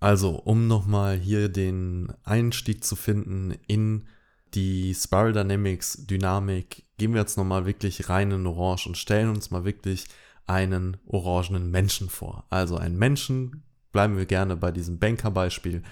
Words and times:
Also, 0.00 0.36
um 0.36 0.68
nochmal 0.68 1.16
hier 1.16 1.48
den 1.48 2.12
Einstieg 2.24 2.84
zu 2.84 2.94
finden 2.94 3.56
in 3.66 4.06
die 4.54 4.94
Spiral 4.94 5.32
Dynamics 5.32 6.06
Dynamik, 6.06 6.84
gehen 6.98 7.12
wir 7.12 7.20
jetzt 7.20 7.36
nochmal 7.36 7.66
wirklich 7.66 8.08
rein 8.08 8.30
in 8.30 8.46
Orange 8.46 8.86
und 8.86 8.96
stellen 8.96 9.28
uns 9.28 9.50
mal 9.50 9.64
wirklich 9.64 10.06
einen 10.46 10.96
orangenen 11.06 11.70
Menschen 11.70 12.08
vor. 12.08 12.46
Also 12.48 12.76
einen 12.76 12.96
Menschen, 12.96 13.62
bleiben 13.92 14.16
wir 14.16 14.26
gerne 14.26 14.56
bei 14.56 14.70
diesem 14.70 14.98
Banker-Beispiel, 14.98 15.82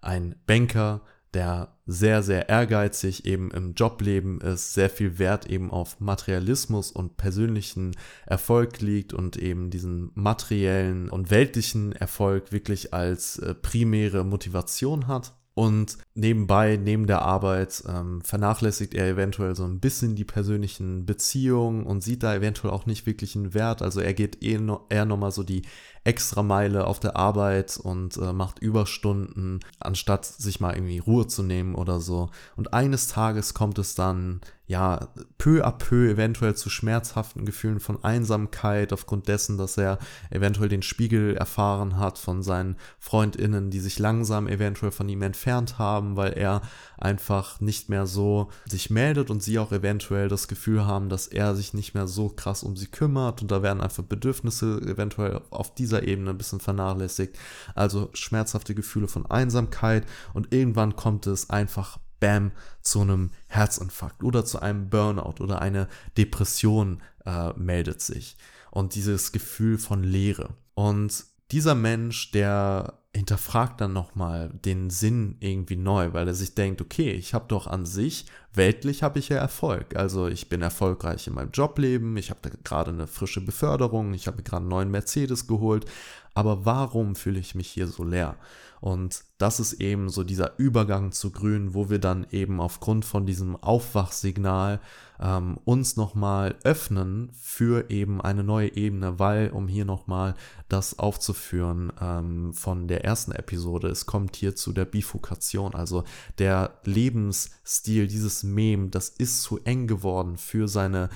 ein 0.00 0.34
Banker, 0.46 1.00
der 1.34 1.76
sehr, 1.86 2.22
sehr 2.22 2.48
ehrgeizig 2.48 3.24
eben 3.26 3.50
im 3.50 3.74
Jobleben 3.74 4.40
ist, 4.40 4.74
sehr 4.74 4.90
viel 4.90 5.18
Wert 5.18 5.46
eben 5.46 5.70
auf 5.70 6.00
Materialismus 6.00 6.92
und 6.92 7.16
persönlichen 7.16 7.96
Erfolg 8.26 8.80
liegt 8.80 9.12
und 9.12 9.36
eben 9.36 9.70
diesen 9.70 10.10
materiellen 10.14 11.08
und 11.08 11.30
weltlichen 11.30 11.92
Erfolg 11.92 12.52
wirklich 12.52 12.94
als 12.94 13.38
äh, 13.38 13.54
primäre 13.54 14.24
Motivation 14.24 15.06
hat. 15.06 15.32
Und 15.54 15.98
nebenbei, 16.14 16.78
neben 16.78 17.06
der 17.06 17.22
Arbeit, 17.22 17.84
ähm, 17.86 18.22
vernachlässigt 18.22 18.94
er 18.94 19.06
eventuell 19.06 19.54
so 19.54 19.64
ein 19.64 19.80
bisschen 19.80 20.14
die 20.14 20.24
persönlichen 20.24 21.04
Beziehungen 21.04 21.84
und 21.84 22.02
sieht 22.02 22.22
da 22.22 22.34
eventuell 22.34 22.72
auch 22.72 22.86
nicht 22.86 23.04
wirklich 23.04 23.36
einen 23.36 23.52
Wert. 23.52 23.82
Also 23.82 24.00
er 24.00 24.14
geht 24.14 24.42
eh 24.42 24.56
no, 24.56 24.86
eher 24.88 25.04
nochmal 25.04 25.30
so 25.30 25.42
die 25.42 25.62
extra 26.04 26.42
Meile 26.42 26.86
auf 26.86 27.00
der 27.00 27.16
Arbeit 27.16 27.76
und 27.76 28.16
äh, 28.16 28.32
macht 28.32 28.58
Überstunden, 28.58 29.60
anstatt 29.78 30.24
sich 30.24 30.60
mal 30.60 30.74
irgendwie 30.74 30.98
Ruhe 30.98 31.26
zu 31.26 31.42
nehmen 31.42 31.74
oder 31.74 32.00
so. 32.00 32.30
Und 32.56 32.74
eines 32.74 33.06
Tages 33.06 33.54
kommt 33.54 33.78
es 33.78 33.94
dann 33.94 34.40
ja, 34.72 35.08
peu 35.36 35.62
à 35.66 35.70
peu 35.70 36.08
eventuell 36.08 36.54
zu 36.54 36.70
schmerzhaften 36.70 37.44
Gefühlen 37.44 37.78
von 37.78 38.02
Einsamkeit 38.02 38.94
aufgrund 38.94 39.28
dessen, 39.28 39.58
dass 39.58 39.76
er 39.76 39.98
eventuell 40.30 40.70
den 40.70 40.82
Spiegel 40.82 41.36
erfahren 41.36 41.98
hat 41.98 42.16
von 42.16 42.42
seinen 42.42 42.76
Freundinnen, 42.98 43.70
die 43.70 43.80
sich 43.80 43.98
langsam 43.98 44.48
eventuell 44.48 44.90
von 44.90 45.10
ihm 45.10 45.20
entfernt 45.20 45.78
haben, 45.78 46.16
weil 46.16 46.32
er 46.32 46.62
einfach 46.96 47.60
nicht 47.60 47.90
mehr 47.90 48.06
so 48.06 48.48
sich 48.64 48.88
meldet 48.88 49.30
und 49.30 49.42
sie 49.42 49.58
auch 49.58 49.72
eventuell 49.72 50.28
das 50.28 50.48
Gefühl 50.48 50.86
haben, 50.86 51.10
dass 51.10 51.26
er 51.26 51.54
sich 51.54 51.74
nicht 51.74 51.94
mehr 51.94 52.06
so 52.06 52.30
krass 52.30 52.62
um 52.62 52.74
sie 52.74 52.86
kümmert 52.86 53.42
und 53.42 53.50
da 53.50 53.62
werden 53.62 53.82
einfach 53.82 54.04
Bedürfnisse 54.04 54.80
eventuell 54.86 55.42
auf 55.50 55.74
dieser 55.92 56.08
Ebene 56.08 56.30
ein 56.30 56.38
bisschen 56.38 56.60
vernachlässigt. 56.60 57.38
Also 57.74 58.10
schmerzhafte 58.14 58.74
Gefühle 58.74 59.08
von 59.08 59.26
Einsamkeit 59.26 60.06
und 60.32 60.52
irgendwann 60.52 60.96
kommt 60.96 61.26
es 61.26 61.50
einfach 61.50 61.98
bam, 62.20 62.52
zu 62.82 63.00
einem 63.00 63.30
Herzinfarkt 63.48 64.22
oder 64.22 64.44
zu 64.44 64.60
einem 64.60 64.88
Burnout 64.88 65.42
oder 65.42 65.60
eine 65.60 65.88
Depression 66.16 67.02
äh, 67.26 67.52
meldet 67.54 68.00
sich. 68.00 68.36
Und 68.70 68.94
dieses 68.94 69.32
Gefühl 69.32 69.76
von 69.76 70.02
Leere. 70.02 70.54
Und 70.74 71.24
dieser 71.50 71.74
Mensch, 71.74 72.30
der 72.30 73.00
hinterfragt 73.14 73.80
dann 73.82 73.92
nochmal 73.92 74.48
den 74.48 74.88
Sinn 74.88 75.36
irgendwie 75.40 75.76
neu, 75.76 76.14
weil 76.14 76.26
er 76.26 76.34
sich 76.34 76.54
denkt, 76.54 76.80
okay, 76.80 77.10
ich 77.10 77.34
habe 77.34 77.44
doch 77.48 77.66
an 77.66 77.84
sich, 77.84 78.24
weltlich 78.54 79.02
habe 79.02 79.18
ich 79.18 79.28
ja 79.30 79.38
Erfolg. 79.38 79.96
Also 79.96 80.28
ich 80.28 80.48
bin 80.48 80.62
erfolgreich 80.62 81.26
in 81.26 81.34
meinem 81.34 81.50
Jobleben, 81.52 82.16
ich 82.16 82.30
habe 82.30 82.50
gerade 82.64 82.90
eine 82.90 83.06
frische 83.06 83.40
Beförderung, 83.40 84.14
ich 84.14 84.26
habe 84.26 84.42
gerade 84.42 84.62
einen 84.62 84.68
neuen 84.68 84.90
Mercedes 84.90 85.46
geholt, 85.46 85.86
aber 86.34 86.64
warum 86.64 87.16
fühle 87.16 87.40
ich 87.40 87.54
mich 87.54 87.68
hier 87.68 87.86
so 87.86 88.04
leer? 88.04 88.36
Und 88.82 89.22
das 89.38 89.60
ist 89.60 89.74
eben 89.74 90.08
so 90.08 90.24
dieser 90.24 90.58
Übergang 90.58 91.12
zu 91.12 91.30
Grün, 91.30 91.72
wo 91.72 91.88
wir 91.88 92.00
dann 92.00 92.26
eben 92.32 92.60
aufgrund 92.60 93.04
von 93.04 93.26
diesem 93.26 93.54
Aufwachsignal 93.54 94.80
ähm, 95.20 95.56
uns 95.64 95.96
nochmal 95.96 96.56
öffnen 96.64 97.30
für 97.32 97.90
eben 97.90 98.20
eine 98.20 98.42
neue 98.42 98.74
Ebene, 98.74 99.20
weil, 99.20 99.50
um 99.50 99.68
hier 99.68 99.84
nochmal 99.84 100.34
das 100.68 100.98
aufzuführen 100.98 101.92
ähm, 102.00 102.54
von 102.54 102.88
der 102.88 103.04
ersten 103.04 103.30
Episode, 103.30 103.86
es 103.86 104.04
kommt 104.04 104.34
hier 104.34 104.56
zu 104.56 104.72
der 104.72 104.84
Bifurkation, 104.84 105.76
also 105.76 106.02
der 106.38 106.80
Lebensstil, 106.82 108.08
dieses 108.08 108.42
Mem, 108.42 108.90
das 108.90 109.10
ist 109.10 109.42
zu 109.42 109.60
eng 109.62 109.86
geworden 109.86 110.36
für 110.38 110.66
seine 110.66 111.08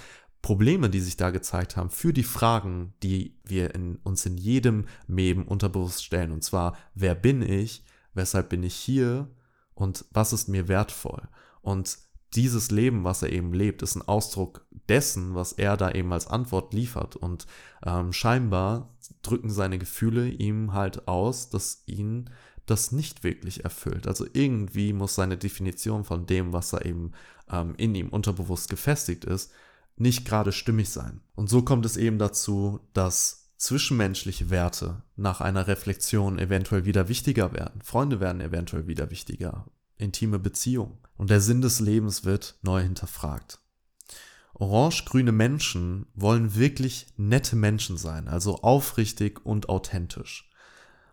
Probleme, 0.46 0.88
die 0.88 1.00
sich 1.00 1.16
da 1.16 1.30
gezeigt 1.30 1.76
haben, 1.76 1.90
für 1.90 2.12
die 2.12 2.22
Fragen, 2.22 2.94
die 3.02 3.34
wir 3.42 3.74
in, 3.74 3.96
uns 4.04 4.24
in 4.26 4.38
jedem 4.38 4.84
Meben 5.08 5.44
unterbewusst 5.44 6.04
stellen. 6.04 6.30
Und 6.30 6.44
zwar, 6.44 6.76
wer 6.94 7.16
bin 7.16 7.42
ich? 7.42 7.82
Weshalb 8.14 8.50
bin 8.50 8.62
ich 8.62 8.76
hier? 8.76 9.28
Und 9.74 10.04
was 10.12 10.32
ist 10.32 10.46
mir 10.48 10.68
wertvoll? 10.68 11.26
Und 11.62 11.98
dieses 12.36 12.70
Leben, 12.70 13.02
was 13.02 13.22
er 13.22 13.32
eben 13.32 13.52
lebt, 13.54 13.82
ist 13.82 13.96
ein 13.96 14.06
Ausdruck 14.06 14.64
dessen, 14.88 15.34
was 15.34 15.50
er 15.50 15.76
da 15.76 15.90
eben 15.90 16.12
als 16.12 16.28
Antwort 16.28 16.72
liefert. 16.72 17.16
Und 17.16 17.48
ähm, 17.84 18.12
scheinbar 18.12 18.94
drücken 19.22 19.50
seine 19.50 19.78
Gefühle 19.78 20.28
ihm 20.28 20.72
halt 20.72 21.08
aus, 21.08 21.50
dass 21.50 21.82
ihn 21.86 22.30
das 22.66 22.92
nicht 22.92 23.24
wirklich 23.24 23.64
erfüllt. 23.64 24.06
Also 24.06 24.24
irgendwie 24.32 24.92
muss 24.92 25.16
seine 25.16 25.38
Definition 25.38 26.04
von 26.04 26.24
dem, 26.24 26.52
was 26.52 26.72
er 26.72 26.86
eben 26.86 27.10
ähm, 27.50 27.74
in 27.78 27.96
ihm 27.96 28.10
unterbewusst 28.10 28.70
gefestigt 28.70 29.24
ist, 29.24 29.50
nicht 29.96 30.24
gerade 30.24 30.52
stimmig 30.52 30.90
sein. 30.90 31.20
Und 31.34 31.48
so 31.48 31.62
kommt 31.62 31.86
es 31.86 31.96
eben 31.96 32.18
dazu, 32.18 32.80
dass 32.92 33.50
zwischenmenschliche 33.56 34.50
Werte 34.50 35.02
nach 35.16 35.40
einer 35.40 35.66
Reflexion 35.66 36.38
eventuell 36.38 36.84
wieder 36.84 37.08
wichtiger 37.08 37.52
werden. 37.52 37.80
Freunde 37.82 38.20
werden 38.20 38.40
eventuell 38.40 38.86
wieder 38.86 39.10
wichtiger. 39.10 39.66
Intime 39.96 40.38
Beziehungen. 40.38 40.98
Und 41.16 41.30
der 41.30 41.40
Sinn 41.40 41.62
des 41.62 41.80
Lebens 41.80 42.24
wird 42.24 42.58
neu 42.62 42.82
hinterfragt. 42.82 43.60
Orange-grüne 44.52 45.32
Menschen 45.32 46.06
wollen 46.14 46.54
wirklich 46.54 47.06
nette 47.16 47.56
Menschen 47.56 47.96
sein, 47.96 48.28
also 48.28 48.56
aufrichtig 48.62 49.44
und 49.44 49.68
authentisch. 49.68 50.50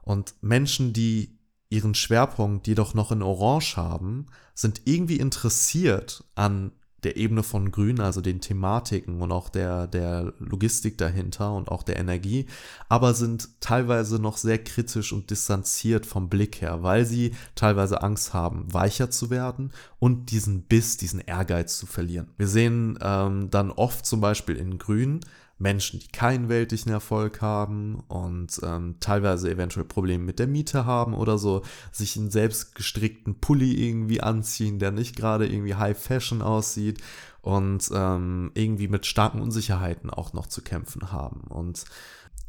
Und 0.01 0.35
Menschen, 0.41 0.93
die 0.93 1.39
ihren 1.69 1.95
Schwerpunkt 1.95 2.67
jedoch 2.67 2.93
noch 2.93 3.11
in 3.11 3.21
Orange 3.21 3.77
haben, 3.77 4.27
sind 4.53 4.81
irgendwie 4.85 5.17
interessiert 5.17 6.23
an 6.35 6.71
der 7.03 7.17
Ebene 7.17 7.43
von 7.43 7.71
Grün, 7.71 7.99
also 7.99 8.21
den 8.21 8.41
Thematiken 8.41 9.21
und 9.21 9.31
auch 9.31 9.49
der, 9.49 9.87
der 9.87 10.33
Logistik 10.39 10.97
dahinter 10.97 11.53
und 11.53 11.69
auch 11.69 11.83
der 11.83 11.97
Energie, 11.97 12.45
aber 12.89 13.13
sind 13.13 13.49
teilweise 13.59 14.19
noch 14.19 14.37
sehr 14.37 14.57
kritisch 14.57 15.13
und 15.13 15.29
distanziert 15.29 16.05
vom 16.05 16.29
Blick 16.29 16.61
her, 16.61 16.83
weil 16.83 17.05
sie 17.05 17.33
teilweise 17.55 18.01
Angst 18.01 18.33
haben, 18.33 18.71
weicher 18.73 19.09
zu 19.09 19.29
werden 19.29 19.71
und 19.99 20.31
diesen 20.31 20.63
Biss, 20.63 20.97
diesen 20.97 21.19
Ehrgeiz 21.19 21.77
zu 21.77 21.85
verlieren. 21.85 22.29
Wir 22.37 22.47
sehen 22.47 22.97
ähm, 23.01 23.49
dann 23.49 23.71
oft 23.71 24.05
zum 24.05 24.21
Beispiel 24.21 24.55
in 24.55 24.77
Grün, 24.77 25.21
Menschen, 25.63 25.99
die 25.99 26.09
keinen 26.09 26.49
weltlichen 26.49 26.91
Erfolg 26.91 27.41
haben 27.41 28.03
und 28.07 28.59
ähm, 28.61 28.97
teilweise 28.99 29.49
eventuell 29.49 29.85
Probleme 29.85 30.23
mit 30.23 30.37
der 30.37 30.45
Miete 30.45 30.85
haben 30.85 31.15
oder 31.15 31.39
so, 31.39 31.63
sich 31.91 32.15
einen 32.17 32.29
selbst 32.29 32.75
gestrickten 32.75 33.39
Pulli 33.39 33.87
irgendwie 33.87 34.21
anziehen, 34.21 34.77
der 34.77 34.91
nicht 34.91 35.15
gerade 35.15 35.47
irgendwie 35.47 35.73
High 35.73 35.97
Fashion 35.97 36.43
aussieht 36.43 37.01
und 37.41 37.89
ähm, 37.93 38.51
irgendwie 38.53 38.87
mit 38.87 39.05
starken 39.05 39.41
Unsicherheiten 39.41 40.11
auch 40.11 40.33
noch 40.33 40.47
zu 40.47 40.61
kämpfen 40.61 41.11
haben. 41.11 41.41
Und 41.49 41.85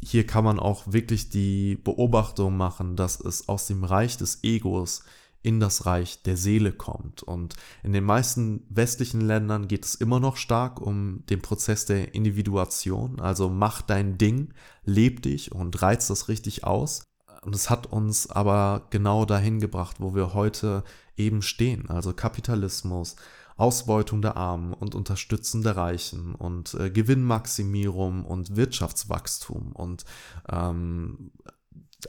hier 0.03 0.27
kann 0.27 0.45
man 0.45 0.59
auch 0.59 0.93
wirklich 0.93 1.31
die 1.31 1.77
Beobachtung 1.77 2.57
machen, 2.57 2.97
dass 2.97 3.19
es 3.21 3.49
aus 3.49 3.67
dem 3.67 3.85
Reich 3.85 4.19
des 4.19 4.43
Egos 4.43 5.05
in 5.45 5.61
das 5.61 5.85
Reich 5.85 6.23
der 6.23 6.39
Seele 6.39 6.73
kommt. 6.73 7.23
Und 7.23 7.55
in 7.83 7.93
den 7.93 8.03
meisten 8.03 8.65
westlichen 8.71 9.21
Ländern 9.21 9.69
geht 9.69 9.85
es 9.85 9.95
immer 9.95 10.19
noch 10.19 10.39
stark 10.39 10.81
um 10.81 11.23
den 11.29 11.43
Prozess 11.43 11.85
der 11.85 12.15
Individuation. 12.15 13.21
Also 13.21 13.51
mach 13.51 13.83
dein 13.83 14.17
Ding, 14.17 14.55
leb 14.85 15.23
dich 15.23 15.53
und 15.53 15.81
reiz 15.83 16.09
das 16.09 16.29
richtig 16.29 16.65
aus. 16.65 17.07
Und 17.43 17.55
es 17.55 17.69
hat 17.69 17.87
uns 17.87 18.31
aber 18.31 18.87
genau 18.89 19.27
dahin 19.27 19.61
gebracht, 19.61 19.97
wo 19.99 20.15
wir 20.15 20.33
heute 20.33 20.83
eben 21.19 21.43
stehen. 21.43 21.91
Also 21.91 22.15
Kapitalismus, 22.15 23.17
Ausbeutung 23.59 24.23
der 24.23 24.39
Armen 24.39 24.73
und 24.73 24.95
Unterstützen 24.95 25.63
der 25.63 25.77
Reichen 25.77 26.35
und 26.35 26.73
äh, 26.73 26.91
Gewinnmaximierung 26.91 28.25
und 28.25 28.57
Wirtschaftswachstum 28.57 29.73
und 29.73 30.07
ähm, 30.51 31.33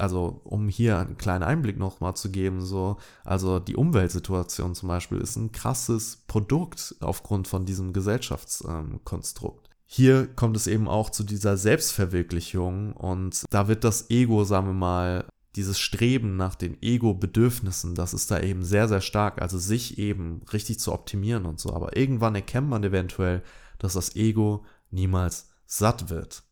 also 0.01 0.41
um 0.43 0.67
hier 0.67 0.99
einen 0.99 1.17
kleinen 1.17 1.43
Einblick 1.43 1.77
nochmal 1.77 2.15
zu 2.15 2.31
geben, 2.31 2.61
so, 2.61 2.97
also 3.23 3.59
die 3.59 3.75
Umweltsituation 3.75 4.75
zum 4.75 4.89
Beispiel 4.89 5.19
ist 5.19 5.35
ein 5.35 5.51
krasses 5.51 6.23
Produkt 6.27 6.95
aufgrund 6.99 7.47
von 7.47 7.65
diesem 7.65 7.93
Gesellschaftskonstrukt. 7.93 9.69
Hier 9.85 10.27
kommt 10.27 10.57
es 10.57 10.67
eben 10.67 10.87
auch 10.87 11.09
zu 11.09 11.23
dieser 11.23 11.57
Selbstverwirklichung 11.57 12.93
und 12.93 13.45
da 13.49 13.67
wird 13.67 13.83
das 13.83 14.09
Ego, 14.09 14.43
sagen 14.43 14.67
wir 14.67 14.73
mal, 14.73 15.25
dieses 15.55 15.79
Streben 15.79 16.35
nach 16.35 16.55
den 16.55 16.81
Ego-Bedürfnissen, 16.81 17.95
das 17.95 18.13
ist 18.13 18.29
da 18.29 18.39
eben 18.39 18.63
sehr, 18.63 18.87
sehr 18.87 19.01
stark, 19.01 19.41
also 19.41 19.57
sich 19.57 19.97
eben 19.97 20.41
richtig 20.51 20.79
zu 20.79 20.91
optimieren 20.91 21.45
und 21.45 21.59
so. 21.59 21.73
Aber 21.73 21.95
irgendwann 21.95 22.35
erkennt 22.35 22.67
man 22.67 22.83
eventuell, 22.83 23.41
dass 23.79 23.93
das 23.93 24.15
Ego 24.15 24.65
niemals 24.91 25.49
satt 25.65 26.09
wird. 26.09 26.43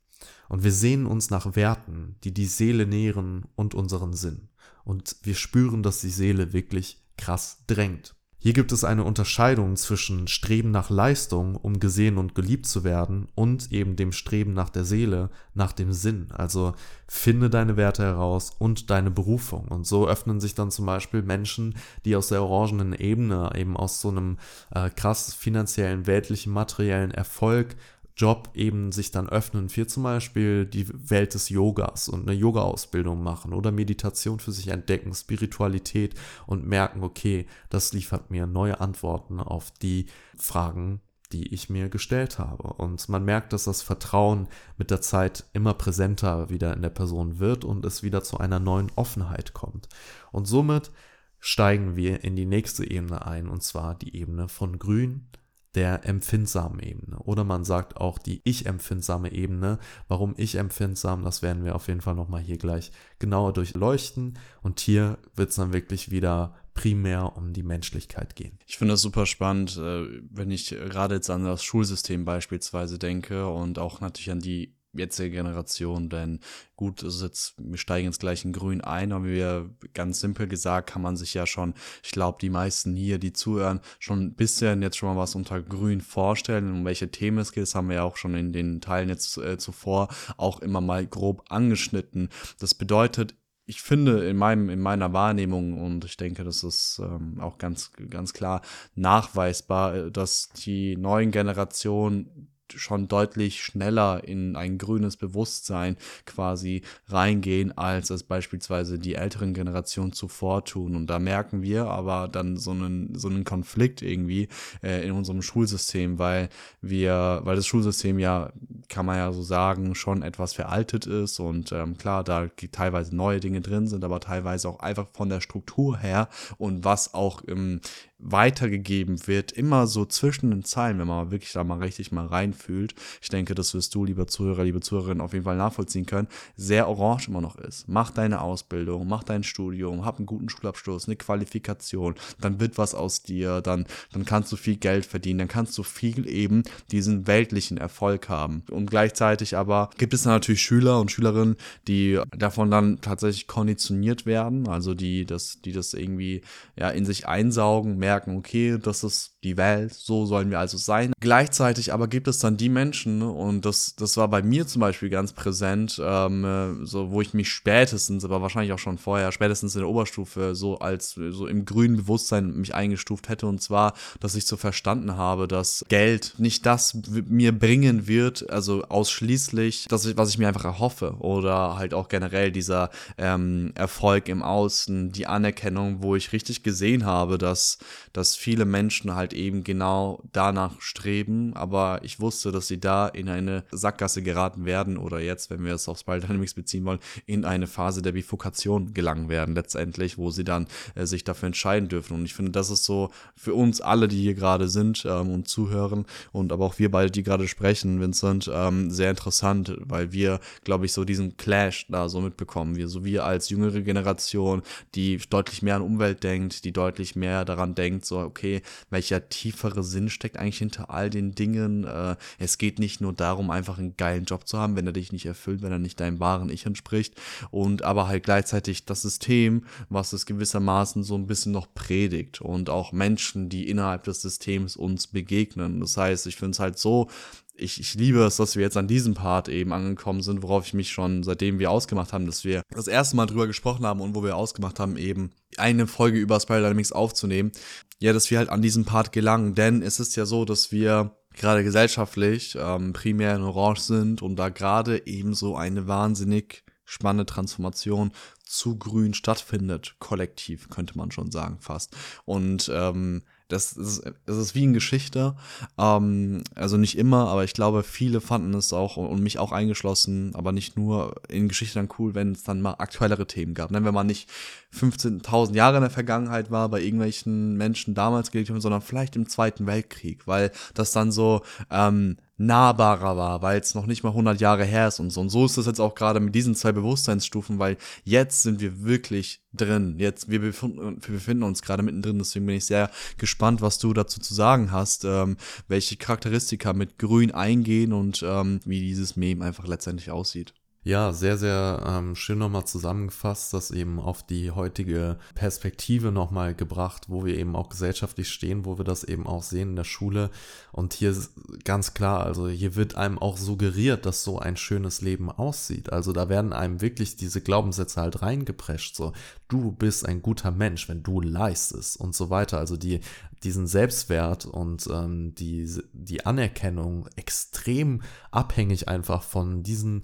Und 0.53 0.63
wir 0.63 0.71
sehen 0.71 1.07
uns 1.07 1.31
nach 1.31 1.55
Werten, 1.55 2.15
die 2.23 2.31
die 2.31 2.45
Seele 2.45 2.85
nähren 2.85 3.45
und 3.55 3.73
unseren 3.73 4.13
Sinn. 4.13 4.49
Und 4.83 5.15
wir 5.23 5.33
spüren, 5.33 5.81
dass 5.81 6.01
die 6.01 6.11
Seele 6.11 6.53
wirklich 6.53 7.01
krass 7.17 7.63
drängt. 7.65 8.13
Hier 8.37 8.53
gibt 8.53 8.71
es 8.71 8.83
eine 8.83 9.03
Unterscheidung 9.03 9.77
zwischen 9.77 10.27
Streben 10.27 10.69
nach 10.69 10.91
Leistung, 10.91 11.55
um 11.55 11.79
gesehen 11.79 12.19
und 12.19 12.35
geliebt 12.35 12.67
zu 12.67 12.83
werden, 12.83 13.29
und 13.33 13.71
eben 13.71 13.95
dem 13.95 14.11
Streben 14.11 14.53
nach 14.53 14.69
der 14.69 14.85
Seele, 14.85 15.31
nach 15.55 15.71
dem 15.71 15.91
Sinn. 15.91 16.27
Also 16.29 16.73
finde 17.07 17.49
deine 17.49 17.75
Werte 17.75 18.03
heraus 18.03 18.51
und 18.59 18.91
deine 18.91 19.09
Berufung. 19.09 19.69
Und 19.69 19.87
so 19.87 20.07
öffnen 20.07 20.39
sich 20.39 20.53
dann 20.53 20.69
zum 20.69 20.85
Beispiel 20.85 21.23
Menschen, 21.23 21.73
die 22.05 22.15
aus 22.15 22.27
der 22.27 22.43
orangenen 22.43 22.93
Ebene, 22.93 23.49
eben 23.55 23.75
aus 23.75 24.01
so 24.01 24.09
einem 24.09 24.37
äh, 24.69 24.91
krass 24.91 25.33
finanziellen, 25.33 26.05
weltlichen, 26.05 26.53
materiellen 26.53 27.09
Erfolg 27.09 27.75
Job 28.15 28.49
eben 28.53 28.91
sich 28.91 29.11
dann 29.11 29.27
öffnen 29.27 29.69
für 29.69 29.87
zum 29.87 30.03
Beispiel 30.03 30.65
die 30.65 30.87
Welt 31.09 31.33
des 31.33 31.49
Yogas 31.49 32.09
und 32.09 32.27
eine 32.27 32.37
Yoga-Ausbildung 32.37 33.23
machen 33.23 33.53
oder 33.53 33.71
Meditation 33.71 34.39
für 34.39 34.51
sich 34.51 34.67
entdecken, 34.67 35.13
Spiritualität 35.13 36.13
und 36.45 36.67
merken, 36.67 37.03
okay, 37.03 37.47
das 37.69 37.93
liefert 37.93 38.29
mir 38.29 38.45
neue 38.45 38.79
Antworten 38.79 39.39
auf 39.39 39.71
die 39.71 40.05
Fragen, 40.37 41.01
die 41.31 41.53
ich 41.53 41.69
mir 41.69 41.89
gestellt 41.89 42.37
habe. 42.37 42.73
Und 42.73 43.09
man 43.09 43.25
merkt, 43.25 43.51
dass 43.51 43.63
das 43.63 43.81
Vertrauen 43.81 44.47
mit 44.77 44.91
der 44.91 45.01
Zeit 45.01 45.45
immer 45.53 45.73
präsenter 45.73 46.49
wieder 46.49 46.73
in 46.73 46.83
der 46.83 46.89
Person 46.89 47.39
wird 47.39 47.65
und 47.65 47.83
es 47.85 48.03
wieder 48.03 48.23
zu 48.23 48.37
einer 48.37 48.59
neuen 48.59 48.91
Offenheit 48.95 49.53
kommt. 49.53 49.89
Und 50.31 50.45
somit 50.45 50.91
steigen 51.39 51.95
wir 51.95 52.23
in 52.23 52.35
die 52.35 52.45
nächste 52.45 52.89
Ebene 52.89 53.25
ein, 53.25 53.49
und 53.49 53.63
zwar 53.63 53.95
die 53.95 54.15
Ebene 54.15 54.47
von 54.47 54.77
Grün, 54.77 55.27
der 55.75 56.05
empfindsamen 56.05 56.79
Ebene. 56.79 57.17
Oder 57.19 57.43
man 57.43 57.63
sagt 57.65 57.97
auch 57.97 58.17
die 58.17 58.41
ich-empfindsame 58.43 59.31
Ebene. 59.31 59.79
Warum 60.07 60.33
ich-empfindsam, 60.37 61.23
das 61.23 61.41
werden 61.41 61.63
wir 61.65 61.75
auf 61.75 61.87
jeden 61.87 62.01
Fall 62.01 62.15
nochmal 62.15 62.41
hier 62.41 62.57
gleich 62.57 62.91
genauer 63.19 63.53
durchleuchten. 63.53 64.37
Und 64.61 64.79
hier 64.79 65.17
wird 65.35 65.49
es 65.49 65.55
dann 65.55 65.73
wirklich 65.73 66.11
wieder 66.11 66.55
primär 66.73 67.35
um 67.37 67.53
die 67.53 67.63
Menschlichkeit 67.63 68.35
gehen. 68.35 68.57
Ich 68.65 68.77
finde 68.77 68.93
das 68.93 69.01
super 69.01 69.25
spannend, 69.25 69.77
äh, 69.77 70.05
wenn 70.29 70.51
ich 70.51 70.69
gerade 70.69 71.15
jetzt 71.15 71.29
an 71.29 71.43
das 71.43 71.63
Schulsystem 71.63 72.25
beispielsweise 72.25 72.97
denke 72.97 73.47
und 73.47 73.79
auch 73.79 74.01
natürlich 74.01 74.31
an 74.31 74.39
die 74.39 74.75
jetzige 74.93 75.31
Generation, 75.31 76.09
denn 76.09 76.39
gut, 76.75 77.03
es 77.03 77.15
ist 77.15 77.21
jetzt, 77.21 77.55
wir 77.57 77.77
steigen 77.77 78.07
ins 78.07 78.19
gleiche 78.19 78.49
Grün 78.51 78.81
ein, 78.81 79.11
aber 79.11 79.25
wir, 79.25 79.69
ganz 79.93 80.19
simpel 80.19 80.47
gesagt, 80.47 80.89
kann 80.89 81.01
man 81.01 81.17
sich 81.17 81.33
ja 81.33 81.45
schon, 81.45 81.73
ich 82.03 82.11
glaube, 82.11 82.37
die 82.41 82.49
meisten 82.49 82.95
hier, 82.95 83.19
die 83.19 83.33
zuhören, 83.33 83.79
schon 83.99 84.21
ein 84.21 84.35
bisschen 84.35 84.81
jetzt 84.81 84.97
schon 84.97 85.09
mal 85.09 85.21
was 85.21 85.35
unter 85.35 85.61
Grün 85.61 86.01
vorstellen, 86.01 86.71
um 86.71 86.85
welche 86.85 87.11
Themen 87.11 87.39
es 87.39 87.51
geht. 87.51 87.63
Das 87.63 87.75
haben 87.75 87.89
wir 87.89 87.97
ja 87.97 88.03
auch 88.03 88.17
schon 88.17 88.35
in 88.35 88.53
den 88.53 88.81
Teilen 88.81 89.09
jetzt 89.09 89.37
äh, 89.37 89.57
zuvor 89.57 90.09
auch 90.37 90.59
immer 90.59 90.81
mal 90.81 91.05
grob 91.05 91.43
angeschnitten. 91.49 92.29
Das 92.59 92.73
bedeutet, 92.73 93.35
ich 93.65 93.81
finde 93.81 94.27
in 94.27 94.37
meinem 94.37 94.69
in 94.69 94.79
meiner 94.79 95.13
Wahrnehmung 95.13 95.81
und 95.81 96.03
ich 96.05 96.17
denke, 96.17 96.43
das 96.43 96.63
ist 96.63 96.99
ähm, 97.01 97.39
auch 97.39 97.57
ganz 97.57 97.91
ganz 98.09 98.33
klar 98.33 98.61
nachweisbar, 98.95 99.95
äh, 99.95 100.11
dass 100.11 100.49
die 100.49 100.97
neuen 100.97 101.31
Generationen 101.31 102.52
schon 102.79 103.07
deutlich 103.07 103.63
schneller 103.63 104.23
in 104.23 104.55
ein 104.55 104.77
grünes 104.77 105.17
Bewusstsein 105.17 105.97
quasi 106.25 106.81
reingehen, 107.07 107.77
als 107.77 108.09
es 108.09 108.23
beispielsweise 108.23 108.99
die 108.99 109.15
älteren 109.15 109.53
Generationen 109.53 110.13
zuvor 110.13 110.65
tun. 110.65 110.95
Und 110.95 111.07
da 111.07 111.19
merken 111.19 111.61
wir 111.61 111.85
aber 111.85 112.27
dann 112.27 112.57
so 112.57 112.71
einen, 112.71 113.15
so 113.15 113.27
einen 113.27 113.43
Konflikt 113.43 114.01
irgendwie 114.01 114.47
äh, 114.81 115.05
in 115.05 115.11
unserem 115.11 115.41
Schulsystem, 115.41 116.19
weil 116.19 116.49
wir, 116.81 117.41
weil 117.43 117.55
das 117.55 117.67
Schulsystem 117.67 118.19
ja, 118.19 118.51
kann 118.89 119.05
man 119.05 119.17
ja 119.17 119.31
so 119.31 119.41
sagen, 119.41 119.95
schon 119.95 120.23
etwas 120.23 120.53
veraltet 120.53 121.05
ist 121.05 121.39
und 121.39 121.71
ähm, 121.71 121.97
klar, 121.97 122.23
da 122.23 122.47
teilweise 122.71 123.15
neue 123.15 123.39
Dinge 123.39 123.61
drin 123.61 123.87
sind, 123.87 124.03
aber 124.03 124.19
teilweise 124.19 124.69
auch 124.69 124.79
einfach 124.79 125.07
von 125.13 125.29
der 125.29 125.41
Struktur 125.41 125.97
her 125.97 126.29
und 126.57 126.83
was 126.83 127.13
auch 127.13 127.41
im, 127.41 127.81
weitergegeben 128.23 129.27
wird, 129.27 129.51
immer 129.51 129.85
so 129.87 130.05
zwischen 130.05 130.49
den 130.51 130.63
Zeilen, 130.63 130.99
wenn 130.99 131.07
man 131.07 131.31
wirklich 131.31 131.51
da 131.51 131.63
mal 131.63 131.79
richtig 131.79 132.11
mal 132.11 132.25
reinfühlt. 132.25 132.95
Ich 133.21 133.29
denke, 133.29 133.53
das 133.53 133.73
wirst 133.73 133.93
du, 133.95 134.05
lieber 134.05 134.27
Zuhörer, 134.27 134.63
liebe 134.63 134.79
Zuhörerin, 134.79 135.21
auf 135.21 135.33
jeden 135.33 135.45
Fall 135.45 135.57
nachvollziehen 135.57 136.05
können, 136.05 136.27
sehr 136.55 136.87
orange 136.87 137.27
immer 137.27 137.41
noch 137.41 137.57
ist. 137.57 137.87
Mach 137.87 138.11
deine 138.11 138.41
Ausbildung, 138.41 139.07
mach 139.07 139.23
dein 139.23 139.43
Studium, 139.43 140.05
hab 140.05 140.17
einen 140.17 140.25
guten 140.25 140.49
Schulabschluss, 140.49 141.07
eine 141.07 141.17
Qualifikation, 141.17 142.15
dann 142.39 142.59
wird 142.59 142.77
was 142.77 142.95
aus 142.95 143.23
dir, 143.23 143.61
dann, 143.61 143.85
dann 144.13 144.25
kannst 144.25 144.51
du 144.51 144.55
viel 144.55 144.77
Geld 144.77 145.05
verdienen, 145.05 145.39
dann 145.39 145.47
kannst 145.47 145.77
du 145.77 145.83
viel 145.83 146.27
eben 146.27 146.63
diesen 146.91 147.27
weltlichen 147.27 147.77
Erfolg 147.77 148.29
haben. 148.29 148.63
Und 148.71 148.89
gleichzeitig 148.89 149.57
aber 149.57 149.89
gibt 149.97 150.13
es 150.13 150.25
natürlich 150.25 150.61
Schüler 150.61 150.99
und 150.99 151.11
Schülerinnen, 151.11 151.57
die 151.87 152.19
davon 152.31 152.71
dann 152.71 153.01
tatsächlich 153.01 153.47
konditioniert 153.47 154.25
werden, 154.25 154.67
also 154.67 154.93
die 154.93 155.25
das, 155.25 155.61
die 155.61 155.73
das 155.73 155.93
irgendwie 155.93 156.41
ja 156.75 156.89
in 156.89 157.05
sich 157.05 157.27
einsaugen, 157.27 157.97
mehr 157.97 158.12
merken, 158.13 158.37
okay, 158.37 158.77
das 158.81 159.03
ist 159.03 159.31
die 159.43 159.57
Welt, 159.57 159.93
so 159.93 160.25
sollen 160.25 160.51
wir 160.51 160.59
also 160.59 160.77
sein. 160.77 161.13
Gleichzeitig 161.19 161.93
aber 161.93 162.07
gibt 162.07 162.27
es 162.27 162.39
dann 162.39 162.57
die 162.57 162.69
Menschen, 162.69 163.21
und 163.23 163.65
das, 163.65 163.95
das 163.95 164.17
war 164.17 164.27
bei 164.27 164.41
mir 164.43 164.67
zum 164.67 164.81
Beispiel 164.81 165.09
ganz 165.09 165.33
präsent, 165.33 165.99
ähm, 166.03 166.81
so 166.83 167.11
wo 167.11 167.21
ich 167.21 167.33
mich 167.33 167.49
spätestens, 167.49 168.23
aber 168.23 168.41
wahrscheinlich 168.41 168.71
auch 168.71 168.79
schon 168.79 168.97
vorher, 168.97 169.31
spätestens 169.31 169.75
in 169.75 169.81
der 169.81 169.89
Oberstufe, 169.89 170.53
so 170.53 170.77
als 170.77 171.13
so 171.13 171.47
im 171.47 171.65
grünen 171.65 171.97
Bewusstsein 171.97 172.53
mich 172.53 172.75
eingestuft 172.75 173.29
hätte, 173.29 173.47
und 173.47 173.61
zwar, 173.61 173.93
dass 174.19 174.35
ich 174.35 174.45
so 174.45 174.57
verstanden 174.57 175.17
habe, 175.17 175.47
dass 175.47 175.83
Geld 175.89 176.35
nicht 176.37 176.65
das 176.65 176.95
mir 177.27 177.57
bringen 177.57 178.07
wird, 178.07 178.49
also 178.49 178.83
ausschließlich, 178.83 179.87
ich, 179.91 180.17
was 180.17 180.29
ich 180.29 180.37
mir 180.37 180.47
einfach 180.47 180.65
erhoffe, 180.65 181.15
oder 181.19 181.77
halt 181.77 181.93
auch 181.95 182.09
generell 182.09 182.51
dieser 182.51 182.91
ähm, 183.17 183.71
Erfolg 183.75 184.29
im 184.29 184.43
Außen, 184.43 185.11
die 185.11 185.25
Anerkennung, 185.25 186.03
wo 186.03 186.15
ich 186.15 186.31
richtig 186.31 186.63
gesehen 186.63 187.05
habe, 187.05 187.37
dass 187.37 187.79
dass 188.11 188.35
viele 188.35 188.65
Menschen 188.65 189.15
halt 189.15 189.33
eben 189.33 189.63
genau 189.63 190.21
danach 190.33 190.81
streben, 190.81 191.55
aber 191.55 192.01
ich 192.03 192.19
wusste, 192.19 192.51
dass 192.51 192.67
sie 192.67 192.79
da 192.79 193.07
in 193.07 193.29
eine 193.29 193.63
Sackgasse 193.71 194.21
geraten 194.21 194.65
werden 194.65 194.97
oder 194.97 195.19
jetzt, 195.19 195.49
wenn 195.49 195.63
wir 195.63 195.73
es 195.73 195.87
auf 195.87 195.99
Spiral 195.99 196.21
Dynamics 196.21 196.53
beziehen 196.53 196.85
wollen, 196.85 196.99
in 197.25 197.45
eine 197.45 197.67
Phase 197.67 198.01
der 198.01 198.11
Bifurkation 198.11 198.93
gelangen 198.93 199.29
werden 199.29 199.55
letztendlich, 199.55 200.17
wo 200.17 200.31
sie 200.31 200.43
dann 200.43 200.67
äh, 200.95 201.05
sich 201.05 201.23
dafür 201.23 201.47
entscheiden 201.47 201.89
dürfen. 201.89 202.15
Und 202.15 202.25
ich 202.25 202.33
finde, 202.33 202.51
das 202.51 202.69
ist 202.69 202.85
so 202.85 203.11
für 203.35 203.53
uns 203.53 203.81
alle, 203.81 204.07
die 204.07 204.21
hier 204.21 204.33
gerade 204.33 204.67
sind 204.67 205.05
ähm, 205.05 205.31
und 205.31 205.47
zuhören 205.47 206.05
und 206.31 206.51
aber 206.51 206.65
auch 206.65 206.79
wir 206.79 206.91
beide, 206.91 207.11
die 207.11 207.23
gerade 207.23 207.47
sprechen, 207.47 207.99
Vincent, 208.01 208.49
ähm, 208.53 208.89
sehr 208.89 209.09
interessant, 209.09 209.75
weil 209.79 210.11
wir, 210.11 210.39
glaube 210.63 210.85
ich, 210.85 210.93
so 210.93 211.05
diesen 211.05 211.37
Clash 211.37 211.85
da 211.89 212.09
so 212.09 212.21
mitbekommen. 212.21 212.75
Wir, 212.75 212.87
so 212.87 213.05
wir 213.05 213.25
als 213.25 213.49
jüngere 213.49 213.81
Generation, 213.81 214.61
die 214.95 215.17
deutlich 215.29 215.61
mehr 215.61 215.75
an 215.75 215.81
Umwelt 215.81 216.23
denkt, 216.23 216.65
die 216.65 216.71
deutlich 216.71 217.15
mehr 217.15 217.45
daran 217.45 217.75
denkt, 217.75 217.82
so, 218.05 218.19
okay, 218.19 218.61
welcher 218.89 219.29
tiefere 219.29 219.83
Sinn 219.83 220.09
steckt 220.09 220.37
eigentlich 220.37 220.57
hinter 220.57 220.89
all 220.89 221.09
den 221.09 221.35
Dingen. 221.35 221.83
Äh, 221.83 222.15
es 222.39 222.57
geht 222.57 222.79
nicht 222.79 223.01
nur 223.01 223.13
darum, 223.13 223.51
einfach 223.51 223.77
einen 223.77 223.97
geilen 223.97 224.25
Job 224.25 224.47
zu 224.47 224.57
haben, 224.57 224.75
wenn 224.75 224.87
er 224.87 224.93
dich 224.93 225.11
nicht 225.11 225.25
erfüllt, 225.25 225.61
wenn 225.61 225.71
er 225.71 225.79
nicht 225.79 225.99
deinem 225.99 226.19
wahren 226.19 226.49
Ich 226.49 226.65
entspricht. 226.65 227.15
Und 227.51 227.83
aber 227.83 228.07
halt 228.07 228.23
gleichzeitig 228.23 228.85
das 228.85 229.01
System, 229.01 229.65
was 229.89 230.13
es 230.13 230.25
gewissermaßen 230.25 231.03
so 231.03 231.15
ein 231.15 231.27
bisschen 231.27 231.51
noch 231.51 231.73
predigt 231.73 232.41
und 232.41 232.69
auch 232.69 232.91
Menschen, 232.91 233.49
die 233.49 233.69
innerhalb 233.69 234.03
des 234.03 234.21
Systems 234.21 234.75
uns 234.75 235.07
begegnen. 235.07 235.79
Das 235.79 235.97
heißt, 235.97 236.27
ich 236.27 236.35
finde 236.35 236.51
es 236.51 236.59
halt 236.59 236.77
so 236.77 237.09
ich, 237.55 237.79
ich 237.79 237.93
liebe 237.93 238.23
es, 238.23 238.37
dass 238.37 238.55
wir 238.55 238.63
jetzt 238.63 238.77
an 238.77 238.87
diesem 238.87 239.13
Part 239.13 239.47
eben 239.47 239.73
angekommen 239.73 240.21
sind, 240.21 240.41
worauf 240.41 240.65
ich 240.65 240.73
mich 240.73 240.91
schon, 240.91 241.23
seitdem 241.23 241.59
wir 241.59 241.69
ausgemacht 241.69 242.11
haben, 242.11 242.25
dass 242.25 242.43
wir 242.43 242.63
das 242.71 242.87
erste 242.87 243.15
Mal 243.15 243.27
drüber 243.27 243.47
gesprochen 243.47 243.85
haben 243.85 244.01
und 244.01 244.15
wo 244.15 244.23
wir 244.23 244.35
ausgemacht 244.35 244.79
haben, 244.79 244.97
eben 244.97 245.31
eine 245.57 245.85
Folge 245.85 246.17
über 246.17 246.39
Spiral 246.39 246.63
Dynamics 246.63 246.91
aufzunehmen, 246.91 247.51
ja, 247.99 248.11
dass 248.11 248.31
wir 248.31 248.39
halt 248.39 248.49
an 248.49 248.61
diesen 248.61 248.85
Part 248.85 249.11
gelangen. 249.11 249.53
Denn 249.53 249.83
es 249.83 249.99
ist 249.99 250.15
ja 250.15 250.25
so, 250.25 250.45
dass 250.45 250.71
wir 250.71 251.15
gerade 251.35 251.63
gesellschaftlich 251.63 252.57
ähm, 252.59 252.93
primär 252.93 253.35
in 253.35 253.43
Orange 253.43 253.81
sind 253.81 254.21
und 254.21 254.35
da 254.35 254.49
gerade 254.49 255.05
eben 255.05 255.33
so 255.33 255.55
eine 255.55 255.87
wahnsinnig 255.87 256.63
spannende 256.85 257.25
Transformation 257.25 258.11
zu 258.43 258.77
grün 258.77 259.13
stattfindet, 259.13 259.95
kollektiv, 259.99 260.69
könnte 260.69 260.97
man 260.97 261.11
schon 261.11 261.31
sagen, 261.31 261.57
fast. 261.59 261.95
Und 262.25 262.69
ähm, 262.73 263.23
das 263.53 263.73
ist, 263.73 264.03
das 264.25 264.37
ist 264.37 264.55
wie 264.55 264.63
in 264.63 264.73
Geschichte. 264.73 265.35
Ähm, 265.77 266.43
also 266.55 266.77
nicht 266.77 266.97
immer, 266.97 267.27
aber 267.29 267.43
ich 267.43 267.53
glaube, 267.53 267.83
viele 267.83 268.21
fanden 268.21 268.53
es 268.53 268.73
auch 268.73 268.97
und 268.97 269.21
mich 269.21 269.39
auch 269.39 269.51
eingeschlossen, 269.51 270.33
aber 270.35 270.51
nicht 270.51 270.75
nur 270.75 271.15
in 271.29 271.47
Geschichte 271.47 271.75
dann 271.75 271.89
cool, 271.99 272.15
wenn 272.15 272.31
es 272.31 272.43
dann 272.43 272.61
mal 272.61 272.75
aktuellere 272.79 273.27
Themen 273.27 273.53
gab. 273.53 273.71
Ne? 273.71 273.83
Wenn 273.85 273.93
man 273.93 274.07
nicht 274.07 274.29
15.000 274.77 275.53
Jahre 275.53 275.77
in 275.77 275.83
der 275.83 275.89
Vergangenheit 275.89 276.51
war, 276.51 276.69
bei 276.69 276.81
irgendwelchen 276.81 277.55
Menschen 277.55 277.93
damals 277.93 278.31
gelebt 278.31 278.49
haben, 278.49 278.61
sondern 278.61 278.81
vielleicht 278.81 279.15
im 279.15 279.29
Zweiten 279.29 279.67
Weltkrieg, 279.67 280.27
weil 280.27 280.51
das 280.73 280.91
dann 280.91 281.11
so 281.11 281.41
ähm, 281.69 282.17
nahbarer 282.37 283.15
war, 283.15 283.41
weil 283.41 283.59
es 283.59 283.75
noch 283.75 283.85
nicht 283.85 284.03
mal 284.03 284.09
100 284.09 284.41
Jahre 284.41 284.65
her 284.65 284.87
ist 284.87 284.99
und 284.99 285.11
so. 285.11 285.21
Und 285.21 285.29
so 285.29 285.45
ist 285.45 285.57
es 285.57 285.65
jetzt 285.65 285.79
auch 285.79 285.95
gerade 285.95 286.19
mit 286.19 286.33
diesen 286.33 286.55
zwei 286.55 286.71
Bewusstseinsstufen, 286.71 287.59
weil 287.59 287.77
jetzt 288.03 288.41
sind 288.41 288.59
wir 288.59 288.83
wirklich 288.83 289.41
drin. 289.53 289.95
Jetzt, 289.99 290.29
wir 290.29 290.39
befinden, 290.39 290.97
wir 291.01 291.13
befinden 291.13 291.43
uns 291.43 291.61
gerade 291.61 291.83
mittendrin, 291.83 292.17
deswegen 292.17 292.45
bin 292.45 292.55
ich 292.55 292.65
sehr 292.65 292.89
gespannt, 293.17 293.61
was 293.61 293.77
du 293.77 293.93
dazu 293.93 294.19
zu 294.19 294.33
sagen 294.33 294.71
hast, 294.71 295.05
ähm, 295.05 295.37
welche 295.67 295.95
Charakteristika 295.95 296.73
mit 296.73 296.97
Grün 296.97 297.31
eingehen 297.31 297.93
und 297.93 298.23
ähm, 298.27 298.59
wie 298.65 298.79
dieses 298.79 299.15
Meme 299.15 299.45
einfach 299.45 299.67
letztendlich 299.67 300.09
aussieht. 300.09 300.53
Ja, 300.85 301.13
sehr, 301.13 301.37
sehr 301.37 301.81
ähm, 301.87 302.13
schön 302.13 302.39
nochmal 302.39 302.65
zusammengefasst, 302.65 303.53
das 303.53 303.71
eben 303.71 304.01
auf 304.01 304.21
die 304.21 304.51
heutige 304.51 305.17
Perspektive 305.33 306.11
nochmal 306.11 306.55
gebracht, 306.55 307.05
wo 307.07 307.23
wir 307.23 307.37
eben 307.37 307.55
auch 307.55 307.69
gesellschaftlich 307.69 308.29
stehen, 308.29 308.65
wo 308.65 308.77
wir 308.77 308.83
das 308.83 309.05
eben 309.05 309.25
auch 309.25 309.43
sehen 309.43 309.69
in 309.69 309.75
der 309.77 309.85
Schule. 309.85 310.29
Und 310.73 310.93
hier 310.93 311.11
ist 311.11 311.31
ganz 311.63 311.93
klar, 311.93 312.25
also 312.25 312.49
hier 312.49 312.75
wird 312.75 312.95
einem 312.95 313.17
auch 313.17 313.37
suggeriert, 313.37 314.05
dass 314.05 314.25
so 314.25 314.39
ein 314.39 314.57
schönes 314.57 314.99
Leben 314.99 315.31
aussieht. 315.31 315.93
Also 315.93 316.11
da 316.11 316.27
werden 316.27 316.51
einem 316.51 316.81
wirklich 316.81 317.15
diese 317.15 317.39
Glaubenssätze 317.39 318.01
halt 318.01 318.21
reingeprescht, 318.21 318.97
so 318.97 319.13
du 319.47 319.71
bist 319.71 320.05
ein 320.05 320.21
guter 320.21 320.51
Mensch, 320.51 320.89
wenn 320.89 321.01
du 321.03 321.21
leistest 321.21 321.97
und 321.97 322.13
so 322.13 322.29
weiter. 322.29 322.57
Also 322.57 322.75
die, 322.75 322.99
diesen 323.43 323.67
Selbstwert 323.67 324.45
und 324.45 324.87
ähm, 324.91 325.33
die, 325.35 325.69
die 325.93 326.25
Anerkennung 326.25 327.07
extrem 327.15 328.01
abhängig 328.31 328.89
einfach 328.89 329.23
von 329.23 329.63
diesen 329.63 330.03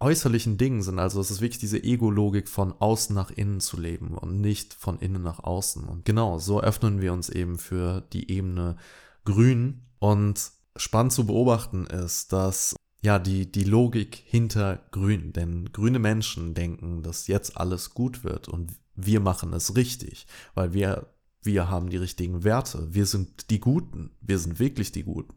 äußerlichen 0.00 0.58
Dingen 0.58 0.82
sind. 0.82 0.98
Also 0.98 1.20
es 1.20 1.30
ist 1.30 1.40
wirklich 1.40 1.58
diese 1.58 1.82
Ego-Logik 1.82 2.48
von 2.48 2.74
außen 2.78 3.14
nach 3.14 3.30
innen 3.30 3.60
zu 3.60 3.80
leben 3.80 4.16
und 4.16 4.40
nicht 4.40 4.74
von 4.74 4.98
innen 4.98 5.22
nach 5.22 5.40
außen. 5.40 5.84
Und 5.84 6.04
genau, 6.04 6.38
so 6.38 6.60
öffnen 6.60 7.00
wir 7.00 7.12
uns 7.12 7.28
eben 7.28 7.58
für 7.58 8.02
die 8.12 8.30
Ebene 8.30 8.76
Grün. 9.24 9.82
Und 9.98 10.52
spannend 10.76 11.12
zu 11.12 11.26
beobachten 11.26 11.86
ist, 11.86 12.32
dass 12.32 12.76
ja 13.02 13.18
die, 13.18 13.50
die 13.50 13.64
Logik 13.64 14.22
hinter 14.26 14.80
Grün, 14.90 15.32
denn 15.32 15.72
grüne 15.72 15.98
Menschen 15.98 16.54
denken, 16.54 17.02
dass 17.02 17.28
jetzt 17.28 17.56
alles 17.56 17.94
gut 17.94 18.24
wird 18.24 18.48
und 18.48 18.72
wir 18.94 19.20
machen 19.20 19.52
es 19.52 19.76
richtig, 19.76 20.26
weil 20.54 20.72
wir 20.72 21.06
wir 21.46 21.70
haben 21.70 21.88
die 21.88 21.96
richtigen 21.96 22.44
Werte, 22.44 22.92
wir 22.92 23.06
sind 23.06 23.50
die 23.50 23.60
Guten, 23.60 24.10
wir 24.20 24.38
sind 24.38 24.58
wirklich 24.58 24.92
die 24.92 25.04
Guten. 25.04 25.34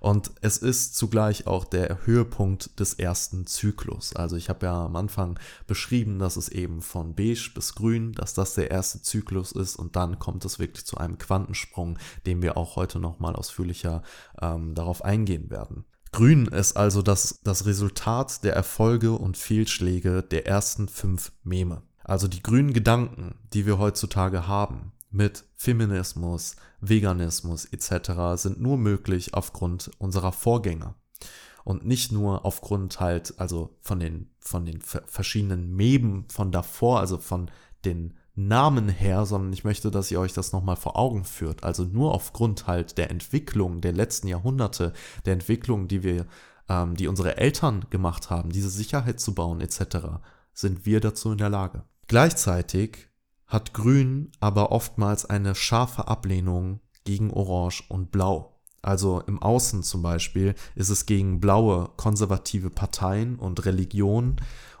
Und 0.00 0.30
es 0.40 0.56
ist 0.56 0.96
zugleich 0.96 1.46
auch 1.46 1.66
der 1.66 2.06
Höhepunkt 2.06 2.80
des 2.80 2.94
ersten 2.94 3.46
Zyklus. 3.46 4.16
Also 4.16 4.36
ich 4.36 4.48
habe 4.48 4.64
ja 4.64 4.86
am 4.86 4.96
Anfang 4.96 5.38
beschrieben, 5.66 6.18
dass 6.18 6.36
es 6.36 6.48
eben 6.48 6.80
von 6.80 7.14
beige 7.14 7.50
bis 7.54 7.74
grün, 7.74 8.12
dass 8.12 8.32
das 8.32 8.54
der 8.54 8.70
erste 8.70 9.02
Zyklus 9.02 9.52
ist 9.52 9.76
und 9.76 9.96
dann 9.96 10.18
kommt 10.18 10.44
es 10.46 10.58
wirklich 10.58 10.86
zu 10.86 10.96
einem 10.96 11.18
Quantensprung, 11.18 11.98
den 12.24 12.40
wir 12.40 12.56
auch 12.56 12.76
heute 12.76 12.98
nochmal 12.98 13.36
ausführlicher 13.36 14.02
ähm, 14.40 14.74
darauf 14.74 15.04
eingehen 15.04 15.50
werden. 15.50 15.84
Grün 16.12 16.46
ist 16.46 16.76
also 16.76 17.02
das, 17.02 17.40
das 17.44 17.66
Resultat 17.66 18.42
der 18.42 18.54
Erfolge 18.54 19.12
und 19.12 19.36
Fehlschläge 19.36 20.22
der 20.22 20.46
ersten 20.46 20.88
fünf 20.88 21.32
Meme. 21.44 21.82
Also 22.02 22.26
die 22.26 22.42
grünen 22.42 22.72
Gedanken, 22.72 23.36
die 23.52 23.66
wir 23.66 23.78
heutzutage 23.78 24.48
haben, 24.48 24.92
mit 25.10 25.44
Feminismus, 25.56 26.56
Veganismus 26.80 27.64
etc. 27.66 28.40
sind 28.40 28.60
nur 28.60 28.78
möglich 28.78 29.34
aufgrund 29.34 29.90
unserer 29.98 30.32
Vorgänger 30.32 30.94
und 31.64 31.86
nicht 31.86 32.12
nur 32.12 32.44
aufgrund 32.44 33.00
halt 33.00 33.34
also 33.38 33.76
von 33.80 34.00
den 34.00 34.30
von 34.40 34.64
den 34.64 34.80
verschiedenen 34.80 35.74
Meben 35.74 36.24
von 36.28 36.50
davor, 36.50 37.00
also 37.00 37.18
von 37.18 37.50
den 37.84 38.14
Namen 38.34 38.88
her, 38.88 39.26
sondern 39.26 39.52
ich 39.52 39.64
möchte, 39.64 39.90
dass 39.90 40.10
ihr 40.10 40.20
euch 40.20 40.32
das 40.32 40.52
nochmal 40.52 40.76
vor 40.76 40.96
Augen 40.96 41.24
führt. 41.24 41.62
Also 41.62 41.84
nur 41.84 42.14
aufgrund 42.14 42.66
halt 42.66 42.96
der 42.96 43.10
Entwicklung 43.10 43.80
der 43.80 43.92
letzten 43.92 44.28
Jahrhunderte, 44.28 44.92
der 45.26 45.34
Entwicklung, 45.34 45.88
die 45.88 46.02
wir, 46.02 46.26
ähm, 46.68 46.96
die 46.96 47.08
unsere 47.08 47.36
Eltern 47.36 47.84
gemacht 47.90 48.30
haben, 48.30 48.50
diese 48.50 48.70
Sicherheit 48.70 49.20
zu 49.20 49.34
bauen 49.34 49.60
etc., 49.60 50.20
sind 50.54 50.86
wir 50.86 51.00
dazu 51.00 51.32
in 51.32 51.38
der 51.38 51.50
Lage. 51.50 51.84
Gleichzeitig 52.06 53.09
hat 53.50 53.74
Grün 53.74 54.30
aber 54.40 54.72
oftmals 54.72 55.26
eine 55.26 55.54
scharfe 55.54 56.08
Ablehnung 56.08 56.80
gegen 57.04 57.30
Orange 57.32 57.84
und 57.88 58.12
Blau. 58.12 58.60
Also 58.80 59.20
im 59.26 59.42
Außen 59.42 59.82
zum 59.82 60.02
Beispiel 60.02 60.54
ist 60.74 60.88
es 60.88 61.04
gegen 61.04 61.40
blaue 61.40 61.90
konservative 61.96 62.70
Parteien 62.70 63.36
und 63.36 63.66
Religionen 63.66 64.36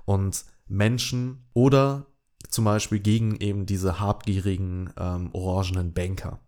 und 0.06 0.44
Menschen 0.68 1.44
oder 1.52 2.06
zum 2.48 2.64
Beispiel 2.64 3.00
gegen 3.00 3.36
eben 3.36 3.66
diese 3.66 4.00
habgierigen 4.00 4.90
ähm, 4.96 5.30
orangenen 5.32 5.92
Banker. 5.92 6.40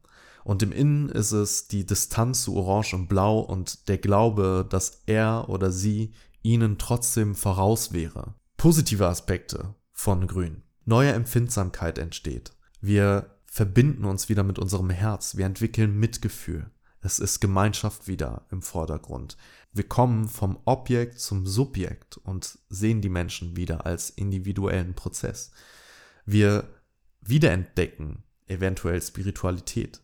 Und 0.45 0.63
im 0.63 0.73
Innen 0.73 1.09
ist 1.09 1.33
es 1.33 1.69
die 1.69 1.85
Distanz 1.85 2.45
zu 2.45 2.57
Orange 2.57 2.95
und 2.95 3.09
Blau 3.09 3.41
und 3.41 3.89
der 3.89 3.99
Glaube, 3.99 4.67
dass 4.69 5.03
er 5.07 5.49
oder 5.49 5.71
sie 5.71 6.13
ihnen 6.43 6.79
trotzdem 6.79 7.35
voraus 7.35 7.93
wäre. 7.93 8.35
Positive 8.57 9.07
Aspekte 9.07 9.75
von 9.93 10.27
Grün 10.27 10.63
neue 10.85 11.13
Empfindsamkeit 11.13 11.99
entsteht. 11.99 12.53
Wir 12.81 13.31
verbinden 13.47 14.05
uns 14.05 14.29
wieder 14.29 14.43
mit 14.43 14.59
unserem 14.59 14.91
Herz, 14.91 15.37
wir 15.37 15.47
entwickeln 15.47 15.99
Mitgefühl. 15.99 16.71
Es 17.01 17.19
ist 17.19 17.41
Gemeinschaft 17.41 18.07
wieder 18.07 18.47
im 18.51 18.63
Vordergrund. 18.63 19.37
Wir 19.73 19.89
kommen 19.89 20.29
vom 20.29 20.59
Objekt 20.65 21.19
zum 21.19 21.47
Subjekt 21.47 22.17
und 22.19 22.59
sehen 22.69 23.01
die 23.01 23.09
Menschen 23.09 23.57
wieder 23.57 23.87
als 23.87 24.11
individuellen 24.11 24.95
Prozess. 24.95 25.51
Wir 26.25 26.69
wiederentdecken 27.21 28.23
eventuell 28.47 29.03
Spiritualität. 29.03 30.01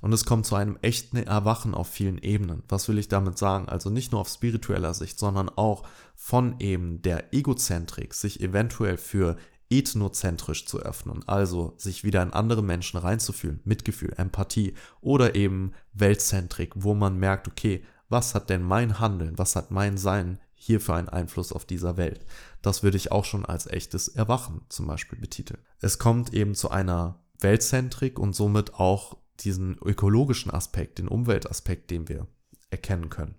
Und 0.00 0.12
es 0.12 0.24
kommt 0.24 0.46
zu 0.46 0.56
einem 0.56 0.78
echten 0.82 1.16
Erwachen 1.16 1.74
auf 1.74 1.88
vielen 1.88 2.18
Ebenen. 2.18 2.64
Was 2.68 2.88
will 2.88 2.98
ich 2.98 3.08
damit 3.08 3.38
sagen? 3.38 3.68
Also 3.68 3.88
nicht 3.88 4.10
nur 4.10 4.20
auf 4.20 4.28
spiritueller 4.28 4.94
Sicht, 4.94 5.18
sondern 5.18 5.48
auch 5.48 5.84
von 6.16 6.56
eben 6.58 7.02
der 7.02 7.32
Egozentrik, 7.32 8.12
sich 8.12 8.40
eventuell 8.40 8.96
für 8.96 9.36
ethnozentrisch 9.72 10.66
zu 10.66 10.80
öffnen, 10.80 11.26
also 11.26 11.74
sich 11.78 12.04
wieder 12.04 12.22
in 12.22 12.32
andere 12.32 12.62
Menschen 12.62 12.98
reinzufühlen, 12.98 13.60
Mitgefühl, 13.64 14.12
Empathie 14.16 14.74
oder 15.00 15.34
eben 15.34 15.72
Weltzentrik, 15.94 16.72
wo 16.76 16.94
man 16.94 17.18
merkt, 17.18 17.48
okay, 17.48 17.82
was 18.08 18.34
hat 18.34 18.50
denn 18.50 18.62
mein 18.62 18.98
Handeln, 18.98 19.38
was 19.38 19.56
hat 19.56 19.70
mein 19.70 19.96
Sein 19.96 20.38
hier 20.54 20.80
für 20.80 20.94
einen 20.94 21.08
Einfluss 21.08 21.52
auf 21.52 21.64
dieser 21.64 21.96
Welt? 21.96 22.26
Das 22.60 22.82
würde 22.82 22.98
ich 22.98 23.10
auch 23.10 23.24
schon 23.24 23.46
als 23.46 23.66
echtes 23.66 24.08
Erwachen 24.08 24.60
zum 24.68 24.86
Beispiel 24.86 25.18
betiteln. 25.18 25.60
Es 25.80 25.98
kommt 25.98 26.34
eben 26.34 26.54
zu 26.54 26.70
einer 26.70 27.20
Weltzentrik 27.40 28.18
und 28.18 28.36
somit 28.36 28.74
auch 28.74 29.16
diesen 29.40 29.78
ökologischen 29.78 30.52
Aspekt, 30.52 30.98
den 30.98 31.08
Umweltaspekt, 31.08 31.90
den 31.90 32.08
wir 32.08 32.26
erkennen 32.70 33.08
können. 33.08 33.34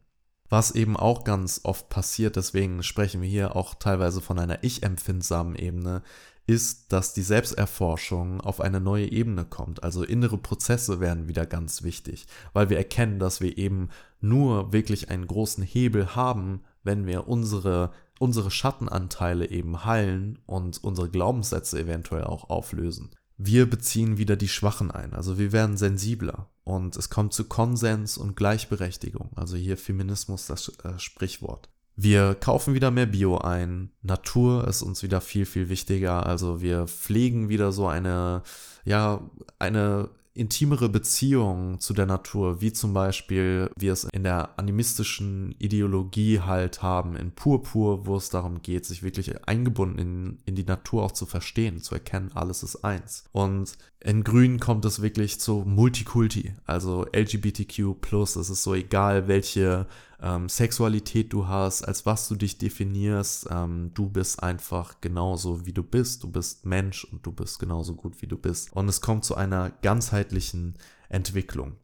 Was 0.53 0.69
eben 0.69 0.95
auch 0.95 1.23
ganz 1.23 1.61
oft 1.63 1.89
passiert, 1.89 2.35
deswegen 2.35 2.83
sprechen 2.83 3.23
wir 3.23 3.27
hier 3.27 3.55
auch 3.55 3.73
teilweise 3.73 4.21
von 4.21 4.37
einer 4.37 4.63
ich-empfindsamen 4.63 5.55
Ebene, 5.55 6.03
ist, 6.45 6.93
dass 6.93 7.15
die 7.15 7.23
Selbsterforschung 7.23 8.39
auf 8.39 8.61
eine 8.61 8.79
neue 8.79 9.11
Ebene 9.11 9.45
kommt. 9.45 9.81
Also 9.81 10.03
innere 10.03 10.37
Prozesse 10.37 10.99
werden 10.99 11.27
wieder 11.27 11.47
ganz 11.47 11.81
wichtig, 11.81 12.27
weil 12.53 12.69
wir 12.69 12.77
erkennen, 12.77 13.17
dass 13.17 13.41
wir 13.41 13.57
eben 13.57 13.89
nur 14.21 14.71
wirklich 14.71 15.09
einen 15.09 15.25
großen 15.25 15.63
Hebel 15.63 16.15
haben, 16.15 16.61
wenn 16.83 17.07
wir 17.07 17.27
unsere, 17.27 17.89
unsere 18.19 18.51
Schattenanteile 18.51 19.49
eben 19.49 19.85
heilen 19.85 20.37
und 20.45 20.83
unsere 20.83 21.09
Glaubenssätze 21.09 21.79
eventuell 21.79 22.25
auch 22.25 22.51
auflösen 22.51 23.09
wir 23.45 23.69
beziehen 23.69 24.17
wieder 24.17 24.35
die 24.35 24.47
Schwachen 24.47 24.91
ein. 24.91 25.13
Also 25.13 25.37
wir 25.37 25.51
werden 25.51 25.77
sensibler 25.77 26.49
und 26.63 26.95
es 26.95 27.09
kommt 27.09 27.33
zu 27.33 27.45
Konsens 27.45 28.17
und 28.17 28.35
Gleichberechtigung. 28.35 29.31
Also 29.35 29.57
hier 29.57 29.77
Feminismus 29.77 30.47
das 30.47 30.71
äh, 30.83 30.97
Sprichwort. 30.97 31.69
Wir 31.95 32.35
kaufen 32.35 32.73
wieder 32.73 32.89
mehr 32.89 33.05
Bio 33.05 33.37
ein. 33.37 33.91
Natur 34.01 34.67
ist 34.67 34.81
uns 34.81 35.03
wieder 35.03 35.21
viel, 35.21 35.45
viel 35.45 35.69
wichtiger. 35.69 36.25
Also 36.25 36.61
wir 36.61 36.87
pflegen 36.87 37.49
wieder 37.49 37.71
so 37.71 37.87
eine, 37.87 38.41
ja, 38.83 39.21
eine 39.59 40.09
intimere 40.35 40.89
Beziehung 40.89 41.79
zu 41.79 41.93
der 41.93 42.07
Natur, 42.07 42.59
wie 42.59 42.73
zum 42.73 42.93
Beispiel 42.93 43.69
wir 43.77 43.93
es 43.93 44.05
in 44.05 44.23
der 44.23 44.57
animistischen 44.57 45.53
Ideologie 45.59 46.39
halt 46.39 46.81
haben, 46.81 47.15
in 47.15 47.31
Purpur, 47.31 48.07
wo 48.07 48.15
es 48.15 48.29
darum 48.29 48.61
geht, 48.61 48.85
sich 48.85 49.03
wirklich 49.03 49.47
eingebunden 49.47 49.99
in, 49.99 50.39
in 50.45 50.55
die 50.55 50.65
Natur 50.65 51.03
auch 51.03 51.11
zu 51.11 51.25
verstehen, 51.25 51.81
zu 51.81 51.93
erkennen, 51.93 52.31
alles 52.33 52.63
ist 52.63 52.83
eins. 52.83 53.25
Und 53.31 53.73
in 53.99 54.23
Grün 54.23 54.59
kommt 54.59 54.85
es 54.85 55.01
wirklich 55.01 55.39
zu 55.39 55.63
Multikulti, 55.65 56.53
also 56.65 57.05
LGBTQ+, 57.15 57.95
es 58.23 58.35
ist 58.35 58.63
so 58.63 58.73
egal, 58.73 59.27
welche 59.27 59.87
ähm, 60.21 60.49
Sexualität 60.49 61.33
du 61.33 61.47
hast, 61.47 61.83
als 61.83 62.05
was 62.05 62.27
du 62.27 62.35
dich 62.35 62.57
definierst. 62.57 63.47
Ähm, 63.49 63.91
du 63.93 64.09
bist 64.09 64.41
einfach 64.41 65.01
genauso, 65.01 65.65
wie 65.65 65.73
du 65.73 65.83
bist. 65.83 66.23
Du 66.23 66.31
bist 66.31 66.65
Mensch 66.65 67.03
und 67.05 67.25
du 67.25 67.31
bist 67.31 67.59
genauso 67.59 67.95
gut, 67.95 68.21
wie 68.21 68.27
du 68.27 68.37
bist. 68.37 68.73
Und 68.73 68.87
es 68.89 69.01
kommt 69.01 69.25
zu 69.25 69.35
einer 69.35 69.71
ganzheitlichen 69.81 70.75
Entwicklung. 71.09 71.77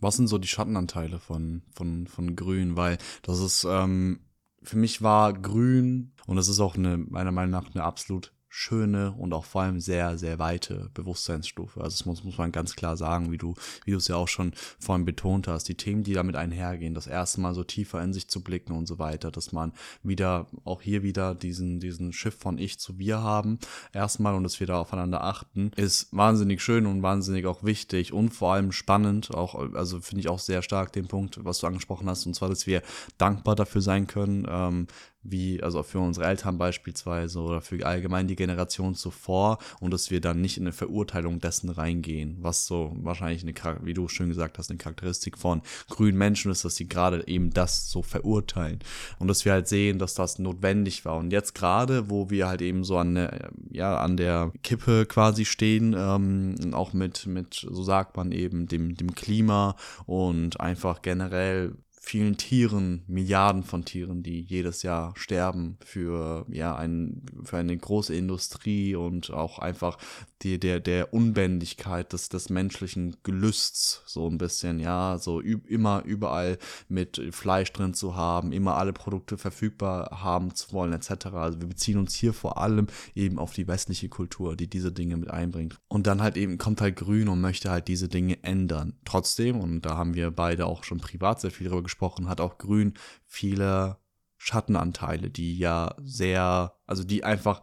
Was 0.00 0.16
sind 0.16 0.26
so 0.26 0.38
die 0.38 0.48
Schattenanteile 0.48 1.20
von, 1.20 1.62
von, 1.72 2.06
von 2.06 2.34
Grün? 2.34 2.76
Weil 2.76 2.98
das 3.22 3.40
ist, 3.40 3.64
ähm, 3.68 4.20
für 4.62 4.76
mich 4.76 5.02
war 5.02 5.32
Grün, 5.32 6.12
und 6.26 6.36
das 6.36 6.48
ist 6.48 6.60
auch 6.60 6.76
eine, 6.76 6.98
meiner 6.98 7.32
Meinung 7.32 7.52
nach 7.52 7.72
eine 7.72 7.84
absolut 7.84 8.32
schöne 8.54 9.12
und 9.12 9.32
auch 9.32 9.46
vor 9.46 9.62
allem 9.62 9.80
sehr, 9.80 10.18
sehr 10.18 10.38
weite 10.38 10.90
Bewusstseinsstufe. 10.92 11.80
Also 11.80 11.96
das 11.96 12.04
muss, 12.04 12.22
muss 12.22 12.36
man 12.36 12.52
ganz 12.52 12.76
klar 12.76 12.98
sagen, 12.98 13.32
wie 13.32 13.38
du, 13.38 13.54
wie 13.86 13.92
du 13.92 13.96
es 13.96 14.08
ja 14.08 14.16
auch 14.16 14.28
schon 14.28 14.52
vorhin 14.78 15.06
betont 15.06 15.48
hast, 15.48 15.68
die 15.68 15.74
Themen, 15.74 16.02
die 16.02 16.12
damit 16.12 16.36
einhergehen, 16.36 16.92
das 16.92 17.06
erste 17.06 17.40
Mal 17.40 17.54
so 17.54 17.64
tiefer 17.64 18.02
in 18.02 18.12
sich 18.12 18.28
zu 18.28 18.44
blicken 18.44 18.74
und 18.74 18.86
so 18.86 18.98
weiter, 18.98 19.30
dass 19.30 19.52
man 19.52 19.72
wieder, 20.02 20.48
auch 20.64 20.82
hier 20.82 21.02
wieder 21.02 21.34
diesen, 21.34 21.80
diesen 21.80 22.12
Schiff 22.12 22.36
von 22.38 22.58
Ich 22.58 22.78
zu 22.78 22.98
Wir 22.98 23.22
haben, 23.22 23.58
erstmal 23.94 24.34
und 24.34 24.44
dass 24.44 24.60
wir 24.60 24.66
da 24.66 24.80
aufeinander 24.80 25.24
achten, 25.24 25.70
ist 25.76 26.08
wahnsinnig 26.12 26.60
schön 26.60 26.84
und 26.84 27.02
wahnsinnig 27.02 27.46
auch 27.46 27.64
wichtig 27.64 28.12
und 28.12 28.34
vor 28.34 28.52
allem 28.52 28.70
spannend, 28.70 29.34
auch, 29.34 29.54
also 29.72 30.02
finde 30.02 30.20
ich 30.20 30.28
auch 30.28 30.38
sehr 30.38 30.60
stark 30.60 30.92
den 30.92 31.08
Punkt, 31.08 31.42
was 31.42 31.60
du 31.60 31.66
angesprochen 31.66 32.06
hast, 32.06 32.26
und 32.26 32.34
zwar, 32.34 32.50
dass 32.50 32.66
wir 32.66 32.82
dankbar 33.16 33.56
dafür 33.56 33.80
sein 33.80 34.06
können, 34.06 34.46
ähm, 34.46 34.88
wie, 35.22 35.62
also 35.62 35.82
für 35.82 36.00
unsere 36.00 36.26
Eltern 36.26 36.58
beispielsweise 36.58 37.40
oder 37.40 37.60
für 37.60 37.84
allgemein 37.86 38.26
die 38.26 38.36
Generation 38.36 38.94
zuvor 38.94 39.58
und 39.80 39.92
dass 39.92 40.10
wir 40.10 40.20
dann 40.20 40.40
nicht 40.40 40.56
in 40.56 40.64
eine 40.64 40.72
Verurteilung 40.72 41.40
dessen 41.40 41.70
reingehen, 41.70 42.36
was 42.40 42.66
so 42.66 42.92
wahrscheinlich 42.96 43.42
eine, 43.42 43.78
wie 43.84 43.94
du 43.94 44.08
schön 44.08 44.28
gesagt 44.28 44.58
hast, 44.58 44.70
eine 44.70 44.78
Charakteristik 44.78 45.38
von 45.38 45.62
grünen 45.88 46.18
Menschen 46.18 46.50
ist, 46.50 46.64
dass 46.64 46.76
sie 46.76 46.88
gerade 46.88 47.26
eben 47.28 47.50
das 47.50 47.90
so 47.90 48.02
verurteilen. 48.02 48.80
Und 49.18 49.28
dass 49.28 49.44
wir 49.44 49.52
halt 49.52 49.68
sehen, 49.68 49.98
dass 49.98 50.14
das 50.14 50.38
notwendig 50.38 51.04
war. 51.04 51.16
Und 51.16 51.32
jetzt 51.32 51.54
gerade, 51.54 52.10
wo 52.10 52.30
wir 52.30 52.48
halt 52.48 52.62
eben 52.62 52.84
so 52.84 52.98
an 52.98 53.14
der, 53.14 53.50
ja, 53.70 53.98
an 53.98 54.16
der 54.16 54.52
Kippe 54.62 55.06
quasi 55.06 55.44
stehen, 55.44 55.94
ähm, 55.96 56.56
auch 56.72 56.92
mit, 56.92 57.26
mit, 57.26 57.54
so 57.54 57.82
sagt 57.82 58.16
man 58.16 58.32
eben, 58.32 58.66
dem, 58.66 58.96
dem 58.96 59.14
Klima 59.14 59.76
und 60.06 60.60
einfach 60.60 61.02
generell 61.02 61.76
vielen 62.04 62.36
Tieren, 62.36 63.04
Milliarden 63.06 63.62
von 63.62 63.84
Tieren, 63.84 64.24
die 64.24 64.40
jedes 64.40 64.82
Jahr 64.82 65.14
sterben 65.16 65.78
für, 65.84 66.44
ja, 66.48 66.74
ein, 66.74 67.22
für 67.44 67.58
eine 67.58 67.76
große 67.76 68.12
Industrie 68.12 68.96
und 68.96 69.30
auch 69.30 69.60
einfach 69.60 69.98
die, 70.42 70.58
der, 70.58 70.80
der 70.80 71.14
Unbändigkeit 71.14 72.12
des, 72.12 72.28
des 72.28 72.50
menschlichen 72.50 73.16
Gelüsts 73.22 74.02
so 74.04 74.28
ein 74.28 74.36
bisschen, 74.36 74.80
ja, 74.80 75.16
so 75.18 75.40
immer 75.40 76.02
überall 76.04 76.58
mit 76.88 77.22
Fleisch 77.30 77.72
drin 77.72 77.94
zu 77.94 78.16
haben, 78.16 78.50
immer 78.50 78.76
alle 78.76 78.92
Produkte 78.92 79.38
verfügbar 79.38 80.22
haben 80.22 80.56
zu 80.56 80.72
wollen, 80.72 80.92
etc. 80.92 81.26
Also 81.34 81.60
wir 81.60 81.68
beziehen 81.68 81.98
uns 81.98 82.14
hier 82.14 82.32
vor 82.32 82.58
allem 82.58 82.88
eben 83.14 83.38
auf 83.38 83.52
die 83.52 83.68
westliche 83.68 84.08
Kultur, 84.08 84.56
die 84.56 84.68
diese 84.68 84.90
Dinge 84.90 85.16
mit 85.16 85.30
einbringt. 85.30 85.78
Und 85.86 86.08
dann 86.08 86.20
halt 86.20 86.36
eben 86.36 86.58
kommt 86.58 86.80
halt 86.80 86.96
Grün 86.96 87.28
und 87.28 87.40
möchte 87.40 87.70
halt 87.70 87.86
diese 87.86 88.08
Dinge 88.08 88.42
ändern. 88.42 88.94
Trotzdem, 89.04 89.60
und 89.60 89.82
da 89.82 89.96
haben 89.96 90.14
wir 90.14 90.32
beide 90.32 90.66
auch 90.66 90.82
schon 90.82 90.98
privat 90.98 91.40
sehr 91.40 91.52
viel 91.52 91.68
darüber 91.68 91.84
gesprochen, 91.84 91.91
hat 92.28 92.40
auch 92.40 92.58
Grün 92.58 92.94
viele 93.26 93.98
Schattenanteile, 94.38 95.30
die 95.30 95.56
ja 95.56 95.94
sehr, 96.02 96.74
also 96.86 97.04
die 97.04 97.24
einfach, 97.24 97.62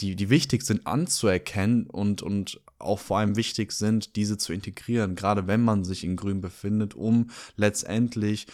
die, 0.00 0.16
die 0.16 0.30
wichtig 0.30 0.62
sind 0.62 0.86
anzuerkennen 0.86 1.88
und, 1.88 2.22
und 2.22 2.60
auch 2.78 2.98
vor 2.98 3.18
allem 3.18 3.36
wichtig 3.36 3.72
sind, 3.72 4.16
diese 4.16 4.38
zu 4.38 4.52
integrieren, 4.52 5.14
gerade 5.14 5.46
wenn 5.46 5.62
man 5.62 5.84
sich 5.84 6.04
in 6.04 6.16
Grün 6.16 6.40
befindet, 6.40 6.94
um 6.94 7.30
letztendlich 7.56 8.46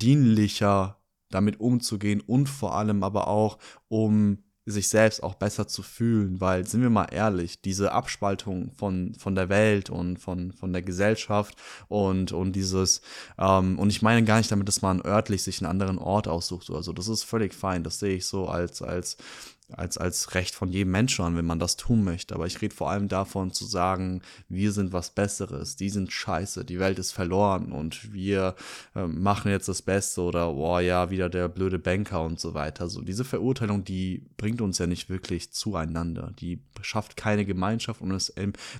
dienlicher 0.00 1.00
damit 1.30 1.60
umzugehen 1.60 2.20
und 2.20 2.48
vor 2.48 2.74
allem 2.76 3.02
aber 3.02 3.28
auch, 3.28 3.58
um 3.88 4.44
sich 4.66 4.88
selbst 4.88 5.22
auch 5.22 5.34
besser 5.34 5.68
zu 5.68 5.82
fühlen, 5.82 6.40
weil, 6.40 6.66
sind 6.66 6.82
wir 6.82 6.90
mal 6.90 7.06
ehrlich, 7.12 7.60
diese 7.60 7.92
Abspaltung 7.92 8.72
von, 8.76 9.14
von 9.14 9.36
der 9.36 9.48
Welt 9.48 9.90
und 9.90 10.18
von, 10.18 10.52
von 10.52 10.72
der 10.72 10.82
Gesellschaft 10.82 11.54
und, 11.88 12.32
und 12.32 12.52
dieses, 12.52 13.00
ähm, 13.38 13.78
und 13.78 13.90
ich 13.90 14.02
meine 14.02 14.24
gar 14.24 14.38
nicht 14.38 14.50
damit, 14.50 14.66
dass 14.66 14.82
man 14.82 15.00
örtlich 15.04 15.44
sich 15.44 15.60
einen 15.60 15.70
anderen 15.70 15.98
Ort 15.98 16.26
aussucht 16.26 16.68
oder 16.68 16.82
so, 16.82 16.92
das 16.92 17.06
ist 17.06 17.22
völlig 17.22 17.54
fein, 17.54 17.84
das 17.84 18.00
sehe 18.00 18.16
ich 18.16 18.26
so 18.26 18.48
als, 18.48 18.82
als, 18.82 19.16
als, 19.72 19.98
als 19.98 20.34
Recht 20.34 20.54
von 20.54 20.68
jedem 20.68 20.92
Menschen 20.92 21.24
an, 21.24 21.36
wenn 21.36 21.44
man 21.44 21.58
das 21.58 21.76
tun 21.76 22.04
möchte. 22.04 22.34
Aber 22.34 22.46
ich 22.46 22.60
rede 22.62 22.74
vor 22.74 22.90
allem 22.90 23.08
davon 23.08 23.52
zu 23.52 23.64
sagen, 23.64 24.22
wir 24.48 24.72
sind 24.72 24.92
was 24.92 25.10
Besseres, 25.10 25.76
die 25.76 25.90
sind 25.90 26.12
scheiße, 26.12 26.64
die 26.64 26.78
Welt 26.78 26.98
ist 26.98 27.12
verloren 27.12 27.72
und 27.72 28.12
wir 28.12 28.54
äh, 28.94 29.06
machen 29.06 29.50
jetzt 29.50 29.68
das 29.68 29.82
Beste 29.82 30.20
oder, 30.20 30.54
oh 30.54 30.78
ja, 30.78 31.10
wieder 31.10 31.28
der 31.28 31.48
blöde 31.48 31.78
Banker 31.78 32.22
und 32.22 32.38
so 32.38 32.54
weiter. 32.54 32.88
So, 32.88 33.02
diese 33.02 33.24
Verurteilung, 33.24 33.84
die 33.84 34.22
bringt 34.36 34.60
uns 34.60 34.78
ja 34.78 34.86
nicht 34.86 35.08
wirklich 35.08 35.52
zueinander. 35.52 36.32
Die 36.38 36.60
schafft 36.82 37.16
keine 37.16 37.44
Gemeinschaft 37.44 38.00
und 38.00 38.12
ist 38.12 38.34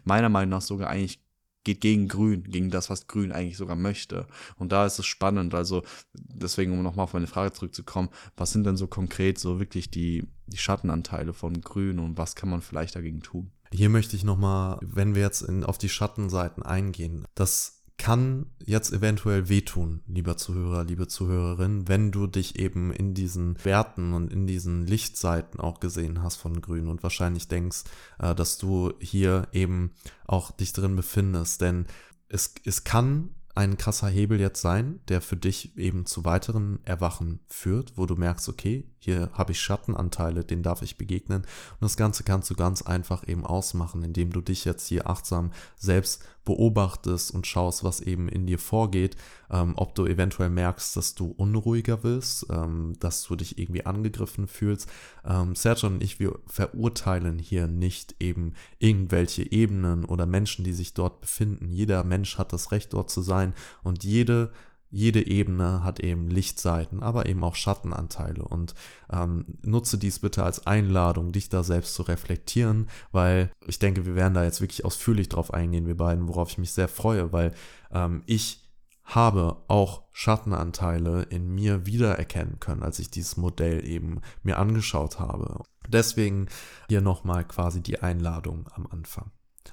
meiner 0.05 0.29
Meinung 0.29 0.51
nach 0.51 0.63
sogar 0.63 0.89
eigentlich 0.89 1.26
geht 1.67 1.81
gegen 1.81 2.09
Grün, 2.09 2.45
gegen 2.45 2.71
das, 2.71 2.89
was 2.89 3.09
Grün 3.09 3.33
eigentlich 3.33 3.57
sogar 3.57 3.77
möchte. 3.77 4.27
Und 4.57 4.73
da 4.73 4.87
ist 4.87 4.99
es 4.99 5.05
spannend. 5.05 5.53
Also 5.53 5.83
deswegen, 6.15 6.73
um 6.73 6.83
nochmal 6.83 7.05
auf 7.05 7.13
meine 7.13 7.27
Frage 7.27 7.53
zurückzukommen, 7.53 8.09
was 8.37 8.53
sind 8.53 8.65
denn 8.65 8.77
so 8.77 8.87
konkret 8.87 9.39
so 9.39 9.59
wirklich 9.59 9.91
die, 9.91 10.27
die 10.47 10.57
Schattenanteile 10.57 11.33
von 11.33 11.61
Grün 11.61 11.99
und 11.99 12.17
was 12.17 12.37
kann 12.37 12.49
man 12.49 12.63
vielleicht 12.63 12.95
dagegen 12.95 13.21
tun? 13.21 13.51
Hier 13.73 13.89
möchte 13.89 14.15
ich 14.15 14.23
nochmal, 14.23 14.79
wenn 14.81 15.17
wir 15.17 15.23
jetzt 15.23 15.43
in, 15.43 15.65
auf 15.65 15.77
die 15.77 15.89
Schattenseiten 15.89 16.63
eingehen, 16.63 17.27
das 17.35 17.76
kann 17.99 18.47
jetzt 18.65 18.93
eventuell 18.93 19.49
wehtun, 19.49 20.01
lieber 20.07 20.37
Zuhörer, 20.37 20.85
liebe 20.85 21.09
Zuhörerin, 21.09 21.89
wenn 21.89 22.11
du 22.11 22.27
dich 22.27 22.59
eben 22.59 22.93
in 22.93 23.15
diesen 23.15 23.63
Werten 23.65 24.13
und 24.13 24.33
in 24.33 24.47
diesen 24.47 24.87
Lichtseiten 24.87 25.61
auch 25.61 25.81
gesehen 25.81 26.23
hast 26.23 26.37
von 26.37 26.61
Grün 26.61 26.89
und 26.89 27.03
wahrscheinlich 27.03 27.49
denkst, 27.49 27.85
äh, 28.19 28.35
dass 28.35 28.59
du 28.59 28.93
hier 29.01 29.49
eben 29.53 29.93
auch 30.27 30.51
dich 30.51 30.73
drin 30.73 30.97
befindest. 30.97 31.61
Denn 31.61 31.87
es, 32.29 32.55
es 32.65 32.85
kann 32.85 33.31
ein 33.57 33.79
krasser 33.79 34.09
Hebel 34.09 34.39
jetzt 34.39 34.61
sein, 34.61 35.01
der 35.09 35.23
für 35.23 35.37
dich 35.37 35.79
eben 35.79 36.05
zu 36.05 36.27
weiteren 36.27 36.79
Erwachen 36.85 37.41
führt, 37.49 37.97
wo 37.97 38.05
du 38.05 38.15
merkst, 38.15 38.51
okay, 38.51 38.85
hier 38.99 39.31
habe 39.33 39.53
ich 39.53 39.61
Schattenanteile, 39.61 40.45
denen 40.45 40.63
darf 40.63 40.83
ich 40.83 40.99
begegnen. 40.99 41.41
Und 41.41 41.81
das 41.81 41.97
Ganze 41.97 42.23
kannst 42.23 42.51
du 42.51 42.55
ganz 42.55 42.83
einfach 42.83 43.27
eben 43.27 43.47
ausmachen, 43.47 44.03
indem 44.03 44.31
du 44.31 44.43
dich 44.43 44.67
jetzt 44.67 44.87
hier 44.89 45.09
achtsam 45.09 45.53
selbst 45.79 46.23
beobachtest 46.47 47.33
und 47.33 47.47
schaust, 47.47 47.85
was 47.85 48.01
eben 48.01 48.31
in 48.31 48.47
dir 48.47 48.59
vorgeht, 48.59 49.17
ähm, 49.51 49.75
ob 49.77 49.95
du 49.95 50.07
eventuell 50.07 50.49
merkst, 50.49 50.97
dass 50.97 51.15
du 51.15 51.27
unruhiger 51.37 52.03
wirst, 52.03 52.47
ähm, 52.51 52.95
dass 53.01 53.25
du 53.25 53.37
dich 53.37 53.59
irgendwie 53.59 53.85
angegriffen 53.85 54.47
fühlst. 54.47 54.89
Ähm, 55.27 55.55
Sergio 55.55 55.89
und 55.89 56.03
ich, 56.03 56.19
wir 56.19 56.39
verurteilen 56.47 57.39
hier 57.39 57.67
nicht 57.67 58.17
eben 58.21 58.55
irgendwelche 58.79 59.53
Ebenen 59.53 60.07
oder 60.07 60.25
Menschen, 60.25 60.65
die 60.65 60.73
sich 60.73 60.95
dort 60.95 61.21
befinden. 61.21 61.69
Jeder 61.69 62.03
Mensch 62.05 62.39
hat 62.39 62.55
das 62.55 62.73
Recht, 62.73 62.95
dort 62.95 63.11
zu 63.11 63.21
sein 63.21 63.53
und 63.83 64.05
jede 64.05 64.53
jede 64.97 65.27
Ebene 65.27 65.85
hat 65.85 66.01
eben 66.01 66.29
Lichtseiten, 66.29 67.03
aber 67.03 67.27
eben 67.27 67.45
auch 67.45 67.55
Schattenanteile. 67.55 68.43
Und 68.43 68.75
ähm, 69.13 69.45
nutze 69.61 69.99
dies 69.99 70.21
bitte 70.21 70.43
als 70.43 70.67
Einladung, 70.67 71.33
dich 71.33 71.51
da 71.51 71.63
selbst 71.63 71.95
zu 71.95 72.03
reflektieren, 72.03 72.89
weil 73.13 73.51
ich 73.67 73.79
denke, 73.79 74.07
wir 74.07 74.15
werden 74.15 74.33
da 74.33 74.43
jetzt 74.43 74.63
wirklich 74.63 74.87
ausführlich 74.87 75.29
drauf 75.29 75.53
eingehen, 75.53 75.87
wir 75.87 75.99
beiden, 75.99 76.29
worauf 76.29 76.51
ich 76.51 76.59
mich 76.59 76.73
sehr 76.73 76.89
freue, 76.89 77.31
weil 77.31 77.55
ähm, 77.93 78.23
ich 78.25 78.65
habe 79.05 79.59
auch 79.69 80.03
Schattenanteile 80.13 81.25
in 81.25 81.55
mir 81.55 81.85
wiedererkennen 81.85 82.59
können, 82.59 82.83
als 82.83 82.99
ich 82.99 83.11
dieses 83.11 83.37
Modell 83.37 83.87
eben 83.87 84.23
mir 84.43 84.59
angeschaut 84.59 85.21
habe. 85.21 85.63
Deswegen 85.87 86.49
hier 86.89 87.03
nochmal 87.03 87.45
quasi 87.45 87.83
die 87.83 88.01
Einladung 88.01 88.67
am 88.75 88.87
Anfang. 88.87 89.31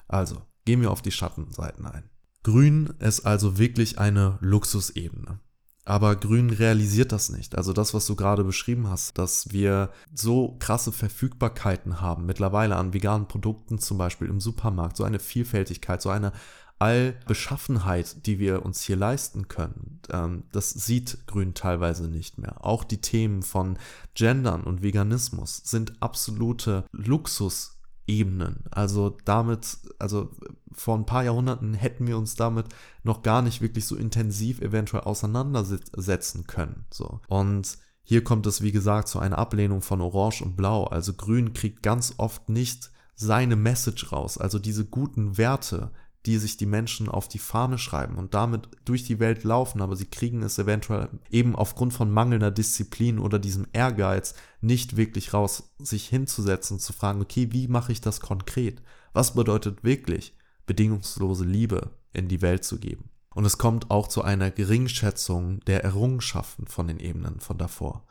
Also, 0.07 0.41
gehen 0.65 0.81
wir 0.81 0.91
auf 0.91 1.01
die 1.01 1.11
Schattenseiten 1.11 1.85
ein. 1.85 2.09
Grün 2.43 2.93
ist 2.99 3.25
also 3.25 3.57
wirklich 3.57 3.99
eine 3.99 4.37
Luxusebene. 4.41 5.39
Aber 5.85 6.15
Grün 6.15 6.49
realisiert 6.49 7.11
das 7.11 7.29
nicht. 7.29 7.57
Also 7.57 7.73
das, 7.73 7.93
was 7.93 8.05
du 8.05 8.15
gerade 8.15 8.43
beschrieben 8.43 8.89
hast, 8.89 9.17
dass 9.17 9.51
wir 9.51 9.89
so 10.13 10.55
krasse 10.59 10.93
Verfügbarkeiten 10.93 11.99
haben, 11.99 12.25
mittlerweile 12.25 12.77
an 12.77 12.93
veganen 12.93 13.27
Produkten 13.27 13.79
zum 13.79 13.97
Beispiel 13.97 14.27
im 14.27 14.39
Supermarkt, 14.39 14.95
so 14.95 15.03
eine 15.03 15.19
Vielfältigkeit, 15.19 16.01
so 16.01 16.09
eine 16.09 16.31
Allbeschaffenheit, 16.79 18.25
die 18.25 18.39
wir 18.39 18.65
uns 18.65 18.81
hier 18.81 18.95
leisten 18.95 19.47
können, 19.47 20.01
ähm, 20.11 20.43
das 20.51 20.71
sieht 20.71 21.27
Grün 21.27 21.53
teilweise 21.53 22.09
nicht 22.09 22.37
mehr. 22.37 22.65
Auch 22.65 22.83
die 22.83 22.99
Themen 22.99 23.41
von 23.41 23.77
Gendern 24.15 24.63
und 24.63 24.83
Veganismus 24.83 25.61
sind 25.63 26.01
absolute 26.01 26.85
Luxus 26.91 27.77
Ebenen. 28.07 28.63
Also 28.71 29.17
damit, 29.25 29.77
also 29.99 30.31
vor 30.71 30.97
ein 30.97 31.05
paar 31.05 31.23
Jahrhunderten 31.23 31.73
hätten 31.73 32.07
wir 32.07 32.17
uns 32.17 32.35
damit 32.35 32.65
noch 33.03 33.21
gar 33.21 33.41
nicht 33.41 33.61
wirklich 33.61 33.85
so 33.85 33.95
intensiv 33.95 34.61
eventuell 34.61 35.03
auseinandersetzen 35.03 36.47
können. 36.47 36.85
So. 36.91 37.21
Und 37.27 37.77
hier 38.03 38.23
kommt 38.23 38.45
es, 38.47 38.61
wie 38.61 38.71
gesagt, 38.71 39.07
zu 39.07 39.19
einer 39.19 39.37
Ablehnung 39.37 39.81
von 39.81 40.01
Orange 40.01 40.43
und 40.43 40.57
Blau. 40.57 40.85
Also 40.85 41.13
Grün 41.13 41.53
kriegt 41.53 41.83
ganz 41.83 42.15
oft 42.17 42.49
nicht 42.49 42.91
seine 43.15 43.55
Message 43.55 44.11
raus. 44.11 44.37
Also 44.37 44.59
diese 44.59 44.85
guten 44.85 45.37
Werte, 45.37 45.91
die 46.25 46.37
sich 46.37 46.55
die 46.55 46.65
Menschen 46.65 47.09
auf 47.09 47.27
die 47.27 47.39
Fahne 47.39 47.77
schreiben 47.77 48.15
und 48.15 48.33
damit 48.33 48.69
durch 48.85 49.03
die 49.03 49.19
Welt 49.19 49.43
laufen, 49.43 49.81
aber 49.81 49.95
sie 49.95 50.05
kriegen 50.05 50.41
es 50.41 50.57
eventuell 50.57 51.09
eben 51.29 51.55
aufgrund 51.55 51.93
von 51.93 52.11
mangelnder 52.11 52.51
Disziplin 52.51 53.19
oder 53.19 53.39
diesem 53.39 53.67
Ehrgeiz 53.73 54.33
nicht 54.61 54.95
wirklich 54.95 55.33
raus, 55.33 55.73
sich 55.79 56.07
hinzusetzen 56.07 56.75
und 56.75 56.79
zu 56.79 56.93
fragen, 56.93 57.21
okay, 57.21 57.51
wie 57.51 57.67
mache 57.67 57.91
ich 57.91 57.99
das 57.99 58.21
konkret? 58.21 58.81
Was 59.11 59.33
bedeutet 59.33 59.83
wirklich 59.83 60.37
bedingungslose 60.65 61.43
Liebe 61.43 61.91
in 62.13 62.29
die 62.29 62.41
Welt 62.41 62.63
zu 62.63 62.79
geben? 62.79 63.09
Und 63.35 63.45
es 63.45 63.57
kommt 63.57 63.91
auch 63.91 64.07
zu 64.07 64.21
einer 64.21 64.51
Geringschätzung 64.51 65.59
der 65.61 65.83
Errungenschaften 65.83 66.67
von 66.67 66.87
den 66.87 66.99
Ebenen 66.99 67.39
von 67.39 67.57
davor. 67.57 68.05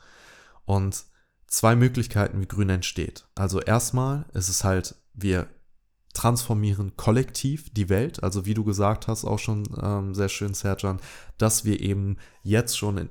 Und 0.64 1.04
zwei 1.46 1.76
Möglichkeiten, 1.76 2.40
wie 2.40 2.48
Grün 2.48 2.68
entsteht. 2.68 3.26
Also 3.34 3.60
erstmal 3.60 4.26
ist 4.34 4.48
es 4.48 4.64
halt, 4.64 4.96
wir 5.14 5.48
transformieren 6.12 6.96
kollektiv 6.96 7.72
die 7.72 7.88
Welt. 7.88 8.22
Also 8.22 8.44
wie 8.44 8.54
du 8.54 8.64
gesagt 8.64 9.08
hast, 9.08 9.24
auch 9.24 9.38
schon 9.38 9.64
ähm, 9.82 10.14
sehr 10.14 10.28
schön, 10.28 10.54
Serjan, 10.54 11.00
dass 11.38 11.64
wir 11.64 11.80
eben 11.80 12.16
jetzt 12.42 12.76
schon 12.76 12.98
in 12.98 13.08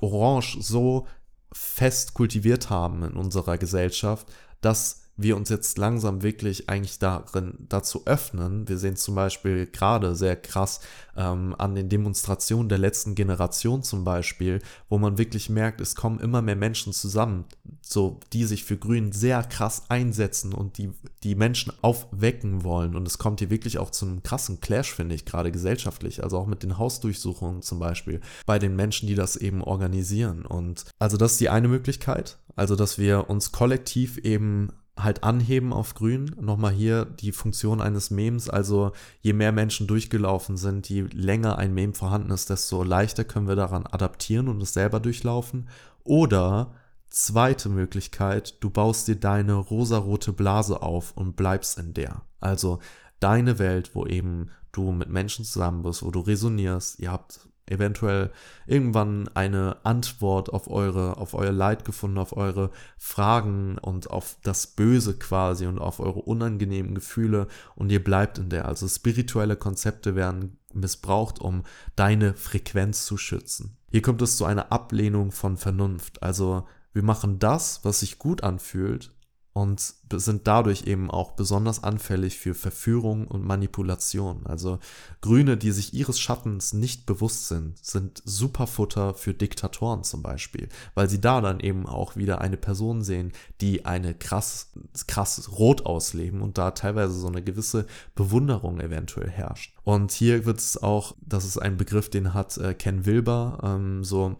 Orange 0.00 0.58
so 0.60 1.06
fest 1.52 2.14
kultiviert 2.14 2.70
haben 2.70 3.02
in 3.02 3.12
unserer 3.12 3.58
Gesellschaft, 3.58 4.26
dass 4.60 5.01
wir 5.16 5.36
uns 5.36 5.50
jetzt 5.50 5.76
langsam 5.78 6.22
wirklich 6.22 6.68
eigentlich 6.68 6.98
darin 6.98 7.66
dazu 7.68 8.02
öffnen. 8.06 8.68
Wir 8.68 8.78
sehen 8.78 8.96
zum 8.96 9.14
Beispiel 9.14 9.66
gerade 9.66 10.14
sehr 10.16 10.36
krass 10.36 10.80
ähm, 11.16 11.54
an 11.58 11.74
den 11.74 11.88
Demonstrationen 11.88 12.68
der 12.68 12.78
letzten 12.78 13.14
Generation 13.14 13.82
zum 13.82 14.04
Beispiel, 14.04 14.60
wo 14.88 14.98
man 14.98 15.18
wirklich 15.18 15.50
merkt, 15.50 15.80
es 15.80 15.94
kommen 15.94 16.18
immer 16.18 16.40
mehr 16.40 16.56
Menschen 16.56 16.92
zusammen, 16.92 17.44
so 17.82 18.20
die 18.32 18.44
sich 18.44 18.64
für 18.64 18.78
Grün 18.78 19.12
sehr 19.12 19.42
krass 19.44 19.84
einsetzen 19.88 20.54
und 20.54 20.78
die 20.78 20.92
die 21.22 21.34
Menschen 21.34 21.72
aufwecken 21.82 22.64
wollen. 22.64 22.96
Und 22.96 23.06
es 23.06 23.18
kommt 23.18 23.40
hier 23.40 23.50
wirklich 23.50 23.78
auch 23.78 23.90
zu 23.90 24.06
einem 24.06 24.22
krassen 24.22 24.60
Clash, 24.60 24.92
finde 24.92 25.14
ich, 25.14 25.24
gerade 25.24 25.52
gesellschaftlich. 25.52 26.24
Also 26.24 26.38
auch 26.38 26.46
mit 26.46 26.62
den 26.62 26.78
Hausdurchsuchungen 26.78 27.62
zum 27.62 27.78
Beispiel 27.78 28.20
bei 28.46 28.58
den 28.58 28.74
Menschen, 28.74 29.06
die 29.06 29.14
das 29.14 29.36
eben 29.36 29.62
organisieren. 29.62 30.44
Und 30.46 30.86
also 30.98 31.16
das 31.16 31.32
ist 31.32 31.40
die 31.40 31.50
eine 31.50 31.68
Möglichkeit. 31.68 32.38
Also 32.56 32.76
dass 32.76 32.98
wir 32.98 33.30
uns 33.30 33.52
kollektiv 33.52 34.18
eben 34.18 34.72
halt 34.96 35.24
anheben 35.24 35.72
auf 35.72 35.94
grün. 35.94 36.34
Nochmal 36.40 36.72
hier 36.72 37.04
die 37.04 37.32
Funktion 37.32 37.80
eines 37.80 38.10
Memes. 38.10 38.48
Also 38.48 38.92
je 39.20 39.32
mehr 39.32 39.52
Menschen 39.52 39.86
durchgelaufen 39.86 40.56
sind, 40.56 40.88
je 40.88 41.02
länger 41.12 41.58
ein 41.58 41.74
Meme 41.74 41.94
vorhanden 41.94 42.30
ist, 42.30 42.50
desto 42.50 42.82
leichter 42.82 43.24
können 43.24 43.48
wir 43.48 43.56
daran 43.56 43.86
adaptieren 43.86 44.48
und 44.48 44.62
es 44.62 44.72
selber 44.72 45.00
durchlaufen. 45.00 45.68
Oder 46.04 46.74
zweite 47.08 47.68
Möglichkeit, 47.68 48.62
du 48.62 48.70
baust 48.70 49.08
dir 49.08 49.16
deine 49.16 49.54
rosarote 49.54 50.32
Blase 50.32 50.82
auf 50.82 51.16
und 51.16 51.36
bleibst 51.36 51.78
in 51.78 51.94
der. 51.94 52.22
Also 52.40 52.78
deine 53.20 53.58
Welt, 53.58 53.94
wo 53.94 54.06
eben 54.06 54.50
du 54.72 54.90
mit 54.90 55.08
Menschen 55.08 55.44
zusammen 55.44 55.82
bist, 55.82 56.02
wo 56.02 56.10
du 56.10 56.20
resonierst, 56.20 56.98
ihr 56.98 57.12
habt 57.12 57.48
eventuell 57.66 58.30
irgendwann 58.66 59.28
eine 59.34 59.76
Antwort 59.84 60.52
auf 60.52 60.68
eure, 60.68 61.16
auf 61.16 61.34
euer 61.34 61.52
Leid 61.52 61.84
gefunden, 61.84 62.18
auf 62.18 62.36
eure 62.36 62.70
Fragen 62.98 63.78
und 63.78 64.10
auf 64.10 64.36
das 64.42 64.66
Böse 64.66 65.18
quasi 65.18 65.66
und 65.66 65.78
auf 65.78 66.00
eure 66.00 66.20
unangenehmen 66.20 66.94
Gefühle 66.94 67.46
und 67.74 67.90
ihr 67.90 68.02
bleibt 68.02 68.38
in 68.38 68.48
der. 68.48 68.66
Also 68.66 68.88
spirituelle 68.88 69.56
Konzepte 69.56 70.14
werden 70.14 70.58
missbraucht, 70.72 71.40
um 71.40 71.62
deine 71.96 72.34
Frequenz 72.34 73.06
zu 73.06 73.16
schützen. 73.16 73.76
Hier 73.90 74.02
kommt 74.02 74.22
es 74.22 74.36
zu 74.36 74.44
einer 74.44 74.72
Ablehnung 74.72 75.32
von 75.32 75.56
Vernunft. 75.56 76.22
Also 76.22 76.66
wir 76.92 77.02
machen 77.02 77.38
das, 77.38 77.84
was 77.84 78.00
sich 78.00 78.18
gut 78.18 78.42
anfühlt 78.42 79.11
und 79.52 79.94
sind 80.10 80.46
dadurch 80.46 80.86
eben 80.86 81.10
auch 81.10 81.32
besonders 81.32 81.84
anfällig 81.84 82.38
für 82.38 82.54
Verführung 82.54 83.26
und 83.26 83.44
Manipulation. 83.44 84.46
Also 84.46 84.78
Grüne, 85.20 85.56
die 85.56 85.72
sich 85.72 85.92
ihres 85.92 86.18
Schattens 86.18 86.72
nicht 86.72 87.04
bewusst 87.04 87.48
sind, 87.48 87.76
sind 87.84 88.22
Superfutter 88.24 89.14
für 89.14 89.34
Diktatoren 89.34 90.04
zum 90.04 90.22
Beispiel, 90.22 90.68
weil 90.94 91.08
sie 91.08 91.20
da 91.20 91.40
dann 91.40 91.60
eben 91.60 91.86
auch 91.86 92.16
wieder 92.16 92.40
eine 92.40 92.56
Person 92.56 93.02
sehen, 93.02 93.32
die 93.60 93.84
eine 93.84 94.14
krass, 94.14 94.72
krass 95.06 95.50
Rot 95.52 95.84
ausleben 95.84 96.40
und 96.40 96.56
da 96.56 96.70
teilweise 96.70 97.14
so 97.14 97.28
eine 97.28 97.42
gewisse 97.42 97.86
Bewunderung 98.14 98.80
eventuell 98.80 99.28
herrscht. 99.28 99.74
Und 99.84 100.12
hier 100.12 100.46
wird 100.46 100.60
es 100.60 100.82
auch, 100.82 101.14
das 101.20 101.44
ist 101.44 101.58
ein 101.58 101.76
Begriff, 101.76 102.08
den 102.08 102.32
hat 102.32 102.56
äh, 102.56 102.72
Ken 102.74 103.04
Wilber 103.04 103.58
ähm, 103.62 104.02
so 104.04 104.36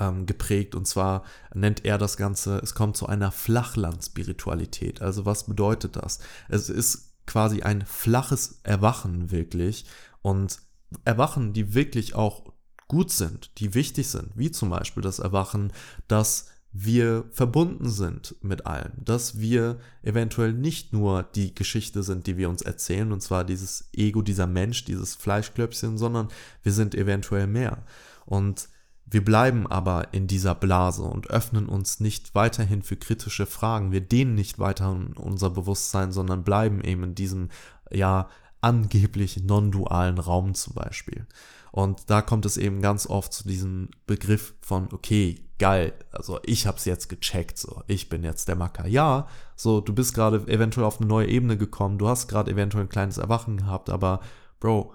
ähm, 0.00 0.26
geprägt. 0.26 0.74
Und 0.74 0.86
zwar 0.86 1.24
nennt 1.54 1.84
er 1.84 1.98
das 1.98 2.16
Ganze, 2.16 2.58
es 2.58 2.74
kommt 2.74 2.96
zu 2.96 3.06
einer 3.06 3.30
Flachland-Spiritualität. 3.30 5.02
Also 5.02 5.26
was 5.26 5.46
bedeutet 5.46 5.96
das? 5.96 6.18
Es 6.48 6.68
ist 6.68 7.12
quasi 7.26 7.62
ein 7.62 7.84
flaches 7.86 8.60
Erwachen 8.64 9.30
wirklich. 9.30 9.84
Und 10.22 10.60
Erwachen, 11.04 11.52
die 11.52 11.74
wirklich 11.74 12.14
auch 12.14 12.52
gut 12.88 13.12
sind, 13.12 13.58
die 13.58 13.74
wichtig 13.74 14.08
sind, 14.08 14.30
wie 14.34 14.50
zum 14.50 14.70
Beispiel 14.70 15.02
das 15.02 15.20
Erwachen, 15.20 15.72
dass 16.08 16.46
wir 16.72 17.24
verbunden 17.32 17.88
sind 17.88 18.36
mit 18.42 18.66
allem, 18.66 18.92
dass 19.04 19.40
wir 19.40 19.78
eventuell 20.02 20.52
nicht 20.52 20.92
nur 20.92 21.24
die 21.24 21.54
Geschichte 21.54 22.02
sind, 22.02 22.26
die 22.26 22.36
wir 22.36 22.48
uns 22.48 22.62
erzählen, 22.62 23.10
und 23.12 23.22
zwar 23.22 23.44
dieses 23.44 23.88
Ego, 23.92 24.22
dieser 24.22 24.46
Mensch, 24.46 24.84
dieses 24.84 25.16
Fleischklöpfchen, 25.16 25.98
sondern 25.98 26.28
wir 26.62 26.72
sind 26.72 26.94
eventuell 26.94 27.48
mehr. 27.48 27.84
Und 28.24 28.68
wir 29.10 29.24
bleiben 29.24 29.66
aber 29.66 30.14
in 30.14 30.26
dieser 30.28 30.54
Blase 30.54 31.02
und 31.02 31.30
öffnen 31.30 31.66
uns 31.66 31.98
nicht 31.98 32.34
weiterhin 32.34 32.82
für 32.82 32.96
kritische 32.96 33.46
Fragen. 33.46 33.90
Wir 33.90 34.00
dehnen 34.00 34.34
nicht 34.34 34.58
weiter 34.58 34.96
unser 35.16 35.50
Bewusstsein, 35.50 36.12
sondern 36.12 36.44
bleiben 36.44 36.80
eben 36.82 37.02
in 37.02 37.14
diesem, 37.16 37.48
ja, 37.90 38.28
angeblich 38.60 39.42
non-dualen 39.42 40.18
Raum 40.18 40.54
zum 40.54 40.74
Beispiel. 40.74 41.26
Und 41.72 42.10
da 42.10 42.22
kommt 42.22 42.46
es 42.46 42.56
eben 42.56 42.82
ganz 42.82 43.06
oft 43.06 43.32
zu 43.32 43.46
diesem 43.46 43.88
Begriff 44.06 44.54
von, 44.60 44.88
okay, 44.92 45.40
geil, 45.58 45.92
also 46.12 46.38
ich 46.44 46.66
hab's 46.66 46.84
jetzt 46.84 47.08
gecheckt, 47.08 47.58
so, 47.58 47.82
ich 47.86 48.08
bin 48.08 48.22
jetzt 48.22 48.48
der 48.48 48.56
Macker. 48.56 48.86
Ja, 48.86 49.28
so, 49.56 49.80
du 49.80 49.92
bist 49.92 50.14
gerade 50.14 50.38
eventuell 50.48 50.86
auf 50.86 51.00
eine 51.00 51.08
neue 51.08 51.28
Ebene 51.28 51.56
gekommen, 51.56 51.98
du 51.98 52.08
hast 52.08 52.28
gerade 52.28 52.50
eventuell 52.50 52.84
ein 52.84 52.88
kleines 52.88 53.18
Erwachen 53.18 53.56
gehabt, 53.56 53.90
aber 53.90 54.20
Bro, 54.58 54.94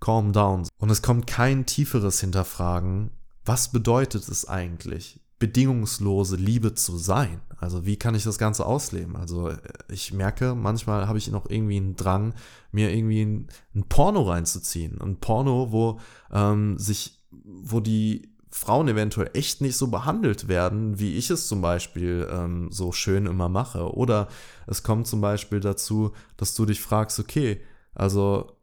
calm 0.00 0.32
down. 0.32 0.66
Und 0.78 0.90
es 0.90 1.02
kommt 1.02 1.26
kein 1.26 1.64
tieferes 1.64 2.20
Hinterfragen 2.20 3.10
was 3.46 3.70
bedeutet 3.70 4.28
es 4.28 4.46
eigentlich, 4.46 5.20
bedingungslose 5.38 6.36
Liebe 6.36 6.74
zu 6.74 6.98
sein? 6.98 7.40
Also 7.58 7.86
wie 7.86 7.96
kann 7.96 8.14
ich 8.14 8.24
das 8.24 8.38
Ganze 8.38 8.66
ausleben? 8.66 9.16
Also 9.16 9.52
ich 9.88 10.12
merke, 10.12 10.54
manchmal 10.54 11.08
habe 11.08 11.18
ich 11.18 11.30
noch 11.30 11.48
irgendwie 11.48 11.76
einen 11.76 11.96
Drang, 11.96 12.34
mir 12.72 12.92
irgendwie 12.92 13.22
ein, 13.22 13.48
ein 13.74 13.84
Porno 13.88 14.22
reinzuziehen. 14.22 15.00
Ein 15.00 15.16
Porno, 15.16 15.72
wo 15.72 16.00
ähm, 16.32 16.78
sich, 16.78 17.22
wo 17.30 17.80
die 17.80 18.30
Frauen 18.50 18.88
eventuell 18.88 19.30
echt 19.34 19.60
nicht 19.60 19.76
so 19.76 19.88
behandelt 19.88 20.48
werden, 20.48 20.98
wie 20.98 21.14
ich 21.16 21.30
es 21.30 21.46
zum 21.46 21.60
Beispiel 21.60 22.26
ähm, 22.30 22.70
so 22.72 22.92
schön 22.92 23.26
immer 23.26 23.48
mache. 23.48 23.94
Oder 23.94 24.28
es 24.66 24.82
kommt 24.82 25.06
zum 25.06 25.20
Beispiel 25.20 25.60
dazu, 25.60 26.12
dass 26.36 26.54
du 26.54 26.64
dich 26.64 26.80
fragst, 26.80 27.18
okay, 27.20 27.60
also 27.94 28.56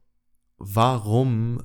warum 0.58 1.62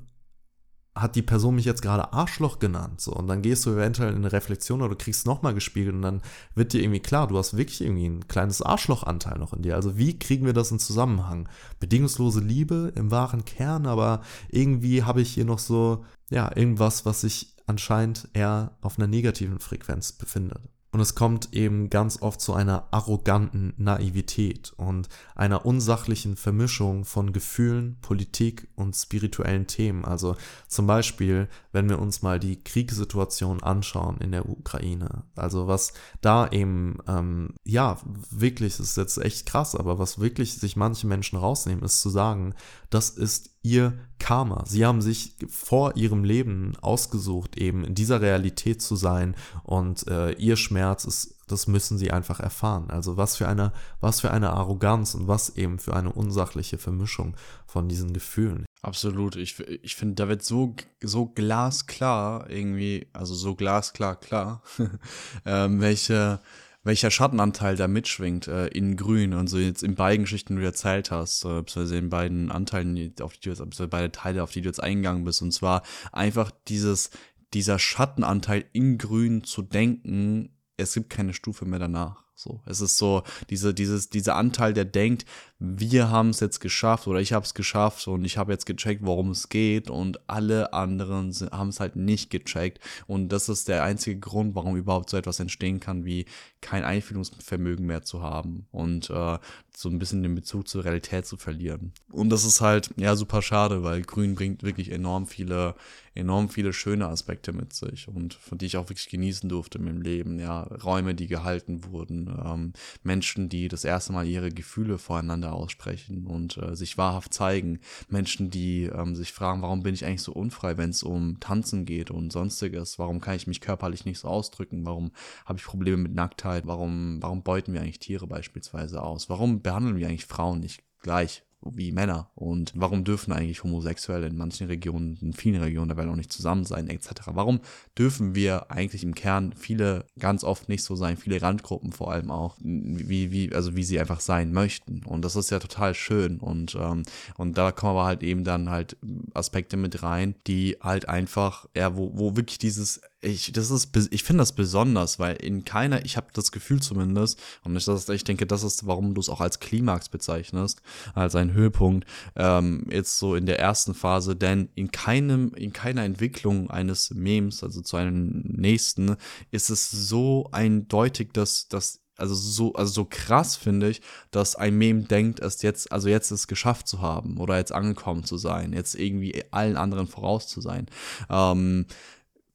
hat 1.00 1.16
die 1.16 1.22
Person 1.22 1.54
mich 1.54 1.64
jetzt 1.64 1.82
gerade 1.82 2.12
Arschloch 2.12 2.58
genannt? 2.58 3.00
So, 3.00 3.12
und 3.12 3.28
dann 3.28 3.42
gehst 3.42 3.64
du 3.66 3.70
eventuell 3.70 4.10
in 4.10 4.16
eine 4.16 4.32
Reflexion 4.32 4.80
oder 4.80 4.90
du 4.90 4.96
kriegst 4.96 5.26
nochmal 5.26 5.54
gespiegelt 5.54 5.94
und 5.94 6.02
dann 6.02 6.22
wird 6.54 6.72
dir 6.72 6.82
irgendwie 6.82 7.00
klar, 7.00 7.26
du 7.26 7.38
hast 7.38 7.56
wirklich 7.56 7.80
irgendwie 7.80 8.08
ein 8.08 8.28
kleines 8.28 8.62
Arschlochanteil 8.62 9.38
noch 9.38 9.52
in 9.52 9.62
dir. 9.62 9.74
Also 9.76 9.96
wie 9.98 10.18
kriegen 10.18 10.46
wir 10.46 10.52
das 10.52 10.70
in 10.70 10.78
Zusammenhang? 10.78 11.48
Bedingungslose 11.80 12.40
Liebe 12.40 12.92
im 12.94 13.10
wahren 13.10 13.44
Kern, 13.44 13.86
aber 13.86 14.22
irgendwie 14.50 15.04
habe 15.04 15.20
ich 15.20 15.30
hier 15.30 15.44
noch 15.44 15.58
so, 15.58 16.04
ja, 16.30 16.50
irgendwas, 16.54 17.06
was 17.06 17.22
sich 17.22 17.54
anscheinend 17.66 18.28
eher 18.32 18.72
auf 18.80 18.98
einer 18.98 19.06
negativen 19.06 19.60
Frequenz 19.60 20.12
befindet. 20.12 20.62
Und 20.90 21.00
es 21.00 21.14
kommt 21.14 21.52
eben 21.52 21.90
ganz 21.90 22.22
oft 22.22 22.40
zu 22.40 22.54
einer 22.54 22.88
arroganten 22.92 23.74
Naivität 23.76 24.72
und 24.78 25.10
einer 25.34 25.66
unsachlichen 25.66 26.34
Vermischung 26.34 27.04
von 27.04 27.34
Gefühlen, 27.34 27.98
Politik 28.00 28.68
und 28.74 28.96
spirituellen 28.96 29.66
Themen. 29.66 30.06
Also 30.06 30.36
zum 30.66 30.86
Beispiel, 30.86 31.48
wenn 31.72 31.90
wir 31.90 31.98
uns 31.98 32.22
mal 32.22 32.40
die 32.40 32.64
Kriegssituation 32.64 33.62
anschauen 33.62 34.16
in 34.18 34.32
der 34.32 34.48
Ukraine. 34.48 35.24
Also 35.36 35.66
was 35.66 35.92
da 36.22 36.48
eben, 36.48 36.98
ähm, 37.06 37.54
ja, 37.64 37.98
wirklich, 38.30 38.80
ist 38.80 38.96
jetzt 38.96 39.18
echt 39.18 39.44
krass, 39.44 39.74
aber 39.74 39.98
was 39.98 40.18
wirklich 40.18 40.54
sich 40.54 40.74
manche 40.74 41.06
Menschen 41.06 41.38
rausnehmen, 41.38 41.84
ist 41.84 42.00
zu 42.00 42.08
sagen, 42.08 42.54
das 42.88 43.10
ist 43.10 43.57
ihr 43.62 43.98
Karma. 44.18 44.64
Sie 44.66 44.84
haben 44.84 45.00
sich 45.00 45.36
vor 45.48 45.96
ihrem 45.96 46.24
Leben 46.24 46.74
ausgesucht, 46.80 47.56
eben 47.56 47.84
in 47.84 47.94
dieser 47.94 48.20
Realität 48.20 48.82
zu 48.82 48.96
sein 48.96 49.36
und 49.62 50.06
äh, 50.08 50.32
ihr 50.32 50.56
Schmerz 50.56 51.04
ist, 51.04 51.36
das 51.46 51.66
müssen 51.66 51.98
sie 51.98 52.10
einfach 52.10 52.40
erfahren. 52.40 52.90
Also 52.90 53.16
was 53.16 53.36
für 53.36 53.48
eine, 53.48 53.72
was 54.00 54.20
für 54.20 54.30
eine 54.30 54.50
Arroganz 54.50 55.14
und 55.14 55.28
was 55.28 55.56
eben 55.56 55.78
für 55.78 55.94
eine 55.94 56.12
unsachliche 56.12 56.78
Vermischung 56.78 57.36
von 57.66 57.88
diesen 57.88 58.12
Gefühlen. 58.12 58.66
Absolut. 58.82 59.36
Ich, 59.36 59.58
ich 59.60 59.96
finde, 59.96 60.16
da 60.16 60.28
wird 60.28 60.42
so, 60.42 60.74
so 61.02 61.26
glasklar 61.26 62.50
irgendwie, 62.50 63.08
also 63.12 63.34
so 63.34 63.54
glasklar 63.54 64.16
klar, 64.16 64.62
ähm, 65.46 65.80
welche 65.80 66.40
welcher 66.88 67.10
Schattenanteil 67.10 67.76
da 67.76 67.86
mitschwingt 67.86 68.48
äh, 68.48 68.68
in 68.68 68.96
Grün 68.96 69.34
und 69.34 69.46
so 69.46 69.58
jetzt 69.58 69.82
in 69.82 69.94
beiden 69.94 70.24
Geschichten, 70.24 70.56
die 70.56 70.62
du 70.62 70.66
erzählt 70.66 71.10
hast, 71.10 71.44
äh, 71.44 71.60
beziehungsweise 71.60 71.98
in 71.98 72.08
beiden 72.08 72.50
Anteilen, 72.50 73.14
auf 73.20 73.34
die 73.34 73.40
du 73.40 73.50
jetzt, 73.50 73.90
beide 73.90 74.10
Teile, 74.10 74.42
auf 74.42 74.50
die 74.50 74.62
du 74.62 74.68
jetzt 74.68 74.82
eingegangen 74.82 75.22
bist. 75.22 75.42
Und 75.42 75.52
zwar 75.52 75.82
einfach 76.12 76.50
dieses, 76.66 77.10
dieser 77.52 77.78
Schattenanteil 77.78 78.64
in 78.72 78.96
Grün 78.96 79.44
zu 79.44 79.60
denken, 79.60 80.48
es 80.78 80.94
gibt 80.94 81.10
keine 81.10 81.34
Stufe 81.34 81.66
mehr 81.66 81.78
danach. 81.78 82.24
So, 82.34 82.62
es 82.64 82.80
ist 82.80 82.96
so, 82.96 83.22
diese, 83.50 83.74
dieses, 83.74 84.08
dieser 84.08 84.36
Anteil, 84.36 84.72
der 84.72 84.86
denkt, 84.86 85.26
wir 85.60 86.08
haben 86.10 86.30
es 86.30 86.38
jetzt 86.38 86.60
geschafft 86.60 87.08
oder 87.08 87.20
ich 87.20 87.32
habe 87.32 87.44
es 87.44 87.52
geschafft 87.52 88.06
und 88.06 88.24
ich 88.24 88.38
habe 88.38 88.52
jetzt 88.52 88.64
gecheckt, 88.64 89.04
worum 89.04 89.30
es 89.30 89.48
geht 89.48 89.90
und 89.90 90.20
alle 90.28 90.72
anderen 90.72 91.34
haben 91.50 91.70
es 91.70 91.80
halt 91.80 91.96
nicht 91.96 92.30
gecheckt 92.30 92.78
und 93.08 93.30
das 93.30 93.48
ist 93.48 93.66
der 93.66 93.82
einzige 93.82 94.20
Grund, 94.20 94.54
warum 94.54 94.76
überhaupt 94.76 95.10
so 95.10 95.16
etwas 95.16 95.40
entstehen 95.40 95.80
kann, 95.80 96.04
wie 96.04 96.26
kein 96.60 96.84
Einfühlungsvermögen 96.84 97.86
mehr 97.86 98.02
zu 98.02 98.22
haben 98.22 98.66
und 98.70 99.10
äh, 99.10 99.38
so 99.76 99.88
ein 99.88 99.98
bisschen 99.98 100.22
den 100.22 100.34
Bezug 100.34 100.68
zur 100.68 100.84
Realität 100.84 101.24
zu 101.24 101.36
verlieren. 101.36 101.92
Und 102.10 102.30
das 102.30 102.44
ist 102.44 102.60
halt 102.60 102.90
ja 102.96 103.14
super 103.14 103.42
schade, 103.42 103.84
weil 103.84 104.02
Grün 104.02 104.34
bringt 104.34 104.62
wirklich 104.62 104.90
enorm 104.90 105.26
viele 105.26 105.74
enorm 106.18 106.48
viele 106.48 106.72
schöne 106.72 107.06
Aspekte 107.06 107.52
mit 107.52 107.72
sich 107.72 108.08
und 108.08 108.34
von 108.34 108.58
die 108.58 108.66
ich 108.66 108.76
auch 108.76 108.88
wirklich 108.88 109.08
genießen 109.08 109.48
durfte 109.48 109.78
in 109.78 109.84
meinem 109.84 110.02
Leben. 110.02 110.38
Ja, 110.38 110.62
Räume, 110.62 111.14
die 111.14 111.28
gehalten 111.28 111.84
wurden, 111.84 112.28
ähm, 112.44 112.72
Menschen, 113.02 113.48
die 113.48 113.68
das 113.68 113.84
erste 113.84 114.12
Mal 114.12 114.26
ihre 114.26 114.50
Gefühle 114.50 114.98
voreinander 114.98 115.47
aussprechen 115.52 116.26
und 116.26 116.56
äh, 116.58 116.76
sich 116.76 116.98
wahrhaft 116.98 117.34
zeigen. 117.34 117.80
Menschen, 118.08 118.50
die 118.50 118.84
ähm, 118.84 119.14
sich 119.14 119.32
fragen, 119.32 119.62
warum 119.62 119.82
bin 119.82 119.94
ich 119.94 120.04
eigentlich 120.04 120.22
so 120.22 120.32
unfrei, 120.32 120.76
wenn 120.76 120.90
es 120.90 121.02
um 121.02 121.40
Tanzen 121.40 121.84
geht 121.84 122.10
und 122.10 122.32
sonstiges? 122.32 122.98
Warum 122.98 123.20
kann 123.20 123.36
ich 123.36 123.46
mich 123.46 123.60
körperlich 123.60 124.04
nicht 124.04 124.18
so 124.18 124.28
ausdrücken? 124.28 124.84
Warum 124.84 125.12
habe 125.44 125.58
ich 125.58 125.64
Probleme 125.64 125.98
mit 125.98 126.14
Nacktheit? 126.14 126.66
Warum, 126.66 127.18
warum 127.20 127.42
beuten 127.42 127.72
wir 127.72 127.80
eigentlich 127.80 127.98
Tiere 127.98 128.26
beispielsweise 128.26 129.02
aus? 129.02 129.28
Warum 129.28 129.62
behandeln 129.62 129.96
wir 129.96 130.08
eigentlich 130.08 130.26
Frauen 130.26 130.60
nicht 130.60 130.82
gleich? 131.02 131.42
Wie 131.62 131.92
Männer 131.92 132.30
und 132.34 132.72
warum 132.76 133.04
dürfen 133.04 133.32
eigentlich 133.32 133.64
Homosexuelle 133.64 134.26
in 134.26 134.36
manchen 134.36 134.68
Regionen, 134.68 135.18
in 135.20 135.32
vielen 135.32 135.60
Regionen 135.60 135.88
der 135.88 135.96
Welt 135.96 136.08
auch 136.08 136.16
nicht 136.16 136.32
zusammen 136.32 136.64
sein, 136.64 136.88
etc. 136.88 137.10
Warum 137.32 137.60
dürfen 137.96 138.34
wir 138.34 138.70
eigentlich 138.70 139.02
im 139.02 139.14
Kern 139.14 139.52
viele 139.54 140.04
ganz 140.18 140.44
oft 140.44 140.68
nicht 140.68 140.84
so 140.84 140.94
sein, 140.94 141.16
viele 141.16 141.42
Randgruppen 141.42 141.92
vor 141.92 142.12
allem 142.12 142.30
auch, 142.30 142.56
wie, 142.60 143.32
wie, 143.32 143.52
also 143.52 143.74
wie 143.74 143.84
sie 143.84 143.98
einfach 143.98 144.20
sein 144.20 144.52
möchten. 144.52 145.02
Und 145.04 145.24
das 145.24 145.36
ist 145.36 145.50
ja 145.50 145.58
total 145.58 145.94
schön. 145.94 146.38
Und, 146.38 146.76
ähm, 146.80 147.02
und 147.36 147.58
da 147.58 147.72
kommen 147.72 147.90
aber 147.90 148.04
halt 148.04 148.22
eben 148.22 148.44
dann 148.44 148.70
halt 148.70 148.96
Aspekte 149.34 149.76
mit 149.76 150.02
rein, 150.02 150.36
die 150.46 150.76
halt 150.80 151.08
einfach, 151.08 151.66
ja, 151.74 151.96
wo, 151.96 152.12
wo 152.14 152.36
wirklich 152.36 152.58
dieses 152.58 153.00
ich, 153.20 153.52
das 153.52 153.70
ist, 153.70 153.90
ich 154.12 154.22
finde 154.22 154.42
das 154.42 154.52
besonders, 154.52 155.18
weil 155.18 155.36
in 155.36 155.64
keiner, 155.64 156.04
ich 156.04 156.16
habe 156.16 156.28
das 156.32 156.52
Gefühl 156.52 156.80
zumindest, 156.80 157.40
und 157.64 157.76
ich, 157.76 157.84
das, 157.84 158.08
ich 158.08 158.22
denke, 158.22 158.46
das 158.46 158.62
ist, 158.62 158.86
warum 158.86 159.14
du 159.14 159.20
es 159.20 159.28
auch 159.28 159.40
als 159.40 159.58
Klimax 159.58 160.08
bezeichnest, 160.08 160.82
als 161.14 161.34
ein 161.34 161.52
Höhepunkt, 161.52 162.06
ähm, 162.36 162.86
jetzt 162.90 163.18
so 163.18 163.34
in 163.34 163.46
der 163.46 163.58
ersten 163.58 163.94
Phase, 163.94 164.36
denn 164.36 164.68
in 164.76 164.92
keinem, 164.92 165.52
in 165.54 165.72
keiner 165.72 166.04
Entwicklung 166.04 166.70
eines 166.70 167.10
Memes, 167.10 167.64
also 167.64 167.80
zu 167.80 167.96
einem 167.96 168.42
nächsten, 168.44 169.16
ist 169.50 169.70
es 169.70 169.90
so 169.90 170.48
eindeutig, 170.52 171.32
dass, 171.32 171.66
dass 171.68 172.00
also 172.18 172.34
so, 172.34 172.72
also 172.74 172.92
so 172.92 173.04
krass 173.08 173.56
finde 173.56 173.88
ich, 173.90 174.02
dass 174.32 174.56
ein 174.56 174.76
Meme 174.76 175.04
denkt, 175.04 175.40
es 175.40 175.62
jetzt, 175.62 175.92
also 175.92 176.08
jetzt 176.08 176.32
es 176.32 176.48
geschafft 176.48 176.88
zu 176.88 177.00
haben 177.00 177.38
oder 177.38 177.56
jetzt 177.56 177.72
angekommen 177.72 178.24
zu 178.24 178.36
sein, 178.36 178.72
jetzt 178.72 178.96
irgendwie 178.96 179.44
allen 179.52 179.76
anderen 179.76 180.08
voraus 180.08 180.48
zu 180.48 180.60
sein. 180.60 180.86
Ähm, 181.30 181.86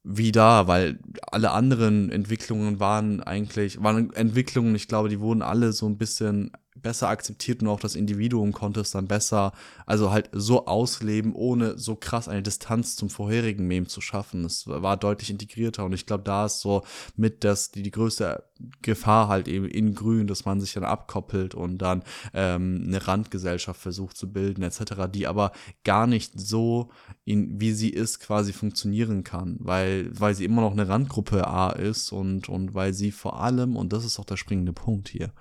wie 0.04 0.32
da, 0.32 0.68
weil 0.68 0.98
alle 1.32 1.50
anderen 1.50 2.10
Entwicklungen 2.10 2.78
waren 2.78 3.22
eigentlich, 3.22 3.82
waren 3.82 4.12
Entwicklungen, 4.12 4.74
ich 4.74 4.86
glaube, 4.86 5.08
die 5.08 5.18
wurden 5.18 5.42
alle 5.42 5.72
so 5.72 5.86
ein 5.86 5.96
bisschen 5.96 6.52
besser 6.84 7.08
akzeptiert 7.08 7.62
und 7.62 7.68
auch 7.68 7.80
das 7.80 7.96
Individuum 7.96 8.52
konnte 8.52 8.80
es 8.80 8.92
dann 8.92 9.08
besser, 9.08 9.52
also 9.86 10.12
halt 10.12 10.30
so 10.32 10.66
ausleben, 10.66 11.34
ohne 11.34 11.76
so 11.78 11.96
krass 11.96 12.28
eine 12.28 12.42
Distanz 12.42 12.94
zum 12.94 13.10
vorherigen 13.10 13.66
Meme 13.66 13.88
zu 13.88 14.00
schaffen. 14.00 14.44
Es 14.44 14.68
war 14.68 14.96
deutlich 14.96 15.30
integrierter 15.30 15.84
und 15.84 15.94
ich 15.94 16.06
glaube, 16.06 16.22
da 16.22 16.46
ist 16.46 16.60
so 16.60 16.84
mit 17.16 17.42
das, 17.42 17.72
die, 17.72 17.82
die 17.82 17.90
größte 17.90 18.44
Gefahr 18.82 19.28
halt 19.28 19.48
eben 19.48 19.66
in 19.66 19.94
Grün, 19.94 20.26
dass 20.26 20.44
man 20.44 20.60
sich 20.60 20.74
dann 20.74 20.84
abkoppelt 20.84 21.54
und 21.54 21.78
dann 21.78 22.02
ähm, 22.34 22.84
eine 22.86 23.06
Randgesellschaft 23.06 23.80
versucht 23.80 24.16
zu 24.16 24.30
bilden, 24.32 24.62
etc., 24.62 25.08
die 25.12 25.26
aber 25.26 25.52
gar 25.84 26.06
nicht 26.06 26.38
so, 26.38 26.90
in, 27.24 27.60
wie 27.60 27.72
sie 27.72 27.90
ist, 27.90 28.20
quasi 28.20 28.52
funktionieren 28.52 29.24
kann, 29.24 29.56
weil, 29.60 30.08
weil 30.18 30.34
sie 30.34 30.44
immer 30.44 30.60
noch 30.60 30.72
eine 30.72 30.88
Randgruppe 30.88 31.46
A 31.46 31.70
ist 31.70 32.12
und, 32.12 32.48
und 32.48 32.74
weil 32.74 32.92
sie 32.94 33.10
vor 33.10 33.40
allem, 33.40 33.74
und 33.76 33.92
das 33.92 34.04
ist 34.04 34.18
auch 34.20 34.24
der 34.24 34.36
springende 34.36 34.72
Punkt 34.72 35.08
hier, 35.08 35.32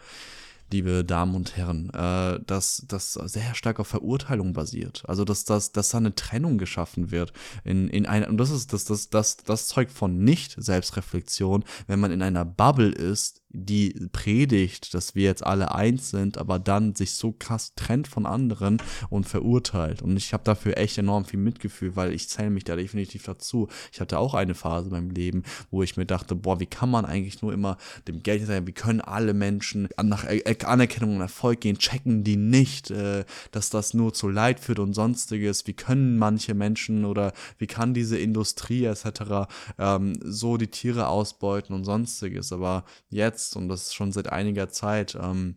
liebe 0.74 1.06
Damen 1.06 1.36
und 1.36 1.56
Herren, 1.56 1.90
äh, 1.92 2.40
dass 2.46 2.84
das 2.88 3.14
sehr 3.14 3.54
stark 3.56 3.80
auf 3.80 3.88
Verurteilung 3.88 4.54
basiert. 4.54 5.04
Also 5.08 5.24
dass, 5.24 5.46
dass, 5.46 5.72
dass 5.72 5.90
da 5.90 6.00
eine 6.00 6.16
Trennung 6.16 6.58
geschaffen 6.58 7.12
wird 7.12 7.32
in, 7.64 7.88
in 7.88 8.06
einer, 8.06 8.28
und 8.28 8.38
das 8.38 8.50
ist 8.50 8.74
das, 8.74 8.84
das, 8.86 9.10
das, 9.10 9.38
das 9.38 9.68
zeugt 9.68 9.92
von 9.92 10.18
Nicht-Selbstreflexion, 10.24 11.64
wenn 11.88 12.00
man 12.00 12.12
in 12.12 12.22
einer 12.22 12.44
Bubble 12.44 12.90
ist, 12.90 13.43
die 13.54 14.10
predigt, 14.12 14.94
dass 14.96 15.14
wir 15.14 15.24
jetzt 15.24 15.46
alle 15.46 15.74
eins 15.74 16.10
sind, 16.10 16.40
aber 16.40 16.58
dann 16.58 16.96
sich 16.96 17.14
so 17.14 17.32
krass 17.32 17.74
trennt 17.76 18.08
von 18.08 18.26
anderen 18.26 18.82
und 19.10 19.28
verurteilt. 19.28 20.02
Und 20.02 20.18
ich 20.18 20.34
habe 20.34 20.44
dafür 20.44 20.78
echt 20.78 20.98
enorm 20.98 21.26
viel 21.26 21.40
Mitgefühl, 21.40 21.96
weil 21.96 22.14
ich 22.14 22.28
zähle 22.30 22.50
mich 22.50 22.64
da 22.64 22.76
definitiv 22.76 23.24
dazu. 23.24 23.68
Ich 23.92 24.02
hatte 24.02 24.18
auch 24.18 24.34
eine 24.34 24.56
Phase 24.56 24.88
in 24.88 24.94
meinem 24.94 25.10
Leben, 25.12 25.44
wo 25.70 25.84
ich 25.84 25.98
mir 25.98 26.06
dachte, 26.06 26.36
boah, 26.36 26.60
wie 26.60 26.66
kann 26.66 26.90
man 26.90 27.06
eigentlich 27.06 27.42
nur 27.44 27.54
immer 27.54 27.78
dem 28.08 28.24
Geld 28.24 28.46
sein? 28.48 28.66
Wie 28.66 28.74
können 28.74 29.02
alle 29.02 29.36
Menschen 29.36 29.88
nach 30.02 30.26
Anerkennung 30.66 31.16
und 31.16 31.22
Erfolg 31.22 31.62
gehen? 31.62 31.78
Checken 31.78 32.24
die 32.24 32.38
nicht, 32.38 32.90
äh, 32.90 33.24
dass 33.52 33.70
das 33.70 33.94
nur 33.94 34.14
zu 34.14 34.30
Leid 34.30 34.60
führt 34.60 34.80
und 34.80 34.94
sonstiges? 34.94 35.68
Wie 35.68 35.74
können 35.74 36.18
manche 36.18 36.56
Menschen 36.56 37.06
oder 37.06 37.34
wie 37.60 37.68
kann 37.68 37.94
diese 37.94 38.18
Industrie 38.18 38.86
etc. 38.86 39.48
Ähm, 39.78 40.18
so 40.24 40.58
die 40.58 40.68
Tiere 40.68 41.08
ausbeuten 41.08 41.76
und 41.76 41.84
sonstiges? 41.84 42.52
Aber 42.52 42.86
jetzt 43.10 43.43
jetzt 43.44 43.56
und 43.56 43.68
das 43.68 43.94
schon 43.94 44.12
seit 44.12 44.32
einiger 44.32 44.70
Zeit. 44.70 45.18
Ähm, 45.22 45.56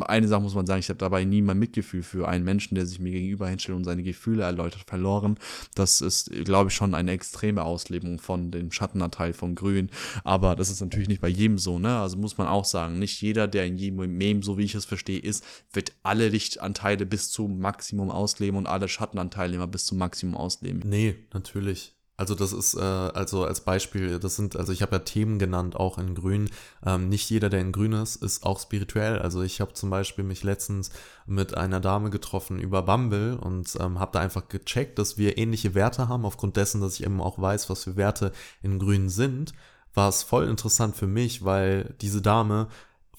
eine 0.00 0.26
Sache 0.26 0.40
muss 0.40 0.54
man 0.54 0.66
sagen, 0.66 0.80
ich 0.80 0.88
habe 0.88 0.98
dabei 0.98 1.24
nie 1.24 1.42
mein 1.42 1.58
Mitgefühl 1.58 2.02
für 2.02 2.26
einen 2.26 2.44
Menschen, 2.44 2.76
der 2.76 2.86
sich 2.86 2.98
mir 2.98 3.12
gegenüber 3.12 3.46
hinstellt 3.46 3.76
und 3.76 3.84
seine 3.84 4.02
Gefühle 4.02 4.42
erläutert, 4.42 4.84
verloren. 4.86 5.36
Das 5.74 6.00
ist, 6.00 6.30
glaube 6.44 6.70
ich, 6.70 6.74
schon 6.74 6.94
eine 6.94 7.12
extreme 7.12 7.62
Auslebung 7.62 8.18
von 8.18 8.50
dem 8.50 8.72
Schattenanteil 8.72 9.34
von 9.34 9.54
Grün. 9.54 9.90
Aber 10.24 10.56
das 10.56 10.70
ist 10.70 10.80
natürlich 10.80 11.08
nicht 11.08 11.20
bei 11.20 11.28
jedem 11.28 11.58
so, 11.58 11.78
ne? 11.78 11.98
Also 11.98 12.16
muss 12.16 12.38
man 12.38 12.46
auch 12.46 12.64
sagen, 12.64 12.98
nicht 12.98 13.20
jeder, 13.20 13.48
der 13.48 13.66
in 13.66 13.76
jedem 13.76 14.16
Meme, 14.16 14.42
so 14.42 14.56
wie 14.56 14.64
ich 14.64 14.74
es 14.74 14.86
verstehe, 14.86 15.18
ist, 15.18 15.44
wird 15.72 15.92
alle 16.02 16.28
Lichtanteile 16.28 17.04
bis 17.04 17.30
zum 17.30 17.58
Maximum 17.58 18.10
ausleben 18.10 18.56
und 18.56 18.66
alle 18.66 18.88
Schattenanteile 18.88 19.56
immer 19.56 19.66
bis 19.66 19.84
zum 19.84 19.98
Maximum 19.98 20.36
ausleben. 20.36 20.80
Nee, 20.86 21.16
natürlich. 21.34 21.94
Also 22.20 22.34
das 22.34 22.52
ist, 22.52 22.74
äh, 22.74 22.80
also 22.80 23.44
als 23.46 23.62
Beispiel, 23.62 24.18
das 24.18 24.36
sind, 24.36 24.54
also 24.54 24.72
ich 24.72 24.82
habe 24.82 24.96
ja 24.96 24.98
Themen 24.98 25.38
genannt, 25.38 25.74
auch 25.74 25.96
in 25.96 26.14
Grün. 26.14 26.50
Ähm, 26.84 27.08
nicht 27.08 27.30
jeder, 27.30 27.48
der 27.48 27.62
in 27.62 27.72
Grün 27.72 27.94
ist, 27.94 28.16
ist 28.16 28.44
auch 28.44 28.60
spirituell. 28.60 29.18
Also 29.20 29.40
ich 29.40 29.62
habe 29.62 29.72
zum 29.72 29.88
Beispiel 29.88 30.22
mich 30.22 30.42
letztens 30.42 30.90
mit 31.24 31.56
einer 31.56 31.80
Dame 31.80 32.10
getroffen 32.10 32.58
über 32.58 32.82
Bumble 32.82 33.38
und 33.38 33.74
ähm, 33.80 33.98
habe 33.98 34.12
da 34.12 34.20
einfach 34.20 34.48
gecheckt, 34.48 34.98
dass 34.98 35.16
wir 35.16 35.38
ähnliche 35.38 35.74
Werte 35.74 36.08
haben, 36.08 36.26
aufgrund 36.26 36.58
dessen, 36.58 36.82
dass 36.82 36.96
ich 36.96 37.04
eben 37.04 37.22
auch 37.22 37.40
weiß, 37.40 37.70
was 37.70 37.84
für 37.84 37.96
Werte 37.96 38.32
in 38.62 38.78
Grün 38.78 39.08
sind. 39.08 39.54
War 39.94 40.10
es 40.10 40.22
voll 40.22 40.46
interessant 40.46 40.96
für 40.96 41.06
mich, 41.06 41.46
weil 41.46 41.94
diese 42.02 42.20
Dame 42.20 42.68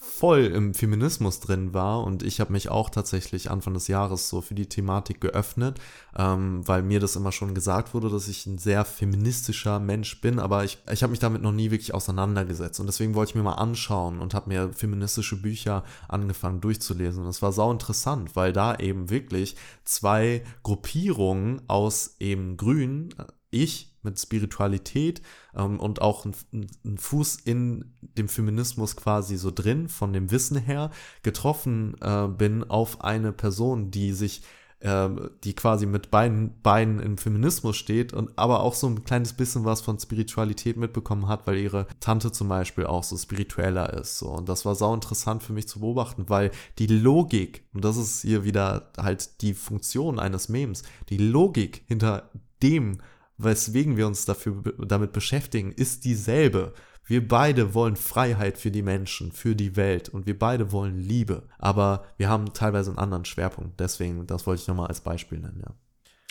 voll 0.04 0.46
im 0.46 0.74
Feminismus 0.74 1.42
drin 1.42 1.76
war 1.76 2.04
und 2.04 2.24
ich 2.24 2.40
habe 2.40 2.52
mich 2.52 2.70
auch 2.70 2.90
tatsächlich 2.90 3.52
Anfang 3.52 3.76
des 3.76 3.88
Jahres 3.88 4.30
so 4.30 4.42
für 4.42 4.56
die 4.56 4.68
Thematik 4.68 5.22
geöffnet, 5.22 5.80
ähm, 6.18 6.68
weil 6.68 6.82
mir 6.82 7.00
das 7.00 7.16
immer 7.16 7.32
schon 7.32 7.54
gesagt 7.54 7.94
wurde, 7.94 8.10
dass 8.10 8.28
ich 8.28 8.48
ein 8.48 8.58
sehr 8.58 8.84
feministischer 8.84 9.80
Mensch 9.80 10.20
bin, 10.20 10.40
aber 10.40 10.64
ich, 10.64 10.80
ich 10.92 11.04
habe 11.04 11.12
mich 11.12 11.20
damit 11.20 11.44
noch 11.44 11.52
nie 11.52 11.70
wirklich 11.70 11.94
auseinandergesetzt 11.94 12.80
und 12.80 12.88
deswegen 12.88 13.14
wollte 13.14 13.30
ich 13.30 13.36
mir 13.36 13.44
mal 13.44 13.54
anschauen 13.54 14.20
und 14.20 14.34
habe 14.34 14.50
mir 14.50 14.74
feministische 14.74 15.40
Bücher 15.40 15.84
angefangen 16.08 16.62
durchzulesen. 16.62 17.24
Und 17.24 17.30
es 17.30 17.44
war 17.44 17.52
sau 17.52 17.72
interessant, 17.72 18.36
weil 18.36 18.54
da 18.54 18.76
eben 18.76 19.12
wirklich 19.12 19.56
zwei 19.86 20.44
Gruppierungen 20.64 21.62
aus 21.68 22.16
eben 22.20 22.58
Grün, 22.58 23.14
ich 23.52 23.91
mit 24.04 24.20
Spiritualität 24.20 25.22
ähm, 25.56 25.80
und 25.80 26.02
auch 26.02 26.26
ein, 26.26 26.36
ein, 26.84 26.98
Fuß 26.98 27.38
in 27.46 27.94
dem 28.02 28.28
Feminismus 28.28 28.96
quasi 28.96 29.38
so 29.38 29.52
drin, 29.52 29.88
von 29.90 30.14
dem 30.14 30.32
Wissen 30.32 30.58
her, 30.58 30.92
getroffen 31.24 31.96
äh, 32.02 32.28
bin 32.28 32.64
auf 32.64 33.02
eine 33.02 33.32
Person, 33.32 33.92
die 33.92 34.14
sich, 34.14 34.44
äh, 34.80 35.10
die 35.44 35.54
quasi 35.54 35.86
mit 35.86 36.12
beiden 36.12 36.62
Beinen 36.62 37.00
im 37.00 37.18
Feminismus 37.18 37.78
steht 37.78 38.14
und 38.14 38.38
aber 38.38 38.62
auch 38.62 38.74
so 38.74 38.88
ein 38.88 39.04
kleines 39.04 39.34
bisschen 39.34 39.66
was 39.66 39.82
von 39.82 40.00
Spiritualität 40.00 40.78
mitbekommen 40.78 41.28
hat, 41.28 41.48
weil 41.48 41.58
ihre 41.58 41.88
Tante 42.00 42.32
zum 42.32 42.48
Beispiel 42.48 42.86
auch 42.86 43.04
so 43.04 43.18
spiritueller 43.18 43.94
ist. 43.94 44.18
So. 44.18 44.30
Und 44.30 44.50
das 44.50 44.66
war 44.66 44.76
sau 44.76 44.94
interessant 44.94 45.44
für 45.44 45.54
mich 45.54 45.68
zu 45.68 45.80
beobachten, 45.80 46.26
weil 46.28 46.52
die 46.80 46.88
Logik, 46.88 47.64
und 47.74 47.86
das 47.86 47.98
ist 47.98 48.22
hier 48.22 48.44
wieder 48.44 48.92
halt 48.98 49.42
die 49.42 49.54
Funktion 49.54 50.20
eines 50.20 50.50
Memes, 50.50 50.84
die 51.10 51.18
Logik 51.18 51.84
hinter 51.88 52.30
dem, 52.62 53.00
weswegen 53.44 53.98
wir 53.98 54.08
uns 54.08 54.26
dafür, 54.26 54.64
damit 54.80 55.12
beschäftigen, 55.14 55.72
ist 55.72 56.06
dieselbe. 56.06 56.74
Wir 57.06 57.28
beide 57.28 57.74
wollen 57.74 57.96
Freiheit 57.96 58.58
für 58.58 58.72
die 58.72 58.84
Menschen, 58.84 59.32
für 59.32 59.56
die 59.56 59.76
Welt 59.76 60.10
und 60.10 60.26
wir 60.26 60.38
beide 60.38 60.72
wollen 60.72 60.98
Liebe. 61.00 61.44
Aber 61.58 62.06
wir 62.18 62.30
haben 62.30 62.54
teilweise 62.54 62.92
einen 62.92 63.00
anderen 63.00 63.26
Schwerpunkt. 63.26 63.80
Deswegen, 63.80 64.26
das 64.28 64.48
wollte 64.48 64.62
ich 64.62 64.68
nochmal 64.68 64.88
als 64.88 65.02
Beispiel 65.02 65.40
nennen, 65.40 65.62
ja. 65.66 65.74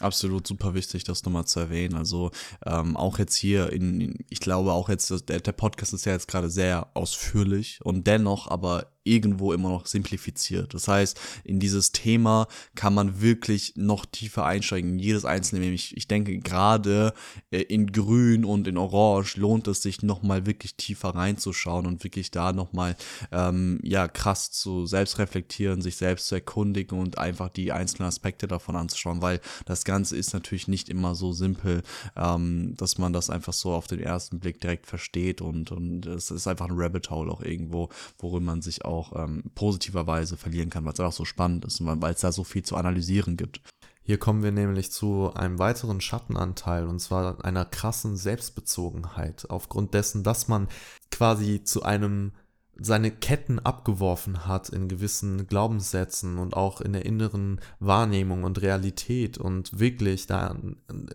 Absolut 0.00 0.46
super 0.46 0.72
wichtig, 0.72 1.04
das 1.04 1.22
nochmal 1.24 1.44
zu 1.44 1.60
erwähnen. 1.60 1.94
Also 1.94 2.30
ähm, 2.64 2.96
auch 2.96 3.18
jetzt 3.18 3.34
hier 3.34 3.70
in, 3.70 4.24
ich 4.30 4.40
glaube 4.40 4.72
auch 4.72 4.88
jetzt, 4.88 5.28
der, 5.28 5.40
der 5.40 5.52
Podcast 5.52 5.92
ist 5.92 6.06
ja 6.06 6.12
jetzt 6.12 6.28
gerade 6.28 6.48
sehr 6.48 6.88
ausführlich 6.94 7.80
und 7.82 8.06
dennoch 8.06 8.48
aber 8.48 8.86
irgendwo 9.04 9.52
immer 9.52 9.70
noch 9.70 9.86
simplifiziert. 9.86 10.74
Das 10.74 10.86
heißt, 10.86 11.18
in 11.44 11.58
dieses 11.58 11.92
Thema 11.92 12.48
kann 12.74 12.94
man 12.94 13.20
wirklich 13.20 13.74
noch 13.76 14.04
tiefer 14.04 14.44
einsteigen, 14.44 14.98
jedes 14.98 15.24
einzelne. 15.24 15.70
Ich, 15.70 15.96
ich 15.96 16.06
denke, 16.06 16.38
gerade 16.38 17.14
äh, 17.50 17.62
in 17.62 17.92
Grün 17.92 18.44
und 18.44 18.68
in 18.68 18.76
Orange 18.76 19.36
lohnt 19.36 19.68
es 19.68 19.80
sich 19.82 20.02
nochmal 20.02 20.44
wirklich 20.44 20.74
tiefer 20.74 21.10
reinzuschauen 21.10 21.86
und 21.86 22.04
wirklich 22.04 22.30
da 22.30 22.52
nochmal, 22.52 22.96
ähm, 23.32 23.80
ja, 23.82 24.06
krass 24.06 24.50
zu 24.50 24.84
selbst 24.84 25.18
reflektieren, 25.18 25.80
sich 25.80 25.96
selbst 25.96 26.26
zu 26.26 26.34
erkundigen 26.34 26.98
und 26.98 27.16
einfach 27.16 27.48
die 27.48 27.72
einzelnen 27.72 28.08
Aspekte 28.08 28.48
davon 28.48 28.76
anzuschauen, 28.76 29.22
weil 29.22 29.40
das 29.64 29.84
Ganze 29.84 30.16
ist 30.16 30.34
natürlich 30.34 30.68
nicht 30.68 30.90
immer 30.90 31.14
so 31.14 31.32
simpel, 31.32 31.82
ähm, 32.16 32.74
dass 32.76 32.98
man 32.98 33.14
das 33.14 33.30
einfach 33.30 33.54
so 33.54 33.72
auf 33.72 33.86
den 33.86 34.00
ersten 34.00 34.40
Blick 34.40 34.60
direkt 34.60 34.86
versteht 34.86 35.40
und, 35.40 35.72
und 35.72 36.04
es 36.04 36.30
ist 36.30 36.46
einfach 36.46 36.68
ein 36.68 36.76
Rabbit 36.78 37.10
Hole 37.10 37.32
auch 37.32 37.40
irgendwo, 37.40 37.88
worin 38.18 38.44
man 38.44 38.60
sich 38.60 38.84
auch 38.84 38.89
ähm, 39.16 39.44
positiverweise 39.54 40.36
verlieren 40.36 40.70
kann, 40.70 40.84
weil 40.84 40.92
es 40.92 41.00
einfach 41.00 41.12
so 41.12 41.24
spannend 41.24 41.64
ist 41.64 41.80
und 41.80 42.02
weil 42.02 42.14
es 42.14 42.20
da 42.20 42.32
so 42.32 42.44
viel 42.44 42.62
zu 42.62 42.76
analysieren 42.76 43.36
gibt. 43.36 43.60
Hier 44.02 44.18
kommen 44.18 44.42
wir 44.42 44.50
nämlich 44.50 44.90
zu 44.90 45.32
einem 45.34 45.58
weiteren 45.58 46.00
Schattenanteil 46.00 46.86
und 46.86 46.98
zwar 47.00 47.44
einer 47.44 47.64
krassen 47.64 48.16
Selbstbezogenheit 48.16 49.48
aufgrund 49.50 49.94
dessen, 49.94 50.24
dass 50.24 50.48
man 50.48 50.68
quasi 51.10 51.62
zu 51.62 51.82
einem 51.82 52.32
seine 52.82 53.10
Ketten 53.10 53.58
abgeworfen 53.58 54.46
hat 54.46 54.70
in 54.70 54.88
gewissen 54.88 55.46
Glaubenssätzen 55.46 56.38
und 56.38 56.56
auch 56.56 56.80
in 56.80 56.94
der 56.94 57.04
inneren 57.04 57.60
Wahrnehmung 57.78 58.42
und 58.42 58.62
Realität 58.62 59.36
und 59.36 59.78
wirklich 59.78 60.26
da 60.26 60.56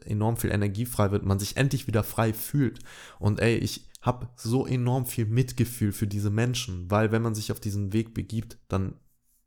enorm 0.06 0.38
viel 0.38 0.52
Energie 0.52 0.86
frei 0.86 1.10
wird, 1.10 1.26
man 1.26 1.40
sich 1.40 1.58
endlich 1.58 1.88
wieder 1.88 2.04
frei 2.04 2.34
fühlt. 2.34 2.80
Und 3.18 3.40
ey, 3.40 3.58
ich 3.58 3.90
habe 4.06 4.30
so 4.36 4.68
enorm 4.68 5.06
viel 5.06 5.26
Mitgefühl 5.26 5.91
für 5.91 6.08
diese 6.08 6.30
Menschen, 6.30 6.89
weil 6.91 7.12
wenn 7.12 7.22
man 7.22 7.36
sich 7.36 7.52
auf 7.52 7.60
diesen 7.60 7.91
Weg 7.91 8.13
begibt, 8.13 8.58
dann 8.68 8.96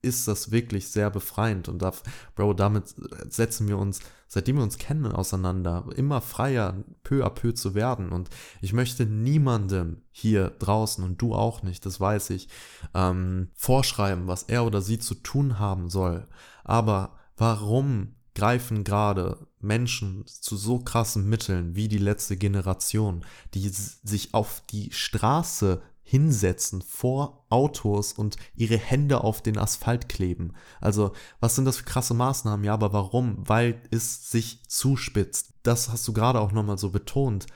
ist 0.00 0.28
das 0.28 0.50
wirklich 0.50 0.88
sehr 0.88 1.10
befreiend. 1.10 1.68
Und 1.68 1.82
da, 1.82 1.92
Bro, 2.34 2.54
damit 2.54 2.94
setzen 3.28 3.66
wir 3.66 3.78
uns, 3.78 4.00
seitdem 4.28 4.56
wir 4.56 4.62
uns 4.62 4.78
kennen, 4.78 5.06
auseinander, 5.06 5.86
immer 5.96 6.20
freier, 6.20 6.84
peu 7.02 7.24
à 7.24 7.30
peu 7.30 7.52
zu 7.52 7.74
werden. 7.74 8.10
Und 8.10 8.30
ich 8.60 8.72
möchte 8.72 9.06
niemandem 9.06 10.02
hier 10.10 10.50
draußen 10.50 11.02
und 11.02 11.20
du 11.20 11.34
auch 11.34 11.62
nicht, 11.62 11.84
das 11.84 11.98
weiß 11.98 12.30
ich, 12.30 12.48
ähm, 12.94 13.48
vorschreiben, 13.54 14.28
was 14.28 14.44
er 14.44 14.64
oder 14.64 14.82
sie 14.82 14.98
zu 14.98 15.14
tun 15.14 15.58
haben 15.58 15.88
soll, 15.88 16.28
aber 16.64 17.16
warum 17.36 18.14
greifen 18.34 18.84
gerade 18.84 19.47
Menschen 19.60 20.24
zu 20.26 20.56
so 20.56 20.78
krassen 20.78 21.28
Mitteln 21.28 21.74
wie 21.74 21.88
die 21.88 21.98
letzte 21.98 22.36
Generation, 22.36 23.24
die 23.54 23.68
sich 23.68 24.34
auf 24.34 24.62
die 24.70 24.92
Straße 24.92 25.82
hinsetzen 26.08 26.80
vor 26.80 27.44
Autos 27.50 28.14
und 28.14 28.36
ihre 28.54 28.78
Hände 28.78 29.22
auf 29.22 29.42
den 29.42 29.58
Asphalt 29.58 30.08
kleben. 30.08 30.54
Also, 30.80 31.12
was 31.38 31.54
sind 31.54 31.66
das 31.66 31.76
für 31.76 31.84
krasse 31.84 32.14
Maßnahmen? 32.14 32.64
Ja, 32.64 32.72
aber 32.72 32.94
warum? 32.94 33.36
Weil 33.46 33.82
es 33.90 34.30
sich 34.30 34.62
zuspitzt. 34.68 35.52
Das 35.62 35.90
hast 35.90 36.08
du 36.08 36.14
gerade 36.14 36.40
auch 36.40 36.52
nochmal 36.52 36.78
so 36.78 36.88
betont. 36.90 37.46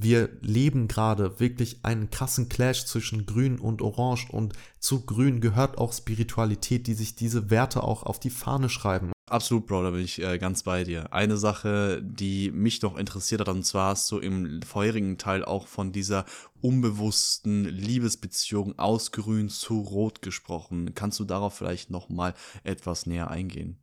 Wir 0.00 0.28
leben 0.42 0.86
gerade 0.86 1.40
wirklich 1.40 1.80
einen 1.82 2.08
krassen 2.08 2.48
Clash 2.48 2.86
zwischen 2.86 3.26
Grün 3.26 3.58
und 3.58 3.82
Orange 3.82 4.28
und 4.30 4.52
zu 4.78 5.04
Grün 5.04 5.40
gehört 5.40 5.76
auch 5.76 5.92
Spiritualität, 5.92 6.86
die 6.86 6.94
sich 6.94 7.16
diese 7.16 7.50
Werte 7.50 7.82
auch 7.82 8.04
auf 8.04 8.20
die 8.20 8.30
Fahne 8.30 8.68
schreiben. 8.68 9.10
Absolut, 9.28 9.66
Bro, 9.66 9.82
da 9.82 9.90
bin 9.90 10.02
ich 10.02 10.22
äh, 10.22 10.38
ganz 10.38 10.62
bei 10.62 10.84
dir. 10.84 11.12
Eine 11.12 11.36
Sache, 11.36 12.00
die 12.00 12.52
mich 12.52 12.80
noch 12.80 12.96
interessiert 12.96 13.40
hat, 13.40 13.48
und 13.48 13.64
zwar 13.64 13.90
hast 13.90 14.08
du 14.12 14.18
im 14.18 14.62
vorherigen 14.62 15.18
Teil 15.18 15.44
auch 15.44 15.66
von 15.66 15.90
dieser 15.90 16.26
unbewussten 16.60 17.64
Liebesbeziehung 17.64 18.78
aus 18.78 19.10
Grün 19.10 19.48
zu 19.48 19.80
Rot 19.80 20.22
gesprochen. 20.22 20.94
Kannst 20.94 21.18
du 21.18 21.24
darauf 21.24 21.54
vielleicht 21.54 21.90
noch 21.90 22.08
mal 22.08 22.34
etwas 22.62 23.06
näher 23.06 23.32
eingehen? 23.32 23.78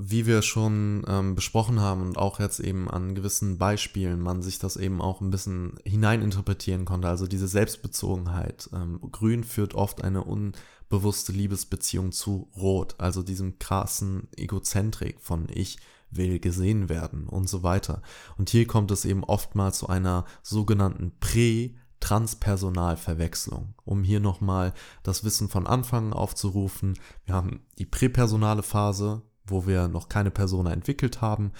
Wie 0.00 0.26
wir 0.26 0.42
schon 0.42 1.04
ähm, 1.08 1.34
besprochen 1.34 1.80
haben 1.80 2.02
und 2.02 2.18
auch 2.18 2.38
jetzt 2.38 2.60
eben 2.60 2.88
an 2.88 3.16
gewissen 3.16 3.58
Beispielen 3.58 4.20
man 4.20 4.42
sich 4.42 4.60
das 4.60 4.76
eben 4.76 5.00
auch 5.00 5.20
ein 5.20 5.30
bisschen 5.30 5.74
hineininterpretieren 5.84 6.84
konnte, 6.84 7.08
also 7.08 7.26
diese 7.26 7.48
Selbstbezogenheit. 7.48 8.70
Ähm, 8.72 9.00
Grün 9.10 9.42
führt 9.42 9.74
oft 9.74 10.04
eine 10.04 10.24
un 10.24 10.52
bewusste 10.88 11.32
Liebesbeziehung 11.32 12.12
zu 12.12 12.48
Rot, 12.56 12.94
also 12.98 13.22
diesem 13.24 13.58
krassen 13.58 14.28
Egozentrik 14.36 15.20
von 15.20 15.48
ich 15.52 15.78
will 16.10 16.38
gesehen 16.38 16.88
werden 16.88 17.26
und 17.26 17.48
so 17.48 17.62
weiter. 17.62 18.00
Und 18.38 18.50
hier 18.50 18.66
kommt 18.66 18.90
es 18.92 19.04
eben 19.04 19.24
oftmals 19.24 19.78
zu 19.78 19.88
einer 19.88 20.24
sogenannten 20.42 21.12
Prä- 21.20 21.74
Transpersonalverwechslung. 22.00 23.74
Um 23.84 24.04
hier 24.04 24.20
nochmal 24.20 24.72
das 25.02 25.24
Wissen 25.24 25.48
von 25.48 25.66
Anfang 25.66 26.12
aufzurufen, 26.12 26.96
wir 27.24 27.34
haben 27.34 27.60
die 27.78 27.86
präpersonale 27.86 28.62
Phase, 28.62 29.22
wo 29.50 29.66
wir 29.66 29.88
noch 29.88 30.08
keine 30.08 30.30
Persona 30.30 30.72
entwickelt 30.72 31.20
haben, 31.20 31.52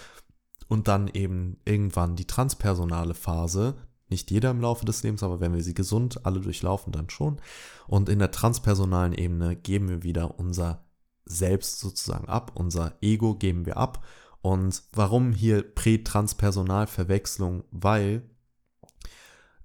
und 0.69 0.87
dann 0.87 1.09
eben 1.09 1.57
irgendwann 1.65 2.15
die 2.15 2.27
transpersonale 2.27 3.15
Phase, 3.15 3.77
nicht 4.11 4.31
jeder 4.31 4.51
im 4.51 4.61
Laufe 4.61 4.85
des 4.85 5.03
Lebens, 5.03 5.23
aber 5.23 5.41
wenn 5.41 5.55
wir 5.55 5.63
sie 5.63 5.75
gesund 5.75 6.25
alle 6.25 6.41
durchlaufen, 6.41 6.93
dann 6.93 7.11
schon. 7.11 7.41
Und 7.87 8.09
in 8.09 8.19
der 8.19 8.31
transpersonalen 8.31 9.13
Ebene 9.13 9.57
geben 9.57 9.89
wir 9.89 10.03
wieder 10.03 10.39
unser 10.39 10.85
Selbst 11.25 11.81
sozusagen 11.81 12.29
ab, 12.29 12.53
unser 12.55 12.95
Ego 13.03 13.35
geben 13.35 13.67
wir 13.67 13.77
ab. 13.77 14.05
Und 14.41 14.83
warum 14.93 15.33
hier 15.33 15.63
Prätranspersonalverwechslung? 15.63 17.65
Weil 17.71 18.31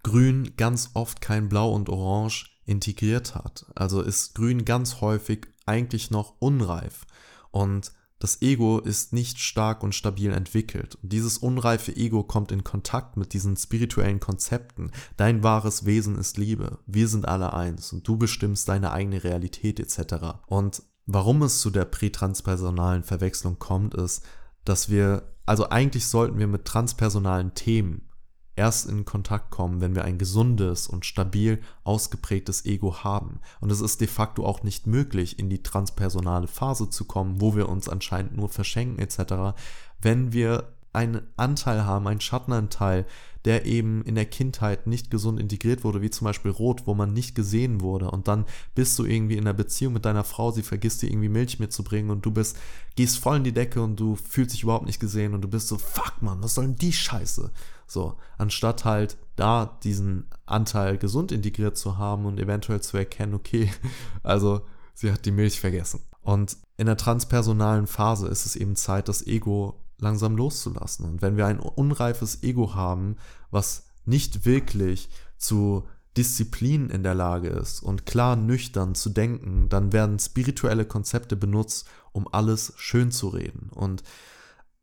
Grün 0.04 0.58
ganz 0.58 0.92
oft 0.94 1.22
kein 1.22 1.48
Blau 1.48 1.72
und 1.72 1.88
Orange 1.88 2.50
integriert 2.66 3.36
hat. 3.36 3.66
Also 3.76 4.02
ist 4.02 4.36
Grün 4.36 4.66
ganz 4.66 5.00
häufig 5.00 5.48
eigentlich 5.66 6.12
noch 6.12 6.36
unreif. 6.40 7.06
Und 7.52 7.94
das 8.24 8.42
Ego 8.42 8.80
ist 8.80 9.12
nicht 9.12 9.40
stark 9.40 9.84
und 9.84 9.94
stabil 9.94 10.32
entwickelt. 10.32 10.96
Und 11.04 11.12
dieses 11.12 11.38
unreife 11.38 11.94
Ego 11.94 12.24
kommt 12.24 12.54
in 12.54 12.64
Kontakt 12.64 13.18
mit 13.18 13.34
diesen 13.34 13.58
spirituellen 13.58 14.22
Konzepten. 14.22 14.92
Dein 15.18 15.44
wahres 15.44 15.86
Wesen 15.86 16.18
ist 16.18 16.38
Liebe. 16.38 16.80
Wir 16.86 17.10
sind 17.10 17.28
alle 17.28 17.52
eins 17.52 17.92
und 17.92 18.08
du 18.08 18.16
bestimmst 18.16 18.70
deine 18.70 18.94
eigene 18.94 19.26
Realität 19.26 19.78
etc. 19.78 20.38
Und 20.48 20.84
warum 21.06 21.42
es 21.42 21.60
zu 21.60 21.70
der 21.70 21.84
prätranspersonalen 21.84 23.04
Verwechslung 23.04 23.60
kommt, 23.60 23.94
ist, 23.94 24.24
dass 24.64 24.88
wir, 24.88 25.24
also 25.46 25.68
eigentlich 25.68 26.08
sollten 26.08 26.40
wir 26.40 26.48
mit 26.48 26.64
transpersonalen 26.64 27.56
Themen 27.56 28.08
erst 28.56 28.88
in 28.88 29.06
Kontakt 29.06 29.50
kommen, 29.50 29.82
wenn 29.82 29.96
wir 29.96 30.06
ein 30.06 30.18
gesundes 30.18 30.88
und 30.88 31.06
stabil 31.06 31.62
ausgeprägtes 31.84 32.66
Ego 32.66 33.04
haben. 33.04 33.40
Und 33.60 33.72
es 33.72 33.82
ist 33.82 34.02
de 34.02 34.08
facto 34.08 34.46
auch 34.46 34.64
nicht 34.64 34.88
möglich, 34.88 35.40
in 35.40 35.50
die 35.50 35.64
transpersonale 35.64 36.48
Phase 36.48 36.90
zu 36.90 37.06
kommen, 37.06 37.42
wo 37.42 37.56
wir 37.56 37.70
uns 37.70 37.90
anscheinend 37.90 38.36
nur 38.36 38.50
verschenken 38.50 39.00
etc., 39.00 39.56
wenn 40.02 40.34
wir 40.34 40.74
einen 40.92 41.22
Anteil 41.38 41.86
haben, 41.86 42.08
einen 42.08 42.22
Schattenanteil, 42.22 43.06
der 43.46 43.66
eben 43.66 44.04
in 44.04 44.16
der 44.16 44.26
Kindheit 44.26 44.88
nicht 44.88 45.12
gesund 45.12 45.40
integriert 45.40 45.84
wurde, 45.84 46.02
wie 46.02 46.10
zum 46.10 46.26
Beispiel 46.26 46.52
Rot, 46.52 46.84
wo 46.86 46.94
man 46.94 47.14
nicht 47.14 47.36
gesehen 47.36 47.82
wurde. 47.82 48.10
Und 48.10 48.28
dann 48.28 48.46
bist 48.74 48.98
du 48.98 49.06
irgendwie 49.06 49.36
in 49.36 49.42
einer 49.42 49.54
Beziehung 49.54 49.94
mit 49.94 50.06
deiner 50.06 50.24
Frau, 50.24 50.52
sie 50.52 50.64
vergisst 50.64 51.02
dir 51.02 51.10
irgendwie 51.10 51.30
Milch 51.30 51.60
mitzubringen 51.60 52.12
und 52.12 52.26
du 52.26 52.32
bist, 52.32 52.58
gehst 52.96 53.20
voll 53.20 53.38
in 53.38 53.44
die 53.44 53.52
Decke 53.52 53.82
und 53.82 54.00
du 54.00 54.16
fühlst 54.16 54.54
dich 54.54 54.64
überhaupt 54.64 54.86
nicht 54.86 55.00
gesehen 55.00 55.34
und 55.34 55.42
du 55.42 55.48
bist 55.48 55.68
so, 55.68 55.78
fuck 55.78 56.22
man, 56.22 56.42
was 56.42 56.56
soll 56.56 56.66
denn 56.66 56.76
die 56.76 56.94
Scheiße? 56.94 57.52
So, 57.86 58.18
anstatt 58.38 58.86
halt 58.86 59.18
da 59.36 59.78
diesen 59.84 60.28
Anteil 60.46 60.98
gesund 60.98 61.32
integriert 61.32 61.78
zu 61.78 61.98
haben 61.98 62.26
und 62.26 62.40
eventuell 62.40 62.82
zu 62.82 62.98
erkennen, 62.98 63.34
okay, 63.34 63.72
also 64.24 64.62
sie 64.94 65.12
hat 65.12 65.26
die 65.26 65.32
Milch 65.32 65.60
vergessen. 65.60 66.02
Und 66.22 66.58
in 66.78 66.86
der 66.86 66.98
transpersonalen 66.98 67.88
Phase 67.88 68.28
ist 68.28 68.46
es 68.46 68.56
eben 68.56 68.76
Zeit, 68.76 69.10
das 69.10 69.28
Ego 69.28 69.83
langsam 70.04 70.36
loszulassen. 70.36 71.06
Und 71.06 71.22
wenn 71.22 71.38
wir 71.38 71.48
ein 71.48 71.60
unreifes 71.60 72.44
Ego 72.44 72.76
haben, 72.76 73.16
was 73.50 73.88
nicht 74.06 74.46
wirklich 74.46 75.10
zu 75.38 75.88
Disziplin 76.16 76.90
in 76.90 77.02
der 77.02 77.16
Lage 77.16 77.50
ist 77.50 77.82
und 77.82 78.06
klar 78.06 78.36
nüchtern 78.36 78.94
zu 78.94 79.10
denken, 79.10 79.68
dann 79.70 79.92
werden 79.92 80.20
spirituelle 80.20 80.86
Konzepte 80.86 81.36
benutzt, 81.36 81.88
um 82.12 82.28
alles 82.32 82.74
schön 82.78 83.10
zu 83.10 83.30
reden. 83.30 83.70
Und 83.74 84.04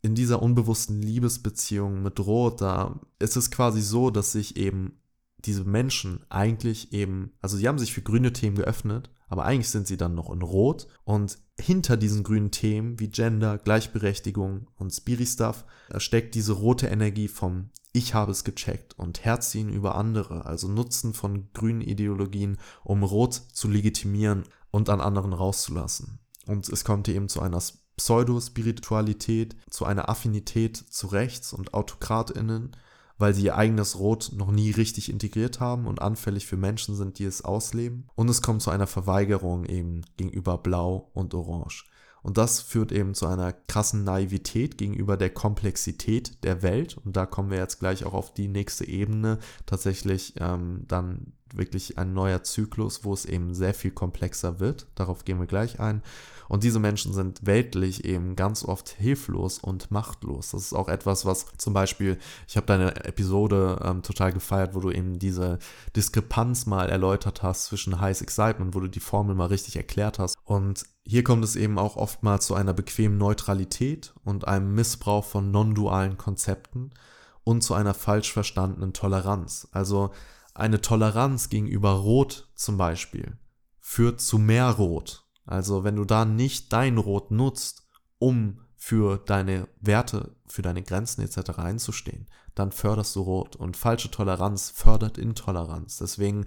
in 0.03 0.15
dieser 0.15 0.43
unbewussten 0.43 1.03
Liebesbeziehung 1.03 2.03
mit 2.03 2.19
Rot, 2.19 2.61
da 2.61 2.99
ist 3.19 3.37
es 3.37 3.51
quasi 3.51 3.81
so, 3.83 4.11
dass 4.11 4.33
sich 4.33 4.57
eben 4.57 5.00
diese 5.45 5.65
Menschen 5.65 6.21
eigentlich 6.29 6.93
eben, 6.93 7.33
also 7.41 7.57
sie 7.57 7.69
haben 7.69 7.79
sich 7.79 7.93
für 7.93 8.03
grüne 8.03 8.33
Themen 8.33 8.57
geöffnet, 8.57 9.11
aber 9.29 9.45
eigentlich 9.45 9.71
sind 9.71 9.87
sie 9.87 9.97
dann 9.97 10.15
noch 10.15 10.31
in 10.31 10.43
Rot 10.43 10.89
und 11.05 11.39
hinter 11.59 11.97
diesen 11.97 12.25
grünen 12.25 12.51
Themen 12.51 12.99
wie 12.99 13.09
Gender, 13.09 13.59
Gleichberechtigung 13.59 14.69
und 14.77 14.91
Spiri-Stuff, 14.91 15.65
da 15.89 16.01
steckt 16.01 16.35
diese 16.35 16.53
rote 16.53 16.89
Energie 16.89 17.29
vom 17.29 17.71
Ich 17.93 18.15
habe 18.15 18.33
es 18.33 18.45
gecheckt 18.45 18.99
und 18.99 19.25
Herziehen 19.25 19.69
über 19.69 19.95
andere, 19.95 20.47
also 20.47 20.69
Nutzen 20.69 21.15
von 21.15 21.53
grünen 21.53 21.81
Ideologien, 21.81 22.59
um 22.83 23.03
Rot 23.03 23.35
zu 23.35 23.69
legitimieren 23.69 24.45
und 24.71 24.89
an 24.91 25.01
anderen 25.01 25.33
rauszulassen. 25.33 26.19
Und 26.47 26.69
es 26.69 26.85
kommt 26.85 27.09
eben 27.09 27.29
zu 27.29 27.41
einer 27.41 27.63
Pseudospiritualität, 27.97 29.57
zu 29.69 29.85
einer 29.85 30.09
Affinität 30.09 30.77
zu 30.77 31.07
Rechts 31.09 31.53
und 31.53 31.75
AutokratInnen, 31.75 32.75
weil 33.21 33.35
sie 33.35 33.45
ihr 33.45 33.57
eigenes 33.57 33.99
Rot 33.99 34.33
noch 34.35 34.51
nie 34.51 34.71
richtig 34.71 35.11
integriert 35.11 35.61
haben 35.61 35.87
und 35.87 36.01
anfällig 36.01 36.47
für 36.47 36.57
Menschen 36.57 36.97
sind, 36.97 37.19
die 37.19 37.25
es 37.25 37.45
ausleben. 37.45 38.09
Und 38.15 38.31
es 38.31 38.43
kommt 38.43 38.63
zu 38.63 38.71
einer 38.71 38.87
Verweigerung 38.87 39.67
eben 39.67 40.03
gegenüber 40.17 40.59
Blau 40.59 41.11
und 41.13 41.35
Orange. 41.35 41.85
Und 42.23 42.39
das 42.39 42.61
führt 42.61 42.93
eben 42.93 43.15
zu 43.15 43.27
einer 43.27 43.53
krassen 43.53 44.05
Naivität 44.05 44.77
gegenüber 44.77 45.17
der 45.17 45.31
Komplexität 45.31 46.43
der 46.45 46.63
Welt. 46.63 46.99
Und 47.05 47.17
da 47.17 47.27
kommen 47.27 47.51
wir 47.51 47.59
jetzt 47.59 47.79
gleich 47.79 48.05
auch 48.05 48.15
auf 48.15 48.35
die 48.35 48.49
nächste 48.49 48.87
Ebene. 48.87 49.39
Tatsächlich 49.67 50.35
ähm, 50.39 50.85
dann 50.87 51.33
wirklich 51.55 51.99
ein 51.99 52.13
neuer 52.13 52.43
Zyklus, 52.43 53.05
wo 53.05 53.13
es 53.13 53.25
eben 53.25 53.55
sehr 53.55 53.75
viel 53.75 53.91
komplexer 53.91 54.61
wird. 54.61 54.87
Darauf 54.95 55.25
gehen 55.25 55.39
wir 55.39 55.47
gleich 55.47 55.81
ein. 55.81 56.03
Und 56.51 56.65
diese 56.65 56.81
Menschen 56.81 57.13
sind 57.13 57.47
weltlich 57.47 58.05
eben 58.05 58.35
ganz 58.35 58.65
oft 58.65 58.89
hilflos 58.89 59.61
und 59.61 59.93
machtlos. 59.93 60.51
Das 60.51 60.63
ist 60.63 60.73
auch 60.73 60.89
etwas, 60.89 61.25
was 61.25 61.47
zum 61.57 61.73
Beispiel, 61.73 62.19
ich 62.49 62.57
habe 62.57 62.67
deine 62.67 63.05
Episode 63.05 63.81
ähm, 63.85 64.03
total 64.03 64.33
gefeiert, 64.33 64.75
wo 64.75 64.81
du 64.81 64.91
eben 64.91 65.21
diese 65.21 65.61
Diskrepanz 65.95 66.67
mal 66.67 66.89
erläutert 66.89 67.45
hast 67.45 67.67
zwischen 67.67 68.01
Highs 68.01 68.21
Excitement, 68.21 68.75
wo 68.75 68.81
du 68.81 68.89
die 68.89 68.99
Formel 68.99 69.37
mal 69.37 69.47
richtig 69.47 69.77
erklärt 69.77 70.19
hast. 70.19 70.37
Und 70.43 70.87
hier 71.07 71.23
kommt 71.23 71.45
es 71.45 71.55
eben 71.55 71.79
auch 71.79 71.95
oftmals 71.95 72.47
zu 72.47 72.57
einer 72.57 72.75
bequemen 72.75 73.17
Neutralität 73.17 74.13
und 74.25 74.49
einem 74.49 74.75
Missbrauch 74.75 75.27
von 75.27 75.53
non-dualen 75.53 76.17
Konzepten 76.17 76.91
und 77.45 77.63
zu 77.63 77.75
einer 77.75 77.95
falsch 77.95 78.33
verstandenen 78.33 78.93
Toleranz. 78.93 79.69
Also 79.71 80.11
eine 80.53 80.81
Toleranz 80.81 81.49
gegenüber 81.49 81.93
Rot 81.93 82.49
zum 82.57 82.77
Beispiel 82.77 83.39
führt 83.79 84.21
zu 84.21 84.39
mehr 84.39 84.69
Rot 84.71 85.30
also 85.45 85.85
wenn 85.85 85.97
du 85.97 86.05
da 86.05 86.25
nicht 86.25 86.73
dein 86.73 86.99
Rot 86.99 87.31
nutzt, 87.31 87.89
um 88.19 88.61
für 88.77 89.19
deine 89.19 89.69
Werte, 89.81 90.35
für 90.47 90.63
deine 90.63 90.83
Grenzen 90.83 91.23
etc. 91.23 91.59
einzustehen, 91.59 92.27
dann 92.55 92.73
förderst 92.73 93.15
du 93.17 93.21
Rot. 93.21 93.57
Und 93.57 93.77
falsche 93.77 94.11
Toleranz 94.11 94.71
fördert 94.71 95.19
Intoleranz. 95.19 95.99
Deswegen, 95.99 96.47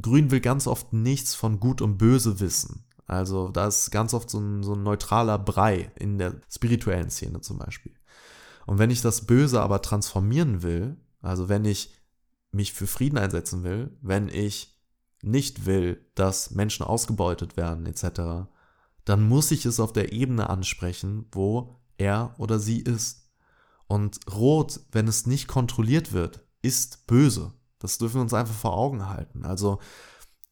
Grün 0.00 0.30
will 0.30 0.40
ganz 0.40 0.66
oft 0.66 0.92
nichts 0.92 1.34
von 1.34 1.58
Gut 1.58 1.82
und 1.82 1.98
Böse 1.98 2.40
wissen. 2.40 2.84
Also 3.06 3.48
da 3.48 3.66
ist 3.66 3.90
ganz 3.90 4.14
oft 4.14 4.30
so 4.30 4.38
ein, 4.38 4.62
so 4.62 4.74
ein 4.74 4.82
neutraler 4.82 5.38
Brei 5.38 5.92
in 5.96 6.18
der 6.18 6.40
spirituellen 6.50 7.10
Szene 7.10 7.40
zum 7.40 7.58
Beispiel. 7.58 7.94
Und 8.66 8.78
wenn 8.78 8.90
ich 8.90 9.00
das 9.00 9.26
Böse 9.26 9.62
aber 9.62 9.80
transformieren 9.80 10.62
will, 10.62 10.96
also 11.22 11.48
wenn 11.48 11.64
ich 11.64 11.94
mich 12.50 12.72
für 12.72 12.86
Frieden 12.86 13.18
einsetzen 13.18 13.62
will, 13.62 13.96
wenn 14.00 14.28
ich 14.28 14.75
nicht 15.22 15.66
will, 15.66 16.04
dass 16.14 16.50
Menschen 16.50 16.84
ausgebeutet 16.84 17.56
werden 17.56 17.86
etc., 17.86 18.48
dann 19.04 19.28
muss 19.28 19.52
ich 19.52 19.64
es 19.66 19.78
auf 19.78 19.92
der 19.92 20.12
Ebene 20.12 20.50
ansprechen, 20.50 21.26
wo 21.30 21.76
er 21.96 22.34
oder 22.38 22.58
sie 22.58 22.80
ist. 22.80 23.30
Und 23.86 24.18
Rot, 24.28 24.80
wenn 24.90 25.06
es 25.06 25.26
nicht 25.26 25.46
kontrolliert 25.46 26.12
wird, 26.12 26.44
ist 26.60 27.06
böse. 27.06 27.52
Das 27.78 27.98
dürfen 27.98 28.16
wir 28.16 28.22
uns 28.22 28.34
einfach 28.34 28.54
vor 28.54 28.76
Augen 28.76 29.08
halten. 29.08 29.44
Also, 29.44 29.78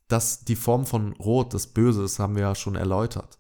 dass 0.07 0.45
die 0.45 0.55
Form 0.55 0.87
von 0.87 1.15
Rot 1.15 1.53
das 1.53 1.67
Böse 1.67 2.05
ist, 2.05 2.21
haben 2.21 2.37
wir 2.37 2.43
ja 2.43 2.55
schon 2.55 2.77
erläutert. 2.77 3.39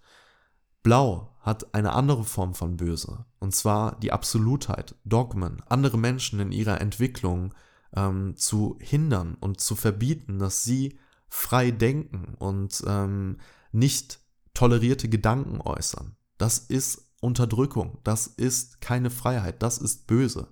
Blau 0.83 1.37
hat 1.41 1.75
eine 1.75 1.93
andere 1.93 2.25
Form 2.25 2.55
von 2.55 2.77
Böse, 2.77 3.27
und 3.39 3.55
zwar 3.55 3.99
die 4.01 4.13
Absolutheit, 4.13 4.95
Dogmen, 5.05 5.63
andere 5.67 5.99
Menschen 5.99 6.41
in 6.41 6.53
ihrer 6.53 6.81
Entwicklung 6.81 7.55
ähm, 7.95 8.37
zu 8.37 8.79
hindern 8.81 9.35
und 9.35 9.61
zu 9.61 9.77
verbieten, 9.77 10.39
dass 10.39 10.65
sie 10.65 10.99
frei 11.35 11.73
denken 11.73 12.37
und 12.39 12.83
ähm, 12.87 13.39
nicht 13.73 14.21
tolerierte 14.55 15.09
Gedanken 15.09 15.61
äußern. 15.61 16.17
Das 16.39 16.59
ist 16.59 17.11
Unterdrückung, 17.21 17.99
das 18.05 18.29
ist 18.29 18.81
keine 18.81 19.11
Freiheit, 19.11 19.63
das 19.63 19.79
ist 19.79 20.07
böse. 20.07 20.49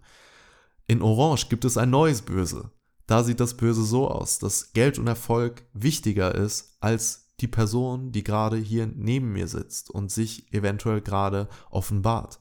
In 0.88 1.00
Orange 1.00 1.48
gibt 1.48 1.64
es 1.64 1.76
ein 1.76 1.90
neues 1.90 2.22
Böse. 2.22 2.72
Da 3.06 3.22
sieht 3.22 3.38
das 3.38 3.56
Böse 3.56 3.84
so 3.84 4.10
aus, 4.10 4.40
dass 4.40 4.72
Geld 4.72 4.98
und 4.98 5.06
Erfolg 5.06 5.64
wichtiger 5.72 6.34
ist 6.34 6.76
als 6.80 7.32
die 7.38 7.48
Person, 7.48 8.10
die 8.10 8.24
gerade 8.24 8.56
hier 8.56 8.86
neben 8.86 9.32
mir 9.32 9.46
sitzt 9.46 9.88
und 9.88 10.10
sich 10.10 10.52
eventuell 10.52 11.00
gerade 11.00 11.48
offenbart. 11.70 12.40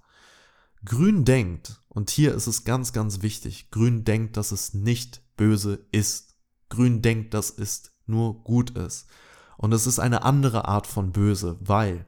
Grün 0.84 1.26
denkt, 1.26 1.84
und 1.89 2.10
hier 2.10 2.34
ist 2.34 2.48
es 2.48 2.64
ganz, 2.64 2.92
ganz 2.92 3.22
wichtig, 3.22 3.70
Grün 3.70 4.04
denkt, 4.04 4.36
dass 4.36 4.52
es 4.52 4.74
nicht 4.74 5.22
böse 5.38 5.86
ist. 5.92 6.36
Grün 6.70 7.04
denkt, 7.04 7.34
das 7.36 7.52
ist 7.52 7.92
nur 8.12 8.43
gut 8.43 8.70
ist. 8.72 9.07
Und 9.57 9.74
es 9.74 9.88
ist 9.88 9.99
eine 9.99 10.24
andere 10.24 10.68
Art 10.68 10.86
von 10.86 11.12
Böse, 11.12 11.57
weil 11.59 12.05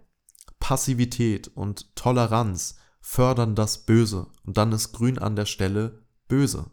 Passivität 0.60 1.50
und 1.50 1.96
Toleranz 1.96 2.78
fördern 3.02 3.54
das 3.56 3.86
Böse 3.86 4.28
und 4.46 4.58
dann 4.58 4.72
ist 4.72 4.94
Grün 4.94 5.20
an 5.20 5.36
der 5.36 5.46
Stelle 5.46 6.04
böse. 6.28 6.72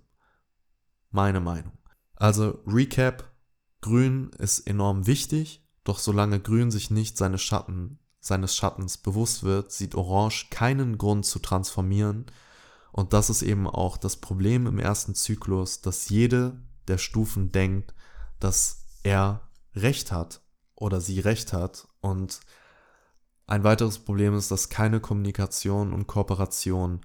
Meine 1.11 1.41
Meinung. 1.41 1.73
Also 2.15 2.63
Recap, 2.67 3.33
Grün 3.81 4.31
ist 4.39 4.61
enorm 4.61 5.07
wichtig, 5.07 5.67
doch 5.85 5.99
solange 5.99 6.39
Grün 6.39 6.71
sich 6.71 6.91
nicht 6.91 7.19
seine 7.19 7.39
Schatten, 7.39 7.99
seines 8.21 8.55
Schattens 8.55 8.99
bewusst 8.99 9.43
wird, 9.43 9.73
sieht 9.73 9.95
Orange 9.95 10.49
keinen 10.51 10.99
Grund 10.99 11.27
zu 11.27 11.39
transformieren. 11.39 12.27
Und 12.93 13.13
das 13.13 13.29
ist 13.29 13.43
eben 13.43 13.67
auch 13.67 13.97
das 13.97 14.17
Problem 14.17 14.67
im 14.67 14.79
ersten 14.79 15.15
Zyklus, 15.15 15.81
dass 15.81 16.09
jede 16.11 16.61
der 16.87 16.99
Stufen 16.99 17.51
denkt, 17.51 17.95
dass 18.39 18.80
er 19.03 19.49
recht 19.75 20.13
hat 20.13 20.41
oder 20.75 21.01
sie 21.01 21.21
recht 21.21 21.53
hat. 21.53 21.87
Und 22.01 22.41
ein 23.47 23.65
weiteres 23.65 23.99
Problem 23.99 24.35
ist, 24.37 24.51
dass 24.51 24.69
keine 24.69 25.01
Kommunikation 25.01 25.93
und 25.93 26.07
Kooperation 26.07 27.01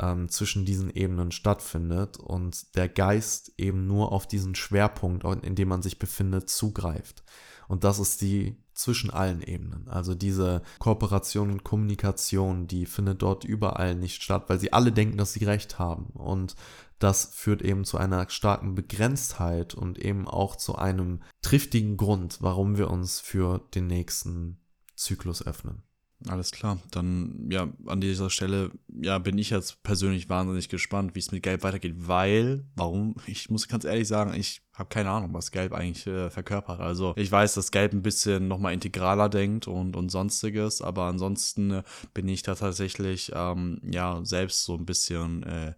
ähm, 0.00 0.28
zwischen 0.28 0.64
diesen 0.64 0.90
Ebenen 0.90 1.32
stattfindet 1.32 2.16
und 2.18 2.76
der 2.76 2.88
Geist 2.88 3.52
eben 3.56 3.86
nur 3.86 4.12
auf 4.12 4.26
diesen 4.26 4.54
Schwerpunkt, 4.54 5.24
in 5.44 5.54
dem 5.54 5.68
man 5.68 5.82
sich 5.82 5.98
befindet, 5.98 6.48
zugreift. 6.50 7.22
Und 7.68 7.84
das 7.84 7.98
ist 7.98 8.20
die 8.20 8.56
zwischen 8.74 9.10
allen 9.10 9.40
Ebenen. 9.40 9.88
Also 9.88 10.14
diese 10.14 10.62
Kooperation 10.78 11.50
und 11.50 11.64
Kommunikation, 11.64 12.66
die 12.66 12.86
findet 12.86 13.22
dort 13.22 13.44
überall 13.44 13.94
nicht 13.94 14.22
statt, 14.22 14.44
weil 14.48 14.60
sie 14.60 14.72
alle 14.72 14.92
denken, 14.92 15.16
dass 15.16 15.32
sie 15.32 15.44
recht 15.44 15.78
haben. 15.78 16.06
Und 16.12 16.54
das 16.98 17.26
führt 17.34 17.62
eben 17.62 17.84
zu 17.84 17.98
einer 17.98 18.28
starken 18.28 18.74
Begrenztheit 18.74 19.74
und 19.74 19.98
eben 19.98 20.28
auch 20.28 20.56
zu 20.56 20.76
einem 20.76 21.20
triftigen 21.42 21.96
Grund, 21.96 22.38
warum 22.40 22.78
wir 22.78 22.90
uns 22.90 23.20
für 23.20 23.60
den 23.74 23.86
nächsten 23.86 24.60
Zyklus 24.94 25.46
öffnen. 25.46 25.82
Alles 26.26 26.50
klar, 26.50 26.78
dann 26.90 27.46
ja, 27.50 27.68
an 27.84 28.00
dieser 28.00 28.30
Stelle 28.30 28.70
ja, 28.88 29.18
bin 29.18 29.36
ich 29.36 29.50
jetzt 29.50 29.82
persönlich 29.82 30.30
wahnsinnig 30.30 30.70
gespannt, 30.70 31.14
wie 31.14 31.18
es 31.18 31.30
mit 31.30 31.42
Gelb 31.42 31.62
weitergeht, 31.62 31.94
weil, 31.96 32.64
warum, 32.74 33.16
ich 33.26 33.50
muss 33.50 33.68
ganz 33.68 33.84
ehrlich 33.84 34.08
sagen, 34.08 34.32
ich 34.34 34.62
habe 34.72 34.88
keine 34.88 35.10
Ahnung, 35.10 35.34
was 35.34 35.50
Gelb 35.50 35.72
eigentlich 35.72 36.06
äh, 36.06 36.30
verkörpert. 36.30 36.80
Also 36.80 37.12
ich 37.16 37.30
weiß, 37.30 37.54
dass 37.54 37.70
Gelb 37.70 37.92
ein 37.92 38.02
bisschen 38.02 38.48
nochmal 38.48 38.72
integraler 38.72 39.28
denkt 39.28 39.68
und, 39.68 39.94
und 39.94 40.08
sonstiges, 40.08 40.80
aber 40.80 41.04
ansonsten 41.04 41.70
äh, 41.70 41.82
bin 42.14 42.28
ich 42.28 42.42
da 42.42 42.54
tatsächlich 42.54 43.32
ähm, 43.34 43.80
ja 43.84 44.20
selbst 44.24 44.64
so 44.64 44.74
ein 44.74 44.86
bisschen 44.86 45.42
äh, 45.42 45.74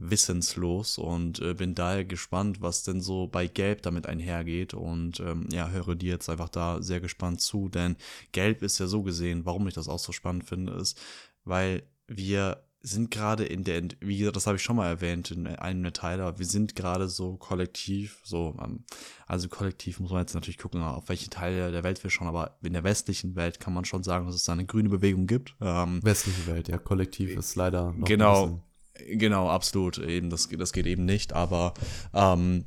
wissenslos 0.00 0.98
und 0.98 1.40
äh, 1.40 1.54
bin 1.54 1.74
daher 1.74 2.04
gespannt, 2.04 2.60
was 2.60 2.82
denn 2.82 3.00
so 3.00 3.26
bei 3.26 3.46
Gelb 3.46 3.82
damit 3.82 4.06
einhergeht 4.06 4.74
und 4.74 5.20
ähm, 5.20 5.48
ja, 5.52 5.68
höre 5.70 5.94
dir 5.94 6.12
jetzt 6.12 6.28
einfach 6.28 6.48
da 6.48 6.82
sehr 6.82 7.00
gespannt 7.00 7.40
zu, 7.40 7.68
denn 7.68 7.96
Gelb 8.32 8.62
ist 8.62 8.78
ja 8.78 8.86
so 8.86 9.02
gesehen, 9.02 9.44
warum 9.44 9.68
ich 9.68 9.74
das 9.74 9.88
auch 9.88 9.98
so 9.98 10.12
spannend 10.12 10.44
finde, 10.44 10.72
ist, 10.74 10.98
weil 11.44 11.82
wir 12.06 12.62
sind 12.80 13.10
gerade 13.10 13.44
in 13.44 13.64
der, 13.64 13.82
wie 14.00 14.18
gesagt, 14.18 14.36
das 14.36 14.46
habe 14.46 14.56
ich 14.56 14.62
schon 14.62 14.76
mal 14.76 14.86
erwähnt 14.86 15.30
in 15.30 15.46
einem 15.46 15.82
der 15.82 15.92
Teile, 15.92 16.38
wir 16.38 16.46
sind 16.46 16.76
gerade 16.76 17.08
so 17.08 17.36
kollektiv, 17.36 18.20
so, 18.22 18.56
ähm, 18.62 18.84
also 19.26 19.48
kollektiv 19.48 19.98
muss 19.98 20.10
man 20.10 20.20
jetzt 20.20 20.34
natürlich 20.34 20.58
gucken, 20.58 20.82
auf 20.82 21.08
welche 21.08 21.28
Teile 21.28 21.72
der 21.72 21.82
Welt 21.82 22.02
wir 22.02 22.10
schauen, 22.10 22.28
aber 22.28 22.56
in 22.62 22.72
der 22.72 22.84
westlichen 22.84 23.34
Welt 23.34 23.58
kann 23.58 23.74
man 23.74 23.84
schon 23.84 24.04
sagen, 24.04 24.26
dass 24.26 24.36
es 24.36 24.44
da 24.44 24.52
eine 24.52 24.64
grüne 24.64 24.88
Bewegung 24.88 25.26
gibt. 25.26 25.56
Ähm, 25.60 26.00
Westliche 26.02 26.46
Welt, 26.46 26.68
ja, 26.68 26.78
kollektiv 26.78 27.36
ist 27.36 27.56
leider 27.56 27.92
noch 27.92 28.06
Genau, 28.06 28.62
Genau, 29.06 29.48
absolut. 29.48 29.98
Eben, 29.98 30.30
das, 30.30 30.48
das 30.48 30.72
geht 30.72 30.86
eben 30.86 31.04
nicht. 31.04 31.32
Aber 31.32 31.74
ähm, 32.14 32.64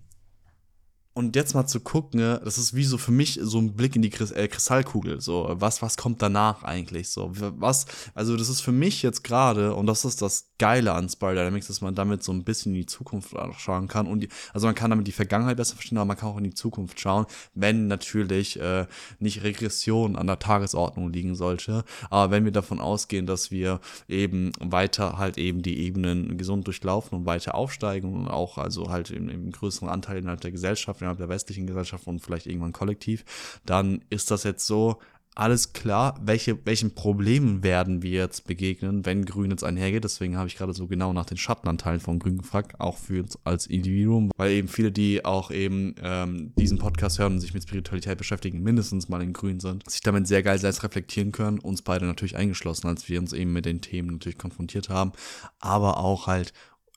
und 1.21 1.35
jetzt 1.35 1.53
mal 1.53 1.67
zu 1.67 1.79
gucken, 1.79 2.19
ne, 2.19 2.41
das 2.43 2.57
ist 2.57 2.75
wie 2.75 2.83
so 2.83 2.97
für 2.97 3.11
mich 3.11 3.39
so 3.41 3.59
ein 3.59 3.75
Blick 3.75 3.95
in 3.95 4.01
die 4.01 4.11
äh, 4.11 4.47
Kristallkugel. 4.47 5.21
So, 5.21 5.47
was, 5.53 5.81
was 5.81 5.95
kommt 5.95 6.21
danach 6.21 6.63
eigentlich? 6.63 7.09
So, 7.09 7.31
was, 7.33 7.85
also 8.15 8.35
das 8.35 8.49
ist 8.49 8.61
für 8.61 8.71
mich 8.71 9.03
jetzt 9.03 9.23
gerade, 9.23 9.75
und 9.75 9.85
das 9.85 10.03
ist 10.03 10.21
das 10.21 10.49
Geile 10.57 10.93
an 10.93 11.09
Spiral 11.09 11.35
Dynamics, 11.35 11.67
dass 11.67 11.81
man 11.81 11.93
damit 11.93 12.23
so 12.23 12.31
ein 12.31 12.43
bisschen 12.43 12.73
in 12.73 12.81
die 12.81 12.85
Zukunft 12.87 13.35
schauen 13.57 13.87
kann. 13.87 14.07
Und 14.07 14.21
die, 14.21 14.29
also 14.53 14.67
man 14.67 14.75
kann 14.75 14.89
damit 14.89 15.07
die 15.07 15.11
Vergangenheit 15.11 15.57
besser 15.57 15.75
verstehen, 15.75 15.97
aber 15.99 16.05
man 16.05 16.17
kann 16.17 16.29
auch 16.29 16.37
in 16.37 16.43
die 16.43 16.53
Zukunft 16.53 16.99
schauen, 16.99 17.25
wenn 17.53 17.87
natürlich 17.87 18.59
äh, 18.59 18.87
nicht 19.19 19.43
Regression 19.43 20.15
an 20.15 20.27
der 20.27 20.39
Tagesordnung 20.39 21.13
liegen 21.13 21.35
sollte. 21.35 21.83
Aber 22.09 22.31
wenn 22.31 22.45
wir 22.45 22.51
davon 22.51 22.79
ausgehen, 22.79 23.27
dass 23.27 23.51
wir 23.51 23.79
eben 24.07 24.51
weiter 24.59 25.17
halt 25.17 25.37
eben 25.37 25.61
die 25.61 25.79
Ebenen 25.79 26.37
gesund 26.37 26.65
durchlaufen 26.67 27.17
und 27.17 27.25
weiter 27.25 27.55
aufsteigen 27.55 28.13
und 28.13 28.27
auch 28.27 28.57
also 28.57 28.89
halt 28.89 29.11
im, 29.11 29.29
im 29.29 29.51
größeren 29.51 29.89
Anteil 29.89 30.17
innerhalb 30.17 30.41
der 30.41 30.51
Gesellschaft 30.51 31.01
innerhalb 31.11 31.17
der 31.17 31.29
westlichen 31.29 31.67
Gesellschaft 31.67 32.07
und 32.07 32.19
vielleicht 32.19 32.47
irgendwann 32.47 32.73
kollektiv, 32.73 33.25
dann 33.65 34.03
ist 34.09 34.31
das 34.31 34.43
jetzt 34.43 34.65
so, 34.65 34.99
alles 35.33 35.71
klar, 35.71 36.19
welche, 36.21 36.65
welchen 36.65 36.93
Problemen 36.93 37.63
werden 37.63 38.03
wir 38.03 38.11
jetzt 38.11 38.47
begegnen, 38.47 39.05
wenn 39.05 39.23
Grün 39.23 39.51
jetzt 39.51 39.63
einhergeht. 39.63 40.03
Deswegen 40.03 40.35
habe 40.35 40.49
ich 40.49 40.57
gerade 40.57 40.73
so 40.73 40.87
genau 40.87 41.13
nach 41.13 41.25
den 41.25 41.37
Schattenanteilen 41.37 42.01
von 42.01 42.19
Grün 42.19 42.39
gefragt, 42.39 42.81
auch 42.81 42.97
für 42.97 43.21
uns 43.23 43.39
als 43.45 43.65
Individuum, 43.65 44.31
weil 44.35 44.51
eben 44.51 44.67
viele, 44.67 44.91
die 44.91 45.23
auch 45.23 45.49
eben 45.49 45.95
ähm, 46.03 46.51
diesen 46.57 46.79
Podcast 46.79 47.17
hören 47.17 47.33
und 47.33 47.39
sich 47.39 47.53
mit 47.53 47.63
Spiritualität 47.63 48.17
beschäftigen, 48.17 48.61
mindestens 48.61 49.07
mal 49.07 49.21
in 49.21 49.31
Grün 49.31 49.61
sind, 49.61 49.89
sich 49.89 50.01
damit 50.01 50.27
sehr 50.27 50.43
geil 50.43 50.59
selbst 50.59 50.83
reflektieren 50.83 51.31
können, 51.31 51.59
uns 51.59 51.81
beide 51.81 52.05
natürlich 52.05 52.35
eingeschlossen, 52.35 52.87
als 52.87 53.07
wir 53.07 53.17
uns 53.17 53.31
eben 53.31 53.53
mit 53.53 53.65
den 53.65 53.79
Themen 53.79 54.11
natürlich 54.11 54.37
konfrontiert 54.37 54.89
haben, 54.89 55.13
aber 55.61 55.97
auch 55.97 56.27
halt 56.27 56.51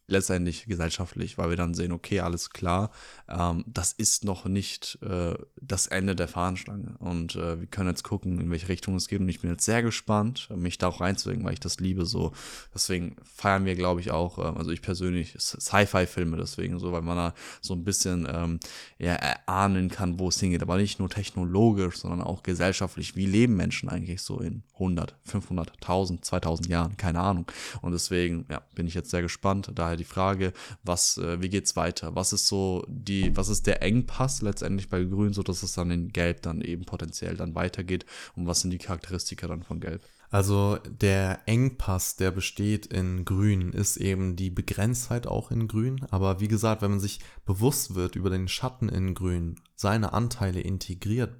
letztendlich 0.07 0.67
gesellschaftlich, 0.67 1.39
weil 1.39 1.51
wir 1.51 1.57
dann 1.57 1.75
sehen, 1.75 1.93
okay, 1.93 2.21
alles 2.21 2.51
klar, 2.51 2.91
ähm, 3.29 3.65
das 3.67 3.93
ist 3.93 4.25
noch 4.25 4.45
nicht 4.45 4.99
äh, 5.03 5.35
das 5.61 5.87
Ende 5.87 6.15
der 6.15 6.29
Fahnenstange. 6.29 6.97
Und 6.99 7.37
äh, 7.37 7.61
wir 7.61 7.67
können 7.67 7.89
jetzt 7.89 8.05
gucken, 8.05 8.41
in 8.41 8.51
welche 8.51 8.69
Richtung 8.69 8.97
es 8.97 9.09
geht. 9.09 9.21
Und 9.21 9.29
ich 9.29 9.41
bin 9.41 9.51
jetzt 9.51 9.65
sehr 9.65 9.83
gespannt, 9.83 10.49
mich 10.55 10.77
da 10.77 10.89
auch 10.89 11.01
reinzulegen, 11.01 11.45
weil 11.45 11.55
ich 11.55 11.61
das 11.61 11.81
liebe 11.81 12.05
so. 12.05 12.33
Deswegen 12.75 13.17
feiern 13.25 13.65
wir, 13.65 13.75
glaube 13.77 14.01
ich, 14.01 14.11
auch, 14.11 14.39
äh, 14.39 14.43
also 14.43 14.71
ich 14.73 14.83
persönlich, 14.83 15.35
Sci-Fi-Filme 15.39 16.37
deswegen 16.37 16.79
so, 16.79 16.93
weil 16.93 17.03
man 17.03 17.17
da 17.17 17.35
so 17.63 17.75
ein 17.75 17.85
bisschen 17.85 18.29
ähm, 18.31 18.61
ja, 18.99 19.15
erahnen 19.15 19.89
kann, 19.89 20.19
wo 20.19 20.29
es 20.29 20.39
hingeht. 20.39 20.63
Aber 20.63 20.77
nicht 20.77 20.99
nur 20.99 21.09
technologisch, 21.09 21.97
sondern 21.97 22.21
auch 22.21 22.43
gesellschaftlich. 22.43 23.17
Wie 23.17 23.27
leben 23.27 23.57
Menschen 23.57 23.89
eigentlich 23.89 24.21
so 24.21 24.41
in 24.41 24.65
100, 24.75 25.15
500, 25.23 25.73
1000, 25.81 26.25
2000 26.25 26.69
Jahren? 26.69 26.97
Keine 26.99 27.21
Ahnung. 27.21 27.47
Und 27.81 27.93
deswegen, 27.93 28.45
ja, 28.51 28.61
bin 28.75 28.87
ich 28.87 28.93
jetzt 28.93 29.11
sehr 29.11 29.23
gespannt. 29.23 29.71
Daher 29.75 29.94
daher 29.95 29.97
die 29.97 30.05
Frage, 30.05 30.53
was, 30.83 31.19
äh, 31.19 31.41
wie 31.41 31.49
geht's 31.49 31.77
weiter? 31.77 32.15
Was 32.15 32.33
ist 32.33 32.47
so 32.49 32.85
die, 32.89 33.37
was 33.37 33.49
ist 33.49 33.67
der 33.67 33.83
Engpass 33.83 34.43
letztendlich 34.43 34.89
bei 34.89 35.03
Grün, 35.05 35.33
so 35.33 35.43
dass 35.43 35.63
es 35.63 35.73
dann 35.73 35.91
in 35.91 36.09
Gelb 36.09 36.43
dann 36.43 36.61
eben 36.61 36.85
potenziell 36.85 37.37
dann 37.37 37.55
weitergeht? 37.55 38.05
Und 38.37 38.47
was 38.47 38.61
sind 38.61 38.71
die 38.71 38.79
Charakteristika 38.79 39.47
dann 39.47 39.63
von 39.63 39.81
Gelb? 39.81 40.03
Also 40.31 40.79
der 40.89 41.43
Engpass, 41.47 42.17
der 42.17 42.33
besteht 42.33 42.87
in 42.87 43.25
Grün, 43.25 43.73
ist 43.73 43.97
eben 43.97 44.35
die 44.35 44.51
Begrenztheit 44.51 45.29
auch 45.29 45.53
in 45.53 45.69
Grün. 45.69 46.05
Aber 46.11 46.41
wie 46.41 46.49
gesagt, 46.49 46.83
wenn 46.83 46.91
man 46.91 47.01
sich 47.01 47.21
bewusst 47.47 47.95
wird 47.95 48.17
über 48.17 48.31
den 48.31 48.49
Schatten 48.49 48.89
in 48.89 49.15
Grün, 49.15 49.61
seine 49.77 50.13
Anteile 50.13 50.61
integriert, 50.61 51.37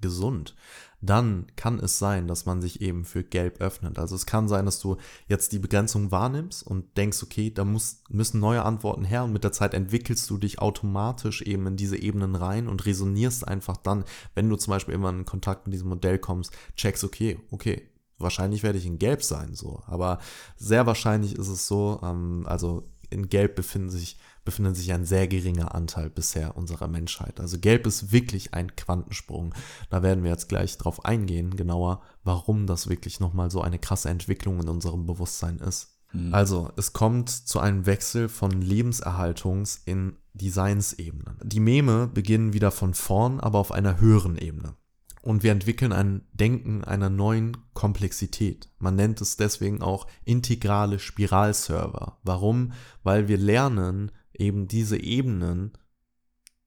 gesund, 0.00 0.56
dann 1.02 1.46
kann 1.56 1.80
es 1.80 1.98
sein, 1.98 2.28
dass 2.28 2.46
man 2.46 2.62
sich 2.62 2.80
eben 2.80 3.04
für 3.04 3.24
Gelb 3.24 3.60
öffnet. 3.60 3.98
Also 3.98 4.14
es 4.14 4.24
kann 4.24 4.48
sein, 4.48 4.64
dass 4.64 4.78
du 4.78 4.96
jetzt 5.26 5.50
die 5.52 5.58
Begrenzung 5.58 6.12
wahrnimmst 6.12 6.64
und 6.64 6.96
denkst, 6.96 7.22
okay, 7.24 7.50
da 7.50 7.64
muss, 7.64 8.04
müssen 8.08 8.38
neue 8.40 8.62
Antworten 8.62 9.04
her 9.04 9.24
und 9.24 9.32
mit 9.32 9.42
der 9.42 9.50
Zeit 9.50 9.74
entwickelst 9.74 10.30
du 10.30 10.38
dich 10.38 10.60
automatisch 10.60 11.42
eben 11.42 11.66
in 11.66 11.76
diese 11.76 12.00
Ebenen 12.00 12.36
rein 12.36 12.68
und 12.68 12.86
resonierst 12.86 13.46
einfach 13.46 13.76
dann, 13.76 14.04
wenn 14.34 14.48
du 14.48 14.54
zum 14.54 14.70
Beispiel 14.70 14.94
immer 14.94 15.10
in 15.10 15.24
Kontakt 15.24 15.66
mit 15.66 15.74
diesem 15.74 15.88
Modell 15.88 16.20
kommst, 16.20 16.52
checkst, 16.76 17.02
okay, 17.02 17.40
okay, 17.50 17.88
wahrscheinlich 18.18 18.62
werde 18.62 18.78
ich 18.78 18.86
in 18.86 19.00
Gelb 19.00 19.24
sein, 19.24 19.54
so. 19.54 19.82
Aber 19.86 20.20
sehr 20.56 20.86
wahrscheinlich 20.86 21.36
ist 21.36 21.48
es 21.48 21.66
so, 21.66 22.00
ähm, 22.04 22.44
also 22.46 22.88
in 23.10 23.28
Gelb 23.28 23.56
befinden 23.56 23.90
sich 23.90 24.18
befindet 24.44 24.76
sich 24.76 24.92
ein 24.92 25.04
sehr 25.04 25.28
geringer 25.28 25.74
Anteil 25.74 26.10
bisher 26.10 26.56
unserer 26.56 26.88
Menschheit. 26.88 27.40
Also 27.40 27.58
Gelb 27.58 27.86
ist 27.86 28.12
wirklich 28.12 28.54
ein 28.54 28.74
Quantensprung. 28.76 29.54
Da 29.90 30.02
werden 30.02 30.24
wir 30.24 30.30
jetzt 30.30 30.48
gleich 30.48 30.78
drauf 30.78 31.04
eingehen, 31.04 31.56
genauer, 31.56 32.02
warum 32.24 32.66
das 32.66 32.88
wirklich 32.88 33.20
nochmal 33.20 33.50
so 33.50 33.60
eine 33.60 33.78
krasse 33.78 34.08
Entwicklung 34.08 34.60
in 34.60 34.68
unserem 34.68 35.06
Bewusstsein 35.06 35.58
ist. 35.58 35.98
Mhm. 36.12 36.34
Also, 36.34 36.70
es 36.76 36.92
kommt 36.92 37.30
zu 37.30 37.58
einem 37.58 37.86
Wechsel 37.86 38.28
von 38.28 38.62
Lebenserhaltungs- 38.62 39.80
in 39.84 40.16
Designsebenen. 40.34 41.38
Die 41.42 41.60
Meme 41.60 42.08
beginnen 42.08 42.52
wieder 42.52 42.70
von 42.70 42.94
vorn, 42.94 43.40
aber 43.40 43.58
auf 43.58 43.72
einer 43.72 44.00
höheren 44.00 44.36
Ebene. 44.36 44.76
Und 45.22 45.44
wir 45.44 45.52
entwickeln 45.52 45.92
ein 45.92 46.22
Denken 46.32 46.82
einer 46.82 47.08
neuen 47.08 47.56
Komplexität. 47.74 48.70
Man 48.78 48.96
nennt 48.96 49.20
es 49.20 49.36
deswegen 49.36 49.80
auch 49.80 50.06
integrale 50.24 50.98
Spiralserver. 50.98 52.18
Warum? 52.24 52.72
Weil 53.04 53.28
wir 53.28 53.36
lernen, 53.38 54.10
eben 54.34 54.68
diese 54.68 55.00
Ebenen 55.00 55.72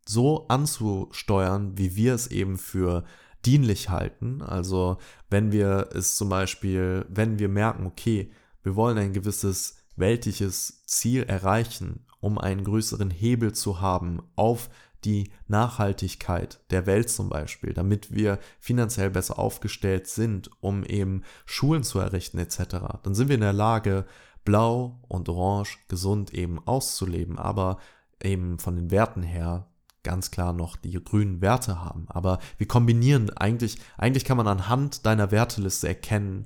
so 0.08 0.48
anzusteuern, 0.48 1.78
wie 1.78 1.96
wir 1.96 2.14
es 2.14 2.28
eben 2.28 2.58
für 2.58 3.04
dienlich 3.46 3.90
halten. 3.90 4.42
Also 4.42 4.98
wenn 5.30 5.52
wir 5.52 5.90
es 5.94 6.16
zum 6.16 6.30
Beispiel, 6.30 7.06
wenn 7.10 7.40
wir 7.40 7.50
merken, 7.50 7.86
okay, 7.86 8.32
wir 8.64 8.76
wollen 8.76 8.98
ein 8.98 9.14
gewisses 9.14 9.78
weltliches 9.96 10.84
Ziel 10.86 11.24
erreichen, 11.24 12.06
um 12.20 12.38
einen 12.38 12.64
größeren 12.64 13.12
Hebel 13.12 13.54
zu 13.54 13.82
haben 13.82 14.22
auf 14.36 14.70
die 15.06 15.32
Nachhaltigkeit 15.48 16.60
der 16.72 16.88
Welt 16.88 17.10
zum 17.10 17.30
Beispiel, 17.30 17.74
damit 17.74 18.12
wir 18.14 18.40
finanziell 18.60 19.12
besser 19.12 19.38
aufgestellt 19.38 20.08
sind, 20.08 20.50
um 20.62 20.84
eben 20.84 21.22
Schulen 21.46 21.84
zu 21.84 22.00
errichten 22.00 22.40
etc., 22.40 22.58
dann 23.04 23.14
sind 23.14 23.28
wir 23.28 23.36
in 23.36 23.42
der 23.42 23.54
Lage, 23.54 24.06
blau 24.46 25.00
und 25.08 25.28
orange 25.28 25.80
gesund 25.88 26.34
eben 26.34 26.66
auszuleben, 26.66 27.38
aber 27.38 27.80
eben 28.24 28.60
von 28.60 28.76
den 28.76 28.92
Werten 28.92 29.24
her 29.24 29.68
ganz 30.04 30.32
klar 30.32 30.54
noch 30.54 30.78
die 30.78 31.04
grünen 31.04 31.42
Werte 31.42 31.84
haben. 31.84 32.06
Aber 32.08 32.40
wir 32.58 32.68
kombinieren 32.68 33.32
eigentlich, 33.32 33.78
eigentlich 33.98 34.24
kann 34.24 34.38
man 34.38 34.48
anhand 34.48 35.06
deiner 35.06 35.32
Werteliste 35.32 35.88
erkennen, 35.88 36.46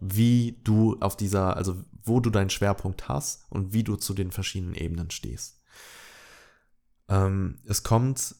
wie 0.00 0.60
du 0.64 0.96
auf 1.00 1.16
dieser, 1.16 1.56
also 1.56 1.76
wo 2.04 2.20
du 2.20 2.30
deinen 2.30 2.50
Schwerpunkt 2.50 3.08
hast 3.08 3.44
und 3.50 3.72
wie 3.72 3.84
du 3.84 3.96
zu 3.96 4.14
den 4.14 4.30
verschiedenen 4.30 4.74
Ebenen 4.74 5.10
stehst. 5.10 5.60
Ähm, 7.08 7.58
es 7.66 7.82
kommt 7.82 8.36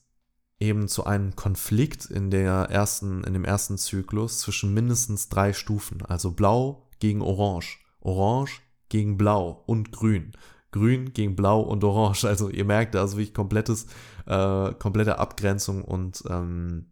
eben 0.58 0.86
zu 0.86 1.04
einem 1.04 1.34
Konflikt 1.34 2.04
in 2.06 2.30
der 2.30 2.70
ersten, 2.70 3.24
in 3.24 3.32
dem 3.32 3.44
ersten 3.44 3.76
Zyklus 3.76 4.38
zwischen 4.38 4.72
mindestens 4.72 5.28
drei 5.28 5.52
Stufen, 5.52 6.02
also 6.02 6.30
Blau 6.30 6.88
gegen 7.00 7.22
Orange. 7.22 7.81
Orange 8.02 8.60
gegen 8.88 9.16
Blau 9.16 9.62
und 9.66 9.92
Grün. 9.92 10.32
Grün 10.70 11.12
gegen 11.12 11.36
Blau 11.36 11.60
und 11.60 11.84
Orange. 11.84 12.24
Also 12.28 12.48
ihr 12.48 12.64
merkt, 12.64 12.94
ist 12.94 13.16
wirklich 13.16 13.34
komplettes, 13.34 13.86
äh, 14.26 14.72
komplette 14.74 15.18
Abgrenzung 15.18 15.82
und 15.82 16.22
ähm, 16.28 16.86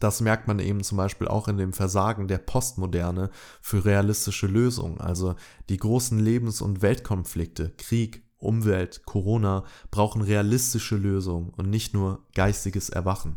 das 0.00 0.20
merkt 0.20 0.46
man 0.46 0.58
eben 0.60 0.82
zum 0.82 0.98
Beispiel 0.98 1.26
auch 1.26 1.48
in 1.48 1.56
dem 1.56 1.72
Versagen 1.72 2.28
der 2.28 2.38
Postmoderne 2.38 3.30
für 3.60 3.84
realistische 3.84 4.46
Lösungen. 4.46 5.00
Also 5.00 5.34
die 5.68 5.76
großen 5.76 6.18
Lebens- 6.18 6.60
und 6.60 6.82
Weltkonflikte, 6.82 7.72
Krieg, 7.76 8.22
Umwelt, 8.36 9.04
Corona 9.04 9.64
brauchen 9.90 10.22
realistische 10.22 10.96
Lösungen 10.96 11.50
und 11.50 11.70
nicht 11.70 11.94
nur 11.94 12.24
geistiges 12.34 12.88
Erwachen. 12.88 13.36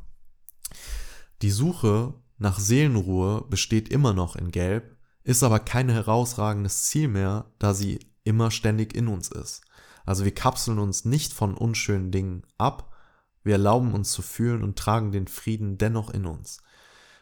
Die 1.41 1.49
Suche 1.49 2.13
nach 2.37 2.59
Seelenruhe 2.59 3.43
besteht 3.49 3.89
immer 3.89 4.13
noch 4.13 4.35
in 4.35 4.51
Gelb, 4.51 4.97
ist 5.23 5.43
aber 5.43 5.59
kein 5.59 5.89
herausragendes 5.89 6.83
Ziel 6.85 7.07
mehr, 7.07 7.45
da 7.59 7.73
sie 7.73 7.99
immer 8.23 8.51
ständig 8.51 8.95
in 8.95 9.07
uns 9.07 9.29
ist. 9.29 9.61
Also 10.05 10.25
wir 10.25 10.33
kapseln 10.33 10.79
uns 10.79 11.05
nicht 11.05 11.33
von 11.33 11.55
unschönen 11.55 12.11
Dingen 12.11 12.43
ab, 12.57 12.95
wir 13.43 13.53
erlauben 13.53 13.93
uns 13.93 14.11
zu 14.11 14.21
fühlen 14.21 14.63
und 14.63 14.77
tragen 14.77 15.11
den 15.11 15.27
Frieden 15.27 15.77
dennoch 15.77 16.09
in 16.11 16.25
uns. 16.25 16.61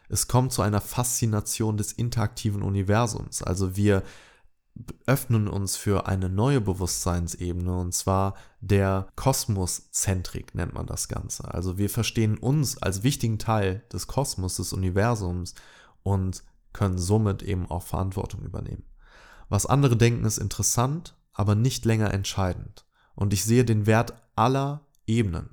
Es 0.08 0.28
kommt 0.28 0.52
zu 0.52 0.62
einer 0.62 0.80
Faszination 0.80 1.76
des 1.76 1.92
interaktiven 1.92 2.62
Universums, 2.62 3.42
also 3.42 3.76
wir 3.76 4.02
öffnen 5.06 5.48
uns 5.48 5.76
für 5.76 6.06
eine 6.06 6.28
neue 6.28 6.60
Bewusstseinsebene 6.60 7.76
und 7.76 7.92
zwar 7.92 8.34
der 8.60 9.08
Kosmoszentrik 9.14 10.54
nennt 10.54 10.72
man 10.72 10.86
das 10.86 11.08
Ganze. 11.08 11.52
Also 11.52 11.76
wir 11.76 11.90
verstehen 11.90 12.38
uns 12.38 12.78
als 12.78 13.02
wichtigen 13.02 13.38
Teil 13.38 13.82
des 13.92 14.06
Kosmos, 14.06 14.56
des 14.56 14.72
Universums 14.72 15.54
und 16.02 16.42
können 16.72 16.98
somit 16.98 17.42
eben 17.42 17.66
auch 17.66 17.82
Verantwortung 17.82 18.42
übernehmen. 18.42 18.84
Was 19.48 19.66
andere 19.66 19.96
denken, 19.96 20.24
ist 20.24 20.38
interessant, 20.38 21.16
aber 21.32 21.54
nicht 21.54 21.84
länger 21.84 22.12
entscheidend. 22.14 22.86
Und 23.14 23.32
ich 23.32 23.44
sehe 23.44 23.64
den 23.64 23.86
Wert 23.86 24.14
aller 24.36 24.86
Ebenen. 25.06 25.50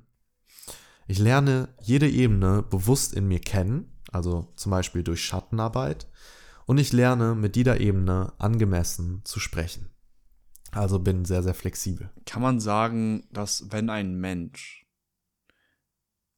Ich 1.06 1.18
lerne 1.18 1.68
jede 1.80 2.08
Ebene 2.08 2.62
bewusst 2.62 3.14
in 3.14 3.26
mir 3.26 3.40
kennen, 3.40 3.90
also 4.12 4.52
zum 4.56 4.70
Beispiel 4.70 5.02
durch 5.02 5.24
Schattenarbeit, 5.24 6.06
und 6.66 6.78
ich 6.78 6.92
lerne 6.92 7.34
mit 7.34 7.56
jeder 7.56 7.80
Ebene 7.80 8.32
angemessen 8.38 9.22
zu 9.24 9.40
sprechen. 9.40 9.90
Also 10.70 10.98
bin 10.98 11.24
sehr, 11.24 11.42
sehr 11.42 11.54
flexibel. 11.54 12.10
Kann 12.26 12.42
man 12.42 12.60
sagen, 12.60 13.26
dass 13.30 13.72
wenn 13.72 13.88
ein 13.88 14.16
Mensch 14.20 14.86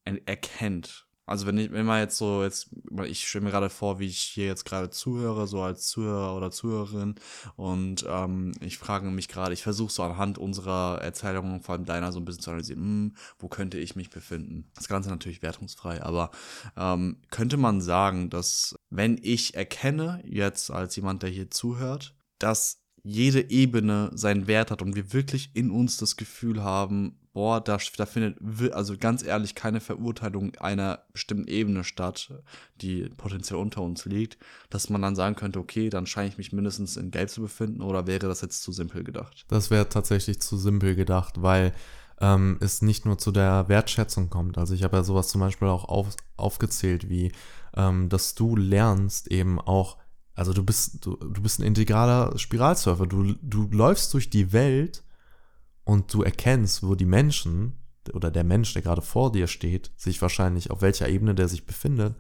erkennt, 0.05 1.09
also 1.31 1.47
wenn 1.47 1.59
ich, 1.59 1.71
wenn 1.71 1.87
man 1.87 2.01
jetzt 2.01 2.19
so, 2.19 2.43
jetzt, 2.43 2.71
ich 3.07 3.29
stelle 3.29 3.45
mir 3.45 3.53
gerade 3.53 3.71
vor, 3.71 4.01
wie 4.01 4.07
ich 4.07 4.19
hier 4.19 4.47
jetzt 4.47 4.65
gerade 4.65 4.91
zuhöre, 4.91 5.47
so 5.47 5.63
als 5.63 5.87
Zuhörer 5.87 6.37
oder 6.37 6.51
Zuhörerin 6.51 7.15
und 7.55 8.05
ähm, 8.09 8.51
ich 8.61 8.79
frage 8.79 9.09
mich 9.09 9.29
gerade, 9.29 9.55
ich 9.55 9.63
versuche 9.63 9.93
so 9.93 10.03
anhand 10.03 10.39
unserer 10.39 11.01
Erzählungen, 11.01 11.61
vor 11.61 11.77
allem 11.77 11.85
deiner, 11.85 12.11
so 12.11 12.19
ein 12.19 12.25
bisschen 12.25 12.43
zu 12.43 12.51
analysieren, 12.51 12.83
hm, 12.83 13.15
wo 13.39 13.47
könnte 13.47 13.79
ich 13.79 13.95
mich 13.95 14.11
befinden? 14.11 14.73
Das 14.75 14.89
Ganze 14.89 15.09
natürlich 15.09 15.41
wertungsfrei, 15.41 16.03
aber 16.03 16.33
ähm, 16.77 17.19
könnte 17.31 17.57
man 17.57 17.81
sagen, 17.81 18.29
dass 18.29 18.75
wenn 18.91 19.17
ich 19.23 19.55
erkenne, 19.55 20.21
jetzt 20.27 20.73
als 20.73 20.97
jemand, 20.97 21.23
der 21.23 21.31
hier 21.31 21.49
zuhört, 21.49 22.17
dass 22.41 22.83
jede 23.05 23.51
Ebene 23.51 24.11
seinen 24.15 24.49
Wert 24.49 24.73
hat 24.73 24.83
und 24.83 24.97
wir 24.97 25.13
wirklich 25.13 25.53
in 25.55 25.71
uns 25.71 25.97
das 25.97 26.17
Gefühl 26.17 26.65
haben, 26.65 27.20
boah, 27.33 27.61
da, 27.61 27.79
da 27.97 28.07
findet, 28.07 28.39
also 28.73 28.97
ganz 28.99 29.23
ehrlich, 29.23 29.55
keine 29.55 29.81
Verurteilung 29.81 30.55
einer 30.57 31.01
bestimmten 31.13 31.47
Ebene 31.47 31.85
statt, 31.85 32.33
die 32.81 33.09
potenziell 33.17 33.59
unter 33.59 33.83
uns 33.83 34.05
liegt, 34.05 34.39
dass 34.69 34.91
man 34.91 35.03
dann 35.03 35.15
sagen 35.15 35.37
könnte, 35.37 35.61
okay, 35.61 35.91
dann 35.91 36.07
scheine 36.07 36.29
ich 36.29 36.39
mich 36.39 36.53
mindestens 36.53 36.97
in 36.97 37.11
Gelb 37.11 37.31
zu 37.31 37.43
befinden 37.43 37.83
oder 37.83 38.07
wäre 38.07 38.27
das 38.27 38.41
jetzt 38.41 38.63
zu 38.63 38.73
simpel 38.73 39.05
gedacht? 39.05 39.45
Das 39.49 39.71
wäre 39.71 39.89
tatsächlich 39.89 40.41
zu 40.41 40.57
simpel 40.57 40.97
gedacht, 40.97 41.43
weil 41.43 41.73
ähm, 42.21 42.59
es 42.61 42.83
nicht 42.83 43.07
nur 43.07 43.19
zu 43.19 43.33
der 43.33 43.69
Wertschätzung 43.69 44.29
kommt. 44.29 44.59
Also 44.59 44.75
ich 44.75 44.83
habe 44.83 44.97
ja 44.97 45.03
sowas 45.03 45.29
zum 45.29 45.41
Beispiel 45.41 45.69
auch 45.69 45.85
auf, 45.85 46.09
aufgezählt, 46.37 47.09
wie 47.09 47.33
ähm, 47.77 48.09
dass 48.09 48.35
du 48.35 48.57
lernst 48.57 49.29
eben 49.29 49.61
auch, 49.61 49.99
also 50.35 50.53
du 50.53 50.65
bist, 50.65 51.05
du, 51.07 51.17
du 51.17 51.43
bist 51.43 51.61
ein 51.61 51.65
integraler 51.65 52.37
Spiralsurfer, 52.39 53.07
du, 53.07 53.35
du 53.41 53.69
läufst 53.71 54.13
durch 54.15 54.31
die 54.31 54.53
Welt 54.53 55.05
und 55.85 56.13
du 56.13 56.23
erkennst, 56.23 56.83
wo 56.83 56.95
die 56.95 57.07
Menschen 57.07 57.75
oder 58.13 58.31
der 58.31 58.45
Mensch, 58.45 58.73
der 58.73 58.83
gerade 58.83 59.03
vor 59.03 59.33
dir 59.33 59.47
steht, 59.47 59.91
sich 59.97 60.21
wahrscheinlich 60.23 60.71
auf 60.71 60.83
welcher 60.83 61.09
Ebene 61.09 61.35
der 61.35 61.49
sich 61.49 61.67
befindet 61.67 62.17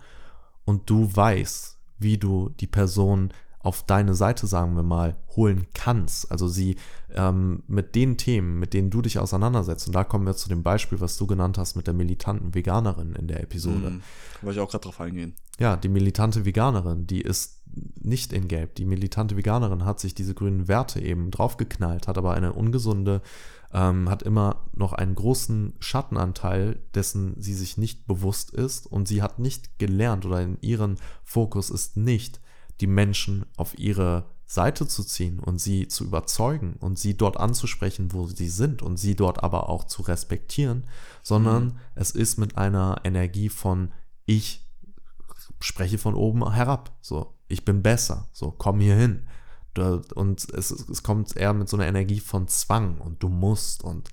und 0.64 0.88
du 0.88 1.14
weißt, 1.14 1.78
wie 1.98 2.18
du 2.18 2.50
die 2.60 2.66
Person 2.66 3.32
auf 3.62 3.84
deine 3.84 4.14
Seite, 4.14 4.46
sagen 4.46 4.74
wir 4.74 4.82
mal, 4.82 5.16
holen 5.36 5.66
kannst. 5.74 6.30
Also 6.32 6.48
sie 6.48 6.76
ähm, 7.14 7.62
mit 7.66 7.94
den 7.94 8.16
Themen, 8.16 8.58
mit 8.58 8.72
denen 8.72 8.88
du 8.88 9.02
dich 9.02 9.18
auseinandersetzt. 9.18 9.86
Und 9.86 9.94
da 9.94 10.02
kommen 10.02 10.26
wir 10.26 10.34
zu 10.34 10.48
dem 10.48 10.62
Beispiel, 10.62 11.00
was 11.00 11.18
du 11.18 11.26
genannt 11.26 11.58
hast 11.58 11.76
mit 11.76 11.86
der 11.86 11.92
militanten 11.92 12.54
Veganerin 12.54 13.14
in 13.14 13.28
der 13.28 13.42
Episode. 13.42 13.90
Mhm, 13.90 14.02
wollte 14.40 14.58
ich 14.58 14.64
auch 14.64 14.70
gerade 14.70 14.84
drauf 14.84 15.00
eingehen. 15.00 15.36
Ja, 15.58 15.76
die 15.76 15.90
militante 15.90 16.46
Veganerin, 16.46 17.06
die 17.06 17.20
ist 17.20 17.59
nicht 18.00 18.32
in 18.32 18.48
Gelb. 18.48 18.74
Die 18.74 18.84
militante 18.84 19.36
Veganerin 19.36 19.84
hat 19.84 20.00
sich 20.00 20.14
diese 20.14 20.34
grünen 20.34 20.68
Werte 20.68 21.00
eben 21.00 21.30
draufgeknallt, 21.30 22.08
hat 22.08 22.18
aber 22.18 22.34
eine 22.34 22.52
ungesunde, 22.52 23.22
ähm, 23.72 24.08
hat 24.08 24.22
immer 24.22 24.64
noch 24.74 24.92
einen 24.92 25.14
großen 25.14 25.74
Schattenanteil, 25.78 26.80
dessen 26.94 27.40
sie 27.40 27.54
sich 27.54 27.78
nicht 27.78 28.06
bewusst 28.06 28.50
ist. 28.50 28.86
Und 28.86 29.06
sie 29.06 29.22
hat 29.22 29.38
nicht 29.38 29.78
gelernt 29.78 30.26
oder 30.26 30.42
in 30.42 30.58
ihren 30.60 30.96
Fokus 31.24 31.70
ist 31.70 31.96
nicht, 31.96 32.40
die 32.80 32.86
Menschen 32.86 33.44
auf 33.56 33.78
ihre 33.78 34.26
Seite 34.46 34.88
zu 34.88 35.04
ziehen 35.04 35.38
und 35.38 35.60
sie 35.60 35.86
zu 35.86 36.02
überzeugen 36.02 36.74
und 36.80 36.98
sie 36.98 37.16
dort 37.16 37.36
anzusprechen, 37.36 38.12
wo 38.12 38.26
sie 38.26 38.48
sind 38.48 38.82
und 38.82 38.96
sie 38.96 39.14
dort 39.14 39.44
aber 39.44 39.68
auch 39.68 39.84
zu 39.84 40.02
respektieren, 40.02 40.88
sondern 41.22 41.64
mhm. 41.66 41.78
es 41.94 42.10
ist 42.10 42.36
mit 42.36 42.58
einer 42.58 43.00
Energie 43.04 43.48
von 43.48 43.92
ich 44.26 44.66
spreche 45.60 45.98
von 45.98 46.14
oben 46.14 46.52
herab, 46.52 46.96
so 47.00 47.34
ich 47.50 47.64
bin 47.64 47.82
besser, 47.82 48.28
so 48.32 48.50
komm 48.50 48.80
hier 48.80 48.96
hin. 48.96 49.26
Und 50.14 50.48
es, 50.52 50.70
es 50.70 51.02
kommt 51.02 51.36
eher 51.36 51.54
mit 51.54 51.68
so 51.68 51.76
einer 51.76 51.86
Energie 51.86 52.20
von 52.20 52.48
Zwang 52.48 52.98
und 52.98 53.22
du 53.22 53.28
musst 53.28 53.84
und 53.84 54.10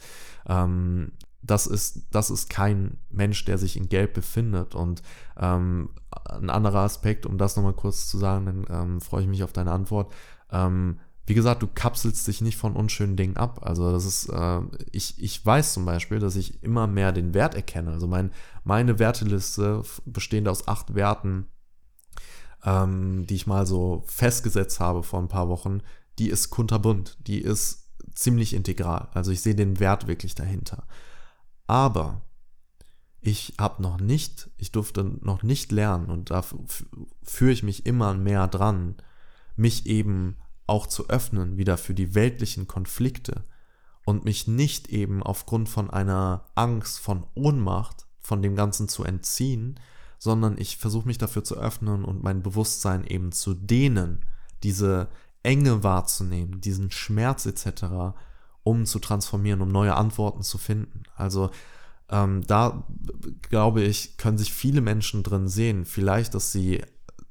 ähm, 0.47 1.11
das 1.41 1.65
ist, 1.67 2.07
das 2.11 2.29
ist 2.29 2.49
kein 2.49 2.97
Mensch, 3.09 3.45
der 3.45 3.57
sich 3.57 3.77
in 3.77 3.89
Gelb 3.89 4.13
befindet. 4.13 4.75
Und 4.75 5.01
ähm, 5.37 5.89
ein 6.25 6.49
anderer 6.49 6.79
Aspekt, 6.79 7.25
um 7.25 7.37
das 7.37 7.55
nochmal 7.55 7.73
kurz 7.73 8.07
zu 8.07 8.17
sagen, 8.17 8.45
dann 8.45 8.65
ähm, 8.69 9.01
freue 9.01 9.21
ich 9.21 9.27
mich 9.27 9.43
auf 9.43 9.53
deine 9.53 9.71
Antwort. 9.71 10.13
Ähm, 10.51 10.99
wie 11.25 11.33
gesagt, 11.33 11.61
du 11.61 11.67
kapselst 11.67 12.27
dich 12.27 12.41
nicht 12.41 12.57
von 12.57 12.75
unschönen 12.75 13.17
Dingen 13.17 13.37
ab. 13.37 13.59
Also 13.61 13.91
das 13.91 14.05
ist, 14.05 14.29
äh, 14.29 14.61
ich, 14.91 15.21
ich 15.21 15.45
weiß 15.45 15.73
zum 15.73 15.85
Beispiel, 15.85 16.19
dass 16.19 16.35
ich 16.35 16.63
immer 16.63 16.87
mehr 16.87 17.11
den 17.11 17.33
Wert 17.33 17.55
erkenne. 17.55 17.91
Also 17.91 18.07
mein, 18.07 18.31
meine 18.63 18.99
Werteliste, 18.99 19.83
bestehend 20.05 20.47
aus 20.47 20.67
acht 20.67 20.95
Werten, 20.95 21.47
ähm, 22.65 23.25
die 23.27 23.35
ich 23.35 23.47
mal 23.47 23.65
so 23.65 24.03
festgesetzt 24.07 24.79
habe 24.79 25.03
vor 25.03 25.19
ein 25.19 25.27
paar 25.27 25.49
Wochen, 25.49 25.81
die 26.19 26.29
ist 26.29 26.49
kunterbunt, 26.49 27.17
die 27.27 27.41
ist 27.41 27.89
ziemlich 28.13 28.53
integral. 28.53 29.09
Also 29.13 29.31
ich 29.31 29.41
sehe 29.41 29.55
den 29.55 29.79
Wert 29.79 30.07
wirklich 30.07 30.35
dahinter. 30.35 30.87
Aber 31.67 32.21
ich 33.21 33.55
habe 33.59 33.81
noch 33.81 33.99
nicht, 33.99 34.49
ich 34.57 34.71
durfte 34.71 35.03
noch 35.03 35.43
nicht 35.43 35.71
lernen 35.71 36.09
und 36.09 36.31
da 36.31 36.43
führe 37.23 37.51
ich 37.51 37.63
mich 37.63 37.85
immer 37.85 38.13
mehr 38.13 38.47
dran, 38.47 38.95
mich 39.55 39.85
eben 39.85 40.37
auch 40.65 40.87
zu 40.87 41.09
öffnen 41.09 41.57
wieder 41.57 41.77
für 41.77 41.93
die 41.93 42.15
weltlichen 42.15 42.67
Konflikte 42.67 43.43
und 44.05 44.23
mich 44.23 44.47
nicht 44.47 44.89
eben 44.89 45.21
aufgrund 45.23 45.67
von 45.67 45.89
einer 45.89 46.45
Angst, 46.55 46.99
von 46.99 47.25
Ohnmacht, 47.33 48.05
von 48.21 48.41
dem 48.41 48.55
Ganzen 48.55 48.87
zu 48.87 49.03
entziehen, 49.03 49.79
sondern 50.17 50.57
ich 50.57 50.77
versuche 50.77 51.07
mich 51.07 51.17
dafür 51.17 51.43
zu 51.43 51.57
öffnen 51.57 52.03
und 52.03 52.23
mein 52.23 52.41
Bewusstsein 52.41 53.05
eben 53.05 53.31
zu 53.31 53.53
dehnen, 53.53 54.25
diese 54.63 55.09
Enge 55.43 55.83
wahrzunehmen, 55.83 56.61
diesen 56.61 56.91
Schmerz 56.91 57.45
etc 57.45 58.13
um 58.67 58.85
zu 58.85 58.99
transformieren, 58.99 59.61
um 59.61 59.69
neue 59.69 59.95
Antworten 59.95 60.43
zu 60.43 60.57
finden. 60.57 61.03
Also 61.15 61.51
ähm, 62.09 62.45
da 62.47 62.83
glaube 63.43 63.81
ich, 63.81 64.17
können 64.17 64.37
sich 64.37 64.51
viele 64.51 64.81
Menschen 64.81 65.23
drin 65.23 65.47
sehen. 65.47 65.85
Vielleicht, 65.85 66.33
dass 66.33 66.51
sie 66.51 66.83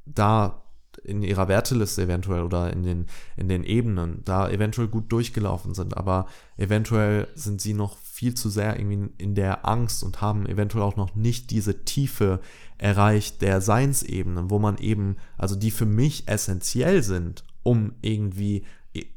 da 0.07 0.63
in 1.05 1.23
ihrer 1.23 1.49
Werteliste 1.49 2.03
eventuell 2.03 2.43
oder 2.43 2.73
in 2.73 2.83
den, 2.83 3.07
in 3.37 3.49
den 3.49 3.65
Ebenen 3.65 4.23
da 4.25 4.49
eventuell 4.49 4.89
gut 4.89 5.11
durchgelaufen 5.13 5.75
sind, 5.75 5.97
aber 5.97 6.27
eventuell 6.57 7.29
sind 7.35 7.61
sie 7.61 7.75
noch 7.75 7.97
viel 7.99 8.35
zu 8.35 8.49
sehr 8.49 8.79
irgendwie 8.79 9.11
in 9.19 9.35
der 9.35 9.67
Angst 9.69 10.03
und 10.03 10.21
haben 10.21 10.47
eventuell 10.47 10.85
auch 10.85 10.97
noch 10.97 11.15
nicht 11.15 11.51
diese 11.51 11.85
Tiefe 11.85 12.41
erreicht 12.79 13.43
der 13.43 13.61
Seinsebenen, 13.61 14.51
wo 14.51 14.59
man 14.59 14.79
eben, 14.79 15.17
also 15.37 15.55
die 15.55 15.71
für 15.71 15.87
mich 15.87 16.29
essentiell 16.29 17.03
sind, 17.03 17.45
um 17.63 17.93
irgendwie 18.01 18.65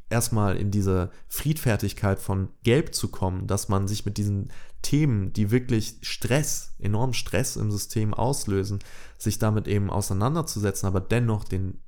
erstmal 0.10 0.58
in 0.58 0.72
diese 0.72 1.12
Friedfertigkeit 1.28 2.20
von 2.20 2.50
Gelb 2.64 2.94
zu 2.96 3.10
kommen, 3.10 3.48
dass 3.48 3.70
man 3.70 3.88
sich 3.88 4.06
mit 4.06 4.18
diesen 4.18 4.52
Themen, 4.82 5.34
die 5.34 5.52
wirklich 5.52 5.98
Stress, 6.02 6.76
enormen 6.80 7.14
Stress 7.14 7.56
im 7.56 7.72
System 7.72 8.14
auslösen, 8.14 8.80
sich 9.18 9.40
damit 9.40 9.68
eben 9.68 9.90
auseinanderzusetzen, 9.90 10.88
aber 10.88 11.02
dennoch 11.02 11.44
den 11.44 11.80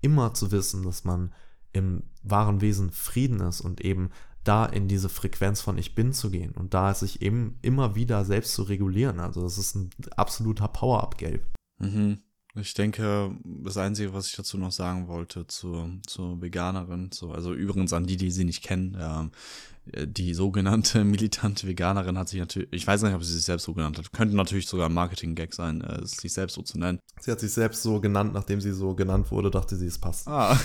immer 0.00 0.34
zu 0.34 0.50
wissen, 0.50 0.82
dass 0.82 1.04
man 1.04 1.32
im 1.72 2.02
wahren 2.22 2.60
Wesen 2.60 2.90
Frieden 2.90 3.40
ist 3.40 3.60
und 3.60 3.80
eben 3.80 4.10
da 4.44 4.66
in 4.66 4.88
diese 4.88 5.08
Frequenz 5.08 5.60
von 5.60 5.78
Ich 5.78 5.94
bin 5.94 6.12
zu 6.12 6.30
gehen 6.30 6.52
und 6.52 6.74
da 6.74 6.94
sich 6.94 7.22
eben 7.22 7.58
immer 7.62 7.94
wieder 7.94 8.24
selbst 8.24 8.54
zu 8.54 8.64
regulieren. 8.64 9.20
Also 9.20 9.42
das 9.42 9.58
ist 9.58 9.74
ein 9.76 9.90
absoluter 10.16 10.68
Power-Up-Gelb. 10.68 11.46
Mhm. 11.78 12.18
Ich 12.54 12.74
denke, 12.74 13.34
das 13.44 13.78
Einzige, 13.78 14.12
was 14.12 14.28
ich 14.28 14.36
dazu 14.36 14.58
noch 14.58 14.72
sagen 14.72 15.08
wollte 15.08 15.46
zur, 15.46 15.90
zur 16.06 16.42
Veganerin, 16.42 17.10
so, 17.10 17.32
also 17.32 17.54
übrigens 17.54 17.94
an 17.94 18.06
die, 18.06 18.18
die 18.18 18.30
sie 18.30 18.44
nicht 18.44 18.62
kennen, 18.62 18.94
ähm, 19.00 19.30
äh, 19.30 19.71
die 19.84 20.34
sogenannte 20.34 21.04
militante 21.04 21.66
Veganerin 21.66 22.16
hat 22.16 22.28
sich 22.28 22.38
natürlich, 22.38 22.68
ich 22.72 22.86
weiß 22.86 23.02
nicht, 23.02 23.14
ob 23.14 23.24
sie 23.24 23.34
sich 23.34 23.44
selbst 23.44 23.64
so 23.64 23.74
genannt 23.74 23.98
hat, 23.98 24.12
könnte 24.12 24.36
natürlich 24.36 24.66
sogar 24.66 24.88
ein 24.88 24.94
Marketing-Gag 24.94 25.52
sein, 25.54 25.80
äh, 25.82 26.06
sich 26.06 26.32
selbst 26.32 26.54
so 26.54 26.62
zu 26.62 26.78
nennen. 26.78 27.00
Sie 27.20 27.30
hat 27.30 27.40
sich 27.40 27.52
selbst 27.52 27.82
so 27.82 28.00
genannt, 28.00 28.32
nachdem 28.32 28.60
sie 28.60 28.72
so 28.72 28.94
genannt 28.94 29.30
wurde, 29.30 29.50
dachte 29.50 29.76
sie, 29.76 29.86
es 29.86 29.98
passt. 29.98 30.28
Ah, 30.28 30.58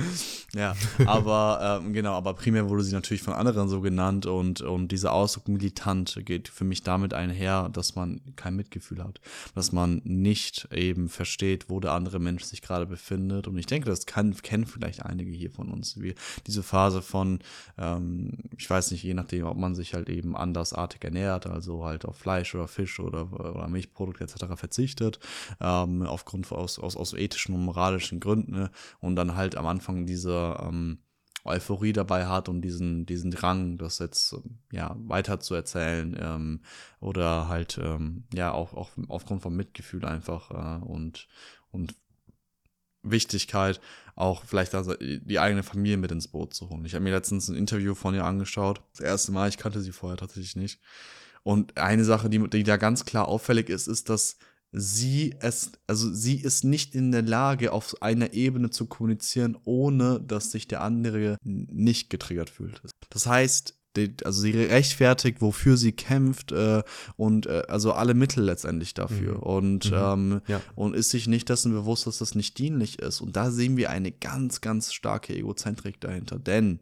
ja, 0.54 0.74
aber 1.04 1.80
ähm, 1.82 1.92
genau, 1.92 2.14
aber 2.14 2.34
primär 2.34 2.68
wurde 2.68 2.84
sie 2.84 2.92
natürlich 2.92 3.22
von 3.22 3.34
anderen 3.34 3.68
so 3.68 3.80
genannt 3.80 4.26
und, 4.26 4.60
und 4.60 4.88
dieser 4.92 5.12
Ausdruck 5.12 5.48
militant 5.48 6.20
geht 6.24 6.48
für 6.48 6.64
mich 6.64 6.82
damit 6.82 7.12
einher, 7.12 7.68
dass 7.72 7.96
man 7.96 8.20
kein 8.36 8.54
Mitgefühl 8.54 9.02
hat, 9.02 9.20
dass 9.54 9.72
man 9.72 10.00
nicht 10.04 10.68
eben 10.72 11.08
versteht, 11.08 11.68
wo 11.68 11.80
der 11.80 11.92
andere 11.92 12.20
Mensch 12.20 12.44
sich 12.44 12.62
gerade 12.62 12.86
befindet 12.86 13.48
und 13.48 13.58
ich 13.58 13.66
denke, 13.66 13.88
das 13.88 14.06
kann, 14.06 14.34
kennen 14.36 14.66
vielleicht 14.66 15.04
einige 15.04 15.30
hier 15.30 15.50
von 15.50 15.68
uns, 15.68 16.00
wie 16.00 16.14
diese 16.46 16.62
Phase 16.62 17.02
von 17.02 17.40
ähm, 17.78 18.38
ich 18.60 18.68
weiß 18.68 18.90
nicht, 18.90 19.02
je 19.02 19.14
nachdem, 19.14 19.46
ob 19.46 19.56
man 19.56 19.74
sich 19.74 19.94
halt 19.94 20.10
eben 20.10 20.36
andersartig 20.36 21.02
ernährt, 21.02 21.46
also 21.46 21.86
halt 21.86 22.04
auf 22.04 22.18
Fleisch 22.18 22.54
oder 22.54 22.68
Fisch 22.68 23.00
oder, 23.00 23.32
oder 23.32 23.66
Milchprodukte 23.68 24.22
etc. 24.22 24.44
verzichtet, 24.54 25.18
ähm, 25.60 26.02
aufgrund 26.02 26.52
aus, 26.52 26.78
aus, 26.78 26.94
aus 26.94 27.14
ethischen 27.14 27.54
und 27.54 27.64
moralischen 27.64 28.20
Gründen 28.20 28.52
ne? 28.52 28.70
und 29.00 29.16
dann 29.16 29.34
halt 29.34 29.56
am 29.56 29.66
Anfang 29.66 30.04
diese 30.04 30.58
ähm, 30.62 30.98
Euphorie 31.44 31.94
dabei 31.94 32.26
hat 32.26 32.50
und 32.50 32.60
diesen, 32.60 33.06
diesen 33.06 33.30
Drang, 33.30 33.78
das 33.78 33.98
jetzt 33.98 34.36
ja 34.70 34.94
weiter 35.06 35.38
ähm, 36.20 36.60
oder 37.00 37.48
halt 37.48 37.80
ähm, 37.82 38.24
ja 38.34 38.52
auch, 38.52 38.74
auch 38.74 38.90
aufgrund 39.08 39.40
von 39.40 39.56
Mitgefühl 39.56 40.04
einfach 40.04 40.50
äh, 40.50 40.84
und, 40.84 41.28
und 41.70 41.94
Wichtigkeit, 43.02 43.80
auch 44.14 44.44
vielleicht 44.44 44.74
also 44.74 44.94
die 44.98 45.38
eigene 45.38 45.62
Familie 45.62 45.96
mit 45.96 46.12
ins 46.12 46.28
Boot 46.28 46.54
zu 46.54 46.68
holen. 46.68 46.84
Ich 46.84 46.94
habe 46.94 47.04
mir 47.04 47.12
letztens 47.12 47.48
ein 47.48 47.56
Interview 47.56 47.94
von 47.94 48.14
ihr 48.14 48.24
angeschaut. 48.24 48.82
Das 48.92 49.00
erste 49.00 49.32
Mal, 49.32 49.48
ich 49.48 49.58
kannte 49.58 49.80
sie 49.80 49.92
vorher 49.92 50.18
tatsächlich 50.18 50.56
nicht. 50.56 50.80
Und 51.42 51.78
eine 51.78 52.04
Sache, 52.04 52.28
die, 52.28 52.50
die 52.50 52.64
da 52.64 52.76
ganz 52.76 53.04
klar 53.04 53.28
auffällig 53.28 53.70
ist, 53.70 53.86
ist, 53.86 54.10
dass 54.10 54.36
sie 54.72 55.34
es, 55.40 55.72
also 55.86 56.12
sie 56.12 56.36
ist 56.36 56.64
nicht 56.64 56.94
in 56.94 57.12
der 57.12 57.22
Lage, 57.22 57.72
auf 57.72 58.02
einer 58.02 58.34
Ebene 58.34 58.70
zu 58.70 58.86
kommunizieren, 58.86 59.56
ohne 59.64 60.20
dass 60.20 60.52
sich 60.52 60.68
der 60.68 60.82
andere 60.82 61.38
nicht 61.42 62.10
getriggert 62.10 62.50
fühlt. 62.50 62.82
Das 63.08 63.26
heißt, 63.26 63.79
also 64.24 64.42
sie 64.42 64.52
rechtfertigt, 64.52 65.40
wofür 65.40 65.76
sie 65.76 65.92
kämpft 65.92 66.52
äh, 66.52 66.82
und 67.16 67.46
äh, 67.46 67.62
also 67.68 67.92
alle 67.92 68.14
Mittel 68.14 68.44
letztendlich 68.44 68.94
dafür 68.94 69.34
mhm. 69.34 69.42
und 69.42 69.90
mhm. 69.90 69.96
Ähm, 69.96 70.40
ja. 70.46 70.60
und 70.74 70.94
ist 70.94 71.10
sich 71.10 71.26
nicht 71.26 71.48
dessen 71.48 71.72
bewusst, 71.72 72.06
dass 72.06 72.18
das 72.18 72.34
nicht 72.34 72.58
dienlich 72.58 72.98
ist 72.98 73.20
und 73.20 73.36
da 73.36 73.50
sehen 73.50 73.76
wir 73.76 73.90
eine 73.90 74.12
ganz 74.12 74.60
ganz 74.60 74.92
starke 74.92 75.34
Egozentrik 75.34 76.00
dahinter, 76.00 76.38
denn 76.38 76.80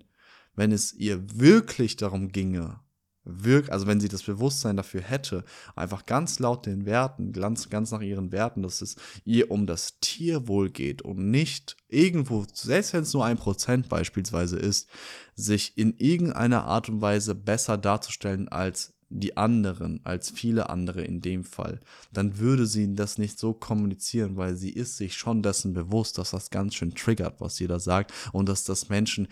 wenn 0.55 0.73
es 0.73 0.93
ihr 0.93 1.39
wirklich 1.39 1.97
darum 1.97 2.33
ginge, 2.33 2.81
wirkt, 3.29 3.71
also 3.71 3.87
wenn 3.87 4.01
sie 4.01 4.09
das 4.09 4.23
Bewusstsein 4.23 4.77
dafür 4.77 5.03
hätte, 5.03 5.45
einfach 5.77 6.07
ganz 6.07 6.39
laut 6.39 6.67
den 6.67 6.87
Werten, 6.87 7.33
ganz, 7.33 7.71
ganz 7.71 7.91
nach 7.91 8.01
ihren 8.01 8.33
Werten, 8.33 8.63
dass 8.63 8.81
es 8.81 8.97
ihr 9.25 9.51
um 9.51 9.67
das 9.67 10.01
Tierwohl 10.01 10.71
geht 10.71 11.03
und 11.03 11.31
nicht 11.31 11.77
irgendwo, 11.89 12.47
selbst 12.53 12.93
wenn 12.93 13.03
es 13.03 13.15
nur 13.15 13.25
ein 13.25 13.37
Prozent 13.37 13.89
beispielsweise 13.89 14.59
ist, 14.59 14.89
sich 15.35 15.77
in 15.77 15.97
irgendeiner 15.99 16.65
Art 16.65 16.89
und 16.89 17.01
Weise 17.01 17.35
besser 17.35 17.79
darzustellen 17.79 18.49
als 18.49 18.95
die 19.11 19.37
anderen, 19.37 20.01
als 20.05 20.31
viele 20.31 20.69
andere 20.69 21.03
in 21.03 21.21
dem 21.21 21.45
Fall, 21.45 21.81
dann 22.13 22.39
würde 22.39 22.67
sie 22.67 22.95
das 22.95 23.19
nicht 23.19 23.39
so 23.39 23.55
kommunizieren, 23.55 24.37
weil 24.37 24.57
sie 24.57 24.71
ist 24.71 24.97
sich 24.97 25.15
schon 25.15 25.43
dessen 25.43 25.73
bewusst, 25.73 26.19
dass 26.19 26.33
das 26.33 26.51
ganz 26.51 26.75
schön 26.75 26.95
triggert, 26.95 27.41
was 27.41 27.57
da 27.57 27.79
sagt 27.79 28.13
und 28.33 28.49
dass 28.49 28.65
das 28.65 28.89
Menschen 28.89 29.29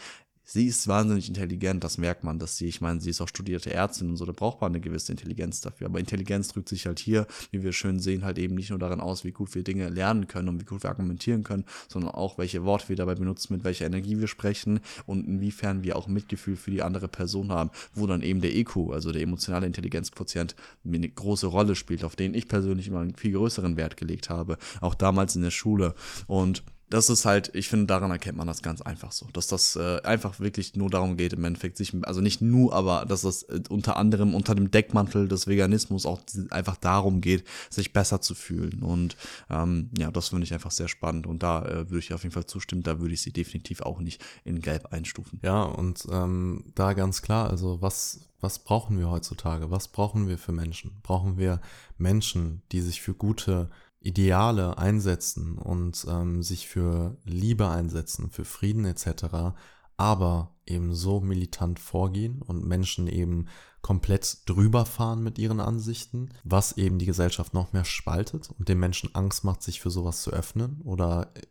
sie 0.47 0.66
ist 0.66 0.86
wahnsinnig 0.86 1.28
intelligent, 1.28 1.82
das 1.82 1.99
merkt 1.99 2.22
man, 2.22 2.38
dass 2.38 2.57
sie, 2.57 2.66
ich 2.66 2.80
meine, 2.80 3.01
sie 3.01 3.11
ist 3.11 3.20
auch 3.20 3.28
studierte 3.28 3.74
Ärztin 3.74 4.09
und 4.09 4.16
so, 4.16 4.24
da 4.24 4.32
braucht 4.32 4.61
man 4.61 4.70
eine 4.70 4.80
gewisse 4.80 5.12
Intelligenz 5.12 5.61
dafür. 5.61 5.88
Aber 5.88 5.99
Intelligenz 5.99 6.49
drückt 6.49 6.68
sich 6.68 6.86
halt 6.86 7.01
hier, 7.01 7.26
wie 7.51 7.64
wir 7.64 7.72
schön 7.72 7.99
sehen, 7.99 8.24
halt 8.24 8.38
eben 8.38 8.55
nicht 8.55 8.70
nur 8.70 8.78
daran 8.78 9.01
aus, 9.01 9.24
wie 9.24 9.32
gut 9.32 9.55
wir 9.57 9.64
Dinge 9.64 9.88
lernen 9.88 10.28
können 10.28 10.49
und 10.49 10.61
wie 10.61 10.64
gut 10.64 10.84
wir 10.84 10.90
argumentieren 10.90 11.42
können, 11.42 11.64
sondern 11.88 12.12
auch, 12.12 12.38
welche 12.38 12.64
Worte 12.64 12.88
wir 12.88 12.97
dabei 12.97 13.16
benutzen, 13.16 13.55
mit 13.55 13.64
welcher 13.64 13.86
Energie 13.86 14.18
wir 14.18 14.28
sprechen 14.28 14.78
und 15.05 15.26
inwiefern 15.26 15.82
wir 15.82 15.97
auch 15.97 16.07
Mitgefühl 16.07 16.57
für 16.57 16.70
die 16.70 16.82
andere 16.82 17.09
Person 17.09 17.51
haben, 17.51 17.70
wo 17.92 18.07
dann 18.07 18.22
eben 18.22 18.40
der 18.40 18.55
EQ, 18.55 18.92
also 18.92 19.11
der 19.11 19.22
emotionale 19.22 19.66
Intelligenzquotient, 19.66 20.55
eine 20.86 21.09
große 21.09 21.49
Rolle 21.49 21.74
spielt, 21.74 22.05
auf 22.05 22.14
den 22.14 22.34
ich 22.34 22.47
persönlich 22.47 22.86
immer 22.86 23.01
einen 23.01 23.16
viel 23.16 23.32
größeren 23.32 23.76
Wert 23.76 23.97
gelegt 23.97 24.30
habe, 24.30 24.59
auch 24.80 24.94
damals 24.94 25.34
in 25.34 25.42
der 25.42 25.51
Schule. 25.51 25.94
Und 26.28 26.62
das 26.89 27.11
ist 27.11 27.24
halt, 27.24 27.51
ich 27.55 27.68
finde, 27.68 27.87
daran 27.87 28.11
erkennt 28.11 28.39
man 28.39 28.47
das 28.47 28.62
ganz 28.62 28.80
einfach 28.80 29.11
so, 29.11 29.26
dass 29.32 29.49
das 29.49 29.74
äh, 29.74 30.01
einfach 30.03 30.39
wirklich 30.39 30.76
nur 30.76 30.89
darum 30.89 31.16
geht, 31.16 31.32
im 31.32 31.45
Endeffekt 31.45 31.76
sich, 31.76 31.93
also 32.03 32.20
nicht 32.20 32.41
nur, 32.41 32.72
aber 32.72 33.05
dass 33.07 33.22
das 33.22 33.43
äh, 33.45 33.61
unter 33.68 33.97
anderem 33.97 34.34
unter 34.34 34.55
dem 34.55 34.70
Deckmantel 34.70 35.26
des 35.26 35.49
Veganismus 35.49 36.07
auch 36.07 36.20
einfach 36.51 36.76
darum 36.76 37.20
geht, 37.20 37.45
sich 37.70 37.93
besser 37.93 38.20
zu 38.20 38.34
fühlen. 38.34 38.82
Und 38.82 39.16
ähm, 39.51 39.91
ja, 39.99 40.12
das 40.12 40.28
finde 40.28 40.45
ich 40.45 40.55
einfach 40.55 40.70
sehr 40.70 40.89
spannend 40.89 41.26
und 41.26 41.43
da 41.43 41.64
äh, 41.64 41.91
würde 41.91 41.99
ich 41.99 42.14
auf 42.14 42.22
jeden 42.22 42.34
Fall 42.34 42.47
zustimmen, 42.47 42.84
da 42.84 43.01
würde 43.01 43.14
ich 43.14 43.22
sie 43.22 43.32
definitiv 43.32 43.82
auch 43.82 43.99
nicht 43.99 44.24
in 44.45 44.61
Gelb 44.61 44.93
einstufen. 44.93 45.41
Ja, 45.43 45.62
und 45.62 46.07
ähm, 46.11 46.64
da 46.76 46.93
ganz 46.93 47.20
klar, 47.20 47.51
also 47.51 47.82
was, 47.82 48.28
was 48.41 48.61
brauchen 48.61 48.99
wir 48.99 49.11
heutzutage? 49.11 49.72
Was 49.72 49.89
brauchen 49.89 50.28
wir 50.28 50.39
für 50.39 50.53
Menschen? 50.53 51.01
Brauchen 51.03 51.37
wir 51.37 51.61
Menschen, 51.99 52.62
die 52.70 52.80
sich 52.80 53.03
für 53.03 53.14
gute 53.14 53.70
Ideale 54.07 54.78
einsetzen 54.78 55.59
und 55.59 56.07
ähm, 56.09 56.42
sich 56.42 56.68
für 56.68 57.16
Liebe 57.24 57.68
einsetzen, 57.68 58.30
für 58.30 58.44
Frieden 58.44 58.84
etc., 58.84 59.57
aber 59.96 60.54
eben 60.66 60.94
so 60.94 61.20
militant 61.20 61.80
vorgehen 61.80 62.42
und 62.42 62.66
Menschen 62.66 63.09
eben 63.09 63.46
komplett 63.80 64.48
drüber 64.48 64.84
fahren 64.84 65.22
mit 65.22 65.38
ihren 65.38 65.61
Ansichten, 65.61 66.30
was 66.44 66.76
eben 66.76 66.98
die 66.98 67.07
Gesellschaft 67.07 67.54
noch 67.54 67.72
mehr 67.72 67.84
spaltet 67.84 68.50
und 68.59 68.68
den 68.68 68.78
Menschen 68.78 69.14
Angst 69.14 69.44
macht, 69.44 69.62
sich 69.62 69.80
für 69.80 69.90
sowas 69.90 70.22
zu 70.22 70.30
öffnen 70.32 70.80
oder 70.82 71.30
äh, 71.34 71.42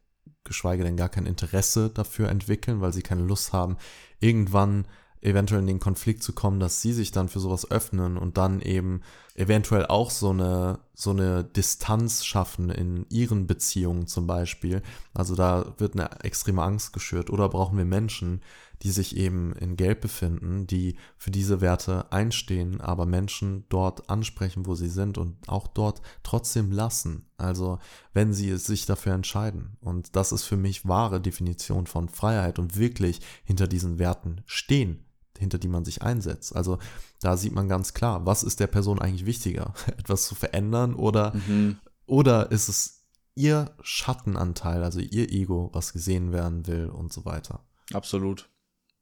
geschweige 0.43 0.83
denn 0.83 0.97
gar 0.97 1.09
kein 1.09 1.25
Interesse 1.25 1.89
dafür 1.89 2.29
entwickeln, 2.29 2.81
weil 2.81 2.93
sie 2.93 3.01
keine 3.01 3.23
Lust 3.23 3.51
haben, 3.51 3.77
irgendwann 4.19 4.85
eventuell 5.25 5.61
in 5.61 5.67
den 5.67 5.79
Konflikt 5.79 6.21
zu 6.21 6.33
kommen, 6.33 6.59
dass 6.59 6.81
sie 6.81 6.93
sich 6.93 7.11
dann 7.11 7.29
für 7.29 7.39
sowas 7.39 7.69
öffnen 7.71 8.17
und 8.17 8.37
dann 8.37 8.61
eben 8.61 9.01
eventuell 9.33 9.87
auch 9.87 10.11
so 10.11 10.29
eine, 10.29 10.79
so 10.93 11.09
eine 11.09 11.43
Distanz 11.43 12.23
schaffen 12.23 12.69
in 12.69 13.05
ihren 13.09 13.47
Beziehungen 13.47 14.05
zum 14.05 14.27
Beispiel. 14.27 14.83
Also 15.13 15.35
da 15.35 15.73
wird 15.77 15.95
eine 15.95 16.23
extreme 16.23 16.61
Angst 16.61 16.93
geschürt. 16.93 17.31
Oder 17.31 17.49
brauchen 17.49 17.77
wir 17.77 17.85
Menschen, 17.85 18.41
die 18.83 18.91
sich 18.91 19.17
eben 19.17 19.53
in 19.53 19.77
Gelb 19.77 20.01
befinden, 20.01 20.67
die 20.67 20.95
für 21.17 21.31
diese 21.31 21.59
Werte 21.59 22.11
einstehen, 22.11 22.79
aber 22.79 23.05
Menschen 23.05 23.65
dort 23.69 24.09
ansprechen, 24.09 24.67
wo 24.67 24.75
sie 24.75 24.89
sind 24.89 25.17
und 25.17 25.35
auch 25.47 25.67
dort 25.67 26.01
trotzdem 26.21 26.71
lassen. 26.71 27.25
Also 27.37 27.79
wenn 28.13 28.31
sie 28.31 28.55
sich 28.57 28.85
dafür 28.85 29.13
entscheiden. 29.13 29.77
Und 29.81 30.15
das 30.15 30.31
ist 30.31 30.43
für 30.43 30.57
mich 30.57 30.87
wahre 30.87 31.19
Definition 31.19 31.87
von 31.87 32.09
Freiheit 32.09 32.59
und 32.59 32.77
wirklich 32.77 33.21
hinter 33.43 33.67
diesen 33.67 33.97
Werten 33.97 34.41
stehen 34.45 35.05
hinter 35.37 35.57
die 35.57 35.67
man 35.67 35.85
sich 35.85 36.01
einsetzt. 36.01 36.55
Also 36.55 36.79
da 37.21 37.37
sieht 37.37 37.53
man 37.53 37.69
ganz 37.69 37.93
klar, 37.93 38.25
was 38.25 38.43
ist 38.43 38.59
der 38.59 38.67
Person 38.67 38.99
eigentlich 38.99 39.25
wichtiger, 39.25 39.73
etwas 39.97 40.25
zu 40.25 40.35
verändern 40.35 40.95
oder, 40.95 41.33
mhm. 41.33 41.77
oder 42.05 42.51
ist 42.51 42.69
es 42.69 43.05
ihr 43.35 43.75
Schattenanteil, 43.81 44.83
also 44.83 44.99
ihr 44.99 45.31
Ego, 45.31 45.69
was 45.73 45.93
gesehen 45.93 46.31
werden 46.31 46.67
will 46.67 46.87
und 46.87 47.11
so 47.11 47.25
weiter. 47.25 47.65
Absolut, 47.93 48.49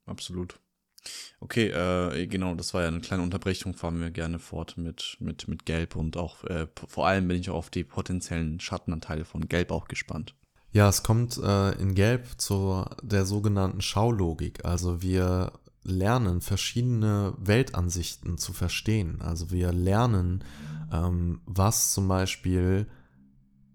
absolut. 0.05 0.59
Okay, 1.39 1.67
äh, 1.67 2.27
genau, 2.27 2.55
das 2.55 2.73
war 2.73 2.81
ja 2.81 2.87
eine 2.87 3.01
kleine 3.01 3.23
Unterbrechung, 3.23 3.73
fahren 3.73 3.99
wir 3.99 4.09
gerne 4.09 4.39
fort 4.39 4.77
mit, 4.77 5.17
mit, 5.19 5.47
mit 5.47 5.65
Gelb 5.65 5.95
und 5.95 6.15
auch 6.17 6.43
äh, 6.45 6.67
vor 6.87 7.07
allem 7.07 7.27
bin 7.27 7.39
ich 7.39 7.49
auch 7.49 7.55
auf 7.55 7.69
die 7.69 7.83
potenziellen 7.83 8.59
Schattenanteile 8.59 9.25
von 9.25 9.47
Gelb 9.47 9.71
auch 9.71 9.87
gespannt. 9.87 10.35
Ja, 10.71 10.89
es 10.89 11.03
kommt 11.03 11.37
äh, 11.37 11.71
in 11.73 11.93
Gelb 11.93 12.25
zu 12.37 12.83
der 13.03 13.25
sogenannten 13.25 13.81
Schaulogik. 13.81 14.65
Also 14.65 15.03
wir 15.03 15.51
lernen, 15.83 16.41
verschiedene 16.41 17.33
Weltansichten 17.37 18.37
zu 18.37 18.53
verstehen. 18.53 19.21
Also 19.21 19.51
wir 19.51 19.71
lernen, 19.71 20.43
ähm, 20.91 21.41
was 21.45 21.93
zum 21.93 22.07
Beispiel 22.07 22.87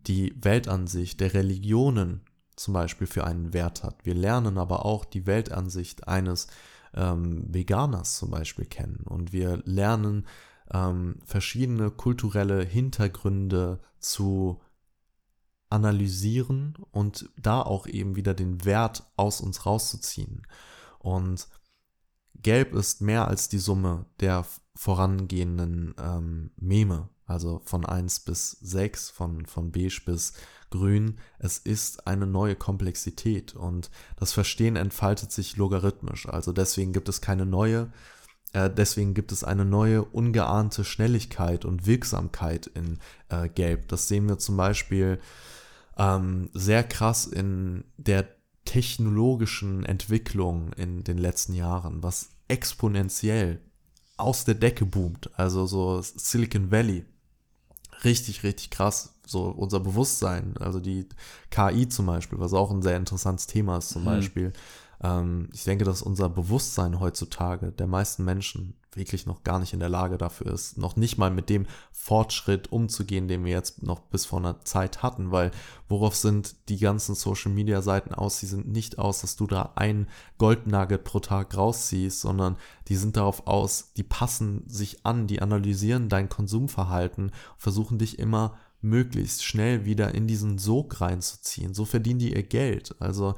die 0.07 0.35
Weltansicht 0.41 1.21
der 1.21 1.35
Religionen 1.35 2.23
zum 2.57 2.75
Beispiel 2.75 3.07
für 3.07 3.25
einen 3.25 3.53
Wert 3.53 3.85
hat. 3.85 4.05
Wir 4.05 4.15
lernen 4.15 4.59
aber 4.59 4.85
auch 4.85 5.05
die 5.05 5.27
Weltansicht 5.27 6.09
eines 6.09 6.49
ähm, 6.95 7.45
Veganers 7.49 8.19
zum 8.19 8.31
Beispiel 8.31 8.65
kennen. 8.65 9.05
Und 9.05 9.33
wir 9.33 9.63
lernen 9.65 10.27
ähm, 10.73 11.17
verschiedene 11.25 11.91
kulturelle 11.91 12.65
Hintergründe 12.65 13.81
zu 13.99 14.61
analysieren 15.71 16.75
und 16.91 17.29
da 17.37 17.61
auch 17.61 17.87
eben 17.87 18.17
wieder 18.17 18.35
den 18.35 18.65
Wert 18.65 19.05
aus 19.17 19.41
uns 19.41 19.67
rauszuziehen. 19.67 20.47
Und 20.99 21.47
Gelb 22.43 22.75
ist 22.75 23.01
mehr 23.01 23.29
als 23.29 23.49
die 23.49 23.59
Summe 23.59 24.07
der 24.21 24.45
vorangehenden 24.75 25.95
ähm, 26.01 26.51
Meme, 26.57 27.09
also 27.27 27.61
von 27.65 27.85
1 27.85 28.21
bis 28.21 28.53
6, 28.53 29.11
von, 29.11 29.45
von 29.47 29.73
beige 29.73 30.01
bis 30.07 30.35
grün. 30.71 31.19
Es 31.39 31.59
ist 31.59 32.07
eine 32.07 32.27
neue 32.27 32.55
Komplexität 32.55 33.55
und 33.55 33.91
das 34.17 34.33
Verstehen 34.33 34.77
entfaltet 34.77 35.33
sich 35.33 35.57
logarithmisch. 35.57 36.29
Also 36.29 36.53
deswegen 36.53 36.93
gibt 36.93 37.09
es 37.09 37.21
keine 37.21 37.45
neue, 37.45 37.93
äh, 38.53 38.71
deswegen 38.71 39.15
gibt 39.15 39.33
es 39.33 39.45
eine 39.45 39.65
neue, 39.65 40.05
ungeahnte 40.05 40.85
Schnelligkeit 40.85 41.65
und 41.65 41.87
Wirksamkeit 41.87 42.67
in 42.69 42.99
äh, 43.29 43.49
Gelb. 43.49 43.89
Das 43.89 44.09
sehen 44.09 44.29
wir 44.29 44.39
zum 44.39 44.57
Beispiel 44.57 45.21
ähm, 45.97 46.51
sehr 46.55 46.85
krass 46.85 47.27
in 47.27 47.85
der 47.97 48.38
technologischen 48.69 49.87
Entwicklung 49.87 50.75
in 50.75 51.03
den 51.03 51.17
letzten 51.17 51.55
Jahren, 51.55 52.03
was 52.03 52.29
exponentiell 52.49 53.63
aus 54.19 54.45
der 54.45 54.57
Decke 54.57 54.85
boomt. 54.85 55.31
Also 55.39 55.65
so 55.65 56.03
Silicon 56.03 56.71
Valley. 56.71 57.07
Richtig, 58.05 58.43
richtig 58.43 58.69
krass. 58.69 59.15
So 59.25 59.45
unser 59.45 59.81
Bewusstsein, 59.81 60.55
also 60.59 60.81
die 60.81 61.09
KI 61.51 61.89
zum 61.89 62.05
Beispiel, 62.05 62.39
was 62.41 62.53
auch 62.53 62.71
ein 62.71 62.83
sehr 62.83 62.99
interessantes 62.99 63.47
Thema 63.47 63.79
ist 63.79 63.89
zum 63.89 64.03
mhm. 64.03 64.07
Beispiel. 64.07 64.53
Ähm, 65.03 65.49
ich 65.53 65.65
denke, 65.65 65.85
dass 65.85 66.03
unser 66.03 66.29
Bewusstsein 66.29 67.01
heutzutage 67.01 67.73
der 67.73 67.87
meisten 67.87 68.25
Menschen 68.25 68.75
wirklich 68.95 69.27
noch 69.27 69.45
gar 69.45 69.59
nicht 69.59 69.73
in 69.73 69.81
der 69.81 69.89
Lage 69.89 70.19
dafür 70.19 70.53
ist, 70.53 70.77
noch 70.77 70.97
nicht 70.97 71.19
mal 71.19 71.31
mit 71.31 71.49
dem 71.49 71.67
Fortschritt 71.93 72.73
umzugehen, 72.73 73.29
den 73.29 73.45
wir 73.45 73.53
jetzt 73.53 73.83
noch 73.83 74.01
bis 74.01 74.27
vor 74.27 74.41
einer 74.41 74.65
Zeit 74.65 75.03
hatten, 75.03 75.31
weil 75.31 75.51
worauf 75.89 76.17
sind 76.17 76.57
die 76.69 76.79
ganzen 76.79 77.15
Social 77.15 77.53
Media 77.53 77.81
Seiten 77.81 78.13
aus? 78.13 78.41
Sie 78.41 78.47
sind 78.47 78.67
nicht 78.69 78.99
aus, 78.99 79.21
dass 79.21 79.37
du 79.37 79.47
da 79.47 79.73
ein 79.77 80.09
Goldnugget 80.39 81.05
pro 81.05 81.21
Tag 81.21 81.57
rausziehst, 81.57 82.21
sondern 82.21 82.57
die 82.89 82.97
sind 82.97 83.17
darauf 83.17 83.47
aus, 83.47 83.93
die 83.97 84.03
passen 84.03 84.65
sich 84.67 85.07
an, 85.07 85.27
die 85.27 85.43
analysieren 85.43 86.09
dein 86.09 86.29
Konsumverhalten, 86.29 87.31
versuchen 87.57 87.99
dich 87.99 88.19
immer 88.19 88.57
möglichst 88.81 89.45
schnell 89.45 89.85
wieder 89.85 90.15
in 90.15 90.27
diesen 90.27 90.59
Sog 90.59 91.01
reinzuziehen. 91.01 91.75
So 91.75 91.85
verdienen 91.85 92.21
die 92.21 92.35
ihr 92.35 92.45
Geld. 92.45 92.95
Also 93.01 93.35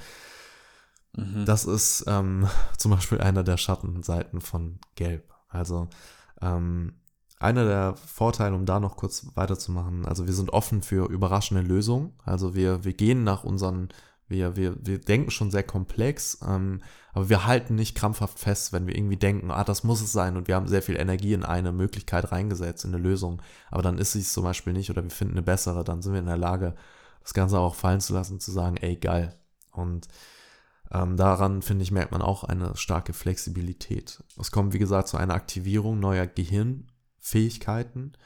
Mhm. 1.16 1.44
Das 1.44 1.64
ist 1.64 2.04
ähm, 2.06 2.48
zum 2.78 2.90
Beispiel 2.92 3.20
einer 3.20 3.42
der 3.42 3.56
Schattenseiten 3.56 4.40
von 4.40 4.78
Gelb. 4.94 5.32
Also 5.48 5.88
ähm, 6.40 6.94
einer 7.38 7.64
der 7.64 7.96
Vorteile, 7.96 8.54
um 8.54 8.66
da 8.66 8.80
noch 8.80 8.96
kurz 8.96 9.26
weiterzumachen, 9.34 10.04
also 10.04 10.26
wir 10.26 10.34
sind 10.34 10.50
offen 10.50 10.82
für 10.82 11.11
überraschende 11.11 11.62
Lösungen. 11.62 12.12
Also 12.24 12.54
wir, 12.54 12.84
wir 12.84 12.92
gehen 12.92 13.24
nach 13.24 13.44
unseren, 13.44 13.88
wir, 14.28 14.56
wir, 14.56 14.76
wir 14.78 15.00
denken 15.00 15.30
schon 15.30 15.50
sehr 15.50 15.62
komplex, 15.62 16.38
ähm, 16.46 16.82
aber 17.12 17.28
wir 17.30 17.46
halten 17.46 17.74
nicht 17.74 17.96
krampfhaft 17.96 18.38
fest, 18.38 18.72
wenn 18.72 18.86
wir 18.86 18.94
irgendwie 18.94 19.16
denken, 19.16 19.50
ah, 19.50 19.64
das 19.64 19.84
muss 19.84 20.02
es 20.02 20.12
sein 20.12 20.36
und 20.36 20.48
wir 20.48 20.54
haben 20.54 20.68
sehr 20.68 20.82
viel 20.82 20.96
Energie 20.96 21.32
in 21.32 21.42
eine 21.42 21.72
Möglichkeit 21.72 22.30
reingesetzt, 22.30 22.84
in 22.84 22.94
eine 22.94 23.02
Lösung, 23.02 23.40
aber 23.70 23.82
dann 23.82 23.98
ist 23.98 24.12
sie 24.12 24.20
es 24.20 24.32
zum 24.32 24.44
Beispiel 24.44 24.74
nicht 24.74 24.90
oder 24.90 25.02
wir 25.02 25.11
finden 25.11 25.34
eine 25.34 25.42
bessere, 25.42 25.82
dann 25.82 26.02
sind 26.02 26.12
wir 26.12 26.20
in 26.20 26.26
der 26.26 26.36
Lage, 26.36 26.74
das 27.22 27.34
Ganze 27.34 27.58
auch 27.58 27.74
fallen 27.74 28.00
zu 28.00 28.12
lassen, 28.12 28.38
zu 28.38 28.50
sagen, 28.50 28.76
ey, 28.76 28.96
geil. 28.96 29.34
Und 29.72 30.08
Ähm, 30.93 31.16
daran, 31.16 31.62
finde 31.62 31.82
ich, 31.84 31.93
merkt 31.93 32.12
man 32.12 32.22
auch 32.22 32.45
eine 32.45 32.76
starke 32.76 33.12
Flexibilität. 33.12 34.22
Es 34.38 34.51
kommt, 34.51 34.72
wie 34.72 34.78
gesagt, 34.78 35.09
zu 35.09 35.16
einer 35.16 35.34
Aktivierung 35.34 36.01
neuer 36.01 36.26
Gehirnfähigkeiten 36.26 38.16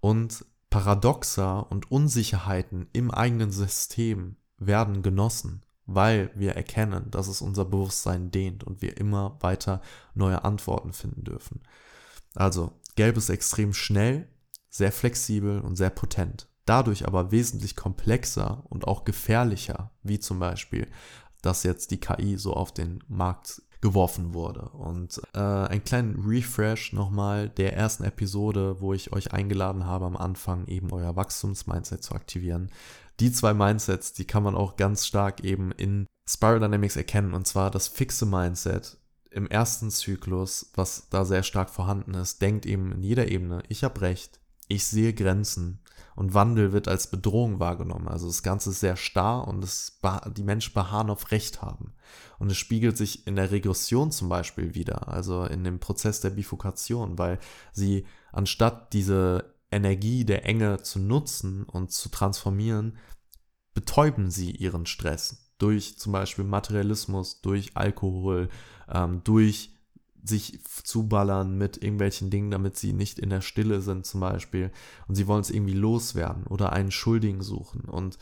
und 0.00 0.44
Paradoxer 0.70 1.70
und 1.70 1.90
Unsicherheiten 1.90 2.88
im 2.92 3.10
eigenen 3.10 3.50
System 3.50 4.36
werden 4.58 5.02
genossen, 5.02 5.64
weil 5.86 6.30
wir 6.34 6.52
erkennen, 6.54 7.10
dass 7.10 7.28
es 7.28 7.42
unser 7.42 7.64
Bewusstsein 7.64 8.30
dehnt 8.30 8.64
und 8.64 8.82
wir 8.82 8.96
immer 8.96 9.36
weiter 9.40 9.80
neue 10.14 10.44
Antworten 10.44 10.92
finden 10.92 11.24
dürfen. 11.24 11.62
Also, 12.34 12.72
Gelb 12.94 13.16
ist 13.16 13.30
extrem 13.30 13.72
schnell, 13.72 14.28
sehr 14.68 14.92
flexibel 14.92 15.60
und 15.60 15.76
sehr 15.76 15.90
potent. 15.90 16.48
Dadurch 16.66 17.06
aber 17.06 17.30
wesentlich 17.30 17.76
komplexer 17.76 18.64
und 18.68 18.86
auch 18.88 19.04
gefährlicher, 19.04 19.92
wie 20.02 20.18
zum 20.18 20.38
Beispiel, 20.40 20.88
dass 21.46 21.62
jetzt 21.62 21.92
die 21.92 22.00
KI 22.00 22.36
so 22.36 22.54
auf 22.54 22.74
den 22.74 23.04
Markt 23.06 23.62
geworfen 23.80 24.34
wurde. 24.34 24.68
Und 24.70 25.20
äh, 25.32 25.38
einen 25.38 25.84
kleinen 25.84 26.24
Refresh 26.26 26.92
nochmal 26.92 27.48
der 27.48 27.76
ersten 27.76 28.02
Episode, 28.02 28.80
wo 28.80 28.92
ich 28.92 29.12
euch 29.12 29.32
eingeladen 29.32 29.86
habe, 29.86 30.06
am 30.06 30.16
Anfang 30.16 30.66
eben 30.66 30.90
euer 30.90 31.14
Wachstumsmindset 31.14 32.02
zu 32.02 32.14
aktivieren. 32.14 32.70
Die 33.20 33.30
zwei 33.30 33.54
Mindsets, 33.54 34.12
die 34.12 34.24
kann 34.24 34.42
man 34.42 34.56
auch 34.56 34.76
ganz 34.76 35.06
stark 35.06 35.44
eben 35.44 35.70
in 35.70 36.06
Spiral 36.28 36.58
Dynamics 36.58 36.96
erkennen. 36.96 37.32
Und 37.32 37.46
zwar 37.46 37.70
das 37.70 37.86
fixe 37.86 38.26
Mindset 38.26 38.98
im 39.30 39.46
ersten 39.46 39.90
Zyklus, 39.92 40.72
was 40.74 41.08
da 41.10 41.24
sehr 41.24 41.44
stark 41.44 41.70
vorhanden 41.70 42.14
ist, 42.14 42.42
denkt 42.42 42.66
eben 42.66 42.90
in 42.90 43.02
jeder 43.02 43.28
Ebene, 43.28 43.62
ich 43.68 43.84
habe 43.84 44.00
recht, 44.00 44.40
ich 44.66 44.84
sehe 44.84 45.12
Grenzen 45.12 45.80
und 46.16 46.34
Wandel 46.34 46.72
wird 46.72 46.88
als 46.88 47.10
Bedrohung 47.10 47.60
wahrgenommen. 47.60 48.08
Also 48.08 48.26
das 48.26 48.42
Ganze 48.42 48.70
ist 48.70 48.80
sehr 48.80 48.96
starr 48.96 49.46
und 49.46 49.62
es, 49.62 50.00
die 50.34 50.42
Menschen 50.42 50.72
beharren 50.72 51.10
auf 51.10 51.30
Recht 51.30 51.62
haben. 51.62 51.92
Und 52.38 52.50
es 52.50 52.56
spiegelt 52.56 52.96
sich 52.96 53.26
in 53.26 53.36
der 53.36 53.50
Regression 53.50 54.10
zum 54.10 54.28
Beispiel 54.28 54.74
wieder, 54.74 55.08
also 55.08 55.44
in 55.44 55.62
dem 55.62 55.78
Prozess 55.78 56.20
der 56.20 56.30
Bifurkation, 56.30 57.18
weil 57.18 57.38
sie 57.72 58.06
anstatt 58.32 58.94
diese 58.94 59.54
Energie 59.70 60.24
der 60.24 60.46
Enge 60.46 60.82
zu 60.82 60.98
nutzen 60.98 61.64
und 61.64 61.92
zu 61.92 62.08
transformieren, 62.08 62.96
betäuben 63.74 64.30
sie 64.30 64.52
ihren 64.52 64.86
Stress 64.86 65.52
durch 65.58 65.98
zum 65.98 66.12
Beispiel 66.12 66.44
Materialismus, 66.44 67.40
durch 67.40 67.76
Alkohol, 67.76 68.48
ähm, 68.88 69.22
durch 69.24 69.75
sich 70.28 70.60
zuballern 70.64 71.56
mit 71.56 71.82
irgendwelchen 71.82 72.30
Dingen, 72.30 72.50
damit 72.50 72.76
sie 72.76 72.92
nicht 72.92 73.18
in 73.18 73.30
der 73.30 73.40
Stille 73.40 73.80
sind 73.80 74.06
zum 74.06 74.20
Beispiel. 74.20 74.72
Und 75.08 75.14
sie 75.14 75.26
wollen 75.26 75.40
es 75.40 75.50
irgendwie 75.50 75.74
loswerden 75.74 76.44
oder 76.44 76.72
einen 76.72 76.90
Schuldigen 76.90 77.42
suchen 77.42 77.82
und 77.82 78.18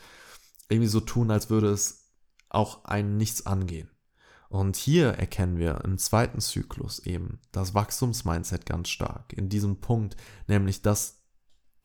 irgendwie 0.69 0.89
so 0.89 0.99
tun, 0.99 1.31
als 1.31 1.49
würde 1.49 1.69
es 1.69 2.11
auch 2.49 2.85
einen 2.85 3.17
nichts 3.17 3.45
angehen. 3.45 3.89
Und 4.49 4.75
hier 4.75 5.09
erkennen 5.09 5.57
wir 5.57 5.81
im 5.83 5.97
zweiten 5.97 6.39
Zyklus 6.39 6.99
eben 6.99 7.39
das 7.51 7.73
Wachstumsmindset 7.73 8.65
ganz 8.65 8.89
stark. 8.89 9.33
In 9.33 9.49
diesem 9.49 9.81
Punkt, 9.81 10.15
nämlich, 10.47 10.81
dass 10.81 11.23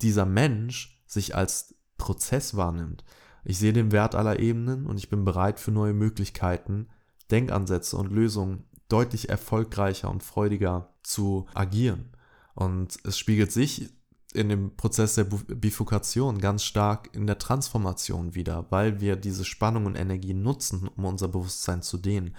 dieser 0.03 0.27
Mensch 0.27 1.03
sich 1.07 1.35
als 1.35 1.75
Prozess 1.99 2.57
wahrnimmt. 2.57 3.05
Ich 3.45 3.59
sehe 3.59 3.73
den 3.73 3.93
Wert 3.93 4.15
aller 4.15 4.39
Ebenen 4.39 4.87
und 4.87 4.99
ich 4.99 5.09
bin 5.09 5.25
bereit 5.25 5.59
für 5.59 5.71
neue 5.71 5.95
Möglichkeiten, 5.95 6.89
Denkansätze 7.31 7.97
und 7.97 8.13
Lösungen 8.13 8.65
deutlich 8.93 9.29
erfolgreicher 9.29 10.11
und 10.11 10.23
freudiger 10.23 10.95
zu 11.03 11.47
agieren. 11.55 12.11
Und 12.55 12.99
es 13.05 13.19
spiegelt 13.19 13.53
sich 13.53 13.91
in 14.33 14.49
dem 14.49 14.77
Prozess 14.77 15.15
der 15.17 15.25
Bifurkation 15.25 16.39
ganz 16.39 16.63
stark 16.65 17.11
in 17.15 17.27
der 17.27 17.39
Transformation 17.39 18.35
wieder, 18.35 18.67
weil 18.71 19.01
wir 19.01 19.17
diese 19.17 19.45
Spannung 19.45 19.87
und 19.87 19.97
Energie 19.97 20.35
nutzen, 20.35 20.89
um 20.97 21.05
unser 21.05 21.29
Bewusstsein 21.29 21.83
zu 21.83 21.99
dehnen. 21.99 22.37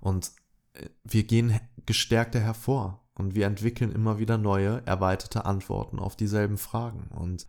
Und 0.00 0.32
äh, 0.74 0.88
wir 1.04 1.24
gehen 1.24 1.60
gestärkter 1.86 2.40
hervor 2.40 3.04
und 3.14 3.34
wir 3.34 3.46
entwickeln 3.46 3.92
immer 3.92 4.18
wieder 4.18 4.38
neue, 4.38 4.82
erweiterte 4.86 5.44
Antworten 5.44 5.98
auf 5.98 6.16
dieselben 6.16 6.56
Fragen. 6.56 7.08
Und 7.10 7.46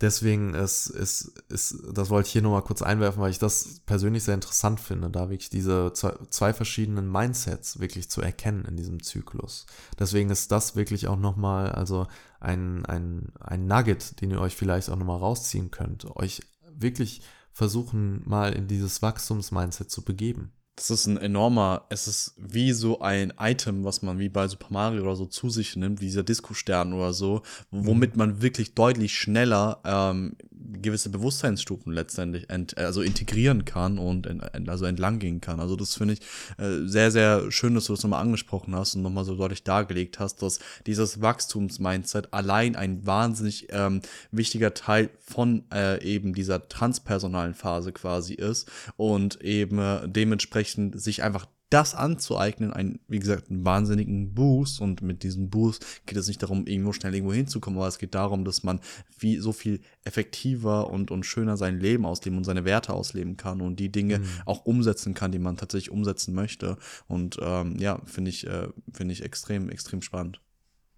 deswegen 0.00 0.54
ist, 0.54 0.86
ist, 0.86 1.32
ist, 1.48 1.76
das 1.92 2.10
wollte 2.10 2.26
ich 2.26 2.32
hier 2.32 2.42
nochmal 2.42 2.62
kurz 2.62 2.82
einwerfen, 2.82 3.22
weil 3.22 3.30
ich 3.30 3.38
das 3.38 3.80
persönlich 3.86 4.24
sehr 4.24 4.34
interessant 4.34 4.80
finde, 4.80 5.10
da 5.10 5.30
wirklich 5.30 5.50
diese 5.50 5.92
zwei, 5.92 6.52
verschiedenen 6.52 7.10
Mindsets 7.10 7.78
wirklich 7.78 8.10
zu 8.10 8.20
erkennen 8.20 8.64
in 8.64 8.76
diesem 8.76 9.02
Zyklus. 9.02 9.66
Deswegen 9.98 10.30
ist 10.30 10.50
das 10.52 10.76
wirklich 10.76 11.08
auch 11.08 11.18
nochmal, 11.18 11.70
also 11.72 12.06
ein, 12.40 12.84
ein, 12.86 13.32
ein 13.40 13.66
Nugget, 13.66 14.20
den 14.20 14.30
ihr 14.30 14.40
euch 14.40 14.56
vielleicht 14.56 14.90
auch 14.90 14.96
nochmal 14.96 15.18
rausziehen 15.18 15.70
könnt, 15.70 16.04
euch 16.16 16.42
wirklich 16.76 17.22
versuchen, 17.52 18.22
mal 18.28 18.52
in 18.52 18.66
dieses 18.66 19.00
Wachstumsmindset 19.00 19.90
zu 19.90 20.02
begeben 20.02 20.52
das 20.76 20.90
ist 20.90 21.06
ein 21.06 21.16
enormer, 21.16 21.84
es 21.88 22.08
ist 22.08 22.34
wie 22.36 22.72
so 22.72 23.00
ein 23.00 23.32
Item, 23.38 23.84
was 23.84 24.02
man 24.02 24.18
wie 24.18 24.28
bei 24.28 24.48
Super 24.48 24.68
Mario 24.70 25.02
oder 25.02 25.14
so 25.14 25.26
zu 25.26 25.48
sich 25.48 25.76
nimmt, 25.76 26.00
wie 26.00 26.06
dieser 26.06 26.24
Disco-Stern 26.24 26.92
oder 26.92 27.12
so, 27.12 27.42
womit 27.70 28.14
mhm. 28.14 28.18
man 28.18 28.42
wirklich 28.42 28.74
deutlich 28.74 29.14
schneller 29.14 29.80
ähm, 29.84 30.36
gewisse 30.64 31.10
Bewusstseinsstufen 31.10 31.92
letztendlich 31.92 32.48
ent, 32.50 32.76
also 32.78 33.02
integrieren 33.02 33.64
kann 33.64 33.98
und 33.98 34.26
ent, 34.26 34.68
also 34.68 34.84
entlang 34.84 35.18
gehen 35.18 35.40
kann. 35.40 35.60
Also 35.60 35.76
das 35.76 35.94
finde 35.94 36.14
ich 36.14 36.20
äh, 36.58 36.86
sehr, 36.86 37.10
sehr 37.10 37.50
schön, 37.50 37.74
dass 37.74 37.86
du 37.86 37.92
das 37.92 38.02
nochmal 38.02 38.22
angesprochen 38.22 38.74
hast 38.74 38.94
und 38.94 39.02
nochmal 39.02 39.24
so 39.24 39.36
deutlich 39.36 39.64
dargelegt 39.64 40.18
hast, 40.18 40.42
dass 40.42 40.60
dieses 40.86 41.20
Wachstumsmindset 41.20 42.32
allein 42.32 42.76
ein 42.76 43.06
wahnsinnig 43.06 43.68
ähm, 43.70 44.00
wichtiger 44.30 44.74
Teil 44.74 45.10
von 45.20 45.64
äh, 45.72 46.02
eben 46.02 46.34
dieser 46.34 46.68
transpersonalen 46.68 47.54
Phase 47.54 47.92
quasi 47.92 48.34
ist 48.34 48.70
und 48.96 49.40
eben 49.42 49.78
äh, 49.78 50.08
dementsprechend 50.08 51.00
sich 51.00 51.22
einfach 51.22 51.46
das 51.74 51.96
anzueignen, 51.96 52.72
einen, 52.72 53.00
wie 53.08 53.18
gesagt, 53.18 53.50
einen 53.50 53.64
wahnsinnigen 53.64 54.32
Boost. 54.32 54.80
Und 54.80 55.02
mit 55.02 55.24
diesem 55.24 55.50
Boost 55.50 55.84
geht 56.06 56.16
es 56.16 56.28
nicht 56.28 56.40
darum, 56.40 56.68
irgendwo 56.68 56.92
schnell 56.92 57.14
irgendwo 57.14 57.34
hinzukommen, 57.34 57.78
aber 57.78 57.88
es 57.88 57.98
geht 57.98 58.14
darum, 58.14 58.44
dass 58.44 58.62
man 58.62 58.78
wie 59.18 59.38
so 59.38 59.52
viel 59.52 59.80
effektiver 60.04 60.88
und, 60.88 61.10
und 61.10 61.26
schöner 61.26 61.56
sein 61.56 61.80
Leben 61.80 62.06
ausleben 62.06 62.38
und 62.38 62.44
seine 62.44 62.64
Werte 62.64 62.92
ausleben 62.92 63.36
kann 63.36 63.60
und 63.60 63.80
die 63.80 63.90
Dinge 63.90 64.20
mhm. 64.20 64.26
auch 64.46 64.64
umsetzen 64.64 65.14
kann, 65.14 65.32
die 65.32 65.40
man 65.40 65.56
tatsächlich 65.56 65.90
umsetzen 65.90 66.32
möchte. 66.32 66.78
Und 67.08 67.38
ähm, 67.42 67.76
ja, 67.78 68.00
finde 68.04 68.30
ich, 68.30 68.46
äh, 68.46 68.68
finde 68.92 69.12
ich 69.12 69.24
extrem, 69.24 69.68
extrem 69.68 70.00
spannend. 70.00 70.40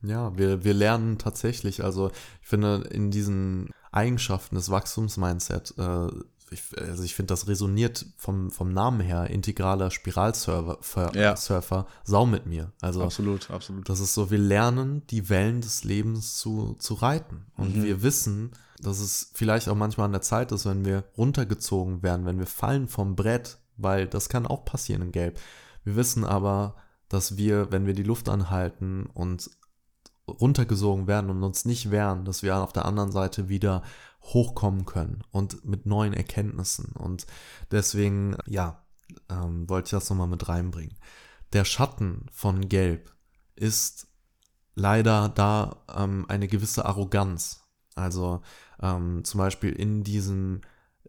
Ja, 0.02 0.36
wir, 0.36 0.62
wir 0.62 0.74
lernen 0.74 1.16
tatsächlich, 1.16 1.82
also 1.82 2.10
ich 2.42 2.48
finde, 2.48 2.86
in 2.92 3.10
diesen 3.10 3.70
Eigenschaften 3.92 4.56
des 4.56 4.70
Wachstumsmindset 4.70 5.74
äh, 5.78 6.08
ich, 6.50 6.62
also 6.78 7.02
ich 7.02 7.14
finde, 7.14 7.32
das 7.32 7.48
resoniert 7.48 8.06
vom, 8.16 8.50
vom 8.50 8.72
Namen 8.72 9.00
her, 9.00 9.28
integraler 9.30 9.90
Spiralsurfer, 9.90 11.12
ja. 11.14 11.36
Surfer, 11.36 11.86
sau 12.04 12.24
mit 12.26 12.46
mir. 12.46 12.72
Also, 12.80 13.02
absolut, 13.02 13.50
absolut. 13.50 13.88
Das 13.88 14.00
ist 14.00 14.14
so, 14.14 14.30
wir 14.30 14.38
lernen, 14.38 15.02
die 15.08 15.28
Wellen 15.28 15.60
des 15.60 15.84
Lebens 15.84 16.36
zu, 16.36 16.76
zu 16.78 16.94
reiten. 16.94 17.46
Und 17.56 17.76
mhm. 17.76 17.84
wir 17.84 18.02
wissen, 18.02 18.52
dass 18.80 19.00
es 19.00 19.30
vielleicht 19.34 19.68
auch 19.68 19.74
manchmal 19.74 20.06
an 20.06 20.12
der 20.12 20.22
Zeit 20.22 20.52
ist, 20.52 20.66
wenn 20.66 20.84
wir 20.84 21.04
runtergezogen 21.16 22.02
werden, 22.02 22.26
wenn 22.26 22.38
wir 22.38 22.46
fallen 22.46 22.88
vom 22.88 23.16
Brett, 23.16 23.58
weil 23.76 24.06
das 24.06 24.28
kann 24.28 24.46
auch 24.46 24.64
passieren 24.64 25.02
in 25.02 25.12
Gelb. 25.12 25.40
Wir 25.84 25.96
wissen 25.96 26.24
aber, 26.24 26.76
dass 27.08 27.36
wir, 27.36 27.72
wenn 27.72 27.86
wir 27.86 27.94
die 27.94 28.02
Luft 28.02 28.28
anhalten 28.28 29.06
und 29.14 29.50
runtergesogen 30.28 31.06
werden 31.06 31.30
und 31.30 31.42
uns 31.42 31.64
nicht 31.64 31.90
wehren, 31.90 32.24
dass 32.24 32.42
wir 32.42 32.56
auf 32.56 32.72
der 32.72 32.84
anderen 32.84 33.12
Seite 33.12 33.48
wieder 33.48 33.82
hochkommen 34.26 34.84
können 34.84 35.22
und 35.30 35.64
mit 35.64 35.86
neuen 35.86 36.12
Erkenntnissen. 36.12 36.92
Und 36.92 37.26
deswegen, 37.70 38.36
ja, 38.46 38.84
ähm, 39.30 39.68
wollte 39.68 39.86
ich 39.86 39.90
das 39.90 40.10
nochmal 40.10 40.28
mit 40.28 40.48
reinbringen. 40.48 40.96
Der 41.52 41.64
Schatten 41.64 42.26
von 42.32 42.68
Gelb 42.68 43.14
ist 43.54 44.08
leider 44.74 45.28
da 45.28 45.84
ähm, 45.94 46.26
eine 46.28 46.48
gewisse 46.48 46.84
Arroganz. 46.84 47.64
Also 47.94 48.42
ähm, 48.80 49.24
zum 49.24 49.38
Beispiel 49.38 49.72
in 49.72 50.04
diesem 50.04 50.60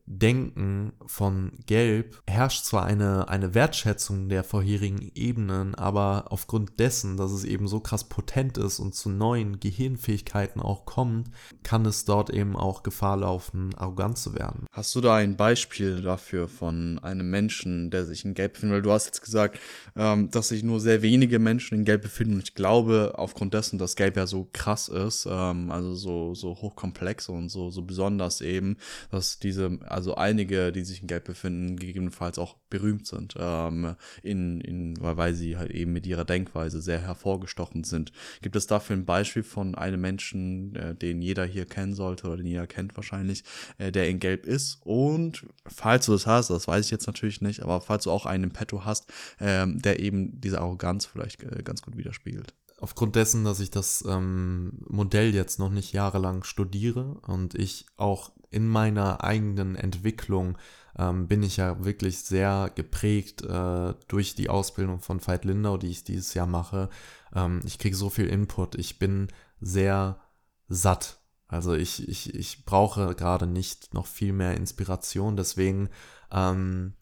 Denken 0.10 0.94
von 1.06 1.52
Gelb 1.66 2.22
herrscht 2.26 2.64
zwar 2.64 2.86
eine, 2.86 3.28
eine 3.28 3.54
Wertschätzung 3.54 4.30
der 4.30 4.46
vorherigen 4.46 5.12
Ebenen, 5.16 5.76
aber 5.76 6.26
aufgrund 6.30 6.80
dessen, 6.80 7.18
dass 7.18 7.34
es 7.34 7.44
eben 7.44 7.68
so 7.68 7.82
krass 7.82 8.06
potent 8.06 8.58
ist 8.58 8.80
und 8.80 8.96
zu 8.96 9.10
neuen 9.10 9.60
Gehirnfähigkeiten 9.60 10.62
auch 10.62 10.86
kommt, 10.86 11.30
kann 11.64 11.86
es 11.86 12.06
dort 12.06 12.30
eben 12.30 12.56
auch 12.56 12.84
Gefahr 12.84 13.18
laufen, 13.18 13.76
arrogant 13.76 14.18
zu 14.18 14.34
werden. 14.34 14.66
Hast 14.72 14.96
du 14.96 15.02
da 15.02 15.16
ein 15.16 15.36
Beispiel 15.36 16.02
dafür 16.02 16.48
von 16.48 17.00
einem 17.00 17.30
Menschen, 17.30 17.92
der 17.92 18.06
sich 18.06 18.24
in 18.24 18.34
Gelb 18.34 18.54
befindet? 18.54 18.76
Weil 18.76 18.82
du 18.84 18.92
hast 18.92 19.08
jetzt 19.08 19.22
gesagt, 19.22 19.60
ähm, 19.98 20.32
dass 20.32 20.48
sich 20.48 20.64
nur 20.64 20.80
sehr 20.80 21.02
wenige 21.02 21.38
Menschen 21.38 21.80
in 21.80 21.86
Gelb 21.86 22.04
befinden 22.04 22.36
und 22.36 22.44
ich 22.44 22.56
glaube, 22.56 23.16
aufgrund 23.18 23.54
dessen, 23.54 23.78
dass 23.78 23.98
Gelb 23.98 24.16
ja 24.16 24.26
so 24.26 24.48
krass 24.54 24.88
ist, 24.88 25.28
ähm, 25.30 25.70
also 25.70 25.96
so, 25.96 26.34
so 26.34 26.56
hochkomplex 26.56 27.28
und 27.28 27.50
so, 27.50 27.72
so 27.72 27.82
besonders 27.82 28.40
eben, 28.40 28.78
dass 29.12 29.40
diese 29.40 29.80
also 29.98 30.14
einige, 30.14 30.72
die 30.72 30.84
sich 30.84 31.02
in 31.02 31.08
Gelb 31.08 31.24
befinden, 31.24 31.76
gegebenenfalls 31.76 32.38
auch 32.38 32.56
berühmt 32.70 33.08
sind, 33.08 33.34
ähm, 33.36 33.96
in, 34.22 34.62
in, 34.62 34.94
weil 35.02 35.34
sie 35.34 35.58
halt 35.58 35.72
eben 35.72 35.92
mit 35.92 36.06
ihrer 36.06 36.24
Denkweise 36.24 36.84
sehr 36.84 37.02
hervorgestochen 37.02 37.84
sind. 37.84 38.12
Gibt 38.44 38.56
es 38.56 38.68
dafür 38.68 38.96
ein 38.96 39.06
Beispiel 39.06 39.42
von 39.42 39.74
einem 39.74 40.00
Menschen, 40.00 40.76
äh, 40.76 40.94
den 40.94 41.24
jeder 41.24 41.46
hier 41.46 41.66
kennen 41.66 41.96
sollte 41.96 42.28
oder 42.28 42.38
den 42.38 42.46
jeder 42.46 42.68
kennt 42.68 42.96
wahrscheinlich, 42.96 43.44
äh, 43.80 43.92
der 43.92 44.08
in 44.08 44.20
Gelb 44.20 44.46
ist? 44.46 44.78
Und 44.84 45.48
falls 45.66 46.06
du 46.06 46.12
das 46.12 46.28
hast, 46.28 46.52
das 46.52 46.68
weiß 46.68 46.86
ich 46.86 46.92
jetzt 46.92 47.08
natürlich 47.08 47.42
nicht, 47.42 47.64
aber 47.64 47.82
falls 47.82 48.04
du 48.04 48.12
auch 48.12 48.28
einen 48.28 48.44
im 48.44 48.52
Petto 48.52 48.86
hast, 48.86 49.12
ähm, 49.40 49.82
der 49.82 50.00
eben 50.00 50.40
diese 50.40 50.62
Arroganz 50.62 51.08
vielleicht 51.08 51.42
äh, 51.42 51.64
ganz 51.64 51.82
gut 51.82 51.98
widerspiegelt 51.98 52.54
aufgrund 52.80 53.16
dessen, 53.16 53.44
dass 53.44 53.60
ich 53.60 53.72
das 53.72 54.04
ähm, 54.08 54.74
Modell 54.88 55.34
jetzt 55.34 55.58
noch 55.58 55.72
nicht 55.72 55.94
jahrelang 55.94 56.44
studiere 56.44 57.18
und 57.26 57.56
ich 57.56 57.88
auch 57.98 58.32
in 58.50 58.68
meiner 58.68 59.24
eigenen 59.24 59.76
Entwicklung 59.76 60.58
ähm, 60.98 61.28
bin 61.28 61.44
ich 61.44 61.58
ja 61.58 61.84
wirklich 61.84 62.20
sehr 62.20 62.72
geprägt 62.74 63.44
äh, 63.44 63.94
durch 64.08 64.36
die 64.36 64.50
Ausbildung 64.50 65.00
von 65.00 65.26
Veit 65.26 65.46
Lindau, 65.46 65.78
die 65.78 65.90
ich 65.90 66.04
dieses 66.04 66.34
Jahr 66.34 66.48
mache. 66.48 66.90
Ähm, 67.36 67.62
ich 67.66 67.78
kriege 67.78 67.96
so 67.96 68.10
viel 68.10 68.28
Input, 68.28 68.76
ich 68.76 69.00
bin 69.00 69.28
sehr 69.60 70.20
satt. 70.68 71.20
Also 71.48 71.74
ich, 71.74 72.08
ich, 72.08 72.34
ich 72.36 72.66
brauche 72.66 73.16
gerade 73.16 73.48
nicht 73.48 73.94
noch 73.94 74.06
viel 74.06 74.34
mehr 74.34 74.56
Inspiration, 74.56 75.38
deswegen 75.38 75.90
ähm, 76.32 76.94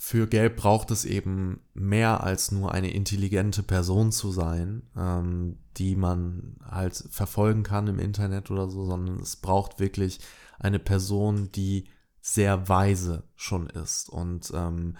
für 0.00 0.28
Gelb 0.28 0.56
braucht 0.56 0.90
es 0.92 1.04
eben 1.04 1.60
mehr 1.74 2.22
als 2.22 2.52
nur 2.52 2.72
eine 2.72 2.92
intelligente 2.92 3.64
Person 3.64 4.12
zu 4.12 4.30
sein, 4.30 4.82
ähm, 4.96 5.58
die 5.76 5.96
man 5.96 6.56
halt 6.64 6.94
verfolgen 7.10 7.64
kann 7.64 7.88
im 7.88 7.98
Internet 7.98 8.50
oder 8.50 8.68
so, 8.70 8.84
sondern 8.84 9.18
es 9.18 9.36
braucht 9.36 9.80
wirklich 9.80 10.20
eine 10.60 10.78
Person, 10.78 11.50
die 11.50 11.88
sehr 12.20 12.68
weise 12.68 13.24
schon 13.34 13.68
ist. 13.70 14.08
Und 14.08 14.52
ähm, 14.54 14.96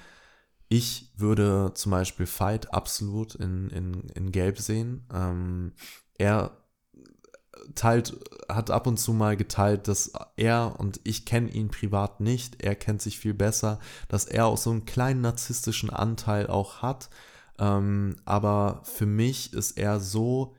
ich 0.69 1.13
würde 1.17 1.73
zum 1.75 1.91
Beispiel 1.91 2.27
Fight 2.27 2.75
absolut 2.75 3.37
in, 3.37 3.71
in, 3.71 4.09
in 4.15 4.33
Gelb 4.33 4.59
sehen. 4.59 5.07
Ähm, 5.13 5.73
er 6.19 6.68
teilt, 7.75 8.19
hat 8.49 8.71
ab 8.71 8.87
und 8.87 8.99
zu 8.99 9.13
mal 9.13 9.37
geteilt, 9.37 9.89
dass 9.89 10.13
er, 10.37 10.77
und 10.79 11.01
ich 11.05 11.25
kenne 11.25 11.51
ihn 11.51 11.69
privat 11.69 12.21
nicht, 12.21 12.63
er 12.63 12.75
kennt 12.75 13.03
sich 13.03 13.19
viel 13.19 13.35
besser, 13.35 13.79
dass 14.09 14.25
er 14.25 14.47
auch 14.47 14.59
so 14.59 14.71
einen 14.71 14.87
kleinen 14.87 15.21
narzisstischen 15.21 15.91
Anteil 15.91 16.47
auch 16.49 16.83
hat. 16.83 17.11
Ähm, 17.59 18.17
aber 18.25 18.81
für 18.85 19.07
mich 19.07 19.53
ist 19.53 19.79
er 19.79 20.01
so 20.01 20.55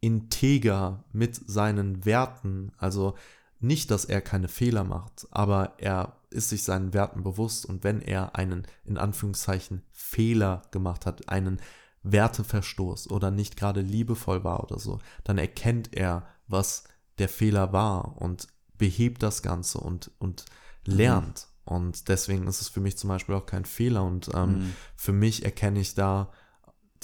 integer 0.00 1.04
mit 1.12 1.34
seinen 1.34 2.04
Werten, 2.04 2.72
also 2.78 3.14
nicht, 3.60 3.92
dass 3.92 4.04
er 4.04 4.20
keine 4.20 4.48
Fehler 4.48 4.82
macht, 4.82 5.28
aber 5.30 5.74
er 5.78 6.16
ist 6.30 6.48
sich 6.48 6.64
seinen 6.64 6.92
Werten 6.92 7.22
bewusst. 7.22 7.64
Und 7.64 7.84
wenn 7.84 8.02
er 8.02 8.34
einen 8.34 8.66
in 8.84 8.98
Anführungszeichen 8.98 9.82
Fehler 9.92 10.62
gemacht 10.72 11.06
hat, 11.06 11.28
einen 11.28 11.60
Werteverstoß 12.02 13.10
oder 13.10 13.30
nicht 13.30 13.56
gerade 13.56 13.80
liebevoll 13.80 14.42
war 14.42 14.64
oder 14.64 14.78
so, 14.78 14.98
dann 15.22 15.38
erkennt 15.38 15.94
er, 15.94 16.26
was 16.52 16.84
der 17.18 17.28
Fehler 17.28 17.72
war 17.72 18.20
und 18.20 18.48
behebt 18.78 19.22
das 19.22 19.42
Ganze 19.42 19.78
und, 19.78 20.10
und 20.18 20.44
lernt. 20.84 21.46
Mhm. 21.46 21.72
Und 21.72 22.08
deswegen 22.08 22.46
ist 22.46 22.60
es 22.60 22.68
für 22.68 22.80
mich 22.80 22.98
zum 22.98 23.08
Beispiel 23.08 23.34
auch 23.34 23.46
kein 23.46 23.64
Fehler. 23.64 24.02
Und 24.02 24.30
ähm, 24.34 24.50
mhm. 24.50 24.72
für 24.96 25.12
mich 25.12 25.44
erkenne 25.44 25.80
ich 25.80 25.94
da 25.94 26.30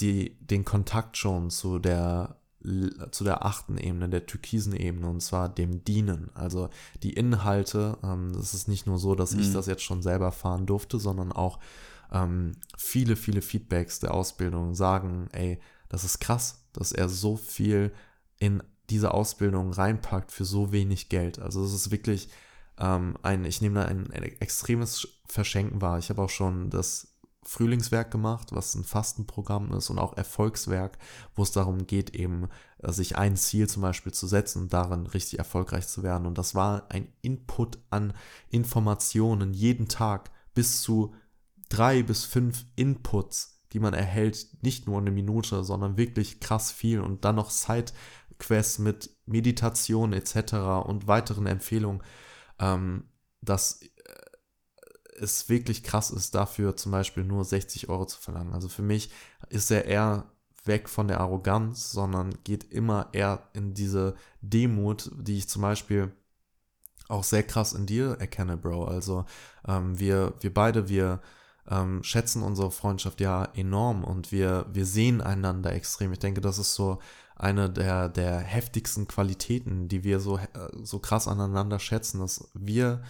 die, 0.01 0.38
den 0.40 0.64
Kontakt 0.64 1.16
schon 1.16 1.51
zu 1.51 1.78
der 1.78 2.38
zu 3.12 3.22
der 3.22 3.44
achten 3.46 3.78
Ebene, 3.78 4.09
der 4.09 4.26
türkisen 4.26 4.74
Ebene, 4.74 5.09
und 5.09 5.20
zwar 5.20 5.49
dem 5.49 5.84
Dienen. 5.84 6.30
Also 6.34 6.70
die 7.03 7.12
Inhalte, 7.12 7.99
ähm, 8.03 8.32
das 8.32 8.53
ist 8.53 8.66
nicht 8.66 8.86
nur 8.86 8.99
so, 8.99 9.14
dass 9.14 9.32
mhm. 9.32 9.40
ich 9.40 9.53
das 9.53 9.66
jetzt 9.66 9.84
schon 9.84 10.03
selber 10.03 10.32
fahren 10.32 10.66
durfte, 10.66 10.99
sondern 10.99 11.30
auch 11.30 11.61
ähm, 12.12 12.53
viele, 12.76 13.14
viele 13.14 13.42
Feedbacks 13.42 14.01
der 14.01 14.12
Ausbildung 14.12 14.74
sagen, 14.74 15.28
ey, 15.32 15.61
das 15.88 16.05
ist 16.05 16.18
krass, 16.18 16.64
dass 16.72 16.92
er 16.92 17.09
so 17.09 17.36
viel 17.36 17.92
in 18.38 18.62
diese 18.91 19.12
Ausbildung 19.12 19.72
reinpackt 19.72 20.32
für 20.32 20.45
so 20.45 20.72
wenig 20.72 21.09
Geld. 21.09 21.39
Also 21.39 21.64
es 21.64 21.72
ist 21.72 21.91
wirklich 21.91 22.30
ähm, 22.78 23.16
ein, 23.22 23.45
ich 23.45 23.61
nehme 23.61 23.80
da 23.80 23.86
ein, 23.86 24.11
ein 24.12 24.22
extremes 24.22 25.09
Verschenken 25.26 25.82
wahr. 25.82 25.99
Ich 25.99 26.11
habe 26.11 26.22
auch 26.22 26.30
schon 26.30 26.70
das 26.70 27.18
Frühlingswerk 27.45 28.11
gemacht, 28.11 28.49
was 28.53 28.74
ein 28.74 28.84
Fastenprogramm 28.84 29.72
ist 29.72 29.89
und 29.89 29.99
auch 29.99 30.16
Erfolgswerk, 30.16 30.99
wo 31.34 31.43
es 31.43 31.51
darum 31.51 31.86
geht, 31.86 32.14
eben 32.14 32.49
äh, 32.78 32.93
sich 32.93 33.16
ein 33.16 33.36
Ziel 33.36 33.68
zum 33.68 33.82
Beispiel 33.82 34.12
zu 34.12 34.26
setzen 34.26 34.62
und 34.62 34.72
darin 34.72 35.07
richtig 35.07 35.39
erfolgreich 35.39 35.89
zu 35.89 36.03
werden. 36.03 36.26
Und 36.26 36.36
das 36.36 36.55
war 36.55 36.91
ein 36.91 37.09
Input 37.22 37.78
an 37.91 38.12
Informationen 38.51 39.55
jeden 39.55 39.89
Tag 39.89 40.30
bis 40.55 40.82
zu 40.82 41.14
drei 41.70 42.03
bis 42.03 42.24
fünf 42.24 42.66
Inputs, 42.76 43.62
die 43.72 43.80
man 43.80 43.95
erhält, 43.95 44.62
nicht 44.62 44.86
nur 44.86 44.99
eine 44.99 45.11
Minute, 45.11 45.64
sondern 45.64 45.97
wirklich 45.97 46.41
krass 46.41 46.70
viel 46.70 47.01
und 47.01 47.24
dann 47.24 47.36
noch 47.36 47.51
Sidequests 48.39 48.78
mit 48.78 49.11
Meditation 49.26 50.12
etc. 50.12 50.55
und 50.86 51.07
weiteren 51.07 51.47
Empfehlungen, 51.47 52.03
ähm, 52.59 53.05
dass 53.41 53.82
äh, 53.82 53.89
es 55.20 55.49
wirklich 55.49 55.82
krass 55.82 56.11
ist, 56.11 56.34
dafür 56.34 56.76
zum 56.76 56.93
Beispiel 56.93 57.24
nur 57.24 57.45
60 57.45 57.89
Euro 57.89 58.07
zu 58.07 58.18
verlangen. 58.20 58.53
Also 58.53 58.68
für 58.68 58.82
mich 58.82 59.11
ist 59.49 59.70
er 59.70 59.84
eher 59.84 60.30
weg 60.64 60.89
von 60.89 61.09
der 61.09 61.20
Arroganz, 61.20 61.91
sondern 61.93 62.34
geht 62.45 62.64
immer 62.72 63.09
eher 63.12 63.49
in 63.55 63.74
diese 63.74 64.14
Demut, 64.41 65.11
die 65.16 65.39
ich 65.39 65.49
zum 65.49 65.62
Beispiel 65.62 66.12
auch 67.09 67.24
sehr 67.24 67.43
krass 67.43 67.72
in 67.72 67.86
dir 67.86 68.16
erkenne, 68.20 68.57
Bro. 68.57 68.84
Also 68.84 69.24
ähm, 69.66 69.99
wir, 69.99 70.34
wir 70.41 70.53
beide, 70.53 70.89
wir 70.89 71.22
ähm, 71.70 72.03
schätzen 72.03 72.43
unsere 72.43 72.70
Freundschaft 72.70 73.20
ja 73.20 73.45
enorm 73.55 74.05
und 74.05 74.30
wir, 74.30 74.66
wir 74.70 74.84
sehen 74.84 75.22
einander 75.22 75.72
extrem. 75.72 76.12
Ich 76.12 76.18
denke, 76.18 76.43
das 76.43 76.59
ist 76.59 76.74
so 76.74 76.99
eine 77.39 77.70
der, 77.70 78.09
der 78.09 78.39
heftigsten 78.39 79.09
Qualitäten, 79.09 79.89
die 79.89 80.05
wir 80.05 80.20
so, 80.20 80.39
äh, 80.39 80.49
so 80.82 80.99
krass 80.99 81.28
aneinander 81.28 81.78
schätzen, 81.78 82.20
dass 82.20 82.51
wir 82.55 83.03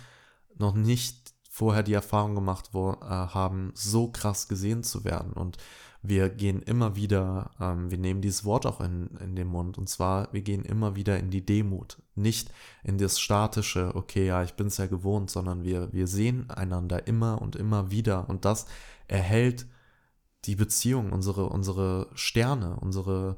noch 0.57 0.74
nicht 0.74 1.35
vorher 1.51 1.83
die 1.83 1.95
Erfahrung 1.95 2.35
gemacht 2.35 2.70
wo, 2.72 2.93
äh, 2.93 3.05
haben, 3.05 3.72
so 3.74 4.09
krass 4.12 4.47
gesehen 4.49 4.83
zu 4.85 5.05
werden. 5.05 5.33
Und 5.33 5.57
wir 6.03 6.29
gehen 6.29 6.62
immer 6.62 6.95
wieder, 6.95 7.51
ähm, 7.59 7.91
wir 7.91 7.99
nehmen 7.99 8.20
dieses 8.20 8.45
Wort 8.45 8.66
auch 8.66 8.81
in, 8.81 9.09
in 9.20 9.35
den 9.35 9.49
Mund, 9.49 9.79
und 9.79 9.89
zwar, 9.89 10.33
wir 10.33 10.43
gehen 10.43 10.64
immer 10.64 10.95
wieder 10.95 11.18
in 11.18 11.31
die 11.31 11.45
Demut, 11.45 12.01
nicht 12.14 12.53
in 12.85 12.99
das 12.99 13.18
statische, 13.18 13.95
okay, 13.97 14.26
ja, 14.26 14.45
ich 14.45 14.55
bin 14.55 14.68
es 14.68 14.76
ja 14.76 14.87
gewohnt, 14.87 15.31
sondern 15.31 15.64
wir, 15.64 15.93
wir 15.93 16.07
sehen 16.07 16.49
einander 16.51 17.09
immer 17.09 17.43
und 17.43 17.57
immer 17.57 17.91
wieder. 17.91 18.29
Und 18.29 18.45
das 18.45 18.66
erhält 19.09 19.66
die 20.45 20.55
Beziehung, 20.55 21.12
unsere, 21.12 21.49
unsere 21.49 22.09
Sterne, 22.14 22.76
unsere 22.76 23.37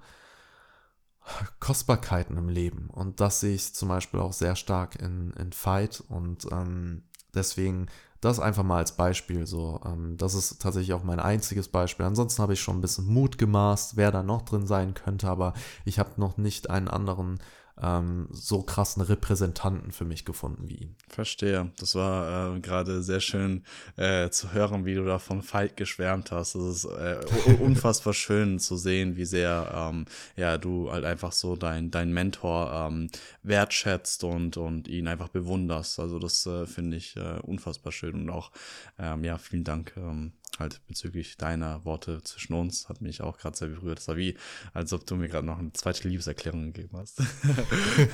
Kostbarkeiten 1.61 2.37
im 2.37 2.49
Leben. 2.49 2.89
Und 2.91 3.21
das 3.21 3.41
sehe 3.41 3.55
ich 3.55 3.75
zum 3.75 3.89
Beispiel 3.89 4.21
auch 4.21 4.33
sehr 4.33 4.57
stark 4.57 4.97
in, 4.97 5.33
in 5.33 5.53
Fight 5.53 6.03
und 6.09 6.47
ähm, 6.51 7.03
deswegen 7.35 7.87
das 8.21 8.39
einfach 8.39 8.65
mal 8.65 8.79
als 8.79 8.93
Beispiel 8.93 9.47
so. 9.47 9.81
Ähm, 9.85 10.17
das 10.17 10.35
ist 10.35 10.61
tatsächlich 10.61 10.93
auch 10.93 11.05
mein 11.05 11.21
einziges 11.21 11.69
Beispiel. 11.69 12.05
Ansonsten 12.05 12.43
habe 12.43 12.53
ich 12.53 12.61
schon 12.61 12.79
ein 12.79 12.83
bisschen 12.83 13.07
Mut 13.07 13.39
gemaßt, 13.39 13.97
wer 13.97 14.13
da 14.13 14.23
noch 14.23 14.43
drin 14.43 14.67
sein 14.67 14.95
könnte, 14.95 15.29
aber 15.29 15.55
ich 15.85 15.99
habe 15.99 16.11
noch 16.17 16.37
nicht 16.37 16.69
einen 16.69 16.89
anderen 16.89 17.41
ähm, 17.83 18.29
so 18.31 18.63
krassen 18.63 19.03
Repräsentanten 19.03 19.93
für 19.93 20.05
mich 20.05 20.25
gefunden 20.25 20.69
wie 20.69 20.77
ihn. 20.77 20.97
Verstehe. 21.09 21.71
Das 21.79 21.95
war 21.95 22.57
äh, 22.57 22.61
gerade 22.61 23.03
sehr 23.03 23.21
schön 23.21 23.65
äh, 23.97 24.31
zu 24.31 24.53
hören, 24.53 24.85
wie 24.85 24.95
du 24.95 25.05
da 25.05 25.19
von 25.19 25.43
Fight 25.43 25.77
geschwärmt 25.77 26.31
hast. 26.31 26.55
Das 26.55 26.63
ist 26.63 26.85
äh, 26.85 27.21
unfassbar 27.61 28.15
schön 28.15 28.59
zu 28.59 28.77
sehen, 28.77 29.17
wie 29.17 29.25
sehr 29.25 29.73
ähm, 29.75 30.05
ja, 30.37 30.59
du 30.59 30.91
halt 30.91 31.05
einfach 31.05 31.33
so 31.33 31.57
dein, 31.57 31.91
dein 31.91 32.13
Mentor 32.13 32.73
ähm, 32.73 33.11
wertschätzt 33.43 34.25
und, 34.25 34.57
und 34.57 34.89
ihn 34.89 35.09
einfach 35.09 35.29
bewunderst. 35.29 35.99
Also 36.01 36.19
das 36.19 36.47
äh, 36.47 36.67
finde 36.67 36.97
ich 36.97 37.17
äh, 37.17 37.41
unfassbar 37.43 37.93
schön 37.93 38.15
und 38.15 38.31
auch, 38.31 38.51
ähm, 38.99 39.25
ja, 39.25 39.39
vielen 39.39 39.65
Dank 39.65 39.95
ähm, 39.97 40.33
halt 40.61 40.87
bezüglich 40.87 41.37
deiner 41.37 41.85
Worte 41.85 42.23
zwischen 42.23 42.55
uns, 42.55 42.89
hat 42.89 43.01
mich 43.01 43.23
auch 43.23 43.39
gerade 43.39 43.57
sehr 43.57 43.69
berührt. 43.69 43.99
Das 43.99 44.09
war 44.09 44.17
wie, 44.17 44.37
als 44.73 44.93
ob 44.93 45.07
du 45.07 45.17
mir 45.17 45.29
gerade 45.29 45.47
noch 45.47 45.59
eine 45.59 45.73
zweite 45.73 46.07
Liebeserklärung 46.07 46.73
gegeben 46.73 46.97
hast. 46.97 47.21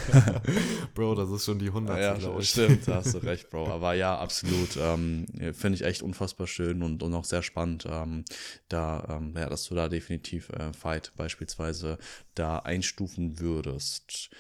Bro, 0.95 1.17
das 1.17 1.31
ist 1.31 1.45
schon 1.45 1.59
die 1.59 1.67
100. 1.67 1.99
Ja, 1.99 2.39
ich. 2.39 2.51
stimmt, 2.51 2.89
da 2.89 2.97
hast 2.97 3.15
du 3.15 3.19
recht, 3.23 3.51
Bro. 3.51 3.67
Aber 3.69 3.95
ja, 3.95 4.17
absolut. 4.17 4.79
Ähm, 4.79 5.27
Finde 5.53 5.75
ich 5.75 5.83
echt 5.83 6.03
unfassbar 6.03 6.47
schön 6.47 6.83
und, 6.83 7.03
und 7.03 7.13
auch 7.15 7.25
sehr 7.25 7.43
spannend, 7.43 7.87
ähm, 7.91 8.25
da, 8.69 9.19
ähm, 9.19 9.35
ja, 9.37 9.49
dass 9.49 9.65
du 9.65 9.75
da 9.75 9.89
definitiv 9.89 10.49
äh, 10.51 10.73
Fight 10.73 11.13
beispielsweise 11.17 11.99
da 12.35 12.61
einstufen 12.61 13.41
würdest. 13.41 14.31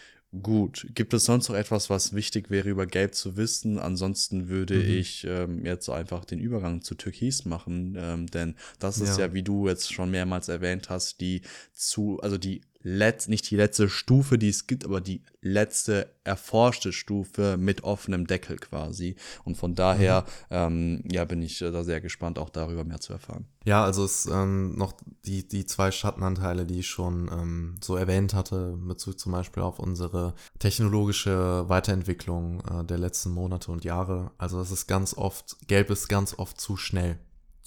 Gut, 0.42 0.86
gibt 0.94 1.14
es 1.14 1.24
sonst 1.24 1.48
noch 1.48 1.56
etwas, 1.56 1.88
was 1.90 2.12
wichtig 2.12 2.50
wäre, 2.50 2.68
über 2.68 2.86
Gelb 2.86 3.14
zu 3.14 3.36
wissen? 3.36 3.78
Ansonsten 3.78 4.48
würde 4.48 4.74
mhm. 4.74 4.90
ich 4.90 5.24
ähm, 5.28 5.64
jetzt 5.64 5.88
einfach 5.88 6.24
den 6.24 6.40
Übergang 6.40 6.82
zu 6.82 6.94
Türkis 6.94 7.44
machen, 7.44 7.96
ähm, 7.98 8.26
denn 8.26 8.56
das 8.78 8.98
ist 8.98 9.18
ja. 9.18 9.26
ja, 9.26 9.34
wie 9.34 9.42
du 9.42 9.68
jetzt 9.68 9.92
schon 9.92 10.10
mehrmals 10.10 10.48
erwähnt 10.48 10.90
hast, 10.90 11.20
die 11.20 11.42
zu, 11.72 12.18
also 12.20 12.38
die 12.38 12.62
letz, 12.86 13.26
nicht 13.26 13.50
die 13.50 13.56
letzte 13.56 13.88
Stufe, 13.88 14.38
die 14.38 14.48
es 14.48 14.68
gibt, 14.68 14.84
aber 14.84 15.00
die 15.00 15.22
letzte 15.40 16.08
erforschte 16.22 16.92
Stufe 16.92 17.56
mit 17.56 17.82
offenem 17.82 18.28
Deckel 18.28 18.58
quasi. 18.58 19.16
Und 19.44 19.56
von 19.56 19.74
daher, 19.74 20.22
mhm. 20.22 20.26
ähm, 20.50 21.04
ja, 21.10 21.24
bin 21.24 21.42
ich 21.42 21.60
äh, 21.62 21.72
da 21.72 21.82
sehr 21.82 22.00
gespannt, 22.00 22.38
auch 22.38 22.48
darüber 22.48 22.84
mehr 22.84 23.00
zu 23.00 23.12
erfahren. 23.12 23.46
Ja, 23.64 23.82
also 23.82 24.04
es 24.04 24.26
ähm, 24.26 24.76
noch 24.76 24.92
die, 25.24 25.48
die 25.48 25.66
zwei 25.66 25.90
Schattenanteile, 25.90 26.64
die 26.64 26.78
ich 26.78 26.86
schon 26.86 27.28
ähm, 27.32 27.74
so 27.82 27.96
erwähnt 27.96 28.34
hatte, 28.34 28.76
mit 28.76 28.96
Bezug 28.96 29.18
zum 29.18 29.32
Beispiel 29.32 29.64
auf 29.64 29.80
unsere 29.80 30.34
technologische 30.60 31.68
Weiterentwicklung 31.68 32.60
äh, 32.60 32.84
der 32.84 32.98
letzten 32.98 33.30
Monate 33.30 33.72
und 33.72 33.84
Jahre. 33.84 34.30
Also 34.38 34.60
es 34.60 34.70
ist 34.70 34.86
ganz 34.86 35.12
oft, 35.14 35.56
Gelb 35.66 35.90
ist 35.90 36.06
ganz 36.06 36.38
oft 36.38 36.60
zu 36.60 36.76
schnell 36.76 37.18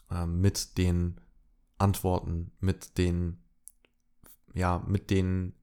äh, 0.09 0.25
mit 0.25 0.77
den 0.77 1.19
Antworten, 1.77 2.51
mit 2.61 2.97
den 2.97 3.39
ja, 4.53 4.83
mit 4.87 5.09
den 5.09 5.53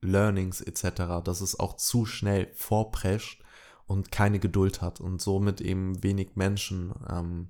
Learnings 0.00 0.60
etc., 0.60 1.22
dass 1.24 1.40
es 1.40 1.58
auch 1.58 1.76
zu 1.76 2.06
schnell 2.06 2.52
vorprescht 2.54 3.42
und 3.86 4.12
keine 4.12 4.38
Geduld 4.38 4.82
hat 4.82 5.00
und 5.00 5.20
somit 5.20 5.60
eben 5.60 6.02
wenig 6.02 6.36
Menschen 6.36 6.94
ähm, 7.08 7.48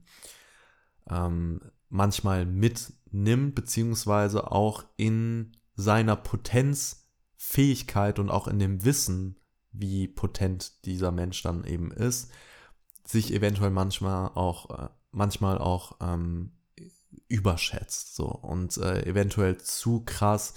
ähm, 1.08 1.60
manchmal 1.88 2.46
mitnimmt, 2.46 3.54
beziehungsweise 3.54 4.50
auch 4.50 4.84
in 4.96 5.56
seiner 5.76 6.16
Potenzfähigkeit 6.16 8.18
und 8.18 8.30
auch 8.30 8.48
in 8.48 8.58
dem 8.58 8.84
Wissen, 8.84 9.38
wie 9.72 10.08
potent 10.08 10.84
dieser 10.86 11.12
Mensch 11.12 11.42
dann 11.42 11.64
eben 11.64 11.90
ist, 11.90 12.30
sich 13.04 13.32
eventuell 13.32 13.70
manchmal 13.70 14.30
auch, 14.34 14.70
äh, 14.70 14.88
manchmal 15.10 15.58
auch 15.58 15.96
ähm, 16.00 16.53
überschätzt 17.28 18.16
so 18.16 18.26
und 18.26 18.76
äh, 18.76 19.04
eventuell 19.06 19.58
zu 19.58 20.04
krass 20.04 20.54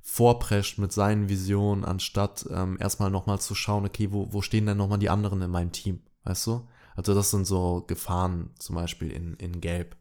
vorprescht 0.00 0.78
mit 0.78 0.92
seinen 0.92 1.28
Visionen, 1.28 1.84
anstatt 1.84 2.46
ähm, 2.50 2.76
erstmal 2.78 3.10
nochmal 3.10 3.40
zu 3.40 3.54
schauen, 3.54 3.86
okay, 3.86 4.12
wo, 4.12 4.32
wo 4.32 4.42
stehen 4.42 4.66
denn 4.66 4.76
nochmal 4.76 4.98
die 4.98 5.08
anderen 5.10 5.40
in 5.40 5.50
meinem 5.50 5.72
Team, 5.72 6.02
weißt 6.24 6.46
du? 6.46 6.68
Also 6.94 7.14
das 7.14 7.30
sind 7.30 7.46
so 7.46 7.84
Gefahren 7.86 8.50
zum 8.58 8.76
Beispiel 8.76 9.10
in, 9.10 9.34
in 9.34 9.60
Gelb. 9.60 9.96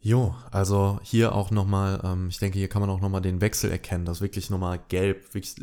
Jo, 0.00 0.36
also 0.52 1.00
hier 1.02 1.34
auch 1.34 1.50
nochmal, 1.50 2.00
ähm, 2.04 2.28
ich 2.28 2.38
denke, 2.38 2.58
hier 2.58 2.68
kann 2.68 2.80
man 2.80 2.90
auch 2.90 3.00
nochmal 3.00 3.20
den 3.20 3.40
Wechsel 3.40 3.70
erkennen, 3.70 4.04
dass 4.04 4.20
wirklich 4.20 4.48
nochmal 4.48 4.78
Gelb 4.88 5.34
wirklich 5.34 5.56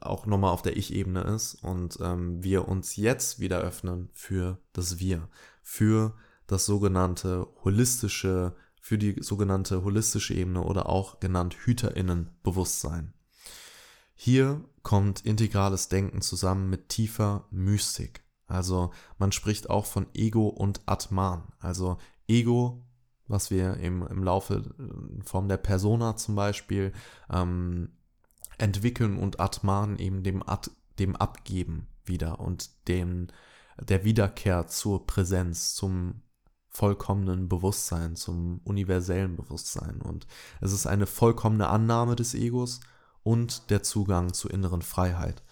auch 0.00 0.26
nochmal 0.26 0.52
auf 0.52 0.62
der 0.62 0.76
Ich-Ebene 0.76 1.20
ist 1.22 1.54
und 1.62 1.98
ähm, 2.00 2.42
wir 2.42 2.66
uns 2.66 2.96
jetzt 2.96 3.38
wieder 3.38 3.60
öffnen 3.60 4.08
für 4.12 4.58
das 4.72 4.98
Wir, 4.98 5.28
für 5.62 6.14
das 6.50 6.66
sogenannte 6.66 7.46
holistische 7.64 8.54
für 8.80 8.98
die 8.98 9.22
sogenannte 9.22 9.84
holistische 9.84 10.34
Ebene 10.34 10.62
oder 10.62 10.88
auch 10.88 11.20
genannt 11.20 11.54
Hüterinnenbewusstsein. 11.64 13.12
Hier 14.14 14.64
kommt 14.82 15.24
integrales 15.24 15.88
Denken 15.88 16.22
zusammen 16.22 16.70
mit 16.70 16.88
tiefer 16.88 17.46
Mystik. 17.50 18.24
Also 18.46 18.90
man 19.18 19.32
spricht 19.32 19.70
auch 19.70 19.86
von 19.86 20.06
Ego 20.14 20.48
und 20.48 20.80
Atman. 20.86 21.44
Also 21.60 21.98
Ego, 22.26 22.82
was 23.28 23.50
wir 23.50 23.76
im, 23.76 24.06
im 24.06 24.24
Laufe 24.24 24.62
in 24.78 25.22
Form 25.22 25.48
der 25.48 25.58
Persona 25.58 26.16
zum 26.16 26.34
Beispiel 26.34 26.92
ähm, 27.30 27.90
entwickeln 28.58 29.18
und 29.18 29.40
Atman 29.40 29.98
eben 29.98 30.22
dem, 30.22 30.42
At, 30.46 30.70
dem 30.98 31.16
Abgeben 31.16 31.86
wieder 32.04 32.40
und 32.40 32.88
dem, 32.88 33.28
der 33.78 34.04
Wiederkehr 34.04 34.66
zur 34.66 35.06
Präsenz, 35.06 35.74
zum 35.74 36.22
vollkommenen 36.80 37.46
Bewusstsein, 37.46 38.16
zum 38.16 38.62
universellen 38.64 39.36
Bewusstsein. 39.36 40.00
Und 40.00 40.26
es 40.62 40.72
ist 40.72 40.86
eine 40.86 41.06
vollkommene 41.06 41.68
Annahme 41.68 42.16
des 42.16 42.32
Egos 42.32 42.80
und 43.22 43.68
der 43.68 43.82
Zugang 43.82 44.32
zur 44.32 44.50
inneren 44.50 44.80
Freiheit. 44.80 45.42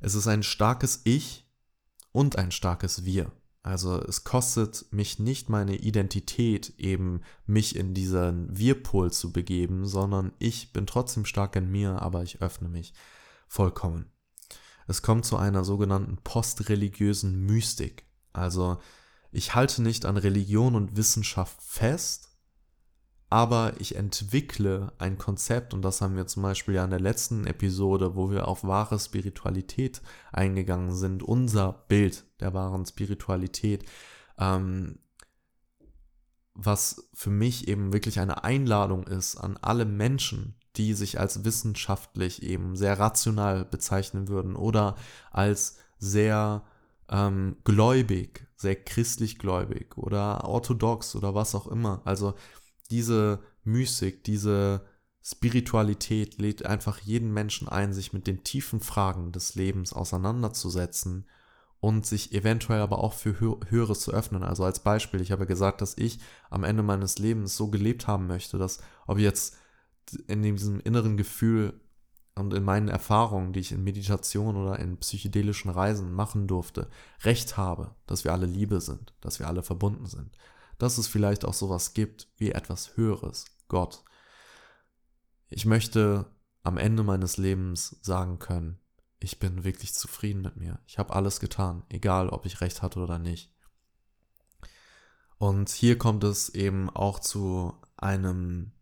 Es 0.00 0.16
ist 0.16 0.26
ein 0.26 0.42
starkes 0.42 1.02
Ich 1.04 1.48
und 2.10 2.34
ein 2.38 2.50
starkes 2.50 3.04
Wir. 3.04 3.30
Also 3.62 4.02
es 4.02 4.24
kostet 4.24 4.86
mich 4.90 5.20
nicht 5.20 5.48
meine 5.48 5.76
Identität, 5.76 6.74
eben 6.76 7.20
mich 7.46 7.76
in 7.76 7.94
diesen 7.94 8.48
Wir-Pol 8.56 9.12
zu 9.12 9.32
begeben, 9.32 9.86
sondern 9.86 10.32
ich 10.40 10.72
bin 10.72 10.88
trotzdem 10.88 11.24
stark 11.24 11.54
in 11.54 11.70
mir, 11.70 12.02
aber 12.02 12.24
ich 12.24 12.42
öffne 12.42 12.68
mich 12.68 12.94
vollkommen. 13.46 14.10
Es 14.88 15.02
kommt 15.02 15.24
zu 15.24 15.36
einer 15.36 15.62
sogenannten 15.62 16.16
postreligiösen 16.16 17.46
Mystik. 17.46 18.06
Also 18.32 18.78
ich 19.30 19.54
halte 19.54 19.82
nicht 19.82 20.06
an 20.06 20.16
Religion 20.16 20.74
und 20.74 20.96
Wissenschaft 20.96 21.60
fest, 21.62 22.28
aber 23.30 23.74
ich 23.78 23.94
entwickle 23.94 24.92
ein 24.98 25.18
Konzept, 25.18 25.74
und 25.74 25.82
das 25.82 26.00
haben 26.00 26.16
wir 26.16 26.26
zum 26.26 26.42
Beispiel 26.42 26.74
ja 26.74 26.84
in 26.84 26.90
der 26.90 27.00
letzten 27.00 27.46
Episode, 27.46 28.16
wo 28.16 28.30
wir 28.30 28.48
auf 28.48 28.64
wahre 28.64 28.98
Spiritualität 28.98 30.00
eingegangen 30.32 30.94
sind, 30.94 31.22
unser 31.22 31.84
Bild 31.88 32.24
der 32.40 32.54
wahren 32.54 32.86
Spiritualität, 32.86 33.84
ähm, 34.38 34.98
was 36.54 37.10
für 37.12 37.30
mich 37.30 37.68
eben 37.68 37.92
wirklich 37.92 38.18
eine 38.18 38.44
Einladung 38.44 39.06
ist 39.06 39.36
an 39.36 39.58
alle 39.60 39.84
Menschen, 39.84 40.56
die 40.76 40.94
sich 40.94 41.20
als 41.20 41.44
wissenschaftlich 41.44 42.42
eben 42.42 42.76
sehr 42.76 42.98
rational 42.98 43.64
bezeichnen 43.64 44.28
würden 44.28 44.56
oder 44.56 44.96
als 45.30 45.76
sehr 45.98 46.64
ähm, 47.10 47.56
gläubig, 47.64 48.46
sehr 48.56 48.76
christlich 48.76 49.38
gläubig 49.38 49.96
oder 49.96 50.44
orthodox 50.44 51.16
oder 51.16 51.34
was 51.34 51.54
auch 51.54 51.66
immer. 51.66 52.02
Also 52.04 52.34
diese 52.90 53.40
Mystik, 53.64 54.24
diese 54.24 54.86
Spiritualität 55.22 56.38
lädt 56.38 56.64
einfach 56.64 57.00
jeden 57.00 57.32
Menschen 57.32 57.68
ein, 57.68 57.92
sich 57.92 58.12
mit 58.12 58.26
den 58.26 58.44
tiefen 58.44 58.80
Fragen 58.80 59.32
des 59.32 59.54
Lebens 59.54 59.92
auseinanderzusetzen 59.92 61.28
und 61.80 62.06
sich 62.06 62.32
eventuell 62.32 62.80
aber 62.80 62.98
auch 62.98 63.12
für 63.12 63.38
Höheres 63.38 64.00
zu 64.00 64.12
öffnen. 64.12 64.42
Also 64.42 64.64
als 64.64 64.80
Beispiel, 64.80 65.20
ich 65.20 65.30
habe 65.30 65.46
gesagt, 65.46 65.80
dass 65.80 65.96
ich 65.96 66.18
am 66.50 66.64
Ende 66.64 66.82
meines 66.82 67.18
Lebens 67.18 67.56
so 67.56 67.68
gelebt 67.68 68.06
haben 68.06 68.26
möchte, 68.26 68.58
dass 68.58 68.80
ob 69.06 69.18
jetzt 69.18 69.56
in 70.26 70.42
diesem 70.42 70.80
inneren 70.80 71.16
Gefühl 71.16 71.80
und 72.38 72.54
in 72.54 72.62
meinen 72.62 72.88
Erfahrungen, 72.88 73.52
die 73.52 73.60
ich 73.60 73.72
in 73.72 73.84
Meditation 73.84 74.56
oder 74.56 74.78
in 74.78 74.96
psychedelischen 74.98 75.70
Reisen 75.70 76.12
machen 76.12 76.46
durfte, 76.46 76.88
recht 77.22 77.56
habe, 77.56 77.94
dass 78.06 78.24
wir 78.24 78.32
alle 78.32 78.46
Liebe 78.46 78.80
sind, 78.80 79.14
dass 79.20 79.38
wir 79.38 79.48
alle 79.48 79.62
verbunden 79.62 80.06
sind, 80.06 80.36
dass 80.78 80.98
es 80.98 81.08
vielleicht 81.08 81.44
auch 81.44 81.54
sowas 81.54 81.94
gibt 81.94 82.28
wie 82.36 82.52
etwas 82.52 82.96
Höheres, 82.96 83.46
Gott. 83.68 84.04
Ich 85.48 85.66
möchte 85.66 86.26
am 86.62 86.78
Ende 86.78 87.02
meines 87.02 87.36
Lebens 87.36 87.98
sagen 88.02 88.38
können, 88.38 88.78
ich 89.20 89.38
bin 89.40 89.64
wirklich 89.64 89.94
zufrieden 89.94 90.42
mit 90.42 90.56
mir. 90.56 90.78
Ich 90.86 90.98
habe 90.98 91.14
alles 91.14 91.40
getan, 91.40 91.82
egal 91.88 92.28
ob 92.28 92.46
ich 92.46 92.60
recht 92.60 92.82
hatte 92.82 93.00
oder 93.00 93.18
nicht. 93.18 93.52
Und 95.38 95.70
hier 95.70 95.98
kommt 95.98 96.24
es 96.24 96.48
eben 96.50 96.90
auch 96.90 97.18
zu 97.18 97.74
einem 97.96 98.72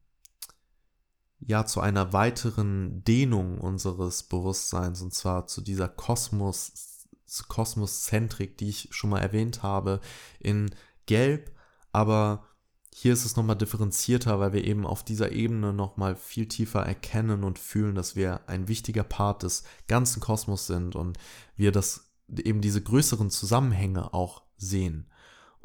ja 1.47 1.65
zu 1.65 1.81
einer 1.81 2.13
weiteren 2.13 3.05
Dehnung 3.05 3.59
unseres 3.59 4.25
Bewusstseins 4.25 5.01
und 5.01 5.15
zwar 5.15 5.47
zu 5.47 5.61
dieser 5.61 5.89
Kosmos, 5.89 7.07
Kosmoszentrik, 7.49 8.59
die 8.59 8.69
ich 8.69 8.89
schon 8.91 9.11
mal 9.11 9.21
erwähnt 9.21 9.63
habe, 9.63 10.01
in 10.41 10.71
Gelb, 11.07 11.53
aber 11.93 12.45
hier 12.93 13.13
ist 13.13 13.25
es 13.27 13.37
nochmal 13.37 13.57
differenzierter, 13.57 14.41
weil 14.41 14.55
wir 14.55 14.65
eben 14.65 14.87
auf 14.87 15.05
dieser 15.05 15.33
Ebene 15.33 15.73
nochmal 15.73 16.17
viel 16.17 16.49
tiefer 16.49 16.81
erkennen 16.81 17.45
und 17.45 17.59
fühlen, 17.59 17.95
dass 17.95 18.17
wir 18.17 18.49
ein 18.49 18.69
wichtiger 18.69 19.05
Part 19.05 19.43
des 19.43 19.65
ganzen 19.87 20.21
Kosmos 20.21 20.67
sind 20.67 20.97
und 20.97 21.19
wir 21.57 21.73
das 21.73 22.11
eben 22.29 22.61
diese 22.61 22.83
größeren 22.83 23.31
Zusammenhänge 23.31 24.15
auch 24.15 24.43
sehen. 24.57 25.11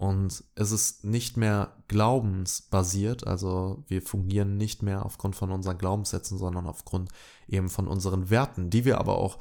Und 0.02 0.44
es 0.56 0.72
ist 0.72 1.04
nicht 1.04 1.38
mehr 1.38 1.78
glaubensbasiert, 1.88 3.28
also 3.28 3.84
wir 3.86 4.02
fungieren 4.02 4.58
nicht 4.58 4.82
mehr 4.82 5.06
aufgrund 5.06 5.36
von 5.36 5.52
unseren 5.52 5.78
Glaubenssätzen, 5.78 6.40
sondern 6.40 6.66
aufgrund 6.66 7.12
eben 7.48 7.70
von 7.70 7.88
unseren 7.88 8.32
Werten, 8.32 8.72
die 8.72 8.84
wir 8.84 8.98
aber 8.98 9.20
auch 9.20 9.38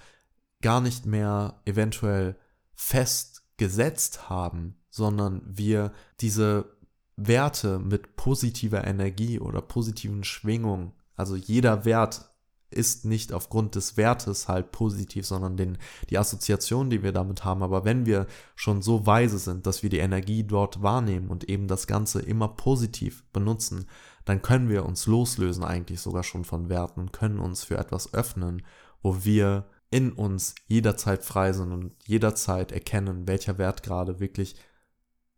gar 0.61 0.83
nicht 0.83 1.07
mehr 1.07 1.63
eventuell 1.65 2.37
festgesetzt 2.75 4.29
haben, 4.29 4.77
sondern 4.91 5.41
wir 5.47 5.95
diese 6.21 6.77
Werte 7.17 7.79
mit 7.79 8.17
positiver 8.17 8.87
Energie 8.87 9.41
oder 9.41 9.63
positiven 9.63 10.25
Schwingungen, 10.25 10.93
also 11.17 11.37
jeder 11.37 11.87
Wert 11.87 12.30
ist 12.71 13.05
nicht 13.05 13.33
aufgrund 13.33 13.75
des 13.75 13.97
Wertes 13.97 14.49
halt 14.49 14.73
positiv, 14.73 15.27
sondern 15.27 15.57
den, 15.57 15.79
die 16.09 16.19
Assoziation, 16.19 16.91
die 16.91 17.03
wir 17.03 17.13
damit 17.13 17.45
haben. 17.45 17.63
Aber 17.63 17.85
wenn 17.85 18.07
wir 18.07 18.27
schon 18.55 18.83
so 18.83 19.07
weise 19.07 19.39
sind, 19.39 19.67
dass 19.67 19.83
wir 19.83 19.91
die 19.91 19.99
Energie 19.99 20.45
dort 20.45 20.83
wahrnehmen 20.83 21.29
und 21.29 21.49
eben 21.49 21.69
das 21.69 21.87
Ganze 21.87 22.21
immer 22.21 22.49
positiv 22.49 23.25
benutzen, 23.33 23.87
dann 24.25 24.43
können 24.43 24.69
wir 24.69 24.85
uns 24.85 25.07
loslösen 25.07 25.65
eigentlich 25.65 26.01
sogar 26.01 26.23
schon 26.23 26.45
von 26.45 26.69
Werten 26.69 27.01
und 27.01 27.13
können 27.13 27.39
uns 27.39 27.65
für 27.65 27.79
etwas 27.79 28.15
öffnen, 28.15 28.63
wo 29.03 29.25
wir 29.25 29.67
in 29.91 30.13
uns 30.13 30.55
jederzeit 30.67 31.25
frei 31.25 31.53
sind 31.53 31.73
und 31.73 31.93
jederzeit 32.07 32.71
erkennen, 32.71 33.27
welcher 33.27 33.59
Wert 33.59 33.83
gerade 33.83 34.21
wirklich 34.21 34.55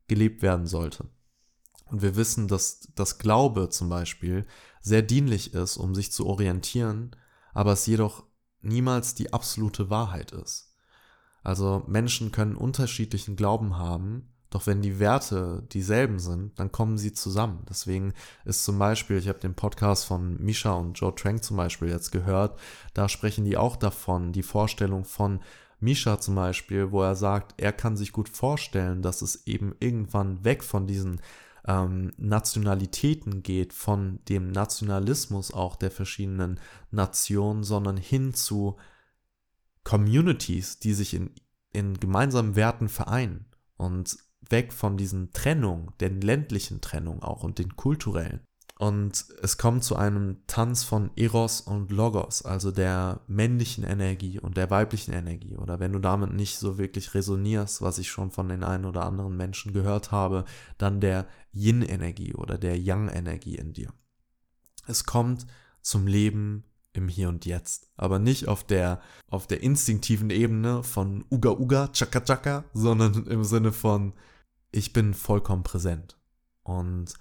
gelebt 0.09 0.43
werden 0.43 0.66
sollte. 0.66 1.07
Und 1.87 2.03
wir 2.03 2.16
wissen, 2.16 2.49
dass 2.49 2.89
das 2.95 3.18
Glaube 3.18 3.70
zum 3.70 3.89
Beispiel 3.89 4.47
sehr 4.80 5.03
dienlich 5.03 5.55
ist, 5.55 5.76
um 5.76 5.95
sich 5.95 6.12
zu 6.12 6.26
orientieren, 6.26 7.16
aber 7.53 7.72
es 7.72 7.86
jedoch 7.86 8.24
niemals 8.61 9.14
die 9.14 9.32
absolute 9.32 9.90
Wahrheit 9.90 10.32
ist. 10.32 10.74
Also 11.42 11.82
Menschen 11.86 12.30
können 12.32 12.57
unterschiedlichen 12.57 13.36
Glauben 13.36 13.76
haben, 13.76 14.32
doch 14.50 14.66
wenn 14.66 14.82
die 14.82 14.98
Werte 14.98 15.66
dieselben 15.72 16.18
sind, 16.18 16.59
dann 16.59 16.70
kommen 16.70 16.98
sie 16.98 17.14
zusammen. 17.14 17.64
Deswegen 17.68 18.12
ist 18.44 18.64
zum 18.64 18.78
Beispiel, 18.78 19.16
ich 19.16 19.28
habe 19.28 19.38
den 19.38 19.54
Podcast 19.54 20.04
von 20.04 20.37
Misha 20.42 20.72
und 20.72 20.92
Joe 20.95 21.14
Trank 21.14 21.42
zum 21.42 21.57
Beispiel 21.57 21.88
jetzt 21.88 22.12
gehört, 22.12 22.61
da 22.92 23.08
sprechen 23.08 23.46
die 23.46 23.57
auch 23.57 23.76
davon, 23.76 24.33
die 24.33 24.42
Vorstellung 24.42 25.04
von 25.04 25.41
Misha 25.80 26.20
zum 26.20 26.34
Beispiel, 26.34 26.92
wo 26.92 27.03
er 27.03 27.16
sagt, 27.16 27.54
er 27.57 27.72
kann 27.72 27.96
sich 27.96 28.12
gut 28.12 28.29
vorstellen, 28.29 29.03
dass 29.03 29.22
es 29.22 29.46
eben 29.46 29.74
irgendwann 29.80 30.45
weg 30.45 30.62
von 30.62 30.87
diesen 30.87 31.20
ähm, 31.67 32.13
Nationalitäten 32.17 33.43
geht, 33.43 33.72
von 33.72 34.21
dem 34.29 34.51
Nationalismus 34.51 35.53
auch 35.53 35.76
der 35.76 35.91
verschiedenen 35.91 36.61
Nationen, 36.91 37.64
sondern 37.64 37.97
hin 37.97 38.34
zu 38.34 38.76
Communities, 39.84 40.79
die 40.79 40.95
sich 40.95 41.14
in, 41.14 41.30
in 41.72 41.99
gemeinsamen 41.99 42.57
Werten 42.57 42.89
vereinen 42.89 43.47
und 43.76 44.17
weg 44.49 44.72
von 44.72 44.97
diesen 44.97 45.33
Trennungen, 45.33 45.93
den 46.01 46.21
ländlichen 46.21 46.80
Trennungen 46.80 47.22
auch 47.22 47.43
und 47.43 47.59
den 47.59 47.76
kulturellen. 47.76 48.41
Und 48.83 49.26
es 49.41 49.59
kommt 49.59 49.84
zu 49.84 49.95
einem 49.95 50.38
Tanz 50.49 50.83
von 50.83 51.13
Eros 51.14 51.61
und 51.61 51.92
Logos, 51.92 52.42
also 52.45 52.72
der 52.72 53.21
männlichen 53.29 53.84
Energie 53.84 54.41
und 54.41 54.57
der 54.57 54.71
weiblichen 54.71 55.13
Energie. 55.13 55.57
Oder 55.57 55.79
wenn 55.79 55.92
du 55.92 56.00
damit 56.00 56.33
nicht 56.33 56.59
so 56.59 56.79
wirklich 56.79 57.14
resonierst, 57.14 57.80
was 57.80 57.99
ich 57.99 58.11
schon 58.11 58.33
von 58.33 58.49
den 58.49 58.64
einen 58.64 58.84
oder 58.84 59.07
anderen 59.07 59.37
Menschen 59.37 59.72
gehört 59.72 60.11
habe, 60.11 60.45
dann 60.79 61.00
der 61.00 61.29
Yin-Energie 61.53 62.34
oder 62.34 62.59
der 62.59 62.76
Yang-Energie 62.76 63.54
in 63.54 63.72
dir. 63.72 63.92
Es 64.88 65.07
kommt 65.07 65.46
zum 65.80 66.09
Leben 66.09 66.64
im 66.92 67.07
Hier 67.07 67.29
und 67.29 67.46
Jetzt, 67.46 67.88
aber 67.95 68.18
nicht 68.18 68.49
auf 68.49 68.64
der, 68.64 69.00
auf 69.29 69.46
der 69.46 69.63
instinktiven 69.63 70.30
Ebene 70.30 70.83
von 70.83 71.25
Uga 71.30 71.50
Uga, 71.50 71.87
Chaka 71.92 72.18
Chaka, 72.22 72.64
sondern 72.75 73.29
im 73.29 73.45
Sinne 73.45 73.71
von, 73.71 74.13
ich 74.72 74.92
bin 74.92 75.14
vollkommen 75.14 75.63
präsent. 75.63 76.18
Und 76.64 77.14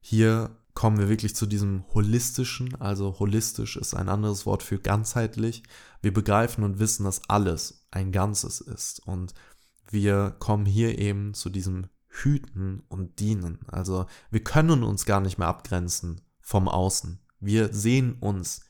hier 0.00 0.56
kommen 0.74 0.98
wir 0.98 1.08
wirklich 1.08 1.34
zu 1.36 1.46
diesem 1.46 1.84
holistischen, 1.92 2.80
also 2.80 3.18
holistisch 3.18 3.76
ist 3.76 3.94
ein 3.94 4.08
anderes 4.08 4.46
Wort 4.46 4.62
für 4.62 4.78
ganzheitlich. 4.78 5.62
Wir 6.00 6.12
begreifen 6.12 6.64
und 6.64 6.78
wissen, 6.78 7.04
dass 7.04 7.28
alles 7.28 7.86
ein 7.90 8.12
Ganzes 8.12 8.60
ist 8.60 9.06
und 9.06 9.34
wir 9.90 10.34
kommen 10.38 10.64
hier 10.64 10.98
eben 10.98 11.34
zu 11.34 11.50
diesem 11.50 11.88
Hüten 12.08 12.82
und 12.88 13.20
Dienen. 13.20 13.60
Also 13.68 14.06
wir 14.30 14.42
können 14.42 14.82
uns 14.82 15.04
gar 15.04 15.20
nicht 15.20 15.38
mehr 15.38 15.48
abgrenzen 15.48 16.20
vom 16.40 16.68
Außen. 16.68 17.20
Wir 17.40 17.72
sehen 17.72 18.14
uns 18.20 18.62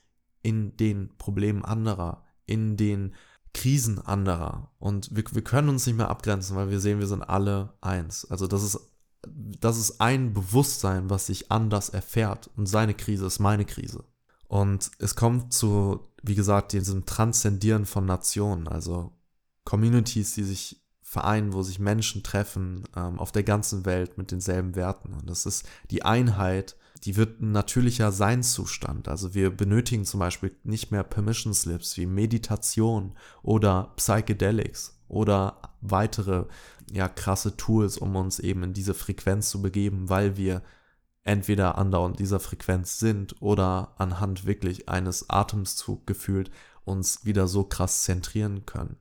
in 0.43 0.77
den 0.77 1.17
Problemen 1.19 1.65
anderer, 1.65 2.25
in 2.47 2.77
den 2.77 3.15
Krisen 3.55 3.99
anderer 4.01 4.73
und 4.79 5.15
wir, 5.15 5.25
wir 5.31 5.45
können 5.45 5.69
uns 5.69 5.87
nicht 5.87 5.97
mehr 5.97 6.09
abgrenzen, 6.09 6.57
weil 6.57 6.71
wir 6.71 6.81
sehen, 6.81 6.99
wir 6.99 7.07
sind 7.07 7.23
alle 7.23 7.75
eins. 7.81 8.25
Also 8.31 8.47
das 8.47 8.63
ist 8.63 8.92
das 9.27 9.79
ist 9.79 10.01
ein 10.01 10.33
Bewusstsein, 10.33 11.11
was 11.11 11.27
sich 11.27 11.51
anders 11.51 11.89
erfährt. 11.89 12.51
Und 12.57 12.67
seine 12.67 12.95
Krise 12.95 13.27
ist 13.27 13.39
meine 13.39 13.65
Krise. 13.65 14.05
Und 14.49 14.91
es 14.99 15.15
kommt 15.15 15.53
zu, 15.53 16.01
wie 16.23 16.35
gesagt, 16.35 16.73
diesem 16.73 17.07
Transzendieren 17.07 17.87
von 17.87 18.05
Nationen, 18.05 18.69
also 18.69 19.13
Communities, 19.65 20.35
die 20.35 20.45
sich 20.45 20.83
vereinen, 21.01 21.53
wo 21.53 21.63
sich 21.63 21.79
Menschen 21.79 22.23
treffen 22.23 22.85
ähm, 22.97 23.19
auf 23.19 23.33
der 23.33 23.43
ganzen 23.43 23.85
Welt 23.85 24.19
mit 24.19 24.31
denselben 24.31 24.75
Werten. 24.75 25.13
Und 25.13 25.29
das 25.29 25.47
ist 25.47 25.67
die 25.91 26.05
Einheit, 26.05 26.77
die 27.05 27.17
wird 27.17 27.41
ein 27.41 27.53
natürlicher 27.53 28.13
Seinszustand. 28.13 29.09
Also 29.09 29.35
wir 29.35 29.51
benötigen 29.51 30.05
zum 30.05 30.21
Beispiel 30.21 30.57
nicht 30.65 30.91
mehr 30.91 31.03
Permission 31.03 31.53
Slips 31.53 31.97
wie 31.97 32.07
Meditation 32.07 33.13
oder 33.43 33.93
Psychedelics 33.97 34.99
oder 35.09 35.61
weitere 35.81 36.47
ja 36.93 37.09
krasse 37.09 37.57
Tools, 37.57 37.99
um 37.99 38.15
uns 38.17 38.39
eben 38.39 38.63
in 38.63 38.73
diese 38.73 38.95
Frequenz 38.95 39.51
zu 39.51 39.63
begeben, 39.63 40.09
weil 40.09 40.37
wir 40.37 40.63
entweder 41.25 41.79
andauernd 41.79 42.19
dieser 42.19 42.41
Frequenz 42.41 42.99
sind 42.99 43.41
oder 43.41 43.95
anhand 43.99 44.45
wirklich 44.45 44.89
eines 44.89 45.31
Atemzug 45.31 46.07
gefühlt 46.07 46.51
uns 46.85 47.25
wieder 47.25 47.49
so 47.49 47.65
krass 47.65 48.03
zentrieren 48.03 48.67
können. 48.67 48.97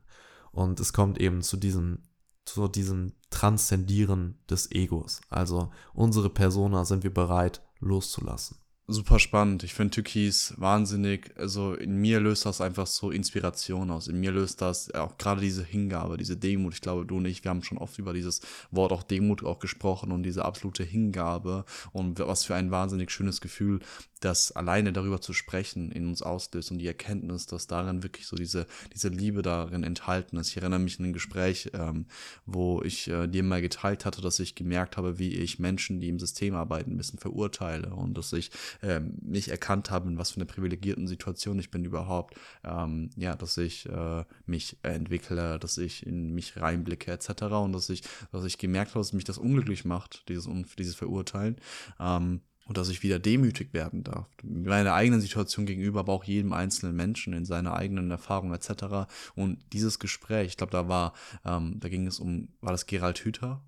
Und 0.52 0.80
es 0.80 0.92
kommt 0.92 1.20
eben 1.20 1.42
zu 1.42 1.56
diesem, 1.56 1.98
zu 2.44 2.68
diesem 2.68 3.12
Transzendieren 3.30 4.38
des 4.48 4.70
Egos. 4.70 5.20
Also 5.28 5.70
unsere 5.92 6.30
Persona 6.30 6.84
sind 6.84 7.02
wir 7.02 7.12
bereit 7.12 7.62
loszulassen 7.80 8.62
super 8.86 9.18
spannend. 9.18 9.62
Ich 9.62 9.74
finde 9.74 9.92
Türkis 9.92 10.54
wahnsinnig. 10.56 11.32
Also 11.36 11.74
in 11.74 11.96
mir 11.96 12.20
löst 12.20 12.46
das 12.46 12.60
einfach 12.60 12.86
so 12.86 13.10
Inspiration 13.10 13.90
aus. 13.90 14.08
In 14.08 14.20
mir 14.20 14.32
löst 14.32 14.60
das 14.60 14.92
auch 14.94 15.18
gerade 15.18 15.40
diese 15.40 15.64
Hingabe, 15.64 16.16
diese 16.16 16.36
Demut. 16.36 16.74
Ich 16.74 16.80
glaube, 16.80 17.06
du 17.06 17.16
und 17.16 17.26
ich, 17.26 17.44
wir 17.44 17.50
haben 17.50 17.62
schon 17.62 17.78
oft 17.78 17.98
über 17.98 18.12
dieses 18.12 18.40
Wort 18.70 18.92
auch 18.92 19.02
Demut 19.02 19.44
auch 19.44 19.58
gesprochen 19.58 20.12
und 20.12 20.22
diese 20.22 20.44
absolute 20.44 20.84
Hingabe 20.84 21.64
und 21.92 22.18
was 22.18 22.44
für 22.44 22.54
ein 22.54 22.70
wahnsinnig 22.70 23.10
schönes 23.10 23.40
Gefühl 23.40 23.80
das 24.24 24.52
alleine 24.52 24.92
darüber 24.92 25.20
zu 25.20 25.32
sprechen 25.32 25.90
in 25.90 26.06
uns 26.06 26.22
auslöst 26.22 26.70
und 26.70 26.78
die 26.78 26.86
Erkenntnis, 26.86 27.46
dass 27.46 27.66
darin 27.66 28.02
wirklich 28.02 28.26
so 28.26 28.36
diese, 28.36 28.66
diese 28.92 29.08
Liebe 29.08 29.42
darin 29.42 29.84
enthalten 29.84 30.36
ist. 30.36 30.48
Ich 30.48 30.56
erinnere 30.56 30.80
mich 30.80 30.98
an 30.98 31.06
ein 31.06 31.12
Gespräch, 31.12 31.70
ähm, 31.74 32.06
wo 32.46 32.82
ich 32.82 33.08
äh, 33.08 33.26
dir 33.26 33.42
mal 33.42 33.60
geteilt 33.60 34.04
hatte, 34.04 34.22
dass 34.22 34.38
ich 34.38 34.54
gemerkt 34.54 34.96
habe, 34.96 35.18
wie 35.18 35.34
ich 35.34 35.58
Menschen, 35.58 36.00
die 36.00 36.08
im 36.08 36.18
System 36.18 36.54
arbeiten, 36.54 36.92
ein 36.92 36.96
bisschen 36.96 37.18
verurteile 37.18 37.94
und 37.94 38.16
dass 38.16 38.32
ich 38.32 38.50
ähm, 38.82 39.14
nicht 39.20 39.48
erkannt 39.48 39.90
habe, 39.90 40.08
in 40.08 40.18
was 40.18 40.30
für 40.30 40.36
einer 40.36 40.46
privilegierten 40.46 41.06
Situation 41.08 41.58
ich 41.58 41.70
bin 41.70 41.84
überhaupt. 41.84 42.34
Ähm, 42.64 43.10
ja, 43.16 43.34
dass 43.36 43.56
ich 43.58 43.88
äh, 43.88 44.24
mich 44.46 44.76
entwickle, 44.82 45.58
dass 45.58 45.78
ich 45.78 46.06
in 46.06 46.32
mich 46.32 46.56
reinblicke 46.56 47.10
etc. 47.10 47.42
und 47.42 47.72
dass 47.72 47.88
ich, 47.90 48.02
dass 48.30 48.44
ich 48.44 48.58
gemerkt 48.58 48.90
habe, 48.92 49.00
dass 49.00 49.12
mich 49.12 49.24
das 49.24 49.38
unglücklich 49.38 49.84
macht, 49.84 50.28
dieses, 50.28 50.48
dieses 50.78 50.94
Verurteilen. 50.94 51.56
Ähm, 51.98 52.40
und 52.72 52.78
dass 52.78 52.88
ich 52.88 53.02
wieder 53.02 53.18
demütig 53.18 53.74
werden 53.74 54.02
darf. 54.02 54.26
Meiner 54.42 54.94
eigenen 54.94 55.20
Situation 55.20 55.66
gegenüber, 55.66 56.00
aber 56.00 56.14
auch 56.14 56.24
jedem 56.24 56.54
einzelnen 56.54 56.96
Menschen 56.96 57.34
in 57.34 57.44
seiner 57.44 57.74
eigenen 57.74 58.10
Erfahrung 58.10 58.54
etc. 58.54 59.10
Und 59.34 59.58
dieses 59.74 59.98
Gespräch, 59.98 60.46
ich 60.46 60.56
glaube, 60.56 60.72
da 60.72 60.88
war, 60.88 61.12
ähm, 61.44 61.76
da 61.80 61.90
ging 61.90 62.06
es 62.06 62.18
um, 62.18 62.48
war 62.62 62.72
das 62.72 62.86
Gerald 62.86 63.18
Hüther? 63.18 63.62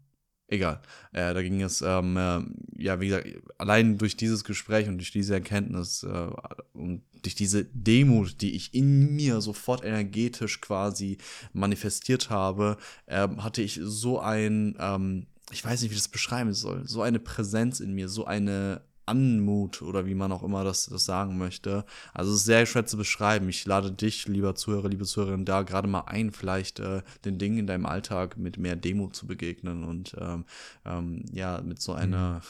Egal. 0.46 0.80
Äh, 1.12 1.34
da 1.34 1.42
ging 1.42 1.60
es, 1.60 1.82
ähm, 1.82 2.16
äh, 2.16 2.82
ja, 2.82 2.98
wie 2.98 3.08
gesagt, 3.08 3.28
allein 3.58 3.98
durch 3.98 4.16
dieses 4.16 4.42
Gespräch 4.42 4.88
und 4.88 4.96
durch 4.96 5.10
diese 5.10 5.34
Erkenntnis 5.34 6.02
äh, 6.02 6.30
und 6.72 7.02
durch 7.20 7.34
diese 7.34 7.66
Demut, 7.66 8.40
die 8.40 8.56
ich 8.56 8.72
in 8.72 9.14
mir 9.14 9.42
sofort 9.42 9.84
energetisch 9.84 10.62
quasi 10.62 11.18
manifestiert 11.52 12.30
habe, 12.30 12.78
ähm, 13.06 13.44
hatte 13.44 13.60
ich 13.60 13.78
so 13.82 14.18
ein, 14.18 14.76
ähm, 14.78 15.26
ich 15.50 15.62
weiß 15.62 15.82
nicht, 15.82 15.90
wie 15.90 15.94
ich 15.94 16.00
das 16.00 16.08
beschreiben 16.08 16.54
soll, 16.54 16.88
so 16.88 17.02
eine 17.02 17.18
Präsenz 17.18 17.80
in 17.80 17.92
mir, 17.92 18.08
so 18.08 18.24
eine 18.24 18.80
Anmut 19.06 19.82
oder 19.82 20.06
wie 20.06 20.14
man 20.14 20.32
auch 20.32 20.42
immer 20.42 20.64
das, 20.64 20.86
das 20.86 21.04
sagen 21.04 21.38
möchte. 21.38 21.84
Also 22.12 22.32
es 22.32 22.38
ist 22.38 22.44
sehr 22.46 22.66
schwer 22.66 22.86
zu 22.86 22.96
beschreiben. 22.96 23.48
Ich 23.48 23.66
lade 23.66 23.92
dich, 23.92 24.26
lieber 24.28 24.54
Zuhörer, 24.54 24.88
liebe 24.88 25.04
Zuhörerin, 25.04 25.44
da 25.44 25.62
gerade 25.62 25.88
mal 25.88 26.04
ein, 26.06 26.32
vielleicht 26.32 26.80
äh, 26.80 27.02
den 27.24 27.38
Dingen 27.38 27.58
in 27.58 27.66
deinem 27.66 27.86
Alltag 27.86 28.36
mit 28.36 28.58
mehr 28.58 28.76
Demut 28.76 29.16
zu 29.16 29.26
begegnen 29.26 29.84
und 29.84 30.16
ähm, 30.18 30.44
ähm, 30.84 31.24
ja, 31.32 31.60
mit 31.62 31.80
so 31.80 31.92
einer, 31.92 32.36
mhm 32.36 32.42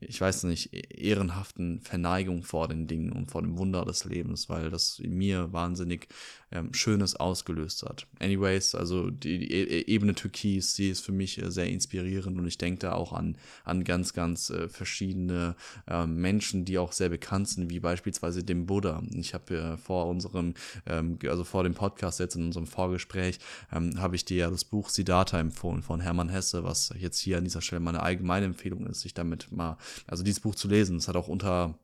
ich 0.00 0.20
weiß 0.20 0.44
nicht, 0.44 0.72
e-, 0.72 0.80
ehrenhaften 0.80 1.80
Verneigung 1.80 2.42
vor 2.42 2.68
den 2.68 2.86
Dingen 2.86 3.12
und 3.12 3.30
vor 3.30 3.42
dem 3.42 3.58
Wunder 3.58 3.84
des 3.84 4.04
Lebens, 4.04 4.48
weil 4.48 4.70
das 4.70 4.98
in 4.98 5.16
mir 5.16 5.52
wahnsinnig 5.52 6.08
ähm, 6.52 6.72
Schönes 6.74 7.16
ausgelöst 7.16 7.82
hat. 7.82 8.06
Anyways, 8.20 8.74
also 8.74 9.10
die, 9.10 9.38
die 9.38 9.52
e-, 9.52 9.80
e-, 9.80 9.84
Ebene 9.86 10.14
Türkis, 10.14 10.74
die 10.74 10.90
ist 10.90 11.00
für 11.00 11.12
mich 11.12 11.40
äh, 11.42 11.50
sehr 11.50 11.66
inspirierend 11.66 12.38
und 12.38 12.46
ich 12.46 12.58
denke 12.58 12.80
da 12.80 12.92
auch 12.92 13.12
an, 13.12 13.36
an 13.64 13.84
ganz, 13.84 14.12
ganz 14.12 14.50
äh, 14.50 14.68
verschiedene 14.68 15.56
äh, 15.88 16.06
Menschen, 16.06 16.64
die 16.64 16.78
auch 16.78 16.92
sehr 16.92 17.08
bekannt 17.08 17.48
sind, 17.48 17.70
wie 17.70 17.80
beispielsweise 17.80 18.44
dem 18.44 18.66
Buddha. 18.66 19.02
Ich 19.14 19.34
habe 19.34 19.56
äh, 19.56 19.76
vor 19.76 20.06
unserem, 20.06 20.54
ähm, 20.86 21.18
also 21.26 21.44
vor 21.44 21.64
dem 21.64 21.74
Podcast 21.74 22.20
jetzt 22.20 22.36
in 22.36 22.44
unserem 22.46 22.66
Vorgespräch, 22.66 23.38
ähm, 23.72 24.00
habe 24.00 24.16
ich 24.16 24.24
dir 24.24 24.36
ja 24.36 24.50
das 24.50 24.64
Buch 24.64 24.88
Siddhartha 24.88 25.40
empfohlen 25.40 25.82
von 25.82 26.00
Hermann 26.00 26.28
Hesse, 26.28 26.64
was 26.64 26.92
jetzt 26.98 27.18
hier 27.18 27.38
an 27.38 27.44
dieser 27.44 27.62
Stelle 27.62 27.80
meine 27.80 28.02
allgemeine 28.02 28.46
Empfehlung 28.46 28.86
ist, 28.86 29.00
sich 29.00 29.14
damit 29.14 29.50
mal 29.50 29.78
also 30.06 30.22
dieses 30.22 30.40
Buch 30.40 30.54
zu 30.54 30.68
lesen. 30.68 30.96
Es 30.96 31.08
hat 31.08 31.16
auch 31.16 31.28
unter 31.28 31.78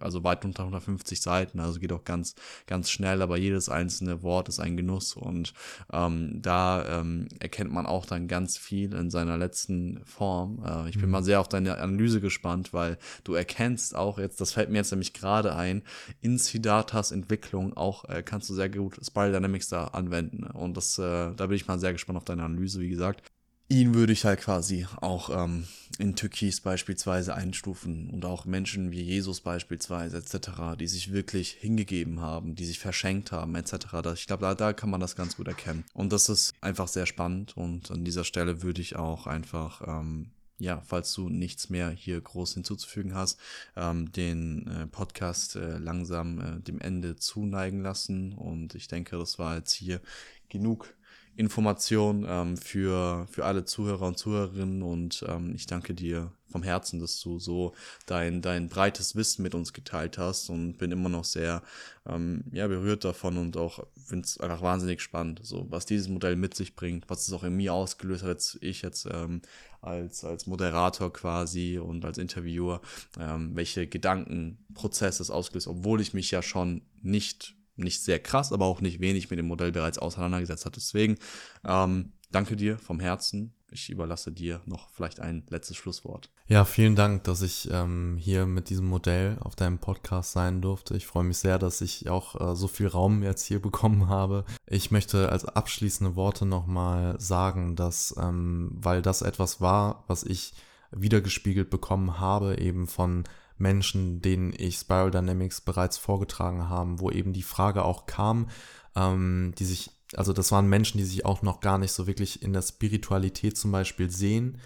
also 0.00 0.24
weit 0.24 0.44
unter 0.44 0.62
150 0.62 1.20
Seiten, 1.20 1.60
also 1.60 1.80
geht 1.80 1.92
auch 1.92 2.04
ganz, 2.04 2.34
ganz 2.66 2.90
schnell, 2.90 3.22
aber 3.22 3.36
jedes 3.36 3.68
einzelne 3.68 4.22
Wort 4.22 4.48
ist 4.48 4.60
ein 4.60 4.76
Genuss 4.76 5.14
und 5.14 5.54
ähm, 5.92 6.40
da 6.42 7.00
ähm, 7.00 7.28
erkennt 7.40 7.72
man 7.72 7.86
auch 7.86 8.06
dann 8.06 8.28
ganz 8.28 8.56
viel 8.56 8.94
in 8.94 9.10
seiner 9.10 9.36
letzten 9.36 10.00
Form. 10.04 10.62
Äh, 10.64 10.88
ich 10.88 10.96
bin 10.96 11.06
mhm. 11.06 11.12
mal 11.12 11.24
sehr 11.24 11.40
auf 11.40 11.48
deine 11.48 11.78
Analyse 11.78 12.20
gespannt, 12.20 12.72
weil 12.72 12.98
du 13.24 13.34
erkennst 13.34 13.94
auch 13.94 14.18
jetzt, 14.18 14.40
das 14.40 14.52
fällt 14.52 14.70
mir 14.70 14.78
jetzt 14.78 14.90
nämlich 14.90 15.12
gerade 15.12 15.54
ein, 15.54 15.82
in 16.20 16.38
Siddharthas 16.38 17.12
Entwicklung 17.12 17.76
auch 17.76 18.04
äh, 18.08 18.22
kannst 18.22 18.50
du 18.50 18.54
sehr 18.54 18.68
gut 18.68 18.98
Spiral 19.04 19.32
Dynamics 19.32 19.68
da 19.68 19.88
anwenden 19.88 20.44
und 20.44 20.76
das, 20.76 20.98
äh, 20.98 21.34
da 21.34 21.46
bin 21.46 21.56
ich 21.56 21.66
mal 21.66 21.78
sehr 21.78 21.92
gespannt 21.92 22.16
auf 22.16 22.24
deine 22.24 22.44
Analyse, 22.44 22.80
wie 22.80 22.88
gesagt. 22.88 23.22
Ihn 23.68 23.94
würde 23.94 24.12
ich 24.12 24.24
halt 24.24 24.40
quasi 24.40 24.86
auch 25.00 25.30
ähm, 25.30 25.66
in 25.98 26.16
Türkis 26.16 26.60
beispielsweise 26.60 27.34
einstufen 27.34 28.10
und 28.10 28.24
auch 28.24 28.44
Menschen 28.44 28.90
wie 28.90 29.02
Jesus 29.02 29.40
beispielsweise 29.40 30.18
etc., 30.18 30.76
die 30.78 30.86
sich 30.86 31.12
wirklich 31.12 31.52
hingegeben 31.52 32.20
haben, 32.20 32.54
die 32.54 32.66
sich 32.66 32.78
verschenkt 32.78 33.32
haben 33.32 33.54
etc. 33.54 33.74
Ich 34.14 34.26
glaube, 34.26 34.42
da, 34.42 34.54
da 34.54 34.72
kann 34.72 34.90
man 34.90 35.00
das 35.00 35.16
ganz 35.16 35.36
gut 35.36 35.48
erkennen. 35.48 35.84
Und 35.94 36.12
das 36.12 36.28
ist 36.28 36.52
einfach 36.60 36.88
sehr 36.88 37.06
spannend 37.06 37.56
und 37.56 37.90
an 37.90 38.04
dieser 38.04 38.24
Stelle 38.24 38.62
würde 38.62 38.80
ich 38.80 38.96
auch 38.96 39.26
einfach 39.26 39.82
ähm, 39.86 40.30
ja, 40.58 40.80
falls 40.86 41.12
du 41.14 41.28
nichts 41.28 41.68
mehr 41.68 41.90
hier 41.90 42.20
groß 42.20 42.54
hinzuzufügen 42.54 43.14
hast, 43.14 43.40
ähm, 43.76 44.12
den 44.12 44.66
äh, 44.68 44.86
Podcast 44.86 45.56
äh, 45.56 45.78
langsam 45.78 46.40
äh, 46.40 46.60
dem 46.60 46.80
Ende 46.80 47.16
zuneigen 47.16 47.82
lassen. 47.82 48.32
Und 48.32 48.74
ich 48.74 48.86
denke, 48.86 49.18
das 49.18 49.38
war 49.38 49.56
jetzt 49.56 49.72
hier 49.72 50.00
genug 50.48 50.94
Information 51.36 52.24
ähm, 52.28 52.56
für, 52.56 53.26
für 53.30 53.44
alle 53.44 53.64
Zuhörer 53.64 54.06
und 54.06 54.18
Zuhörerinnen 54.18 54.82
und 54.82 55.24
ähm, 55.28 55.52
ich 55.54 55.66
danke 55.66 55.94
dir 55.94 56.32
vom 56.48 56.62
Herzen, 56.62 57.00
dass 57.00 57.20
du 57.20 57.40
so 57.40 57.74
dein, 58.06 58.40
dein 58.40 58.68
breites 58.68 59.16
Wissen 59.16 59.42
mit 59.42 59.56
uns 59.56 59.72
geteilt 59.72 60.18
hast 60.18 60.48
und 60.50 60.78
bin 60.78 60.92
immer 60.92 61.08
noch 61.08 61.24
sehr 61.24 61.62
ähm, 62.06 62.44
ja, 62.52 62.68
berührt 62.68 63.04
davon 63.04 63.38
und 63.38 63.56
auch 63.56 63.84
finde 64.06 64.26
es 64.26 64.38
einfach 64.38 64.62
wahnsinnig 64.62 65.00
spannend, 65.00 65.40
so 65.42 65.66
was 65.70 65.86
dieses 65.86 66.08
Modell 66.08 66.36
mit 66.36 66.54
sich 66.54 66.76
bringt, 66.76 67.10
was 67.10 67.26
es 67.26 67.32
auch 67.32 67.42
in 67.42 67.56
mir 67.56 67.74
ausgelöst 67.74 68.22
hat, 68.22 68.30
jetzt 68.30 68.58
ich 68.60 68.82
jetzt 68.82 69.08
ähm, 69.10 69.42
als, 69.80 70.24
als 70.24 70.46
Moderator 70.46 71.12
quasi 71.12 71.78
und 71.78 72.04
als 72.04 72.18
Interviewer, 72.18 72.80
ähm, 73.18 73.56
welche 73.56 73.88
Gedankenprozesse 73.88 75.22
es 75.22 75.30
ausgelöst, 75.30 75.66
obwohl 75.66 76.00
ich 76.00 76.14
mich 76.14 76.30
ja 76.30 76.42
schon 76.42 76.82
nicht 77.02 77.56
nicht 77.76 78.02
sehr 78.02 78.18
krass, 78.18 78.52
aber 78.52 78.66
auch 78.66 78.80
nicht 78.80 79.00
wenig 79.00 79.30
mit 79.30 79.38
dem 79.38 79.46
Modell 79.46 79.72
bereits 79.72 79.98
auseinandergesetzt 79.98 80.66
hat. 80.66 80.76
Deswegen 80.76 81.16
ähm, 81.64 82.12
danke 82.30 82.56
dir 82.56 82.78
vom 82.78 83.00
Herzen. 83.00 83.54
Ich 83.70 83.90
überlasse 83.90 84.30
dir 84.30 84.60
noch 84.66 84.88
vielleicht 84.90 85.18
ein 85.18 85.44
letztes 85.48 85.76
Schlusswort. 85.76 86.30
Ja, 86.46 86.64
vielen 86.64 86.94
Dank, 86.94 87.24
dass 87.24 87.42
ich 87.42 87.68
ähm, 87.72 88.16
hier 88.20 88.46
mit 88.46 88.70
diesem 88.70 88.86
Modell 88.86 89.36
auf 89.40 89.56
deinem 89.56 89.78
Podcast 89.78 90.32
sein 90.32 90.62
durfte. 90.62 90.96
Ich 90.96 91.06
freue 91.06 91.24
mich 91.24 91.38
sehr, 91.38 91.58
dass 91.58 91.80
ich 91.80 92.08
auch 92.08 92.40
äh, 92.40 92.54
so 92.54 92.68
viel 92.68 92.86
Raum 92.86 93.22
jetzt 93.24 93.44
hier 93.44 93.60
bekommen 93.62 94.08
habe. 94.08 94.44
Ich 94.66 94.90
möchte 94.90 95.30
als 95.30 95.44
abschließende 95.44 96.14
Worte 96.14 96.46
nochmal 96.46 97.20
sagen, 97.20 97.74
dass, 97.74 98.14
ähm, 98.16 98.70
weil 98.74 99.02
das 99.02 99.22
etwas 99.22 99.60
war, 99.60 100.04
was 100.06 100.22
ich 100.22 100.54
wiedergespiegelt 100.92 101.70
bekommen 101.70 102.20
habe, 102.20 102.58
eben 102.60 102.86
von 102.86 103.24
Menschen, 103.56 104.20
denen 104.20 104.52
ich 104.56 104.76
Spiral 104.76 105.10
Dynamics 105.10 105.60
bereits 105.60 105.98
vorgetragen 105.98 106.68
haben, 106.68 107.00
wo 107.00 107.10
eben 107.10 107.32
die 107.32 107.42
Frage 107.42 107.84
auch 107.84 108.06
kam, 108.06 108.48
ähm, 108.96 109.54
die 109.58 109.64
sich, 109.64 109.90
also 110.16 110.32
das 110.32 110.52
waren 110.52 110.68
Menschen, 110.68 110.98
die 110.98 111.04
sich 111.04 111.24
auch 111.24 111.42
noch 111.42 111.60
gar 111.60 111.78
nicht 111.78 111.92
so 111.92 112.06
wirklich 112.06 112.42
in 112.42 112.52
der 112.52 112.62
Spiritualität 112.62 113.56
zum 113.56 113.72
Beispiel 113.72 114.10
sehen. 114.10 114.58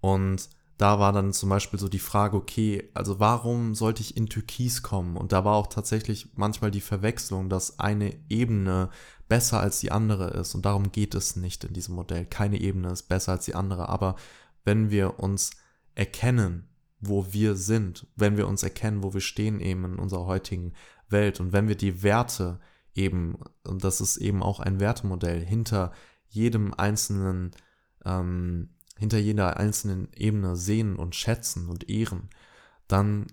Und 0.00 0.48
da 0.78 0.98
war 0.98 1.12
dann 1.12 1.32
zum 1.32 1.48
Beispiel 1.48 1.78
so 1.78 1.88
die 1.88 2.00
Frage, 2.00 2.36
okay, 2.36 2.90
also 2.94 3.20
warum 3.20 3.76
sollte 3.76 4.02
ich 4.02 4.16
in 4.16 4.28
Türkis 4.28 4.82
kommen? 4.82 5.16
Und 5.16 5.30
da 5.30 5.44
war 5.44 5.54
auch 5.54 5.68
tatsächlich 5.68 6.30
manchmal 6.34 6.72
die 6.72 6.80
Verwechslung, 6.80 7.48
dass 7.48 7.78
eine 7.78 8.16
Ebene 8.28 8.90
besser 9.28 9.60
als 9.60 9.78
die 9.78 9.92
andere 9.92 10.30
ist. 10.30 10.56
Und 10.56 10.66
darum 10.66 10.90
geht 10.90 11.14
es 11.14 11.36
nicht 11.36 11.62
in 11.62 11.72
diesem 11.72 11.94
Modell. 11.94 12.26
Keine 12.26 12.60
Ebene 12.60 12.90
ist 12.90 13.04
besser 13.04 13.32
als 13.32 13.44
die 13.44 13.54
andere. 13.54 13.88
Aber 13.88 14.16
wenn 14.64 14.90
wir 14.90 15.20
uns 15.20 15.52
erkennen 15.94 16.68
wo 17.02 17.32
wir 17.32 17.56
sind, 17.56 18.06
wenn 18.16 18.36
wir 18.36 18.46
uns 18.46 18.62
erkennen, 18.62 19.02
wo 19.02 19.12
wir 19.12 19.20
stehen 19.20 19.60
eben 19.60 19.84
in 19.84 19.98
unserer 19.98 20.24
heutigen 20.24 20.72
Welt. 21.08 21.40
Und 21.40 21.52
wenn 21.52 21.68
wir 21.68 21.74
die 21.74 22.02
Werte 22.02 22.60
eben, 22.94 23.38
und 23.64 23.82
das 23.82 24.00
ist 24.00 24.16
eben 24.16 24.42
auch 24.42 24.60
ein 24.60 24.78
Wertemodell, 24.78 25.44
hinter 25.44 25.92
jedem 26.28 26.72
einzelnen, 26.72 27.50
ähm, 28.04 28.70
hinter 28.96 29.18
jeder 29.18 29.56
einzelnen 29.56 30.08
Ebene 30.14 30.54
sehen 30.54 30.94
und 30.94 31.16
schätzen 31.16 31.68
und 31.68 31.90
ehren, 31.90 32.30
dann 32.86 33.26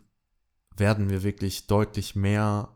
werden 0.75 1.11
wir 1.11 1.21
wirklich 1.21 1.67
deutlich 1.67 2.15
mehr 2.15 2.75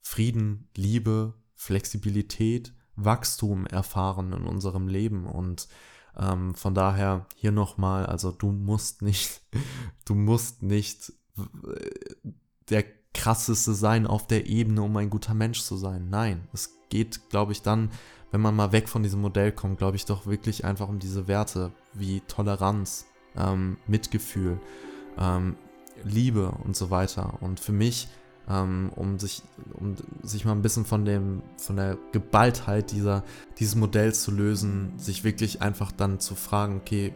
Frieden, 0.00 0.68
Liebe, 0.76 1.34
Flexibilität, 1.56 2.72
Wachstum 2.94 3.66
erfahren 3.66 4.32
in 4.32 4.44
unserem 4.44 4.86
Leben. 4.86 5.26
Und 5.26 5.66
ähm, 6.18 6.54
von 6.54 6.74
daher 6.74 7.26
hier 7.36 7.52
nochmal, 7.52 8.06
also 8.06 8.30
du 8.30 8.50
musst 8.50 9.02
nicht, 9.02 9.42
du 10.04 10.14
musst 10.14 10.62
nicht 10.62 11.12
äh, 11.36 11.90
der 12.70 12.84
krasseste 13.14 13.74
sein 13.74 14.06
auf 14.06 14.26
der 14.26 14.46
Ebene, 14.46 14.82
um 14.82 14.96
ein 14.96 15.10
guter 15.10 15.34
Mensch 15.34 15.62
zu 15.62 15.76
sein. 15.76 16.08
Nein, 16.10 16.46
es 16.52 16.76
geht, 16.88 17.30
glaube 17.30 17.52
ich, 17.52 17.62
dann, 17.62 17.90
wenn 18.30 18.40
man 18.40 18.54
mal 18.54 18.72
weg 18.72 18.88
von 18.88 19.02
diesem 19.02 19.20
Modell 19.20 19.52
kommt, 19.52 19.78
glaube 19.78 19.96
ich 19.96 20.04
doch 20.04 20.26
wirklich 20.26 20.64
einfach 20.64 20.88
um 20.88 20.98
diese 20.98 21.28
Werte 21.28 21.72
wie 21.94 22.20
Toleranz, 22.20 23.06
ähm, 23.36 23.78
Mitgefühl, 23.86 24.60
ähm, 25.18 25.56
Liebe 26.04 26.52
und 26.64 26.76
so 26.76 26.90
weiter. 26.90 27.38
Und 27.40 27.60
für 27.60 27.72
mich 27.72 28.08
ähm, 28.48 28.90
um, 28.96 29.18
sich, 29.18 29.42
um 29.74 29.96
sich 30.22 30.44
mal 30.44 30.52
ein 30.52 30.62
bisschen 30.62 30.84
von, 30.84 31.04
dem, 31.04 31.42
von 31.56 31.76
der 31.76 31.98
Geballtheit 32.12 32.90
dieser, 32.92 33.24
dieses 33.58 33.74
Modells 33.74 34.22
zu 34.22 34.30
lösen, 34.30 34.98
sich 34.98 35.24
wirklich 35.24 35.62
einfach 35.62 35.92
dann 35.92 36.20
zu 36.20 36.34
fragen, 36.34 36.76
okay, 36.76 37.14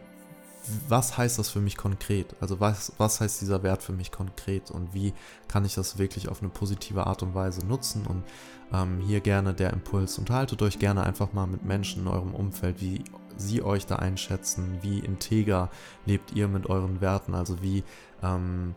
was 0.87 1.17
heißt 1.17 1.39
das 1.39 1.49
für 1.49 1.59
mich 1.59 1.75
konkret? 1.75 2.35
Also 2.39 2.59
was, 2.59 2.93
was 2.97 3.19
heißt 3.19 3.41
dieser 3.41 3.63
Wert 3.63 3.83
für 3.83 3.91
mich 3.91 4.11
konkret 4.11 4.71
und 4.71 4.93
wie 4.93 5.13
kann 5.47 5.65
ich 5.65 5.75
das 5.75 5.97
wirklich 5.97 6.29
auf 6.29 6.41
eine 6.41 6.49
positive 6.49 7.05
Art 7.05 7.21
und 7.21 7.35
Weise 7.35 7.65
nutzen? 7.65 8.05
Und 8.05 8.23
ähm, 8.71 8.99
hier 9.01 9.19
gerne 9.19 9.53
der 9.53 9.73
Impuls. 9.73 10.17
Unterhaltet 10.17 10.61
euch 10.61 10.79
gerne 10.79 11.03
einfach 11.03 11.33
mal 11.33 11.47
mit 11.47 11.65
Menschen 11.65 12.03
in 12.03 12.07
eurem 12.07 12.33
Umfeld, 12.33 12.81
wie 12.81 13.03
sie 13.35 13.61
euch 13.61 13.85
da 13.85 13.97
einschätzen, 13.97 14.79
wie 14.81 14.99
integer 14.99 15.69
lebt 16.05 16.33
ihr 16.33 16.47
mit 16.47 16.67
euren 16.67 17.01
Werten, 17.01 17.33
also 17.33 17.61
wie 17.61 17.83
ähm, 18.21 18.73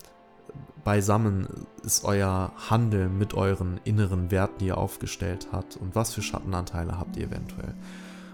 beisammen 0.87 1.49
ist 1.83 2.05
euer 2.05 2.53
Handeln 2.71 3.19
mit 3.19 3.35
euren 3.35 3.81
inneren 3.83 4.31
Werten, 4.31 4.59
die 4.61 4.67
ihr 4.67 4.79
aufgestellt 4.79 5.49
habt 5.51 5.77
und 5.77 5.97
was 5.97 6.15
für 6.15 6.23
Schattenanteile 6.23 6.97
habt 6.97 7.17
ihr 7.17 7.27
eventuell. 7.27 7.75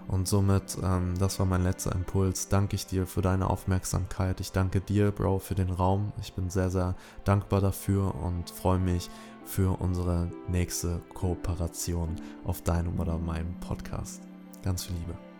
Und 0.06 0.28
somit, 0.28 0.76
ähm, 0.84 1.14
das 1.18 1.38
war 1.38 1.46
mein 1.46 1.62
letzter 1.62 1.92
Impuls. 1.92 2.48
Danke 2.48 2.76
ich 2.76 2.86
dir 2.86 3.06
für 3.06 3.22
deine 3.22 3.48
Aufmerksamkeit. 3.48 4.38
Ich 4.40 4.52
danke 4.52 4.82
dir, 4.82 5.12
Bro, 5.12 5.38
für 5.38 5.54
den 5.54 5.70
Raum. 5.70 6.12
Ich 6.20 6.34
bin 6.34 6.50
sehr, 6.50 6.68
sehr 6.68 6.94
dankbar 7.24 7.62
dafür 7.62 8.14
und 8.22 8.50
freue 8.50 8.78
mich 8.78 9.08
für 9.46 9.80
unsere 9.80 10.30
nächste 10.46 11.00
Kooperation 11.14 12.16
auf 12.44 12.60
deinem 12.60 13.00
oder 13.00 13.16
meinem 13.16 13.58
Podcast. 13.60 14.20
Ganz 14.62 14.84
viel 14.84 14.96
Liebe. 14.96 15.31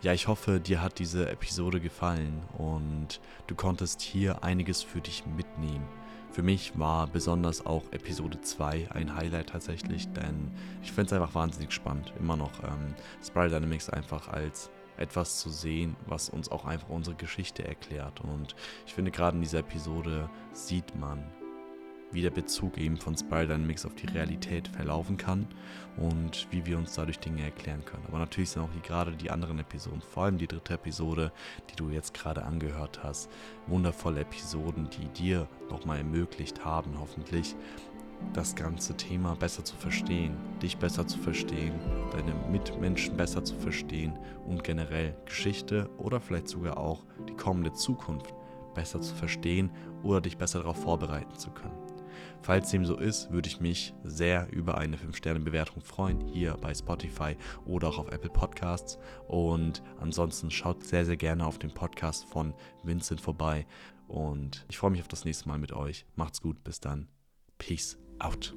Ja, 0.00 0.12
ich 0.12 0.28
hoffe, 0.28 0.60
dir 0.60 0.80
hat 0.80 1.00
diese 1.00 1.28
Episode 1.28 1.80
gefallen 1.80 2.44
und 2.56 3.20
du 3.48 3.56
konntest 3.56 4.00
hier 4.00 4.44
einiges 4.44 4.80
für 4.80 5.00
dich 5.00 5.26
mitnehmen. 5.26 5.88
Für 6.30 6.44
mich 6.44 6.78
war 6.78 7.08
besonders 7.08 7.66
auch 7.66 7.82
Episode 7.90 8.40
2 8.40 8.92
ein 8.92 9.16
Highlight 9.16 9.48
tatsächlich, 9.48 10.06
denn 10.12 10.52
ich 10.82 10.92
finde 10.92 11.06
es 11.06 11.12
einfach 11.14 11.34
wahnsinnig 11.34 11.72
spannend, 11.72 12.12
immer 12.16 12.36
noch 12.36 12.62
ähm, 12.62 12.94
Spiral 13.26 13.50
Dynamics 13.50 13.90
einfach 13.90 14.28
als 14.28 14.70
etwas 14.98 15.40
zu 15.40 15.50
sehen, 15.50 15.96
was 16.06 16.28
uns 16.28 16.48
auch 16.48 16.64
einfach 16.64 16.90
unsere 16.90 17.16
Geschichte 17.16 17.66
erklärt. 17.66 18.20
Und 18.20 18.54
ich 18.86 18.94
finde 18.94 19.10
gerade 19.10 19.36
in 19.36 19.42
dieser 19.42 19.60
Episode 19.60 20.30
sieht 20.52 20.94
man, 20.94 21.24
wie 22.12 22.22
der 22.22 22.30
Bezug 22.30 22.78
eben 22.78 22.96
von 22.96 23.16
Spiral 23.16 23.46
Dynamics 23.46 23.84
auf 23.84 23.94
die 23.94 24.06
Realität 24.06 24.68
verlaufen 24.68 25.16
kann 25.16 25.46
und 25.96 26.46
wie 26.50 26.64
wir 26.64 26.78
uns 26.78 26.94
dadurch 26.94 27.18
Dinge 27.18 27.42
erklären 27.42 27.84
können. 27.84 28.04
Aber 28.08 28.18
natürlich 28.18 28.50
sind 28.50 28.62
auch 28.62 28.70
die, 28.74 28.86
gerade 28.86 29.12
die 29.12 29.30
anderen 29.30 29.58
Episoden, 29.58 30.00
vor 30.00 30.24
allem 30.24 30.38
die 30.38 30.46
dritte 30.46 30.74
Episode, 30.74 31.32
die 31.70 31.76
du 31.76 31.90
jetzt 31.90 32.14
gerade 32.14 32.44
angehört 32.44 33.00
hast, 33.02 33.30
wundervolle 33.66 34.20
Episoden, 34.20 34.88
die 34.90 35.08
dir 35.08 35.48
nochmal 35.70 35.98
ermöglicht 35.98 36.64
haben, 36.64 36.98
hoffentlich 36.98 37.54
das 38.32 38.54
ganze 38.54 38.96
Thema 38.96 39.36
besser 39.36 39.64
zu 39.64 39.76
verstehen, 39.76 40.36
dich 40.60 40.76
besser 40.76 41.06
zu 41.06 41.18
verstehen, 41.18 41.74
deine 42.12 42.34
Mitmenschen 42.50 43.16
besser 43.16 43.44
zu 43.44 43.54
verstehen 43.54 44.18
und 44.46 44.64
generell 44.64 45.16
Geschichte 45.24 45.88
oder 45.98 46.20
vielleicht 46.20 46.48
sogar 46.48 46.78
auch 46.78 47.04
die 47.28 47.34
kommende 47.34 47.72
Zukunft 47.72 48.34
besser 48.74 49.00
zu 49.00 49.14
verstehen 49.14 49.70
oder 50.02 50.20
dich 50.20 50.36
besser 50.36 50.60
darauf 50.60 50.82
vorbereiten 50.82 51.34
zu 51.36 51.50
können. 51.50 51.77
Falls 52.42 52.70
dem 52.70 52.84
so 52.84 52.96
ist, 52.96 53.30
würde 53.30 53.48
ich 53.48 53.60
mich 53.60 53.94
sehr 54.04 54.50
über 54.52 54.78
eine 54.78 54.96
5-Sterne-Bewertung 54.96 55.82
freuen, 55.82 56.20
hier 56.20 56.56
bei 56.60 56.74
Spotify 56.74 57.36
oder 57.66 57.88
auch 57.88 57.98
auf 57.98 58.08
Apple 58.10 58.30
Podcasts. 58.30 58.98
Und 59.26 59.82
ansonsten 60.00 60.50
schaut 60.50 60.84
sehr, 60.84 61.04
sehr 61.04 61.16
gerne 61.16 61.46
auf 61.46 61.58
den 61.58 61.72
Podcast 61.72 62.24
von 62.26 62.54
Vincent 62.82 63.20
vorbei. 63.20 63.66
Und 64.06 64.64
ich 64.68 64.78
freue 64.78 64.90
mich 64.90 65.00
auf 65.00 65.08
das 65.08 65.24
nächste 65.24 65.48
Mal 65.48 65.58
mit 65.58 65.72
euch. 65.72 66.06
Macht's 66.16 66.40
gut, 66.40 66.64
bis 66.64 66.80
dann. 66.80 67.08
Peace 67.58 67.98
out. 68.18 68.54